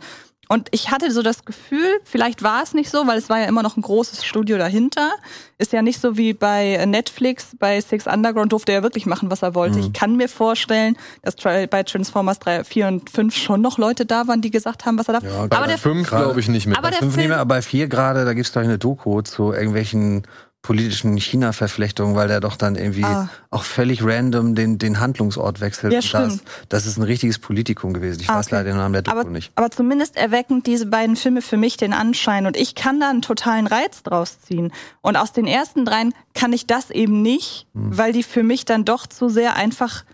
[0.53, 3.47] Und ich hatte so das Gefühl, vielleicht war es nicht so, weil es war ja
[3.47, 5.11] immer noch ein großes Studio dahinter.
[5.57, 9.31] Ist ja nicht so wie bei Netflix, bei Six Underground durfte er ja wirklich machen,
[9.31, 9.79] was er wollte.
[9.79, 9.85] Mhm.
[9.85, 14.29] Ich kann mir vorstellen, dass bei Transformers 3, 4 und 5 schon noch Leute da
[14.29, 15.25] waren, die gesagt haben, was er darf.
[15.25, 16.77] Ja, aber der, Fünf Gerade- glaube ich nicht mehr.
[16.77, 19.23] aber der Fünf nicht Film, mehr, aber bei vier gerade, da gibt's gleich eine Doku
[19.23, 20.27] zu irgendwelchen
[20.63, 23.29] politischen China-Verflechtungen, weil der doch dann irgendwie Ah.
[23.51, 25.93] auch völlig random den, den Handlungsort wechselt.
[25.93, 28.21] Ja, das, das ist ein richtiges Politikum gewesen.
[28.21, 28.55] Ich Ah, weiß okay.
[28.57, 29.51] leider den Namen der Doku aber, nicht.
[29.57, 33.23] aber zumindest erwecken diese beiden Filme für mich den Anschein und ich kann da einen
[33.23, 34.73] totalen Reiz draus ziehen.
[35.01, 37.99] Und aus den ersten dreien kann ich das eben nicht, Hm.
[37.99, 40.05] weil die für mich dann doch zu sehr einfach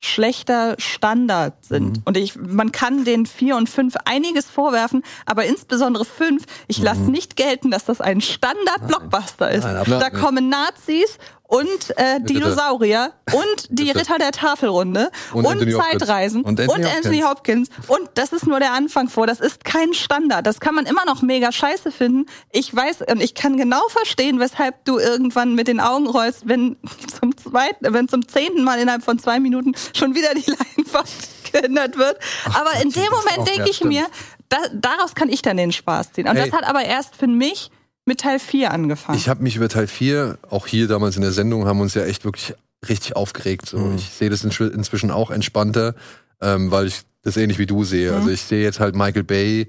[0.00, 2.02] schlechter Standard sind.
[2.04, 7.10] Und ich, man kann den vier und fünf einiges vorwerfen, aber insbesondere fünf, ich lasse
[7.10, 9.64] nicht gelten, dass das ein Standard-Blockbuster ist.
[9.64, 11.18] Nein, da kommen Nazis
[11.48, 15.98] und äh, Dinosaurier und die Ritter der Tafelrunde Und und, Anthony Hopkins.
[15.98, 17.70] Zeitreisen Und und Anthony Anthony, Hopkins.
[17.88, 19.26] Und das ist nur der Anfang vor.
[19.26, 20.46] Das ist kein Standard.
[20.46, 22.26] Das kann man immer noch mega scheiße finden.
[22.52, 26.76] Ich weiß und ich kann genau verstehen, weshalb du irgendwann mit den Augen rollst, wenn
[27.18, 30.44] zum zweiten, wenn zum zehnten Mal innerhalb von zwei Minuten schon wieder die
[30.76, 31.08] Leinwand
[31.50, 32.18] geändert wird.
[32.44, 33.94] aber in dem Moment denke ich stimmt.
[33.94, 34.06] mir,
[34.50, 36.28] da, daraus kann ich dann den Spaß ziehen.
[36.28, 36.50] Und Ey.
[36.50, 37.70] das hat aber erst für mich
[38.08, 39.16] mit Teil 4 angefangen.
[39.16, 42.04] Ich habe mich über Teil 4, auch hier damals in der Sendung, haben uns ja
[42.04, 42.54] echt wirklich
[42.88, 43.66] richtig aufgeregt.
[43.68, 43.78] So.
[43.78, 43.96] Mhm.
[43.96, 45.94] Ich sehe das inzwi- inzwischen auch entspannter,
[46.40, 48.10] ähm, weil ich das ähnlich wie du sehe.
[48.10, 48.16] Mhm.
[48.18, 49.68] Also ich sehe jetzt halt Michael Bay,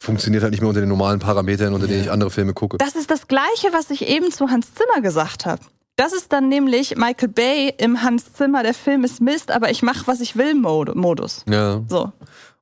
[0.00, 2.78] funktioniert halt nicht mehr unter den normalen Parametern, unter denen ich andere Filme gucke.
[2.78, 5.62] Das ist das Gleiche, was ich eben zu Hans Zimmer gesagt habe.
[5.96, 9.82] Das ist dann nämlich Michael Bay im Hans Zimmer, der Film ist Mist, aber ich
[9.82, 11.44] mache, was ich will Mod- Modus.
[11.48, 11.82] Ja.
[11.88, 12.12] So.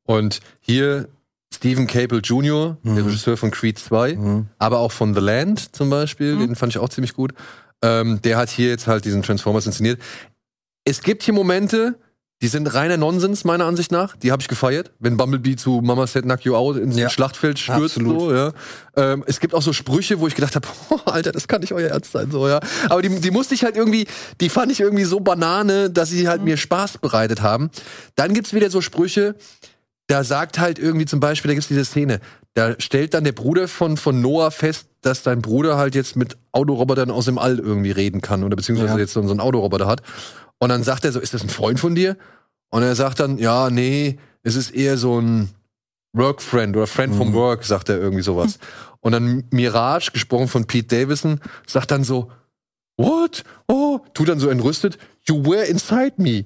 [0.07, 1.09] Und hier
[1.55, 6.37] Stephen Cable Jr., der Regisseur von Creed 2, aber auch von The Land zum Beispiel,
[6.37, 7.33] den fand ich auch ziemlich gut.
[7.83, 10.01] Ähm, der hat hier jetzt halt diesen Transformers inszeniert.
[10.85, 11.99] Es gibt hier Momente,
[12.43, 14.15] die sind reiner Nonsens, meiner Ansicht nach.
[14.17, 14.93] Die habe ich gefeiert.
[14.99, 17.09] Wenn Bumblebee zu Mama Said Knock You Out ins Ja.
[17.09, 17.97] Schlachtfeld stürzt.
[17.97, 18.21] Absolut.
[18.21, 18.53] So, ja.
[18.97, 21.73] ähm, es gibt auch so Sprüche, wo ich gedacht habe, oh, Alter, das kann nicht
[21.73, 22.31] euer Ernst sein.
[22.31, 22.61] So, ja.
[22.91, 24.07] Aber die, die musste ich halt irgendwie,
[24.41, 27.71] die fand ich irgendwie so Banane, dass sie halt mir Spaß bereitet haben.
[28.17, 29.35] Dann gibt's wieder so Sprüche,
[30.09, 32.21] da sagt halt irgendwie zum Beispiel, da gibt's diese Szene,
[32.55, 36.37] da stellt dann der Bruder von, von Noah fest, dass dein Bruder halt jetzt mit
[36.53, 38.99] Autorobotern aus dem All irgendwie reden kann oder beziehungsweise Ja.
[38.99, 40.03] jetzt so, einen Autoroboter hat.
[40.59, 42.17] Und dann sagt er so, ist das ein Freund von dir?
[42.71, 45.51] Und er sagt dann, ja, nee, es ist eher so ein
[46.15, 48.59] Work-Friend oder Friend vom Work, sagt er irgendwie sowas.
[49.01, 52.31] Und dann Mirage, gesprochen von Pete Davison, sagt dann so,
[52.97, 53.45] what?
[53.69, 56.45] Oh, tut dann so entrüstet, you were inside me.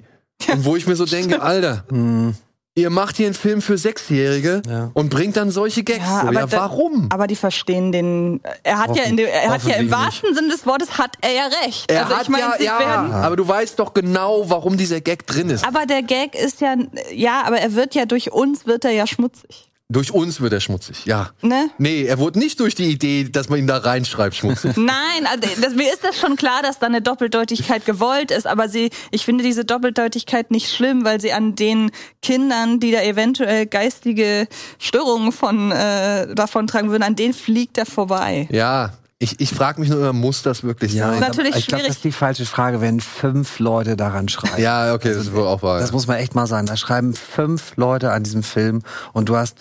[0.53, 2.35] Und wo ich mir so denke, Alter, Mhm.
[2.77, 4.91] Ihr macht hier einen Film für Sechsjährige Ja.
[4.95, 5.99] und bringt dann solche Gags.
[6.01, 6.27] Ja, so.
[6.29, 7.09] aber ja da- warum?
[7.11, 8.41] Aber die verstehen den.
[8.63, 11.33] Er hat ja in dem, er hat ja im wahrsten Sinne des Wortes hat er
[11.33, 11.91] ja recht.
[11.91, 13.13] er also hat ich meine, ja, sie ja, werden.
[13.13, 15.67] aber du weißt doch genau, warum dieser Gag drin ist.
[15.67, 16.75] Aber der Gag ist ja,
[17.13, 19.70] ja, aber er wird ja durch uns wird er ja schmutzig.
[19.93, 21.31] Durch uns wird er schmutzig, ja.
[21.43, 21.69] Ne?
[21.79, 24.73] Nee, er wurde nicht durch die Idee, dass man ihn da reinschreibt, schmutzig.
[24.77, 28.69] Nein, also das, mir ist das schon klar, dass da eine Doppeldeutigkeit gewollt ist, aber
[28.69, 31.91] sie, ich finde diese Doppeldeutigkeit nicht schlimm, weil sie an den
[32.23, 34.47] Kindern, die da eventuell geistige
[34.79, 38.47] Störungen von äh, davon tragen würden, an denen fliegt er vorbei.
[38.53, 38.93] ja,
[39.23, 41.15] ich, ich frage mich nur immer, muss das wirklich Ja, sein?
[41.17, 41.89] ich Natürlich glaub, ich glaube, schwierig.
[41.89, 44.63] das ist die falsche Frage, wenn fünf Leute daran schreiben.
[44.63, 45.79] Ja, okay, das ist wohl auch wahr.
[45.79, 46.67] Das muss man echt mal sagen.
[46.67, 48.81] Da schreiben fünf Leute an diesem Film
[49.13, 49.59] und du hast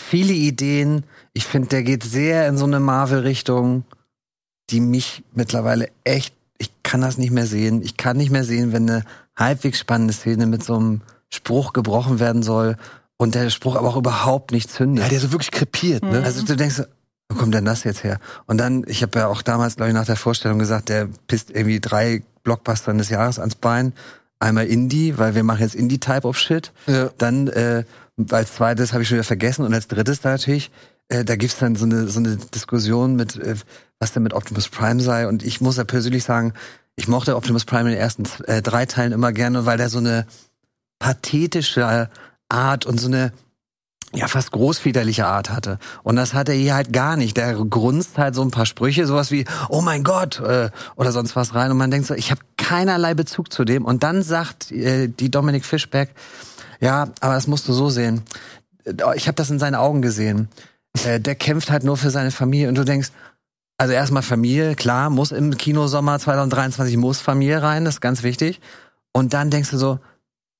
[0.00, 1.04] viele Ideen.
[1.32, 3.84] Ich finde, der geht sehr in so eine Marvel-Richtung,
[4.70, 7.82] die mich mittlerweile echt, ich kann das nicht mehr sehen.
[7.82, 9.04] Ich kann nicht mehr sehen, wenn eine
[9.36, 12.76] halbwegs spannende Szene mit so einem Spruch gebrochen werden soll
[13.16, 15.04] und der Spruch aber auch überhaupt nicht zündet.
[15.04, 16.22] ja, der so wirklich krepiert, ne?
[16.24, 16.82] Also du denkst,
[17.28, 18.18] wo kommt denn das jetzt her?
[18.46, 21.50] Und dann, ich habe ja auch damals, glaube ich, nach der Vorstellung gesagt, der pisst
[21.50, 23.92] irgendwie drei Blockbustern des Jahres ans Bein.
[24.40, 26.72] Einmal Indie, weil wir machen jetzt Indie-Type of Shit.
[26.86, 27.10] Ja.
[27.18, 27.84] Dann äh,
[28.30, 30.70] als zweites habe ich schon wieder vergessen und als drittes natürlich,
[31.08, 33.56] äh, da gibt's dann so eine so eine Diskussion mit, äh,
[33.98, 35.26] was denn mit Optimus Prime sei.
[35.26, 36.54] Und ich muss ja persönlich sagen,
[36.96, 39.98] ich mochte Optimus Prime in den ersten äh, drei Teilen immer gerne, weil der so
[39.98, 40.26] eine
[40.98, 42.10] pathetische
[42.48, 43.32] Art und so eine
[44.12, 45.78] ja fast großväterliche Art hatte.
[46.02, 47.36] Und das hat er hier halt gar nicht.
[47.36, 51.36] Der grunzt halt so ein paar Sprüche, sowas wie, oh mein Gott, äh, oder sonst
[51.36, 51.70] was rein.
[51.70, 53.84] Und man denkt so, ich habe keinerlei Bezug zu dem.
[53.84, 56.10] Und dann sagt äh, die Dominic Fischbeck,
[56.80, 58.22] ja, aber das musst du so sehen.
[59.14, 60.48] Ich habe das in seinen Augen gesehen.
[61.04, 62.68] Äh, der kämpft halt nur für seine Familie.
[62.68, 63.10] Und du denkst,
[63.78, 68.60] also erstmal Familie, klar, muss im Kinosommer 2023 muss Familie rein, das ist ganz wichtig.
[69.12, 70.00] Und dann denkst du so,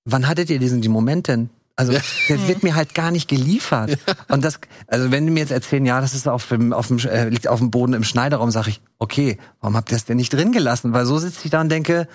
[0.05, 1.51] wann hattet ihr diesen die Moment denn?
[1.77, 1.93] Also,
[2.29, 3.99] der wird mir halt gar nicht geliefert.
[4.29, 6.99] Und das, also wenn die mir jetzt erzählen, ja, das ist auf dem, auf dem,
[6.99, 10.17] äh, liegt auf dem Boden im Schneiderraum, sage ich, okay, warum habt ihr das denn
[10.17, 10.93] nicht drin gelassen?
[10.93, 12.09] Weil so sitze ich da und denke,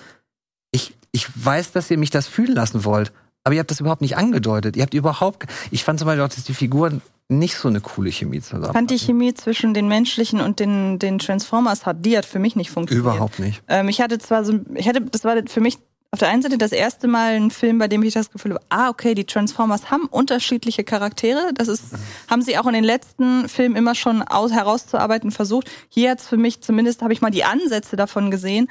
[0.70, 3.12] ich, ich weiß, dass ihr mich das fühlen lassen wollt,
[3.46, 4.76] aber ihr habt das überhaupt nicht angedeutet.
[4.76, 8.10] Ihr habt überhaupt, ich fand zum Beispiel auch, dass die Figuren nicht so eine coole
[8.10, 8.72] Chemie zusammen.
[8.72, 12.56] fand die Chemie zwischen den menschlichen und den, den Transformers hat, die hat für mich
[12.56, 13.06] nicht funktioniert.
[13.06, 13.62] Überhaupt nicht.
[13.68, 15.78] Ähm, ich hatte zwar so, ich hatte, das war für mich
[16.10, 18.64] auf der einen Seite das erste Mal ein Film, bei dem ich das Gefühl habe,
[18.68, 21.52] ah, okay, die Transformers haben unterschiedliche Charaktere.
[21.54, 21.84] Das ist,
[22.28, 25.70] haben sie auch in den letzten Filmen immer schon aus, herauszuarbeiten versucht.
[25.88, 28.68] Hier hat's für mich, zumindest habe ich mal die Ansätze davon gesehen.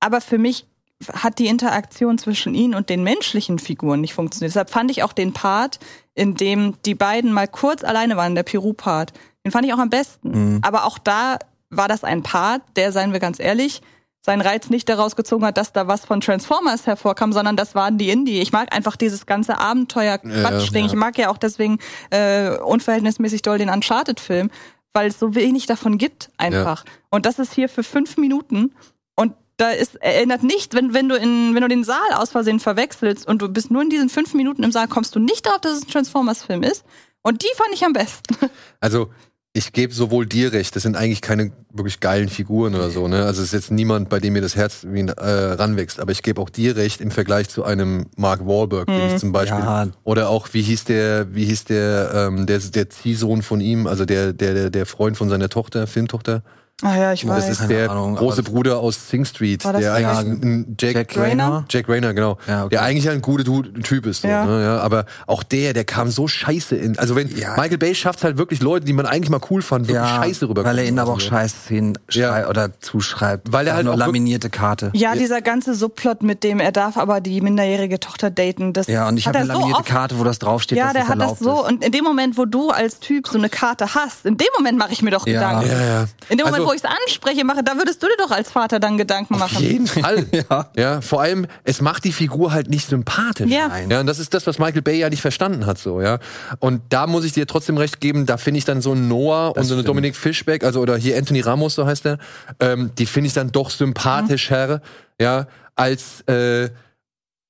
[0.00, 0.66] Aber für mich
[1.12, 4.50] hat die Interaktion zwischen ihnen und den menschlichen Figuren nicht funktioniert.
[4.50, 5.78] Deshalb fand ich auch den Part,
[6.14, 9.12] in dem die beiden mal kurz alleine waren, der Peru-Part,
[9.44, 10.58] den fand ich auch am besten.
[10.62, 11.38] Aber auch da
[11.70, 13.80] war das ein Part, der, seien wir ganz ehrlich,
[14.22, 17.96] seinen Reiz nicht daraus gezogen hat, dass da was von Transformers hervorkam, sondern das waren
[17.98, 18.40] die Indie.
[18.40, 20.86] Ich mag einfach dieses ganze Abenteuer-Quatsch-Ding.
[20.86, 21.78] Ja, Ich mag ja auch deswegen
[22.10, 24.50] äh, unverhältnismäßig doll den Uncharted-Film,
[24.92, 26.84] weil es so wenig davon gibt einfach.
[27.10, 28.74] Und das ist hier für fünf Minuten
[29.14, 32.60] und da ist erinnert nicht, wenn, wenn du in, wenn du den Saal aus Versehen
[32.60, 35.60] verwechselst und du bist nur in diesen fünf Minuten im Saal, kommst du nicht darauf,
[35.60, 36.84] dass es ein Transformers-Film ist.
[37.22, 38.36] Und die fand ich am besten.
[38.80, 39.10] Also,
[39.52, 43.24] ich gebe sowohl dir recht, das sind eigentlich keine wirklich geilen Figuren oder so, ne?
[43.24, 46.22] Also es ist jetzt niemand, bei dem mir das Herz wie, äh, ranwächst, aber ich
[46.22, 49.58] gebe auch dir recht im Vergleich zu einem Mark Wahlberg, den ich zum Beispiel.
[49.58, 49.88] Ja.
[50.04, 54.04] Oder auch, wie hieß der, wie hieß der, ähm, der, der Ziehsohn von ihm, also
[54.04, 56.44] der, der, der, der Freund von seiner Tochter, Filmtochter.
[56.80, 57.48] Ah ja, ich Das weiß.
[57.50, 60.76] ist Keine der Ahnung, große Bruder aus Sing Street, War das der der- eigentlich ein
[60.78, 61.64] Jack, Jack Rayner?
[61.68, 62.38] Jack Rayner, genau.
[62.46, 62.68] Ja, okay.
[62.70, 63.42] Der eigentlich ein guter
[63.82, 64.22] Typ ist.
[64.22, 64.44] So, Ja.
[64.44, 64.78] Ne, ja.
[64.78, 66.96] Aber auch der, der kam so scheiße in.
[66.96, 67.56] Also wenn Ja.
[67.56, 70.64] Michael Bay schafft halt wirklich Leute, die man eigentlich mal cool fand, wirklich scheiße rüber.
[70.64, 72.28] Weil er ihnen aber auch Scheißszenen Ja.
[72.30, 73.50] schrei- oder zuschreibt.
[73.52, 74.90] Weil er halt nur laminierte Karte.
[74.94, 78.72] Ja, dieser ganze Subplot mit dem, er darf aber die minderjährige Tochter daten.
[78.72, 80.84] Das Ja, und ich hat habe eine so laminierte oft- Karte, wo das draufsteht, Ja,
[80.84, 81.62] dass der das hat das erlaubt so.
[81.64, 81.72] ist.
[81.72, 84.78] Und in dem Moment, wo du als Typ so eine Karte hast, in dem Moment
[84.78, 85.32] mache ich mir doch Ja.
[85.32, 85.70] Gedanken.
[85.70, 86.04] Ja, ja.
[86.28, 88.50] In dem Moment, Also- wo ich es anspreche, mache, da würdest du dir doch als
[88.50, 89.62] Vater dann Gedanken Auf machen.
[89.62, 90.26] jeden Fall.
[90.50, 90.70] Ja.
[90.76, 91.00] ja.
[91.00, 93.50] Vor allem, es macht die Figur halt nicht sympathisch.
[93.50, 93.68] Ja.
[93.68, 93.90] Nein.
[93.90, 96.18] Ja, und das ist das, was Michael Bay ja nicht verstanden hat, so, ja.
[96.60, 99.48] Und da muss ich dir trotzdem recht geben, da finde ich dann so einen Noah
[99.48, 99.88] und so eine stimmt.
[99.88, 102.18] Dominik Fischbeck, also, oder hier Anthony Ramos, so heißt der,
[102.60, 104.80] ähm, die finde ich dann doch sympathischer,
[105.20, 106.70] ja, als, äh,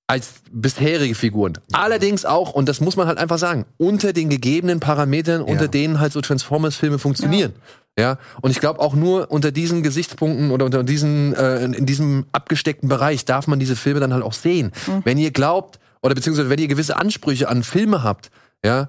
[0.09, 1.59] als bisherige Figuren.
[1.73, 6.01] Allerdings auch, und das muss man halt einfach sagen, unter den gegebenen Parametern, unter denen
[6.01, 7.53] halt so Transformers-Filme funktionieren.
[7.99, 11.85] Ja, und ich glaube auch nur unter diesen Gesichtspunkten oder unter diesen, äh, in, in
[11.85, 14.73] diesem abgesteckten Bereich darf man diese Filme dann halt auch sehen.
[15.05, 18.31] Wenn ihr glaubt, oder beziehungsweise wenn ihr gewisse Ansprüche an Filme habt,
[18.65, 18.89] ja,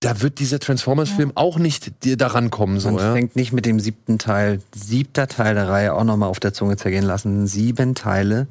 [0.00, 3.12] da wird dieser Transformers-Film auch nicht dir daran kommen, so, Man ja.
[3.12, 6.76] fängt nicht mit dem siebten Teil, siebter Teil der Reihe auch nochmal auf der Zunge
[6.76, 7.46] zergehen lassen.
[7.46, 8.46] Sieben Teile.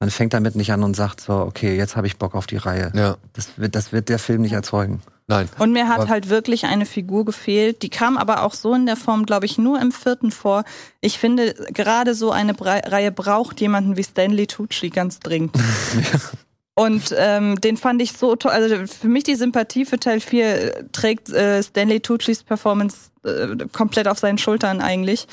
[0.00, 2.56] Man fängt damit nicht an und sagt so, okay, jetzt habe ich Bock auf die
[2.56, 2.92] Reihe.
[2.94, 5.00] Ja, Das, wird, das wird der Film nicht erzeugen.
[5.28, 5.48] nein.
[5.58, 7.82] Und mir hat Aber- halt wirklich eine Figur gefehlt.
[7.82, 10.64] Die kam aber auch so in der Form, glaube ich, nur im vierten vor.
[11.00, 15.52] Ich finde, gerade so eine Brei Reihe braucht jemanden wie Stanley Tucci ganz dringend.
[16.76, 18.50] Und ähm, den fand ich so toll.
[18.50, 20.46] Also für mich die Sympathie für Teil 4
[20.76, 25.28] äh, trägt äh, Stanley Tuccis Performance äh, komplett auf seinen Schultern eigentlich.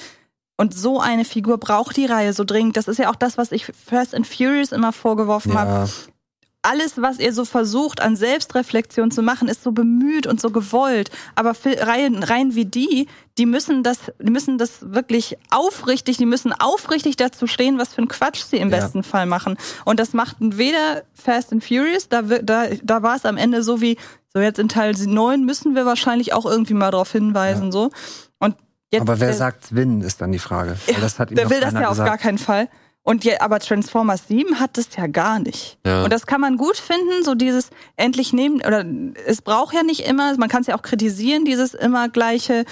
[0.62, 2.78] Und so eine Figur braucht die Reihe so dringend.
[2.78, 5.86] Das ist ja auch das, was ich Fast and Furious immer vorgeworfen habe Ja,
[6.62, 11.10] alles, was ihr so versucht, an Selbstreflexion zu machen, ist so bemüht und so gewollt.
[11.34, 13.08] Aber Reihen, Reihen wie die,
[13.40, 18.04] die müssen das, die müssen das wirklich aufrichtig, die müssen aufrichtig dazu stehen, was für
[18.04, 18.78] ein Quatsch sie im Ja.
[18.78, 19.58] besten Fall machen.
[19.86, 23.82] Und das machten weder Fast and Furious, da, da, da war es am Ende so
[23.82, 23.98] wie,
[24.32, 27.90] so jetzt in Teil 9 müssen wir wahrscheinlich auch irgendwie mal darauf hinweisen, so.
[28.92, 30.78] Jetzt, aber wer der- sagt Win, ist dann die Frage.
[30.88, 32.10] Weil das hat ihm der will das ja auf gesagt.
[32.10, 32.68] gar keinen Fall.
[33.04, 35.80] Und ja, aber Transformers 7 hat das ja gar nicht.
[35.84, 36.04] Ja.
[36.04, 38.86] Und das kann man gut finden, so dieses endlich nehmen, oder
[39.26, 42.64] es braucht ja nicht immer, man kann es ja auch kritisieren, dieses immer gleiche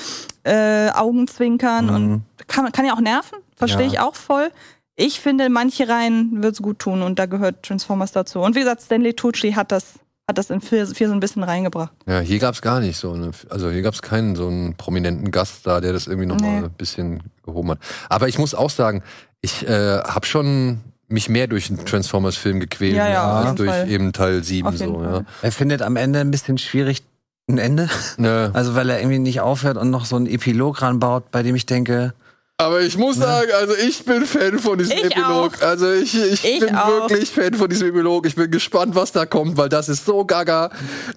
[0.44, 3.92] äh, Augenzwinkern und kann, kann ja auch nerven, verstehe Ja.
[3.94, 4.52] ich auch voll.
[4.96, 8.42] Ich finde, manche Reihen wird's gut tun und da gehört Transformers dazu.
[8.42, 9.94] Und wie gesagt, Stanley Tucci hat das,
[10.30, 11.92] hat das in 4 so ein bisschen reingebracht.
[12.08, 15.66] Ja, hier gab's gar nicht so eine, also hier gab's keinen so einen prominenten Gast
[15.66, 16.66] da, der das irgendwie noch mal Nee.
[16.68, 17.80] ein bisschen gehoben hat.
[18.10, 19.02] Aber ich muss auch sagen,
[19.42, 23.90] ich äh, habe schon mich mehr durch einen Transformers-Film gequält Ja, ja, als durch Fall.
[23.90, 25.22] eben Teil 7 Auf jeden so, ja.
[25.42, 27.02] Er findet am Ende ein bisschen schwierig
[27.50, 27.90] ein Ende.
[28.18, 28.52] Ne.
[28.54, 31.66] Also weil er irgendwie nicht aufhört und noch so einen Epilog ranbaut, bei dem ich
[31.66, 32.14] denke,
[32.62, 35.56] Aber ich muss sagen, also ich bin Fan von diesem Ich Epilog.
[35.58, 35.62] auch.
[35.62, 37.10] Also ich, ich, Ich bin auch.
[37.10, 38.26] wirklich Fan von diesem Epilog.
[38.26, 40.70] Ich bin gespannt, was da kommt, weil das ist so gaga.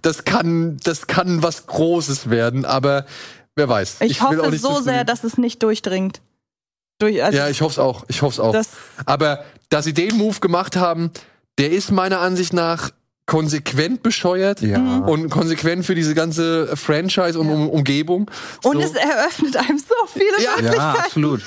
[0.03, 3.07] Das kann, das kann was Großes werden, aber
[3.57, 3.97] wer weiß.
[4.03, 6.21] Ich, will auch hoffe nicht so zu sehr, dass es nicht durchdringt.
[7.01, 8.05] Durch, also Ja, ich hoffe es auch.
[8.07, 8.53] Ich hoffe es auch.
[8.53, 8.69] das,
[9.05, 11.11] Aber dass sie den Move gemacht haben,
[11.59, 12.91] der ist meiner Ansicht nach
[13.27, 14.79] konsequent bescheuert Ja.
[14.79, 15.03] Mhm.
[15.03, 18.31] und konsequent für diese ganze Franchise und um, Umgebung.
[18.65, 18.81] und So.
[18.81, 20.51] es eröffnet einem so viele Ja.
[20.57, 20.99] ja, Möglichkeiten.
[20.99, 21.41] absolut.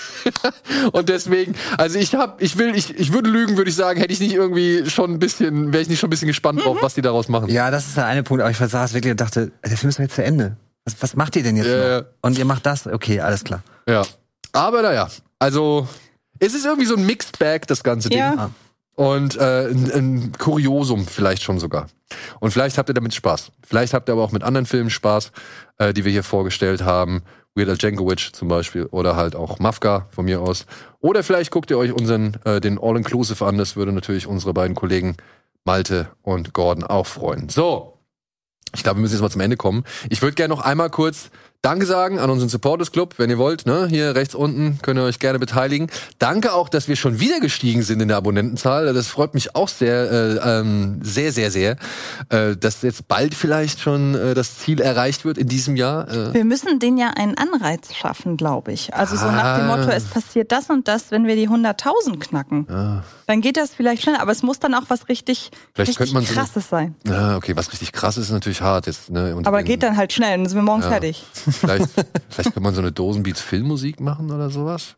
[0.94, 4.14] Und deswegen, also ich habe, ich will, ich, ich würde lügen, würde ich sagen, hätte
[4.14, 6.94] ich nicht irgendwie schon ein bisschen, wäre ich nicht schon ein bisschen gespannt drauf, was
[6.96, 7.50] die daraus machen.
[7.50, 10.00] Ja, das ist der eine Punkt, aber ich saß wirklich und dachte, der Film ist
[10.00, 10.56] jetzt zu Ende.
[10.86, 11.98] Was, was macht ihr denn jetzt Ja, ja.
[12.02, 12.06] noch?
[12.22, 12.88] Und ihr macht das?
[12.88, 13.62] Okay, alles klar.
[13.88, 14.04] Ja.
[14.54, 15.08] Aber naja,
[15.40, 15.88] also
[16.40, 18.20] es ist irgendwie so ein Mixed Bag, das ganze Ding.
[18.20, 18.50] Ja.
[18.96, 21.88] Und äh, ein, ein Kuriosum vielleicht schon sogar.
[22.40, 23.52] Und vielleicht habt ihr damit Spaß.
[23.66, 25.32] Vielleicht habt ihr aber auch mit anderen Filmen Spaß,
[25.78, 27.24] äh, die wir hier vorgestellt haben.
[27.56, 30.66] Weird Al Jankovic zum Beispiel oder halt auch Mafka von mir aus.
[31.00, 33.58] Oder vielleicht guckt ihr euch unseren, äh, den All-Inclusive an.
[33.58, 35.16] Das würde natürlich unsere beiden Kollegen
[35.64, 37.50] Malte und Gordon auch freuen.
[37.50, 37.96] So,
[38.76, 39.84] ich glaube, wir müssen jetzt mal zum Ende kommen.
[40.10, 41.30] Ich würde gerne noch einmal kurz
[41.66, 43.66] Danke sagen an unseren Supporters Club, wenn ihr wollt.
[43.66, 43.88] Ne?
[43.90, 45.88] Hier rechts unten könnt ihr euch gerne beteiligen.
[46.20, 48.94] Danke auch, dass wir schon wieder gestiegen sind in der Abonnentenzahl.
[48.94, 51.78] Das freut mich auch sehr, äh, ähm, sehr, sehr, sehr,
[52.30, 56.08] äh, dass jetzt bald vielleicht schon äh, das Ziel erreicht wird in diesem Jahr.
[56.08, 58.94] Äh, Wir müssen denen ja einen Anreiz schaffen, glaube ich.
[58.94, 59.76] Also so nach dem Ah.
[59.78, 62.68] Motto, es passiert das und das, wenn wir die 100.000 knacken.
[63.26, 66.24] Dann geht das vielleicht schneller, aber es muss dann auch was richtig, Vielleicht richtig man
[66.26, 66.94] so- krasses sein.
[67.10, 69.10] ah, okay, was richtig krass ist, natürlich hart jetzt.
[69.10, 69.36] Ne?
[69.36, 70.90] Und Aber geht dann halt schnell, dann sind wir morgen Ja.
[70.90, 71.26] fertig.
[71.56, 71.90] Vielleicht,
[72.30, 74.96] vielleicht könnte man so eine Dosenbeats-Filmmusik machen oder sowas.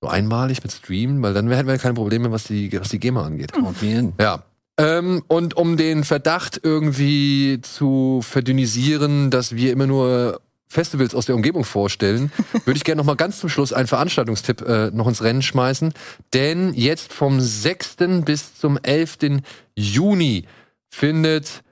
[0.00, 3.24] So einmalig mit Streamen, weil dann hätten wir keine Probleme, was die, was die GEMA
[3.24, 3.52] angeht.
[3.82, 4.14] In.
[4.18, 4.44] Ja.
[4.78, 11.34] Ähm, und um den Verdacht irgendwie zu verdünnisieren, dass wir immer nur Festivals aus der
[11.34, 12.32] Umgebung vorstellen,
[12.64, 15.92] würde ich gerne noch mal ganz zum Schluss einen Veranstaltungstipp äh, noch ins Rennen schmeißen.
[16.32, 17.96] Denn jetzt vom 6.
[18.24, 19.42] bis zum 11.
[19.74, 20.46] Juni
[20.88, 21.62] findet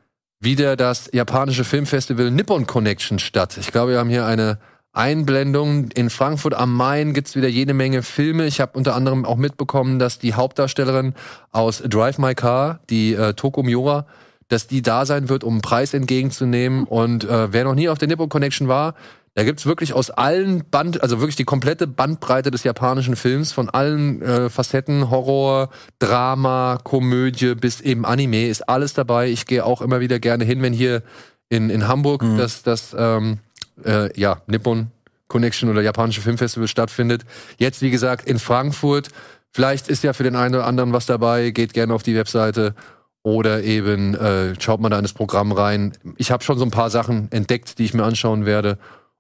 [0.40, 3.56] wieder das japanische Filmfestival Nippon Connection statt.
[3.58, 4.58] Ich glaube, wir haben hier eine
[4.92, 5.90] Einblendung.
[5.90, 8.46] In Frankfurt am Main gibt's wieder jede Menge Filme.
[8.46, 11.14] Ich habe unter anderem auch mitbekommen, dass die Hauptdarstellerin
[11.50, 14.06] aus Drive My Car, die äh, Toko Miura,
[14.48, 16.84] dass die da sein wird, um einen Preis entgegenzunehmen.
[16.84, 18.94] Und äh, wer noch nie auf der Nippon Connection war,
[19.38, 23.70] da gibt's wirklich aus allen Band, also wirklich die komplette Bandbreite des japanischen Films, von
[23.70, 25.68] allen äh, Facetten, Horror,
[26.00, 29.28] Drama, Komödie bis eben Anime, ist alles dabei.
[29.28, 31.04] Ich gehe auch immer wieder gerne hin, wenn hier
[31.50, 33.38] in, in Hamburg das, das ähm,
[33.84, 34.90] äh, ja, Nippon
[35.28, 37.24] Connection oder japanische Filmfestival stattfindet.
[37.58, 39.10] Jetzt, wie gesagt, in Frankfurt.
[39.52, 41.50] Vielleicht ist ja für den einen oder anderen was dabei.
[41.50, 42.74] Geht gerne auf die Webseite
[43.22, 45.92] oder eben äh, schaut mal da in das Programm rein.
[46.16, 48.78] Ich habe schon so ein paar Sachen entdeckt, die ich mir anschauen werde.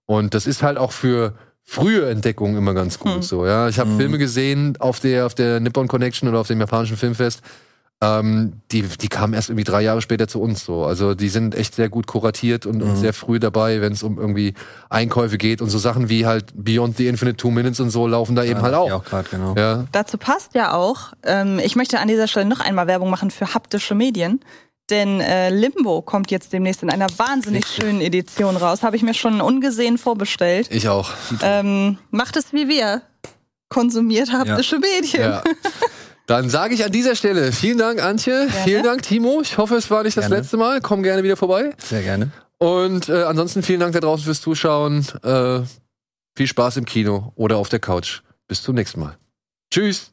[0.08, 3.44] Und das ist halt auch für frühe Entdeckungen immer ganz gut so.
[3.46, 6.96] Ja, ich habe Filme gesehen auf der auf der Nippon Connection oder auf dem japanischen
[6.96, 7.42] Filmfest.
[8.00, 10.84] Ähm, die, die kamen erst irgendwie drei Jahre später zu uns so.
[10.84, 14.18] Also die sind echt sehr gut kuratiert und, und sehr früh dabei, wenn es um
[14.18, 14.54] irgendwie
[14.88, 18.34] Einkäufe geht und so Sachen wie halt Beyond the Infinite Two Minutes und so laufen
[18.34, 18.92] da eben halt Ja, auch.
[18.92, 19.54] auch gerade, genau.
[19.58, 19.84] Ja.
[19.92, 23.52] Dazu passt ja auch, ähm, ich möchte an dieser Stelle noch einmal Werbung machen für
[23.52, 24.40] haptische Medien.
[24.90, 28.82] Denn äh, Limbo kommt jetzt demnächst in einer wahnsinnig schönen Edition raus.
[28.82, 30.68] Habe ich mir schon ungesehen vorbestellt.
[30.70, 31.10] Ich auch.
[31.42, 33.02] Ähm, macht es wie wir.
[33.68, 35.22] Konsumiert haptische Medien.
[35.22, 35.42] Ja.
[36.26, 38.48] Dann sage ich an dieser Stelle vielen Dank, Antje.
[38.64, 39.40] Vielen Dank, Timo.
[39.42, 40.36] Ich hoffe, es war nicht das Gerne.
[40.36, 40.80] letzte Mal.
[40.80, 41.74] Komm gerne wieder vorbei.
[41.78, 42.30] Sehr gerne.
[42.58, 45.06] Und äh, ansonsten vielen Dank da draußen fürs Zuschauen.
[45.22, 45.60] Äh,
[46.36, 48.20] viel Spaß im Kino oder auf der Couch.
[48.46, 49.16] Bis zum nächsten Mal.
[49.70, 50.12] Tschüss.